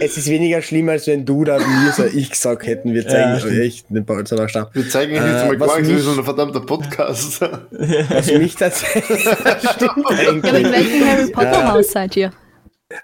es 0.00 0.16
ist 0.16 0.28
weniger 0.28 0.60
schlimm, 0.62 0.88
als 0.88 1.06
wenn 1.06 1.24
du 1.24 1.44
da 1.44 1.58
mir 1.58 1.92
so 1.92 2.04
ich 2.04 2.30
gesagt 2.30 2.66
hätten, 2.66 2.92
wir 2.94 3.06
zeigen 3.06 3.40
Ja, 3.40 3.62
echt 3.62 3.86
den 3.90 4.04
Zauberstab. 4.04 4.74
Wir 4.74 4.88
zeigen 4.88 5.14
euch 5.16 5.20
Äh, 5.22 5.32
jetzt 5.32 5.46
mal 5.46 5.60
was 5.60 5.68
gar 5.68 5.76
nichts, 5.76 5.88
wir 5.88 5.94
mich- 5.96 6.04
sind 6.04 6.18
ein 6.18 6.24
verdammter 6.24 6.60
Podcast. 6.60 7.40
Was 7.40 8.32
mich 8.32 8.54
tatsächlich, 8.56 9.20
stimmt 9.22 10.04
Ja, 10.10 10.28
aber 10.30 10.58
in 10.58 10.72
welchem 10.72 11.06
Harry 11.08 11.30
Potter 11.30 11.72
Haus 11.72 11.90
seid 11.92 12.16
ihr? 12.16 12.32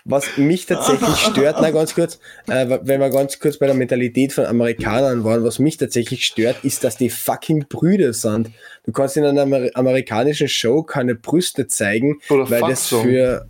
Was 0.05 0.37
mich 0.37 0.67
tatsächlich 0.67 1.17
stört, 1.17 1.57
na 1.61 1.71
ganz 1.71 1.95
kurz, 1.95 2.19
äh, 2.49 2.67
wenn 2.83 3.01
wir 3.01 3.11
ganz 3.11 3.39
kurz 3.41 3.59
bei 3.59 3.67
der 3.67 3.75
Mentalität 3.75 4.33
von 4.33 4.45
Amerikanern 4.47 5.25
waren, 5.25 5.45
was 5.45 5.59
mich 5.59 5.77
tatsächlich 5.77 6.25
stört, 6.25 6.57
ist, 6.65 6.85
dass 6.85 6.97
die 6.97 7.11
fucking 7.11 7.67
Brüder 7.69 8.13
sind. 8.13 8.51
Du 8.87 8.93
kannst 8.93 9.17
in 9.17 9.25
einer 9.25 9.43
Amer 9.43 9.69
amerikanischen 9.75 10.49
Show 10.49 10.83
keine 10.83 11.15
Brüste 11.15 11.67
zeigen, 11.67 12.21
Oder 12.29 12.49
weil 12.51 12.61
Fuck 12.61 12.69
das 12.71 12.87
für 12.89 13.47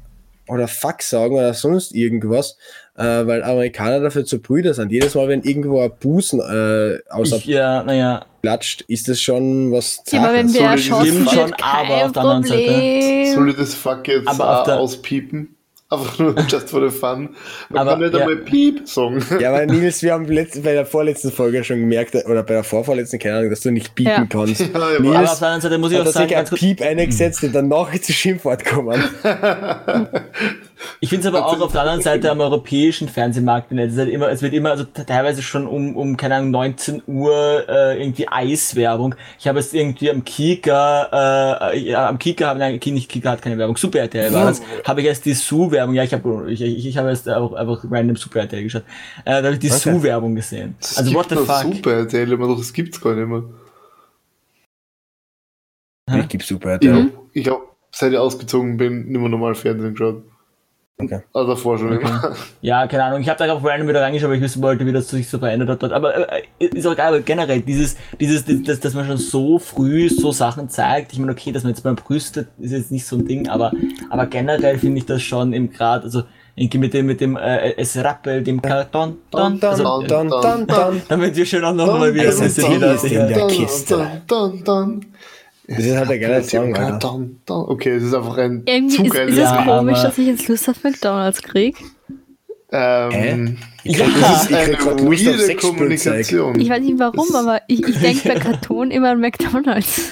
oder 0.49 0.66
Fuck 0.66 1.03
sagen 1.03 1.36
oder 1.36 1.55
sonst 1.55 1.95
irgendwas, 1.95 2.57
äh, 2.97 3.05
weil 3.05 3.45
Amerikaner 3.45 4.01
dafür 4.01 4.24
zu 4.24 4.41
Brüder 4.41 4.74
sind. 4.74 4.91
Jedes 4.91 5.14
Mal, 5.14 5.28
wenn 5.28 5.43
irgendwo 5.43 5.80
ein 5.80 5.93
Busen 6.01 6.41
äh, 6.41 6.97
Ich, 7.22 7.45
ja, 7.47 7.84
naja. 7.84 8.26
ausplatscht, 8.43 8.82
ist 8.88 9.07
das 9.09 9.20
schon 9.20 9.70
was 9.70 10.03
Ja, 10.11 10.24
aber 10.24 10.34
wenn 10.34 10.49
Zartes. 10.49 10.86
wir 10.88 10.95
So, 10.97 10.99
das 10.99 11.07
erschossen 11.07 11.28
schon, 11.28 11.53
aber 11.53 11.86
kein 11.86 12.03
auf 12.07 12.12
der 12.12 12.22
anderen 12.22 12.43
Seite- 12.43 12.64
Problem. 12.64 13.34
Soll 13.34 13.51
ich 13.51 13.57
das 13.57 13.74
Fuck 13.74 14.09
jetzt 14.09 14.26
Aber 14.26 14.64
der- 14.66 14.80
auspiepen? 14.80 15.55
Einfach 15.93 16.18
nur 16.20 16.34
just 16.49 16.70
for 16.70 16.88
the 16.88 16.97
fun. 16.97 17.30
Man 17.68 17.80
Aber, 17.80 17.91
kann 17.93 18.01
nicht 18.01 18.14
ja. 18.14 18.20
einmal 18.20 18.36
Piep 18.36 18.88
sagen. 18.88 19.24
Ja, 19.41 19.49
aber 19.53 19.66
Nils, 19.66 20.03
wir 20.05 20.12
haben 20.12 20.26
letzt, 20.26 20.62
bei 20.62 20.72
der 20.72 20.86
vorletzten 20.86 21.32
Folge 21.32 21.64
schon 21.64 21.80
gemerkt, 21.80 22.14
oder 22.14 22.45
bei 22.45 22.55
der 22.55 22.62
vorvorletzten, 22.64 23.18
keine 23.18 23.38
Ahnung, 23.38 23.51
dass 23.51 23.61
du 23.61 23.72
nicht 23.72 23.95
piepen 23.97 24.12
Ja. 24.12 24.26
kannst. 24.28 24.61
Ja, 24.72 24.78
ja, 24.78 24.78
Aber 24.78 24.95
auf 24.95 25.01
Nils 25.01 25.38
der 25.41 25.49
anderen 25.49 25.61
Seite 25.61 25.78
muss 25.78 25.91
ich 25.93 25.99
auch 25.99 26.07
sagen, 26.07 26.28
sicher 26.28 26.38
ein 26.38 26.45
ganz 26.45 26.51
kurz, 26.51 26.61
Piep 26.61 26.80
eingesetzt 26.82 27.43
und 27.43 27.53
danach 27.55 27.93
zu 28.01 28.12
Schimpfwort 28.12 28.64
kommen. 28.64 29.03
ich 31.01 31.09
finde 31.09 31.28
es 31.28 31.35
aber 31.35 31.47
auch 31.47 31.61
auf 31.61 31.72
der 31.72 31.83
anderen 31.83 32.03
Seite 32.03 32.31
am 32.31 32.41
europäischen 32.41 33.09
Fernsehmarkt, 33.09 33.72
es, 33.72 33.93
ist 33.93 33.99
halt 33.99 34.09
immer, 34.09 34.28
es 34.31 34.43
wird 34.43 34.55
immer, 34.55 34.70
also 34.70 34.85
teilweise 34.85 35.43
schon 35.43 35.66
um, 35.66 35.97
um 35.97 36.16
keine 36.16 36.37
Ahnung, 36.37 36.51
19 36.51 37.03
Uhr 37.07 37.64
äh, 37.68 38.01
irgendwie 38.01 38.28
Eiswerbung. 38.28 39.14
Ich 39.39 39.47
habe 39.49 39.59
es 39.59 39.72
irgendwie 39.72 40.11
am 40.11 40.24
Kika, 40.24 41.70
äh, 41.72 41.78
ja, 41.91 42.09
am 42.09 42.18
Kika, 42.18 42.47
habe 42.49 42.59
nein, 42.59 42.81
nicht 42.85 43.09
Kika 43.09 43.31
hat 43.31 43.43
keine 43.43 43.59
Werbung, 43.59 43.76
Super 43.76 44.01
RTL 44.01 44.33
war 44.33 44.47
das, 44.47 44.62
habe 44.87 45.01
ich 45.01 45.07
erst 45.07 45.24
die 45.24 45.35
Su-Werbung, 45.35 45.95
ja, 45.95 46.03
ich 46.05 46.12
habe 46.12 46.51
ich, 46.51 46.61
ich, 46.61 46.87
ich 46.87 46.97
habe 46.97 47.09
erst 47.09 47.28
auch 47.28 47.53
einfach 47.55 47.85
random 47.91 48.16
Super 48.16 48.41
RTL 48.41 48.62
geschaut, 48.62 48.85
äh, 49.24 49.31
da 49.31 49.37
habe 49.45 49.53
ich 49.55 49.59
die 49.59 49.70
Okay. 49.70 49.78
Su-Werbung 49.78 50.35
gesehen. 50.35 50.76
Das 50.81 50.99
Also 50.99 51.14
what 51.14 51.28
the 51.28 51.35
noch 51.37 51.45
fuck? 51.45 51.74
Super 51.74 51.93
erzähle 51.93 52.37
man 52.37 52.49
doch, 52.49 52.59
das 52.59 52.72
gibt's 52.72 53.01
gar 53.01 53.14
nicht 53.14 53.28
mehr. 53.28 53.45
Ich 56.18 56.28
gebe 56.28 56.43
super. 56.45 56.78
Ich 56.81 56.87
Ja. 56.89 56.97
hab, 56.97 57.07
ich 57.33 57.49
hab, 57.49 57.61
seit 57.93 58.12
ich 58.12 58.18
ausgezogen 58.18 58.76
bin, 58.76 59.07
nicht 59.07 59.20
mehr 59.20 59.28
normal 59.28 59.55
Fernsehen 59.55 59.95
geschaut. 59.95 60.24
Okay. 61.05 61.20
Also 61.32 61.51
davor 61.51 61.78
schon 61.78 61.92
immer. 61.92 62.36
Ja, 62.62 62.86
keine 62.86 63.05
Ahnung. 63.05 63.20
Ich 63.20 63.28
habe 63.28 63.44
da 63.44 63.53
auch 63.53 63.64
random 63.64 63.88
wieder 63.88 64.03
reingeschaut, 64.03 64.28
weil 64.28 64.36
ich 64.36 64.42
wissen 64.42 64.62
wollte, 64.62 64.84
wie 64.86 64.92
das 64.92 65.09
sich 65.09 65.28
so 65.28 65.38
verändert 65.38 65.68
hat 65.68 65.82
dort. 65.82 65.92
Aber 65.92 66.32
äh, 66.32 66.42
ist 66.59 66.86
auch 66.86 66.92
egal, 66.92 67.09
aber 67.09 67.20
generell, 67.20 67.61
dieses, 67.61 67.96
dieses, 68.18 68.44
das, 68.64 68.80
dass 68.80 68.94
man 68.94 69.07
schon 69.07 69.16
so 69.16 69.59
früh 69.59 70.09
so 70.09 70.32
Sachen 70.32 70.68
zeigt. 70.68 71.12
Ich 71.12 71.18
meine, 71.18 71.32
okay, 71.32 71.53
dass 71.53 71.62
man 71.62 71.72
jetzt 71.72 71.82
beim 71.82 71.96
Brüste 71.96 72.48
ist 72.59 72.72
jetzt 72.72 72.90
nicht 72.92 73.07
so 73.07 73.16
ein 73.16 73.26
Ding, 73.26 73.48
aber, 73.48 73.72
aber 74.11 74.26
generell 74.26 74.78
finde 74.78 74.98
ich 74.98 75.07
das 75.07 75.22
schon 75.22 75.53
im 75.53 75.70
Grad, 75.70 76.05
also 76.05 76.22
irgendwie 76.55 76.78
mit 76.78 76.94
dem, 76.94 77.07
mit 77.07 77.20
dem, 77.20 77.36
äh, 77.36 77.74
es 77.76 77.96
rappelt 77.96 78.46
im 78.46 78.61
Karton, 78.61 79.16
Dun, 79.30 79.61
dun, 79.61 79.70
also, 79.70 79.84
dun, 80.03 80.28
dun, 80.28 80.28
dun, 80.28 80.66
dun. 80.66 81.03
damit 81.09 81.34
wir 81.36 81.46
schön 81.46 81.64
auch 81.64 81.72
nochmal 81.72 82.12
wieder 82.12 82.32
jeder 82.32 82.94
ist 82.94 83.05
in 83.05 83.28
der 83.28 83.46
Kiste. 83.46 83.96
Dun, 84.26 84.62
dun, 84.62 84.64
dun. 84.64 85.07
Das 85.71 85.87
ist 85.87 85.97
halt 85.97 86.11
ein 86.11 86.21
geiler 86.21 86.43
Song, 86.43 86.75
Alter. 86.75 87.29
Okay, 87.49 87.91
es 87.91 88.03
ist 88.03 88.14
einfach 88.14 88.37
ein 88.39 88.62
Irgendwie 88.66 88.97
zu 88.97 89.05
ist, 89.05 89.14
ist 89.14 89.31
es 89.31 89.39
Ja, 89.39 89.64
komisch, 89.64 90.03
dass 90.03 90.18
ich 90.18 90.27
jetzt 90.27 90.49
Lust 90.49 90.68
auf 90.68 90.83
McDonalds 90.83 91.43
krieg. 91.43 91.77
Ähm, 92.73 93.57
Ich 93.85 93.97
Ja. 93.97 94.07
das 94.21 94.43
ist, 94.43 94.51
ich 94.51 94.57
eine 94.57 94.73
weirde. 94.79 95.57
Kommunikation. 95.57 96.61
Ich 96.61 96.68
weiß 96.68 96.83
nicht 96.83 96.99
warum, 96.99 97.35
aber 97.35 97.62
ich, 97.68 97.87
ich 97.87 97.99
denke 98.01 98.29
bei 98.29 98.35
Karton 98.35 98.91
immer 98.91 99.11
an 99.11 99.21
McDonalds. 99.21 100.03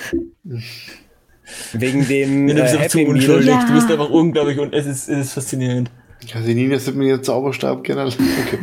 Wegen 1.73 2.07
dem 2.07 2.49
äh, 2.49 2.55
du 2.55 2.63
bist 2.63 2.75
einfach 2.75 2.89
zu 2.89 3.01
unschuldig. 3.01 3.49
Ja. 3.49 3.65
Du 3.67 3.75
bist 3.75 3.91
einfach 3.91 4.11
unglaublich 4.11 4.59
und 4.59 4.73
es 4.75 4.87
ist, 4.87 5.09
es 5.09 5.27
ist 5.27 5.33
faszinierend. 5.33 5.91
Ja, 6.27 6.41
die 6.41 6.55
Nina 6.55 6.79
sieht 6.79 6.95
mir 6.95 7.07
jetzt 7.09 7.27
Zauberstab 7.27 7.83
gerne. 7.85 8.07
Okay. 8.07 8.59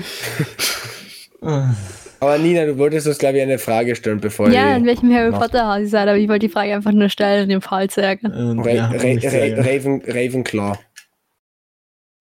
Aber 2.19 2.37
Nina, 2.37 2.65
du 2.65 2.77
wolltest 2.77 3.07
uns, 3.07 3.17
glaube 3.17 3.37
ich, 3.37 3.43
eine 3.43 3.57
Frage 3.57 3.95
stellen, 3.95 4.19
bevor 4.19 4.49
Ja, 4.49 4.75
in 4.75 4.85
welchem 4.85 5.13
Harry. 5.13 5.31
Potter 5.31 5.67
Haus 5.67 5.81
ihr 5.81 5.87
seid, 5.89 6.07
aber 6.07 6.17
ich 6.17 6.27
wollte 6.27 6.47
die 6.47 6.51
Frage 6.51 6.73
einfach 6.73 6.91
nur 6.91 7.09
stellen, 7.09 7.43
um 7.43 7.49
den 7.49 7.61
Fall 7.61 7.89
zu 7.89 8.01
ärgern. 8.01 8.31
Und, 8.31 8.59
Ra 8.59 8.69
ja, 8.69 8.85
Ra 8.87 9.03
nicht 9.03 9.29
sehr, 9.29 9.57
Ra 9.57 9.63
Raven 9.63 10.01
Ravenclaw. 10.07 10.77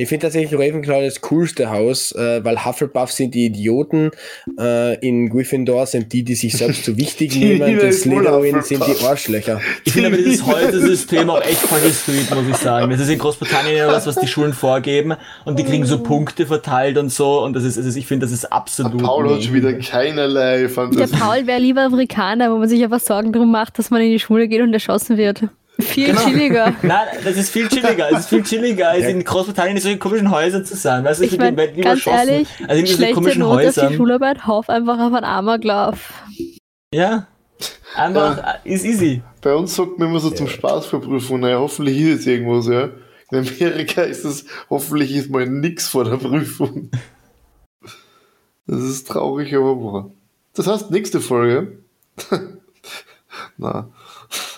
Ich 0.05 0.11
finde 0.11 0.27
tatsächlich 0.27 0.53
Ravenclaw 0.53 1.03
das 1.03 1.23
coolste 1.23 1.71
Haus, 1.71 2.13
äh, 2.13 2.45
weil 2.45 2.63
Hufflepuff 2.63 3.11
sind 3.11 3.35
die 3.35 3.47
Idioten, 3.47 4.11
äh, 4.61 4.99
in 4.99 5.31
Gryffindor 5.31 5.87
sind 5.87 6.13
die, 6.13 6.23
die 6.23 6.35
sich 6.35 6.53
selbst 6.53 6.85
zu 6.85 6.99
wichtig 6.99 7.31
Die 7.33 7.39
nehmen, 7.39 7.79
ist 7.79 8.07
wohl 8.07 8.23
Slytherin 8.23 8.61
sind 8.61 8.87
die 8.87 9.03
Arschlöcher. 9.03 9.63
Ich 9.83 9.95
finde 9.95 10.09
aber 10.09 10.17
dieses 10.23 10.45
Heute-System 10.45 11.31
auch 11.31 11.41
echt 11.41 11.57
voll 11.57 11.81
gesweet, 11.81 12.31
muss 12.35 12.47
ich 12.51 12.57
sagen. 12.57 12.91
Das 12.91 13.01
ist 13.01 13.09
in 13.09 13.19
Großbritannien 13.19 13.79
ja 13.79 13.89
was, 13.89 14.07
was 14.07 14.17
die 14.17 14.27
Schulen 14.27 14.53
vorgeben 14.53 15.15
und 15.47 15.59
die 15.59 15.65
kriegen 15.65 15.87
so 15.87 15.99
Punkte 16.03 16.45
verteilt 16.45 16.99
und 16.99 17.11
so 17.11 17.43
und 17.43 17.57
das 17.57 17.65
ist, 17.65 17.79
also 17.79 17.99
ich 17.99 18.07
finde, 18.07 18.27
das 18.27 18.33
ist 18.33 18.53
absolut. 18.53 19.03
Paul 19.03 19.31
hat 19.31 19.43
schon 19.43 19.55
wieder 19.55 19.73
keinerlei 19.73 20.59
Der 20.59 20.69
Fantasie. 20.69 21.17
Paul 21.17 21.47
wäre 21.47 21.61
lieber 21.61 21.81
Afrikaner, 21.81 22.53
wo 22.53 22.59
man 22.59 22.69
sich 22.69 22.85
einfach 22.85 23.01
Sorgen 23.01 23.33
drum 23.33 23.51
macht, 23.51 23.79
dass 23.79 23.91
man 23.91 24.03
in 24.03 24.11
die 24.11 24.21
Schule 24.21 24.49
geht 24.49 24.61
und 24.61 24.75
erschossen 24.75 25.17
wird. 25.17 25.45
Viel 25.81 26.15
chilliger. 26.15 26.73
Nein, 26.83 27.09
das 27.25 27.37
ist 27.37 27.51
viel 27.51 27.69
chilliger. 27.69 28.11
Es 28.13 28.21
ist 28.21 28.29
viel 28.29 28.45
chilliger, 28.45 28.91
als 28.91 29.07
in 29.07 29.25
Großbritannien 29.25 29.77
in 29.77 29.83
solchen 29.83 29.99
komischen 29.99 30.31
Häusern 30.31 30.65
zu 30.65 30.77
sein. 30.77 31.05
Weißt 31.05 31.21
du, 31.21 31.25
Ich 31.25 31.31
die 31.31 31.39
meine, 31.39 31.57
werden 31.57 31.81
ganz 31.83 32.07
ehrlich, 32.07 32.49
also 32.69 32.81
in 32.81 32.87
schlechte 32.87 33.15
komischen 33.15 33.41
Note 33.41 33.69
auf 33.69 33.75
die 33.75 33.81
Häusern. 33.81 33.95
Schularbeit, 33.95 34.47
hauf 34.47 34.69
einfach 34.69 34.99
auf 34.99 35.13
einen 35.13 35.25
Amoklauf. 35.25 36.13
Ja. 36.93 37.27
Einfach, 37.97 38.65
ist 38.65 38.85
easy. 38.85 39.23
Bei 39.41 39.55
uns 39.55 39.75
sagt 39.75 39.99
man 39.99 40.09
immer 40.09 40.21
so 40.21 40.31
zum 40.31 40.49
Spaß 40.49 40.87
für 40.87 41.01
Prüfungen, 41.01 41.43
naja, 41.43 41.59
hoffentlich 41.59 42.01
ist 42.01 42.21
es 42.21 42.27
irgendwas, 42.27 42.67
ja. 42.67 42.91
In 43.31 43.39
Amerika 43.39 44.03
ist 44.03 44.25
es, 44.25 44.47
hoffentlich 44.71 45.15
ist 45.15 45.31
mal 45.31 45.47
nix 45.47 45.89
vor 45.89 46.05
der 46.05 46.17
Prüfung. 46.17 46.91
Das 48.67 48.83
ist 48.83 49.09
traurig, 49.09 49.55
aber 49.55 49.83
wahr. 49.83 50.11
Das 50.55 50.67
heißt, 50.67 50.91
nächste 50.91 51.21
Folge. 51.21 51.79
Na, 53.57 53.91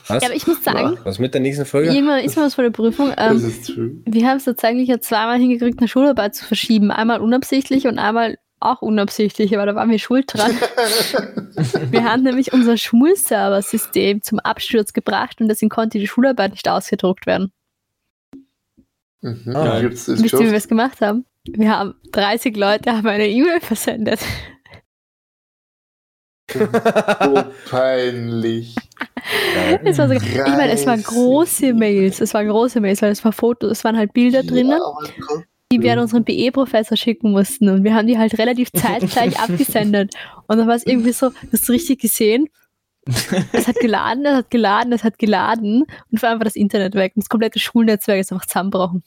Was? 0.09 0.23
Ja, 0.23 0.29
aber 0.29 0.37
ich 0.37 0.47
muss 0.47 0.63
sagen, 0.63 0.99
Was 1.05 1.19
mit 1.19 1.35
der 1.35 1.41
nächsten 1.41 1.65
Folge? 1.65 1.93
irgendwann 1.93 2.21
ist 2.21 2.37
mir 2.37 2.43
was 2.43 2.55
vor 2.55 2.65
der 2.65 2.71
Prüfung. 2.71 3.13
das 3.17 3.69
Ähm, 3.71 4.03
wir 4.07 4.29
haben 4.29 4.37
es 4.37 4.45
tatsächlich 4.45 4.89
ja 4.89 5.01
zweimal 5.01 5.39
hingekriegt, 5.39 5.79
eine 5.79 5.89
Schularbeit 5.89 6.35
zu 6.35 6.45
verschieben. 6.45 6.91
Einmal 6.91 7.21
unabsichtlich 7.21 7.87
und 7.87 7.99
einmal 7.99 8.39
auch 8.61 8.83
unabsichtlich, 8.83 9.55
aber 9.55 9.67
da 9.67 9.75
waren 9.75 9.91
wir 9.91 9.99
schuld 9.99 10.33
dran. 10.33 10.53
wir 11.91 12.05
haben 12.05 12.23
nämlich 12.23 12.53
unser 12.53 12.77
Schulserversystem 12.77 14.23
zum 14.23 14.39
Absturz 14.39 14.93
gebracht 14.93 15.41
und 15.41 15.49
deswegen 15.49 15.71
konnte 15.71 15.99
die 15.99 16.07
Schularbeit 16.07 16.53
nicht 16.53 16.69
ausgedruckt 16.69 17.27
werden. 17.27 17.53
Mhm. 19.21 19.57
Ah. 19.57 19.81
Gibt's 19.81 20.07
das 20.07 20.23
Wisst 20.23 20.35
ihr, 20.35 20.41
wie 20.41 20.51
wir 20.51 20.55
es 20.55 20.69
gemacht 20.69 21.01
haben? 21.01 21.27
Wir 21.45 21.77
haben 21.77 21.95
30 22.13 22.57
Leute 22.57 22.93
haben 22.93 23.07
eine 23.07 23.29
E-Mail 23.29 23.61
versendet. 23.61 24.21
So 26.53 26.67
peinlich. 27.71 28.75
Es 29.85 29.99
war 29.99 30.09
so, 30.09 30.15
ich 30.15 30.37
meine, 30.37 30.73
es 30.73 30.87
waren 30.87 31.03
30. 31.03 31.05
große 31.07 31.75
Mails, 31.75 32.21
es 32.21 32.35
waren 32.35 32.49
große 32.49 32.81
Mails, 32.81 33.03
weil 33.03 33.13
es 33.13 33.25
war 33.25 33.33
Fotos, 33.33 33.71
es 33.71 33.85
waren 33.85 33.97
halt 33.97 34.13
Bilder 34.13 34.43
drinnen, 34.43 34.81
die 35.73 35.81
wir 35.81 35.93
an 35.93 36.01
unseren 36.01 36.25
BE-Professor 36.25 36.97
schicken 36.97 37.33
mussten. 37.33 37.69
Und 37.69 37.85
wir 37.85 37.95
haben 37.95 38.07
die 38.07 38.19
halt 38.19 38.39
relativ 38.39 38.71
zeitgleich 38.75 39.39
abgesendet. 39.39 40.15
Und 40.47 40.59
dann 40.59 40.69
war 40.69 40.77
es 40.77 40.87
irgendwie 40.87 41.13
so, 41.13 41.31
du 41.31 41.53
hast 41.53 41.69
richtig 41.71 42.01
gesehen, 42.01 42.49
es 43.53 43.69
hat 43.69 43.77
geladen, 43.77 44.27
es 44.27 44.35
hat 44.35 44.51
geladen, 44.51 44.93
es 44.93 45.05
hat 45.05 45.19
geladen. 45.19 45.85
Und 46.11 46.19
vor 46.19 46.29
allem 46.29 46.41
war 46.41 46.45
das 46.45 46.57
Internet 46.57 46.95
weg. 46.95 47.13
Und 47.15 47.25
das 47.25 47.29
komplette 47.29 47.59
Schulnetzwerk 47.59 48.21
ist 48.21 48.33
einfach 48.33 48.47
zusammengebrochen. 48.47 49.03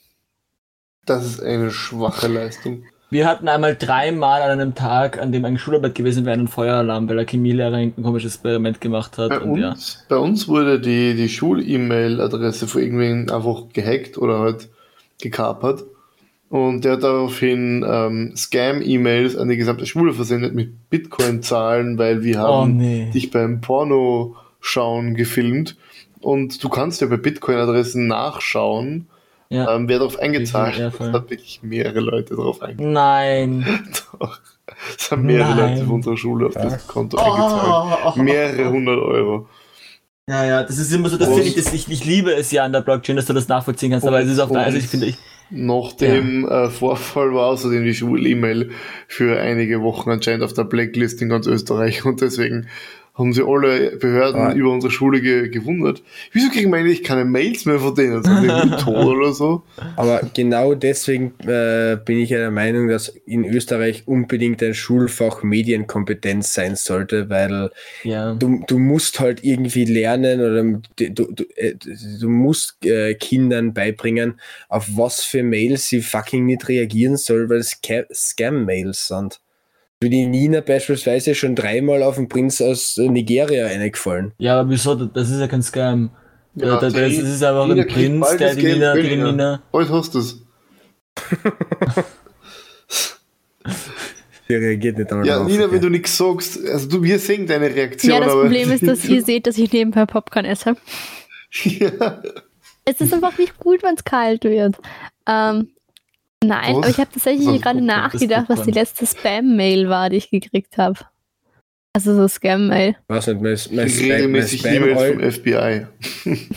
Das 1.06 1.24
ist 1.24 1.42
eine 1.42 1.70
schwache 1.70 2.28
Leistung. 2.28 2.84
Wir 3.10 3.26
hatten 3.26 3.48
einmal 3.48 3.74
dreimal 3.74 4.40
an 4.42 4.50
einem 4.50 4.76
Tag, 4.76 5.20
an 5.20 5.32
dem 5.32 5.44
ein 5.44 5.58
Schularbeit 5.58 5.96
gewesen 5.96 6.24
wäre, 6.24 6.34
einen 6.34 6.46
Feueralarm, 6.46 7.08
weil 7.08 7.16
der 7.16 7.26
Chemielehrer 7.26 7.74
ein 7.74 8.00
komisches 8.00 8.34
Experiment 8.34 8.80
gemacht 8.80 9.18
hat. 9.18 9.30
Bei 9.30 9.40
und 9.40 9.58
ja. 9.58 9.70
uns, 9.70 10.06
bei 10.08 10.16
uns 10.16 10.46
wurde 10.46 10.80
die, 10.80 11.14
die 11.14 11.28
Schul-E-Mail-Adresse 11.28 12.68
von 12.68 12.82
irgendwen 12.82 13.28
einfach 13.28 13.64
gehackt 13.72 14.16
oder 14.16 14.38
halt 14.38 14.68
gekapert. 15.20 15.84
Und 16.50 16.84
der 16.84 16.92
hat 16.92 17.02
daraufhin 17.02 17.84
ähm, 17.88 18.32
Scam-E-Mails 18.36 19.36
an 19.36 19.48
die 19.48 19.56
gesamte 19.56 19.86
Schule 19.86 20.12
versendet 20.12 20.54
mit 20.54 20.90
Bitcoin-Zahlen, 20.90 21.98
weil 21.98 22.22
wir 22.22 22.36
Oh 22.40 22.62
haben 22.62 22.76
nee. 22.76 23.10
dich 23.12 23.30
beim 23.30 23.60
Porno-Schauen 23.60 25.14
gefilmt. 25.14 25.76
Und 26.20 26.62
du 26.62 26.68
kannst 26.68 27.00
ja 27.00 27.06
bei 27.06 27.16
Bitcoin-Adressen 27.16 28.06
nachschauen, 28.06 29.06
Ja. 29.52 29.74
ähm, 29.74 29.88
wer 29.88 29.98
darauf 29.98 30.18
eingezahlt 30.18 30.78
Ja, 30.78 30.86
hat. 30.86 30.94
Es 31.00 31.12
hat 31.12 31.28
wirklich 31.30 31.60
mehrere 31.62 31.98
Leute 32.00 32.36
darauf 32.36 32.62
eingezahlt. 32.62 32.92
Nein. 32.92 33.66
Doch. 34.20 34.38
Es 34.96 35.10
haben 35.10 35.22
mehrere 35.22 35.54
Nein. 35.56 35.74
Leute 35.74 35.86
von 35.86 35.94
unserer 35.96 36.16
Schule 36.16 36.46
auf 36.46 36.54
das 36.54 36.86
Konto 36.86 37.16
Oh. 37.18 37.20
eingezahlt. 37.20 38.16
Mehrere 38.16 38.70
hundert 38.70 38.98
Euro. 39.00 39.48
Ja, 40.28 40.44
ja, 40.44 40.62
das 40.62 40.78
ist 40.78 40.92
immer 40.92 41.08
so, 41.08 41.16
das 41.16 41.26
finde 41.28 41.42
ich, 41.42 41.56
das, 41.56 41.72
ich, 41.72 41.90
ich 41.90 42.04
liebe 42.04 42.32
es 42.32 42.52
ja 42.52 42.62
an 42.64 42.72
der 42.72 42.82
Blockchain, 42.82 43.16
dass 43.16 43.26
du 43.26 43.32
das 43.32 43.48
nachvollziehen 43.48 43.90
kannst, 43.90 44.06
aber 44.06 44.18
Und- 44.18 44.22
es 44.26 44.30
ist 44.30 44.38
auf 44.38 44.50
der, 44.52 44.60
also 44.60 44.78
ich 44.78 44.86
finde, 44.86 45.06
ich, 45.06 45.16
Nach 45.50 45.92
dem 45.94 46.46
äh, 46.48 46.70
Vorfall 46.70 47.34
war 47.34 47.46
außerdem 47.46 47.82
die 47.84 47.94
Schul-E-Mail 47.94 48.70
für 49.08 49.40
einige 49.40 49.82
Wochen 49.82 50.08
anscheinend 50.10 50.44
auf 50.44 50.52
der 50.52 50.62
Blacklist 50.62 51.20
in 51.22 51.28
ganz 51.28 51.48
Österreich 51.48 52.04
und 52.04 52.20
deswegen 52.20 52.68
haben 53.14 53.32
sie 53.32 53.42
alle 53.46 53.96
Behörden 53.96 54.40
Ah. 54.40 54.52
über 54.54 54.72
unsere 54.72 54.90
Schule 54.90 55.20
ge 55.20 55.48
gewundert. 55.48 56.02
Wieso 56.32 56.48
kriegen 56.50 56.70
wir 56.70 56.78
eigentlich 56.78 57.02
keine 57.02 57.24
Mails 57.24 57.66
mehr 57.66 57.78
von 57.78 57.94
denen? 57.94 58.22
Sind 58.22 58.42
die 58.44 58.76
tot 58.82 59.06
oder 59.16 59.32
so? 59.32 59.62
Aber 59.96 60.22
genau 60.34 60.74
deswegen 60.74 61.34
äh, 61.40 61.98
bin 62.02 62.18
ich 62.18 62.30
ja 62.30 62.38
der 62.38 62.50
Meinung, 62.50 62.88
dass 62.88 63.08
in 63.26 63.44
Österreich 63.44 64.04
unbedingt 64.06 64.62
ein 64.62 64.74
Schulfach 64.74 65.42
Medienkompetenz 65.42 66.54
sein 66.54 66.76
sollte, 66.76 67.28
weil 67.28 67.70
ja. 68.04 68.34
du, 68.34 68.62
du 68.66 68.78
musst 68.78 69.20
halt 69.20 69.44
irgendwie 69.44 69.84
lernen 69.84 70.40
oder 70.40 70.62
du, 71.12 71.32
du, 71.32 71.44
äh, 71.56 71.74
du 72.20 72.28
musst 72.28 72.84
äh, 72.86 73.14
Kindern 73.14 73.74
beibringen, 73.74 74.40
auf 74.68 74.86
was 74.96 75.22
für 75.22 75.42
Mails 75.42 75.88
sie 75.88 76.00
fucking 76.00 76.46
nicht 76.46 76.68
reagieren 76.68 77.16
soll, 77.16 77.50
weil 77.50 77.58
es 77.58 77.72
Scam- 77.72 78.06
Scam-Mails 78.12 79.08
sind. 79.08 79.40
Wie 80.02 80.08
die 80.08 80.26
Nina 80.26 80.62
beispielsweise 80.62 81.34
schon 81.34 81.54
dreimal 81.54 82.02
auf 82.02 82.16
den 82.16 82.26
Prinz 82.28 82.62
aus 82.62 82.96
Nigeria 82.96 83.66
eingefallen. 83.66 84.32
Ja, 84.38 84.58
aber 84.60 84.70
wieso? 84.70 84.94
Das 84.94 85.28
ist 85.28 85.40
ja 85.40 85.46
kein 85.46 85.62
Scam. 85.62 86.08
Ja, 86.54 86.66
da, 86.80 86.88
da, 86.88 86.88
das 86.88 86.92
die- 87.10 87.16
ist 87.16 87.42
einfach 87.44 87.66
Nina 87.66 87.82
ein 87.82 87.88
Prinz, 87.88 88.28
der 88.38 88.48
das 88.48 88.56
die 88.56 88.62
Nina, 88.72 88.94
die. 88.94 89.16
Nina. 89.16 89.62
Bald 89.70 89.90
hast 89.90 90.14
du 90.14 90.20
es. 90.20 90.42
Die 94.48 94.54
reagiert 94.56 94.98
nicht 94.98 95.12
einmal 95.12 95.26
Ja, 95.28 95.36
drauf. 95.38 95.46
Nina, 95.46 95.64
okay. 95.66 95.74
wenn 95.74 95.80
du 95.82 95.88
nichts 95.90 96.16
sagst, 96.16 96.58
also 96.66 96.88
du, 96.88 97.02
wir 97.04 97.20
sehen 97.20 97.46
deine 97.46 97.72
Reaktion. 97.72 98.12
Ja, 98.14 98.18
das 98.20 98.32
aber 98.32 98.42
Problem 98.42 98.72
ist, 98.72 98.84
dass 98.84 99.04
ihr 99.04 99.22
seht, 99.22 99.46
dass 99.46 99.56
ich 99.58 99.72
nebenbei 99.72 100.06
Popcorn 100.06 100.44
esse. 100.44 100.74
ja. 101.62 102.20
Es 102.84 103.00
ist 103.00 103.14
einfach 103.14 103.38
nicht 103.38 103.58
gut, 103.58 103.84
wenn 103.84 103.94
es 103.94 104.02
kalt 104.02 104.42
wird. 104.42 104.76
Ähm, 105.28 105.68
nein, 106.44 106.76
Was? 106.76 106.78
aber 106.78 106.88
ich 106.88 106.98
habe 106.98 107.10
tatsächlich 107.12 107.46
Was 107.46 107.60
gerade 107.60 107.82
nachgedacht, 107.82 108.48
was 108.48 108.62
die 108.62 108.70
letzte 108.70 109.06
Spam-Mail 109.06 109.88
war, 109.88 110.10
die 110.10 110.16
ich 110.16 110.30
gekriegt 110.30 110.78
habe. 110.78 110.98
Also 111.92 112.14
so 112.14 112.28
Scam-Mail. 112.28 112.94
weiß 113.08 113.26
nicht, 113.26 113.42
mein, 113.42 113.58
mein, 113.72 113.88
regelmäßig 113.88 114.60
Spam, 114.60 114.74
E-Mails 114.74 115.12
vom 115.12 115.32
FBI. 115.32 115.86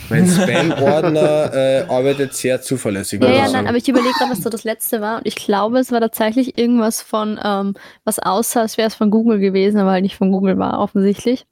mein 0.08 0.28
Spam-Ordner 0.28 1.52
äh, 1.52 1.82
arbeitet 1.88 2.34
sehr 2.34 2.62
zuverlässig. 2.62 3.20
Ja, 3.20 3.30
ja, 3.32 3.50
nein, 3.50 3.66
aber 3.66 3.76
ich 3.76 3.88
überlege 3.88 4.12
gerade, 4.16 4.30
was 4.30 4.42
so 4.42 4.48
das 4.48 4.62
letzte 4.62 5.00
war. 5.00 5.18
Und 5.18 5.26
ich 5.26 5.34
glaube, 5.34 5.80
es 5.80 5.90
war 5.90 5.98
tatsächlich 6.00 6.56
irgendwas 6.56 7.02
von, 7.02 7.40
ähm, 7.42 7.74
was 8.04 8.20
aussah, 8.20 8.60
als 8.60 8.78
wäre 8.78 8.86
es 8.86 8.94
von 8.94 9.10
Google 9.10 9.40
gewesen, 9.40 9.78
aber 9.80 9.90
halt 9.90 10.04
nicht 10.04 10.16
von 10.16 10.30
Google 10.30 10.56
war, 10.56 10.78
offensichtlich. 10.78 11.46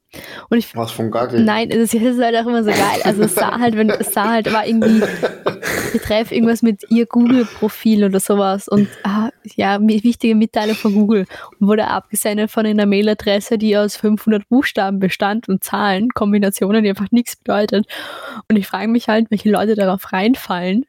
Und 0.49 0.57
ich 0.57 0.75
Was 0.75 0.91
von 0.91 1.09
Gagel? 1.11 1.43
Nein, 1.43 1.69
es 1.71 1.77
ist, 1.77 1.95
es 1.95 2.15
ist 2.15 2.21
halt 2.23 2.35
auch 2.35 2.45
immer 2.47 2.63
so 2.63 2.69
geil. 2.71 3.01
Also 3.03 3.23
es 3.23 3.35
sah 3.35 3.59
halt, 3.59 3.75
wenn 3.75 3.89
es 3.89 4.13
sah 4.13 4.29
halt, 4.29 4.51
war 4.53 4.65
irgendwie 4.65 5.01
betreff 5.91 6.31
irgendwas 6.31 6.61
mit 6.61 6.83
ihr 6.89 7.05
Google-Profil 7.05 8.05
oder 8.05 8.19
sowas 8.19 8.67
und 8.67 8.87
ah, 9.03 9.29
ja, 9.55 9.79
wichtige 9.81 10.35
Mitteilung 10.35 10.75
von 10.75 10.93
Google 10.93 11.25
und 11.59 11.67
wurde 11.67 11.87
abgesendet 11.87 12.51
von 12.51 12.65
einer 12.65 12.85
Mailadresse, 12.85 13.57
die 13.57 13.77
aus 13.77 13.95
500 13.97 14.47
Buchstaben 14.49 14.99
bestand 14.99 15.49
und 15.49 15.63
Zahlen, 15.63 16.09
Kombinationen, 16.09 16.83
die 16.83 16.89
einfach 16.89 17.11
nichts 17.11 17.35
bedeutet. 17.35 17.85
Und 18.49 18.55
ich 18.57 18.67
frage 18.67 18.87
mich 18.87 19.07
halt, 19.07 19.29
welche 19.31 19.49
Leute 19.49 19.75
darauf 19.75 20.11
reinfallen, 20.13 20.85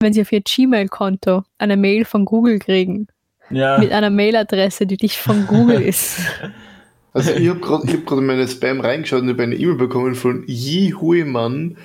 wenn 0.00 0.12
sie 0.12 0.22
auf 0.22 0.32
ihr 0.32 0.42
Gmail-Konto 0.42 1.42
eine 1.58 1.76
Mail 1.76 2.04
von 2.04 2.24
Google 2.24 2.58
kriegen 2.58 3.08
Ja. 3.50 3.78
mit 3.78 3.92
einer 3.92 4.10
Mailadresse, 4.10 4.86
die 4.86 4.98
nicht 5.00 5.16
von 5.16 5.46
Google 5.46 5.80
ist. 5.82 6.18
Also 7.16 7.32
ich 7.32 7.48
habe 7.48 7.60
gerade 7.66 7.90
hab 7.90 8.04
grad 8.04 8.18
in 8.18 8.26
meine 8.26 8.46
Spam 8.46 8.80
reingeschaut 8.80 9.22
und 9.22 9.30
habe 9.30 9.42
eine 9.42 9.54
E-Mail 9.54 9.76
bekommen 9.76 10.14
von 10.14 10.44
Yi 10.46 10.94
Huiman 11.00 11.78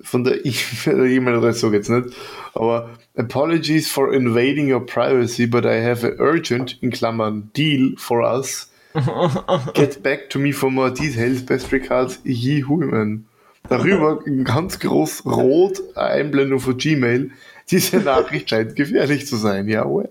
von 0.00 0.22
der 0.22 0.44
E-Mail-Adresse 0.44 1.66
ich 1.66 1.72
jetzt 1.72 1.90
nicht, 1.90 2.14
aber 2.54 2.90
Apologies 3.16 3.90
for 3.90 4.14
invading 4.14 4.70
your 4.70 4.78
privacy, 4.78 5.44
but 5.44 5.66
I 5.66 5.80
have 5.80 6.04
a 6.04 6.12
urgent, 6.20 6.76
in 6.80 6.92
Klammern, 6.92 7.52
deal 7.52 7.96
for 7.96 8.22
us. 8.22 8.70
Get 9.74 10.04
back 10.04 10.30
to 10.30 10.38
me 10.38 10.52
for 10.52 10.70
more 10.70 10.92
details. 10.92 11.42
Best 11.42 11.72
regards, 11.72 12.20
Yi 12.22 12.62
Huiman. 12.62 13.24
Darüber 13.68 14.22
ganz 14.44 14.78
groß 14.78 15.26
rot 15.26 15.82
eine 15.96 16.10
Einblendung 16.10 16.60
von 16.60 16.78
Gmail. 16.78 17.32
Diese 17.68 17.96
Nachricht 17.96 18.50
scheint 18.50 18.76
gefährlich 18.76 19.26
zu 19.26 19.34
sein. 19.34 19.66
Ja, 19.66 19.84
well. 19.84 20.10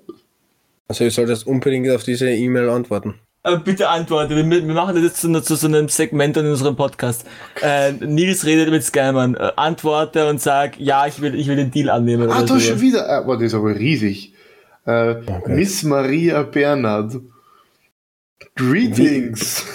Also 0.89 1.05
ich 1.05 1.13
soll 1.13 1.27
das 1.27 1.43
unbedingt 1.43 1.89
auf 1.89 2.03
diese 2.03 2.29
E-Mail 2.29 2.67
antworten. 2.67 3.15
Aber 3.47 3.57
bitte 3.63 3.87
antworte. 3.87 4.35
Wir, 4.35 4.45
wir 4.49 4.61
machen 4.73 4.95
das 4.95 5.03
jetzt 5.03 5.21
zu, 5.21 5.31
zu 5.41 5.55
so 5.55 5.67
einem 5.67 5.87
Segment 5.87 6.35
in 6.37 6.45
unserem 6.47 6.75
Podcast. 6.75 7.25
Äh, 7.61 7.93
Nils 7.93 8.45
redet 8.45 8.69
mit 8.69 8.83
Scammern. 8.83 9.35
Äh, 9.35 9.51
antworte 9.55 10.27
und 10.29 10.41
sag, 10.41 10.77
ja, 10.79 11.07
ich 11.07 11.21
will, 11.21 11.33
ich 11.33 11.47
will 11.47 11.55
den 11.55 11.71
Deal 11.71 11.89
annehmen. 11.89 12.29
Ah, 12.29 12.41
da 12.41 12.47
sowas. 12.47 12.65
schon 12.65 12.81
wieder. 12.81 13.07
Ah, 13.09 13.21
boah, 13.21 13.35
das 13.35 13.43
ist 13.47 13.53
aber 13.53 13.73
riesig. 13.73 14.33
Äh, 14.85 15.15
Miss 15.47 15.83
Maria 15.83 16.43
Bernhard. 16.43 17.15
Greetings. 18.55 19.65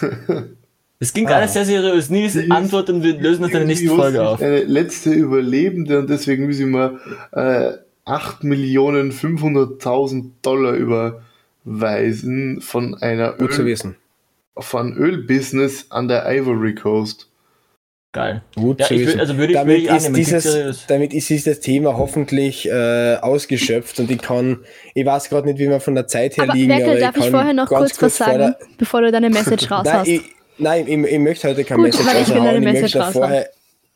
Das 1.00 1.12
ging 1.12 1.26
alles 1.28 1.52
sehr 1.54 1.64
seriös. 1.64 2.10
Nils, 2.10 2.34
Die 2.34 2.40
ist- 2.40 2.50
antworte 2.52 2.92
und 2.94 3.02
wir 3.02 3.18
lösen 3.18 3.42
das 3.42 3.50
in 3.52 3.56
der 3.58 3.66
nächsten 3.66 3.88
Folge 3.88 4.22
auf. 4.26 4.40
Eine 4.40 4.62
letzte 4.64 5.10
Überlebende 5.10 5.98
und 5.98 6.08
deswegen 6.10 6.46
müssen 6.46 6.70
wir 6.70 7.00
äh, 7.32 7.72
8.500.000 8.06 10.30
Dollar 10.42 11.22
überweisen 11.64 12.60
von 12.60 12.94
einer 13.00 13.32
Gut 13.32 13.52
zu 13.54 13.62
Öl, 13.62 13.68
wissen. 13.68 13.96
von 14.58 14.94
Ölbusiness 14.96 15.86
an 15.90 16.08
der 16.08 16.26
Ivory 16.30 16.74
Coast. 16.74 17.28
Geil. 18.14 18.42
Gut 18.56 18.78
Ja, 18.80 18.86
zu 18.88 18.94
ich 18.94 19.00
will, 19.00 19.06
wissen. 19.06 19.20
also 19.20 19.36
würde 19.38 19.52
ich, 19.54 19.58
würde 19.58 19.66
damit, 19.66 19.78
ich 19.78 19.84
ist 19.86 20.06
annehmen. 20.06 20.14
dieses, 20.16 20.86
damit 20.86 21.14
ist 21.14 21.30
dieses 21.30 21.60
Thema 21.60 21.96
hoffentlich 21.96 22.68
äh, 22.68 23.16
ausgeschöpft 23.22 24.00
und 24.00 24.10
ich 24.10 24.20
kann, 24.20 24.58
ich 24.94 25.06
weiß 25.06 25.30
gerade 25.30 25.46
nicht, 25.48 25.58
wie 25.58 25.68
wir 25.70 25.80
von 25.80 25.94
der 25.94 26.06
Zeit 26.06 26.36
her 26.36 26.44
Aber 26.44 26.52
liegen, 26.52 26.68
Werkel, 26.68 26.90
aber 26.90 26.98
darf 27.00 27.16
ich 27.16 27.22
kann 27.22 27.30
vorher 27.30 27.54
noch 27.54 27.70
ganz 27.70 27.98
kurz 27.98 28.20
was 28.20 28.26
sagen, 28.26 28.54
bevor 28.76 29.00
du 29.00 29.10
deine 29.10 29.30
Message 29.30 29.70
raus 29.70 29.84
Nein, 29.86 29.94
hast? 29.94 30.08
ich, 30.08 30.20
nein 30.58 30.86
ich, 30.86 31.10
ich 31.10 31.18
möchte 31.20 31.48
heute 31.48 31.64
kein 31.64 31.78
Gut, 31.78 31.86
Message 31.86 32.02
ich 32.06 32.28
will 32.28 32.40
raushauen. 32.42 32.46
eine 32.48 32.58
Ich 32.58 32.64
Message 32.64 32.82
möchte 32.82 32.98
raushauen. 32.98 33.12
vorher, 33.14 33.50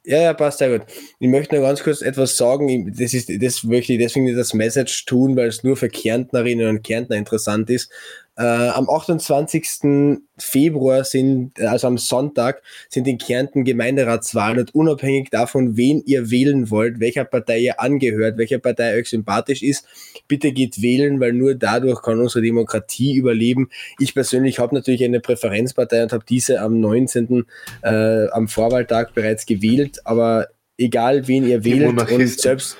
ja, 0.06 0.22
ja, 0.22 0.34
passt 0.34 0.58
sehr 0.58 0.78
gut. 0.78 0.86
Ich 1.18 1.28
möchte 1.28 1.56
nur 1.56 1.64
ganz 1.64 1.82
kurz 1.82 2.00
etwas 2.00 2.36
sagen. 2.36 2.94
Das, 2.96 3.12
ist, 3.12 3.28
das 3.42 3.64
möchte 3.64 3.92
ich 3.92 3.98
deswegen 3.98 4.26
nicht 4.26 4.38
das 4.38 4.54
Message 4.54 5.04
tun, 5.04 5.36
weil 5.36 5.48
es 5.48 5.64
nur 5.64 5.76
für 5.76 5.88
Kärntnerinnen 5.88 6.68
und 6.68 6.84
Kärntner 6.84 7.16
interessant 7.16 7.68
ist. 7.70 7.90
Äh, 8.38 8.42
am 8.42 8.90
28. 8.90 10.20
Februar 10.36 11.04
sind, 11.04 11.58
also 11.60 11.86
am 11.86 11.96
Sonntag, 11.96 12.62
sind 12.90 13.08
in 13.08 13.16
Kärnten 13.16 13.64
Gemeinderatswahlen 13.64 14.58
und 14.58 14.74
unabhängig 14.74 15.30
davon, 15.30 15.76
wen 15.76 16.02
ihr 16.04 16.30
wählen 16.30 16.70
wollt, 16.70 17.00
welcher 17.00 17.24
Partei 17.24 17.60
ihr 17.60 17.80
angehört, 17.80 18.36
welche 18.36 18.58
Partei 18.58 18.98
euch 18.98 19.08
sympathisch 19.08 19.62
ist, 19.62 19.86
bitte 20.28 20.52
geht 20.52 20.82
wählen, 20.82 21.18
weil 21.18 21.32
nur 21.32 21.54
dadurch 21.54 22.02
kann 22.02 22.20
unsere 22.20 22.42
Demokratie 22.42 23.16
überleben. 23.16 23.70
Ich 23.98 24.12
persönlich 24.14 24.58
habe 24.58 24.74
natürlich 24.74 25.02
eine 25.02 25.20
Präferenzpartei 25.20 26.02
und 26.02 26.12
habe 26.12 26.24
diese 26.28 26.60
am 26.60 26.78
19. 26.78 27.46
Äh, 27.82 28.28
am 28.28 28.48
Vorwahltag 28.48 29.14
bereits 29.14 29.46
gewählt, 29.46 30.00
aber 30.04 30.48
egal 30.78 31.26
wen 31.26 31.48
ihr 31.48 31.64
wählt 31.64 31.86
und 31.86 32.28
selbst 32.28 32.76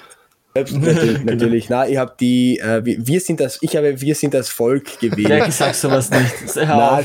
natürlich, 0.57 1.25
natürlich. 1.25 1.69
Na, 1.69 1.89
ich 1.89 1.97
habe 1.97 2.15
die, 2.19 2.59
äh, 2.59 2.83
wir 2.85 3.21
sind 3.21 3.41
das, 3.41 3.59
ich 3.61 3.77
habe, 3.77 4.01
wir 4.01 4.15
sind 4.15 4.35
das 4.35 4.49
Volk 4.49 4.99
gewählt. 5.01 5.29
Ja, 5.29 5.47
ich 5.47 5.55
sag 5.55 5.75
sowas 5.75 6.11
nicht. 6.11 6.57
Na, 6.57 7.03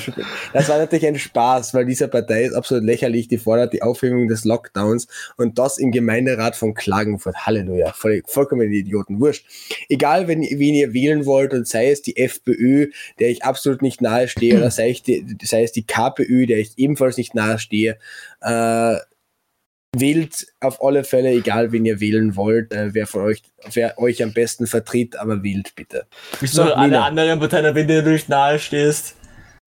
das 0.53 0.69
war 0.69 0.77
natürlich 0.77 1.05
ein 1.05 1.17
Spaß, 1.17 1.73
weil 1.73 1.85
diese 1.85 2.07
Partei 2.07 2.43
ist 2.43 2.53
absolut 2.53 2.83
lächerlich. 2.83 3.27
Die 3.27 3.37
fordert 3.37 3.73
die 3.73 3.81
Aufhebung 3.81 4.27
des 4.27 4.45
Lockdowns 4.45 5.07
und 5.37 5.59
das 5.59 5.77
im 5.77 5.91
Gemeinderat 5.91 6.55
von 6.55 6.73
Klagenfurt. 6.73 7.45
Halleluja. 7.45 7.93
Voll, 7.93 8.23
vollkommen 8.25 8.71
Idioten. 8.71 9.19
Wurscht. 9.19 9.45
Egal, 9.89 10.27
wenn, 10.27 10.41
wen 10.41 10.73
ihr 10.73 10.93
wählen 10.93 11.25
wollt 11.25 11.53
und 11.53 11.67
sei 11.67 11.91
es 11.91 12.01
die 12.01 12.17
FPÖ, 12.17 12.87
der 13.19 13.29
ich 13.29 13.43
absolut 13.43 13.81
nicht 13.81 14.01
nahe 14.01 14.27
stehe, 14.27 14.57
oder 14.57 14.71
sei, 14.71 14.95
die, 15.05 15.25
sei 15.43 15.63
es 15.63 15.71
die 15.71 15.85
KPÖ, 15.85 16.45
der 16.45 16.59
ich 16.59 16.77
ebenfalls 16.77 17.17
nicht 17.17 17.35
nahe 17.35 17.59
stehe, 17.59 17.97
äh, 18.41 18.95
wählt 19.95 20.47
auf 20.61 20.83
alle 20.83 21.03
Fälle, 21.03 21.31
egal 21.31 21.71
wen 21.71 21.85
ihr 21.85 21.99
wählen 21.99 22.35
wollt, 22.35 22.71
äh, 22.71 22.93
wer 22.93 23.07
von 23.07 23.21
euch, 23.23 23.41
wer 23.73 23.99
euch 23.99 24.23
am 24.23 24.33
besten 24.33 24.67
vertritt, 24.67 25.17
aber 25.17 25.43
wählt 25.43 25.73
bitte. 25.75 26.05
Bist 26.39 26.53
So, 26.53 26.63
du 26.63 26.77
alle 26.77 27.01
anderen 27.01 27.39
Parteien, 27.39 27.75
wenn 27.75 27.87
du 27.87 28.03
nicht 28.11 28.29
nahe 28.29 28.57
stehst? 28.59 29.15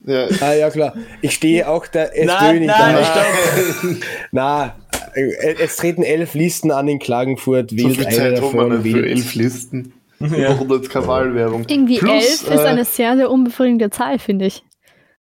Ja, 0.07 0.27
Ah 0.41 0.53
ja 0.53 0.71
klar, 0.71 0.95
ich 1.23 1.33
stehe 1.35 1.69
auch 1.69 1.87
der 1.87 2.13
SPÖ 2.17 2.27
Nein, 2.27 2.59
nicht 2.61 2.67
nein, 2.69 2.95
nahe. 2.95 3.05
stopp. 3.05 3.97
Na, 4.33 4.77
äh, 5.15 5.55
es 5.63 5.77
treten 5.77 6.03
elf 6.03 6.35
Listen 6.35 6.71
an 6.71 6.89
in 6.89 6.99
Klagenfurt, 6.99 7.71
so 7.71 7.77
wählt 7.77 7.97
viel 7.97 8.07
eine 8.07 8.17
Zeit 8.17 8.39
davon, 8.39 8.69
nicht 8.83 8.93
für 8.93 9.03
wählt. 9.03 9.17
elf 9.19 9.35
Listen. 9.35 9.93
Ja. 10.21 10.31
Wir 10.31 10.49
brauchen 10.51 10.71
jetzt 10.73 10.91
keine 10.91 11.07
Wahlwerbung. 11.07 11.65
Irgendwie 11.69 11.99
Plus, 11.99 12.13
elf 12.13 12.43
ist 12.43 12.49
äh, 12.65 12.67
eine 12.67 12.85
sehr, 12.85 13.17
sehr 13.17 13.31
unbefriedigende 13.31 13.91
Zahl, 13.91 14.19
finde 14.19 14.47
ich. 14.47 14.63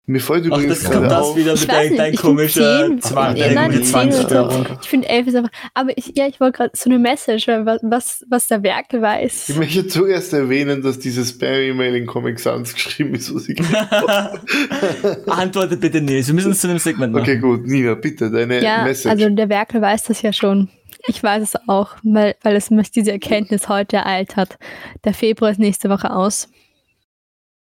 Mir 0.04 0.20
fällt 0.20 0.42
Ach, 0.42 0.58
übrigens 0.58 0.80
das 0.80 0.90
kommt 0.90 0.94
gerade 1.06 1.08
das 1.14 1.24
auf. 1.26 1.36
wieder 1.36 1.52
mit 1.52 1.70
dein, 1.70 1.96
dein 1.96 2.16
komischer 2.16 2.88
nein, 2.88 3.00
so. 3.00 3.82
Zwangsstörung. 3.82 4.66
Ich 4.82 4.88
finde 4.88 5.08
elf 5.08 5.28
ist 5.28 5.36
einfach, 5.36 5.52
aber 5.74 5.96
ich, 5.96 6.12
ja, 6.16 6.26
ich 6.26 6.40
wollte 6.40 6.56
gerade 6.58 6.72
so 6.74 6.90
eine 6.90 6.98
Message, 6.98 7.46
was, 7.46 7.78
was, 7.84 8.24
was 8.28 8.48
der 8.48 8.64
Werkel 8.64 9.00
weiß. 9.00 9.50
Ich 9.50 9.56
möchte 9.56 9.86
zuerst 9.86 10.32
erwähnen, 10.32 10.82
dass 10.82 10.98
dieses 10.98 11.28
Spam-E-Mail 11.30 11.94
in 11.94 12.06
Comic 12.06 12.40
Sans 12.40 12.74
geschrieben 12.74 13.14
ist, 13.14 13.32
was 13.32 13.48
ich 13.48 13.60
Antworte 15.28 15.76
bitte 15.76 16.00
nicht. 16.00 16.26
Wir 16.26 16.34
müssen 16.34 16.52
zu 16.54 16.66
dem 16.68 16.78
Segment 16.78 17.12
machen. 17.12 17.22
Okay, 17.22 17.38
gut. 17.38 17.64
Nina, 17.66 17.94
bitte, 17.94 18.30
deine 18.30 18.62
Ja, 18.62 18.82
Message. 18.84 19.10
also 19.10 19.28
der 19.30 19.48
Werkel 19.48 19.80
weiß 19.80 20.04
das 20.04 20.22
ja 20.22 20.32
schon. 20.32 20.68
Ich 21.06 21.22
weiß 21.22 21.42
es 21.42 21.68
auch, 21.68 21.96
weil, 22.02 22.34
weil 22.42 22.56
es 22.56 22.70
mich 22.70 22.90
diese 22.90 23.12
Erkenntnis 23.12 23.68
heute 23.68 23.96
ereilt 23.96 24.36
hat. 24.36 24.58
Der 25.04 25.14
Februar 25.14 25.50
ist 25.50 25.58
nächste 25.58 25.88
Woche 25.90 26.10
aus. 26.12 26.48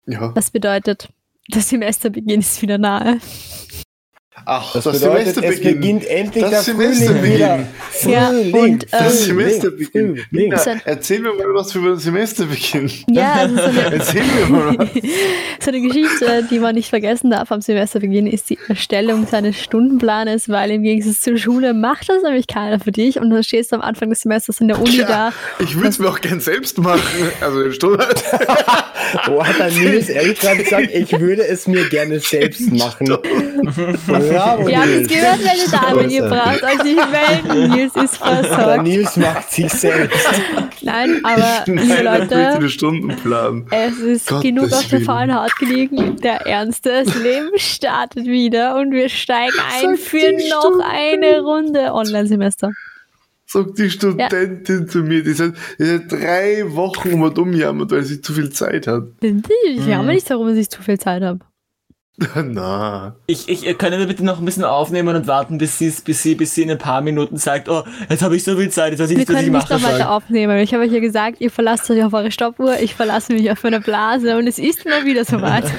ja. 0.06 0.32
Das 0.34 0.52
bedeutet, 0.52 1.10
das 1.50 1.70
Semesterbeginn 1.70 2.42
ist 2.42 2.62
wieder 2.62 2.78
nahe. 2.78 3.20
Ach, 4.46 4.74
Das, 4.74 4.84
das, 4.86 5.00
bedeutet, 5.02 5.28
es 5.28 5.34
Semesterbeginn. 5.36 5.80
beginnt 5.80 6.06
endlich 6.08 6.44
Das 6.46 6.70
Frühling 6.70 6.94
Semesterbeginn. 6.94 7.34
wieder. 7.36 7.68
Ja, 8.08 8.30
und, 8.30 8.54
ähm, 8.54 8.80
Das 8.92 9.26
Semesterbeginn. 9.26 10.18
Frühling. 10.18 10.26
Nina, 10.32 10.62
erzähl 10.86 11.20
mir 11.20 11.34
mal 11.34 11.54
was 11.54 11.76
über 11.76 11.90
den 11.90 12.00
Semesterbeginn. 12.00 12.92
Ja, 13.10 13.34
also 13.34 13.56
so 13.56 13.62
eine, 13.64 13.80
Erzähl 13.94 14.24
mir 14.24 14.46
mal 14.50 14.78
was. 14.78 14.88
so 15.60 15.72
eine 15.72 15.82
Geschichte, 15.82 16.48
die 16.50 16.60
man 16.60 16.76
nicht 16.76 16.90
vergessen 16.90 17.32
darf 17.32 17.52
am 17.52 17.62
Semesterbeginn, 17.62 18.28
ist 18.28 18.50
die 18.50 18.58
Erstellung 18.68 19.28
seines 19.28 19.60
Stundenplanes, 19.62 20.48
weil 20.50 20.72
im 20.72 20.84
Gegensatz 20.84 21.22
zur 21.22 21.38
Schule 21.38 21.74
macht 21.74 22.08
das 22.10 22.22
nämlich 22.24 22.48
keiner 22.48 22.80
für 22.80 22.92
dich 22.92 23.20
und 23.20 23.30
dann 23.30 23.44
stehst 23.44 23.72
du 23.72 23.76
am 23.78 23.82
Anfang 23.82 24.10
des 24.10 24.22
Semesters 24.22 24.62
in 24.62 24.68
der 24.70 24.80
Uni 24.80 24.98
Ja, 24.98 25.08
da. 25.08 25.34
ich 25.60 25.76
würde 25.76 25.90
es 25.90 26.00
mir 26.00 26.10
auch 26.10 26.22
gern 26.22 26.40
selbst 26.40 26.78
machen. 26.78 27.02
Also 27.42 27.64
den 27.64 27.74
Stunde. 27.74 28.08
Oh, 29.32 29.44
hat 29.44 29.58
der 29.60 29.72
Nils 29.72 30.10
ehrlich 30.10 30.40
gerade 30.40 30.64
gesagt, 30.64 30.90
ich 30.94 31.20
würde 31.20 31.46
es 31.48 31.68
mir 31.68 31.88
gerne 31.90 32.20
selbst 32.20 32.72
machen. 32.72 33.08
Bravo, 34.30 34.68
Ja, 34.70 34.80
das 34.82 34.88
Nils. 34.90 35.08
gehört 35.10 35.40
meine 35.44 35.96
Damen, 35.96 36.10
ihr 36.10 36.24
braucht 36.24 36.64
euch 36.64 36.84
nicht 36.84 37.02
melden. 37.12 37.70
Nils 37.72 37.96
ist 37.96 38.18
versorgt. 38.18 38.84
Nils 38.84 39.18
macht 39.18 39.52
sich 39.52 39.72
selbst. 39.72 40.28
Nein, 40.82 41.20
aber 41.24 41.64
liebe 41.66 42.04
Leute, 42.04 42.58
den 42.60 42.70
Stundenplan. 42.70 43.66
es 43.72 43.98
ist 44.00 44.28
Gottes 44.28 44.44
genug 44.44 44.72
auf 44.72 44.88
der 44.88 45.02
faulen 45.02 45.34
Haut 45.36 45.56
gelegen. 45.58 46.18
Der 46.22 46.46
Ernst 46.48 46.86
des 46.86 47.14
Lebens 47.22 47.62
startet 47.62 48.26
wieder 48.26 48.78
und 48.78 48.92
wir 48.92 49.10
steigen 49.10 49.54
ein 49.82 49.96
Sag 49.96 50.00
für 50.00 50.32
noch 50.32 50.62
Stunden. 50.62 50.82
eine 50.82 51.42
Runde 51.42 51.94
Online-Semester. 51.94 52.72
Sagt 53.50 53.78
die 53.80 53.90
Studentin 53.90 54.90
zu 54.90 55.00
mir, 55.00 55.24
die 55.24 55.32
seit, 55.32 55.54
die 55.80 55.86
seit 55.86 56.12
drei 56.12 56.64
Wochen 56.68 57.14
um 57.14 57.22
und 57.22 57.40
umjammert, 57.40 57.92
weil 57.92 58.04
sie 58.04 58.22
zu 58.22 58.34
viel 58.34 58.50
Zeit 58.52 58.88
hat. 58.88 59.04
Ich 59.22 59.94
habe 59.94 60.08
nicht 60.08 60.30
darum, 60.30 60.48
dass 60.50 60.58
ich 60.58 60.70
zu 60.70 60.82
viel 60.82 61.00
Zeit 61.00 61.24
habe. 61.24 61.40
Na. 62.36 63.16
Ich, 63.28 63.48
ich 63.48 63.78
können 63.78 64.00
wir 64.00 64.08
bitte 64.08 64.26
noch 64.26 64.40
ein 64.40 64.46
bisschen 64.46 64.64
aufnehmen 64.64 65.16
und 65.16 65.28
warten, 65.28 65.60
bis 65.60 65.78
sie, 65.78 65.94
bis 66.04 66.24
sie, 66.24 66.34
bis 66.34 66.56
sie 66.56 66.64
in 66.64 66.72
ein 66.72 66.80
paar 66.80 67.02
Minuten 67.02 67.38
sagt, 67.38 67.70
oh, 67.70 67.84
jetzt 68.10 68.24
habe 68.24 68.36
ich 68.36 68.44
so 68.44 68.58
viel 68.58 68.70
Zeit, 68.70 68.92
jetzt 68.92 69.00
weiß 69.00 69.12
ich 69.12 69.18
Wir 69.18 69.20
nicht, 69.20 69.30
was 69.30 69.36
ich 69.36 69.42
können 69.42 69.54
nicht 69.54 69.70
machen 69.70 69.84
noch 69.84 69.88
weiter 69.88 70.10
aufnehmen. 70.12 70.58
Ich 70.58 70.74
habe 70.74 70.84
euch 70.84 70.92
ja 70.92 71.00
gesagt, 71.00 71.42
ihr 71.42 71.52
verlasst 71.52 71.88
euch 71.92 72.04
auf 72.04 72.14
eure 72.14 72.32
Stoppuhr, 72.32 72.80
ich 72.80 72.96
verlasse 72.96 73.34
mich 73.34 73.52
auf 73.52 73.62
meine 73.62 73.82
Blase 73.82 74.36
und 74.36 74.48
es 74.48 74.58
ist 74.58 74.86
mal 74.86 75.06
wieder 75.06 75.26
soweit. 75.26 75.66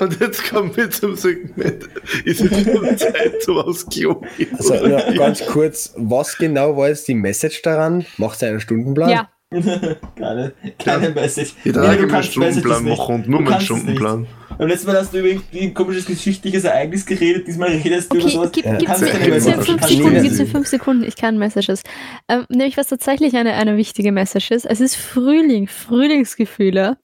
Und 0.00 0.20
jetzt 0.20 0.50
kommen 0.50 0.74
wir 0.76 0.90
zum 0.90 1.14
Segment. 1.14 1.84
Ist 2.24 2.40
es 2.40 2.64
schon 2.64 2.98
Zeit 2.98 3.42
zum 3.42 3.58
aufs 3.58 3.86
Klo 3.86 4.22
gehen? 4.36 4.48
Also, 4.56 4.74
wie? 4.74 5.16
ganz 5.16 5.44
kurz, 5.46 5.92
was 5.96 6.36
genau 6.38 6.76
war 6.76 6.88
jetzt 6.88 7.06
die 7.06 7.14
Message 7.14 7.62
daran? 7.62 8.06
Macht 8.16 8.42
ihr 8.42 8.48
einen 8.48 8.60
Stundenplan? 8.60 9.10
Ja, 9.10 9.28
Keine, 10.16 10.52
keine 10.78 11.10
Message. 11.10 11.54
Ich 11.64 11.72
trage 11.72 12.02
du 12.02 12.06
kannst 12.06 12.30
Stundenplan 12.30 12.84
machen 12.84 13.14
und 13.16 13.28
nur 13.28 13.40
meinen. 13.40 13.60
Stundenplan. 13.60 14.26
Beim 14.56 14.68
letzten 14.68 14.86
Mal 14.86 14.98
hast 14.98 15.12
du 15.12 15.18
über 15.18 15.42
ein 15.54 15.74
komisches 15.74 16.06
geschichtliches 16.06 16.62
Ereignis 16.62 17.04
geredet, 17.04 17.48
diesmal 17.48 17.70
redest 17.70 18.12
du 18.12 18.18
über 18.18 18.26
okay, 18.26 18.34
sowas. 18.36 18.50
gib, 18.52 18.64
Ja. 18.64 18.76
gib's, 18.76 18.84
Kannst 18.86 19.02
du 19.02 19.06
gib's 19.06 19.18
keine 19.18 19.28
mir 19.30 19.34
Message 19.34 19.66
fünf. 19.66 19.84
Sekunden, 19.88 20.22
gib's 20.22 20.38
mir 20.38 20.46
fünf 20.46 20.66
Sekunden, 20.68 21.02
ich 21.04 21.16
kann 21.16 21.38
Messages. 21.38 21.82
Ähm, 22.28 22.46
nämlich 22.48 22.76
was 22.76 22.86
tatsächlich 22.86 23.34
eine, 23.34 23.54
eine 23.54 23.76
wichtige 23.76 24.12
Message 24.12 24.52
ist, 24.52 24.66
es 24.66 24.80
ist 24.80 24.94
Frühling, 24.94 25.66
Frühlingsgefühle. 25.66 26.96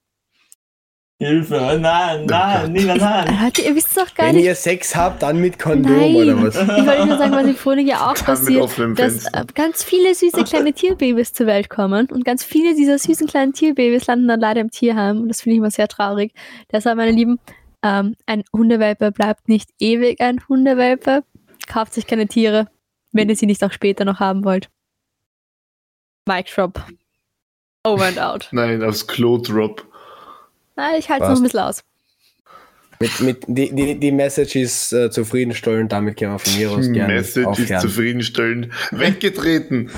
Hilfe, 1.18 1.78
nein, 1.80 2.26
Gott. 2.26 2.30
nein, 2.30 2.72
Nina, 2.72 2.94
nein. 2.94 3.38
Leute, 3.44 3.62
ihr 3.62 3.74
wisst 3.74 3.96
doch 3.96 4.14
gar 4.14 4.26
Wenn 4.26 4.36
nicht, 4.36 4.44
ihr 4.44 4.54
Sex 4.54 4.94
habt, 4.94 5.22
dann 5.22 5.40
mit 5.40 5.58
Kondom 5.58 5.96
Nein. 5.96 6.14
oder 6.14 6.42
was? 6.42 6.56
Ich 6.56 6.86
wollte 6.86 7.06
nur 7.06 7.16
sagen, 7.16 7.32
was 7.32 7.46
im 7.46 7.56
Frühling 7.56 7.86
ja 7.86 8.00
auch 8.10 8.14
Dann 8.14 8.24
passiert, 8.26 8.62
dass 8.64 8.74
Fenster. 8.74 9.40
äh, 9.40 9.44
ganz 9.54 9.82
viele 9.82 10.14
süße 10.14 10.44
kleine 10.44 10.74
Tierbabys 10.74 11.32
zur 11.32 11.46
Welt 11.46 11.70
kommen 11.70 12.06
und 12.10 12.26
ganz 12.26 12.44
viele 12.44 12.74
dieser 12.74 12.98
süßen 12.98 13.26
kleinen 13.26 13.54
Tierbabys 13.54 14.06
landen 14.06 14.28
dann 14.28 14.40
leider 14.40 14.60
im 14.60 14.70
Tierheim 14.70 15.22
und 15.22 15.28
das 15.28 15.40
finde 15.40 15.54
ich 15.54 15.58
immer 15.60 15.70
sehr 15.70 15.88
traurig. 15.88 16.34
Deshalb, 16.70 16.98
meine 16.98 17.12
Lieben, 17.12 17.38
ähm, 17.82 18.14
ein 18.26 18.44
Hundewelpe 18.52 19.10
bleibt 19.10 19.48
nicht 19.48 19.70
ewig 19.78 20.20
ein 20.20 20.46
Hundewelpe. 20.46 21.24
Kauft 21.66 21.94
sich 21.94 22.06
keine 22.06 22.26
Tiere, 22.26 22.68
wenn 23.12 23.30
ihr 23.30 23.36
sie 23.36 23.46
nicht 23.46 23.64
auch 23.64 23.72
später 23.72 24.04
noch 24.04 24.20
haben 24.20 24.44
wollt. 24.44 24.68
Mic 26.28 26.50
drop. 26.54 26.84
Over 27.86 28.04
and 28.04 28.18
out. 28.18 28.48
Nein, 28.50 28.82
aufs 28.82 29.06
Klo 29.06 29.38
drop. 29.38 29.86
Na, 30.76 30.96
ich 30.98 31.08
halte 31.10 31.24
es 31.24 31.30
noch 31.30 31.36
ein 31.38 31.42
bisschen 31.42 31.60
aus. 31.60 31.82
Mit, 32.98 33.20
mit, 33.20 33.44
die, 33.46 33.74
die, 33.74 34.00
die 34.00 34.12
Message 34.12 34.56
ist 34.56 34.92
äh, 34.92 35.10
zufriedenstellend, 35.10 35.92
damit 35.92 36.16
können 36.18 36.32
wir 36.32 36.38
von 36.38 36.54
mir 36.56 36.70
aus 36.70 36.90
gerne 36.90 37.12
Message 37.14 37.40
ist 37.40 37.56
aufhören. 37.62 37.80
zufriedenstellend. 37.82 38.68
Weggetreten. 38.90 39.90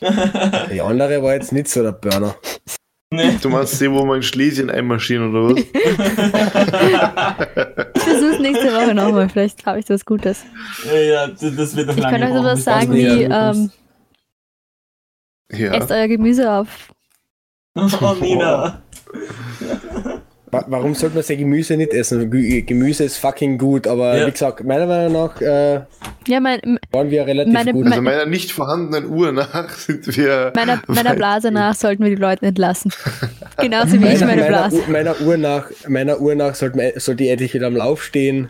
Die 0.70 0.80
andere 0.80 1.22
war 1.24 1.34
jetzt 1.34 1.50
nicht 1.52 1.66
so 1.68 1.82
der 1.82 1.90
Burner. 1.92 2.36
Du 3.42 3.48
meinst 3.48 3.80
die, 3.80 3.90
wo 3.90 4.04
wir 4.04 4.14
in 4.16 4.22
Schlesien 4.22 4.70
einmarschieren 4.70 5.34
oder 5.34 5.54
was? 5.54 5.64
Ich 7.96 8.02
versuche 8.02 8.30
es 8.34 8.38
nächste 8.38 8.72
Woche 8.72 8.94
nochmal. 8.94 9.28
Vielleicht 9.28 9.66
habe 9.66 9.80
ich 9.80 9.88
was 9.90 10.04
Gutes. 10.04 10.44
Ja, 10.84 11.26
das 11.26 11.40
das 11.56 11.74
wird 11.76 11.88
noch 11.88 11.96
Ich 11.96 12.02
lange 12.02 12.18
kann 12.18 12.28
euch 12.30 12.36
sowas 12.36 12.64
sagen 12.64 12.94
wie, 12.94 13.22
ähm, 13.24 13.70
Ja. 15.50 15.72
esst 15.74 15.90
euer 15.90 16.06
Gemüse 16.08 16.50
auf. 16.50 16.68
Oh, 18.00 18.14
Nina. 18.20 18.82
Wa- 20.50 20.64
Warum 20.68 20.94
sollte 20.94 21.16
man 21.16 21.24
sein 21.24 21.36
Gemüse 21.38 21.76
nicht 21.76 21.92
essen? 21.92 22.30
Gemüse 22.30 23.04
ist 23.04 23.18
fucking 23.18 23.58
gut, 23.58 23.86
aber 23.86 24.16
Ja. 24.16 24.26
wie 24.26 24.30
gesagt, 24.30 24.64
meiner 24.64 24.86
Meinung 24.86 25.12
nach 25.12 25.38
äh, 25.42 25.80
Ja, 26.26 26.40
mein, 26.40 26.78
waren 26.90 27.10
wir 27.10 27.26
relativ 27.26 27.52
Meine- 27.52 27.72
gut. 27.74 27.86
Also 27.86 28.00
meiner 28.00 28.24
nicht 28.24 28.50
vorhandenen 28.52 29.10
Uhr 29.10 29.30
nach 29.32 29.68
sind 29.76 30.16
wir. 30.16 30.52
meiner, 30.56 30.80
meiner 30.86 31.14
Blase 31.14 31.50
nach 31.50 31.74
sollten 31.74 32.02
wir 32.02 32.10
die 32.10 32.20
Leute 32.20 32.46
entlassen. 32.46 32.90
Genauso 33.58 33.92
wie 33.92 34.06
ich 34.06 34.20
meiner, 34.20 34.26
meine 34.26 34.40
meiner, 34.42 34.48
Blase. 34.68 34.76
Uhr- 34.76 34.88
meiner 34.88 35.20
Uhr 35.20 35.36
nach, 35.36 35.70
meiner 35.86 36.18
Uhr 36.20 36.34
nach 36.34 36.54
sollte, 36.54 36.94
sollte 36.96 37.24
die 37.24 37.28
endlich 37.28 37.52
wieder 37.52 37.66
am 37.66 37.76
Lauf 37.76 38.02
stehen. 38.02 38.48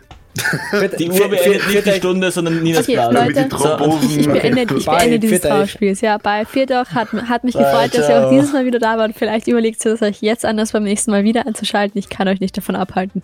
Die 0.99 1.09
Uhr 1.09 1.27
beendet 1.27 1.67
nicht 1.67 1.85
die 1.85 1.91
Stunde, 1.91 2.31
sondern 2.31 2.61
Ninas 2.61 2.87
Okay, 2.87 2.99
die 3.09 3.15
Leute. 3.15 3.49
Thrombosen. 3.49 4.19
Ich 4.19 4.27
beende, 4.27 4.75
ich 4.75 4.85
Bye, 4.85 4.97
beende 4.97 5.19
dieses. 5.19 5.41
Trauerspiels. 5.41 6.01
Ja, 6.01 6.17
bei 6.17 6.45
Vierdoch 6.45 6.89
hat, 6.91 7.11
hat 7.13 7.43
mich 7.43 7.55
Bye, 7.55 7.63
gefreut, 7.63 7.95
dass 7.95 8.09
ihr 8.09 8.15
auch 8.15 8.21
ciao. 8.21 8.31
dieses 8.31 8.53
Mal 8.53 8.65
wieder 8.65 8.79
da 8.79 8.97
wart. 8.97 9.11
Vielleicht 9.15 9.47
überlegt 9.47 9.83
ihr 9.85 9.93
es 9.93 10.01
euch 10.01 10.21
jetzt 10.21 10.45
anders 10.45 10.71
beim 10.71 10.83
nächsten 10.83 11.11
Mal 11.11 11.23
wieder 11.23 11.45
einzuschalten. 11.45 11.97
Ich 11.99 12.09
kann 12.09 12.27
euch 12.27 12.39
nicht 12.39 12.57
davon 12.57 12.75
abhalten. 12.75 13.23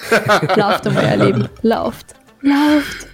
Lauft 0.56 0.86
um 0.86 0.96
euer 0.96 1.16
Leben. 1.16 1.48
Lauft. 1.62 2.14
Lauft. 2.40 3.08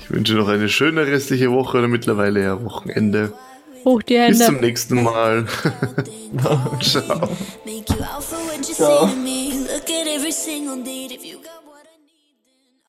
Ich 0.00 0.10
wünsche 0.10 0.34
noch 0.34 0.48
eine 0.48 0.68
schöne 0.68 1.06
restliche 1.06 1.50
Woche 1.52 1.78
oder 1.78 1.88
mittlerweile 1.88 2.42
ja 2.42 2.64
Wochenende. 2.64 3.32
Hoch 3.84 4.02
die 4.02 4.18
Bis 4.28 4.38
zum 4.38 4.54
Hände. 4.54 4.66
nächsten 4.66 5.02
Mal. 5.02 5.46
Ciao. 6.82 7.28
Ciao. 8.74 9.08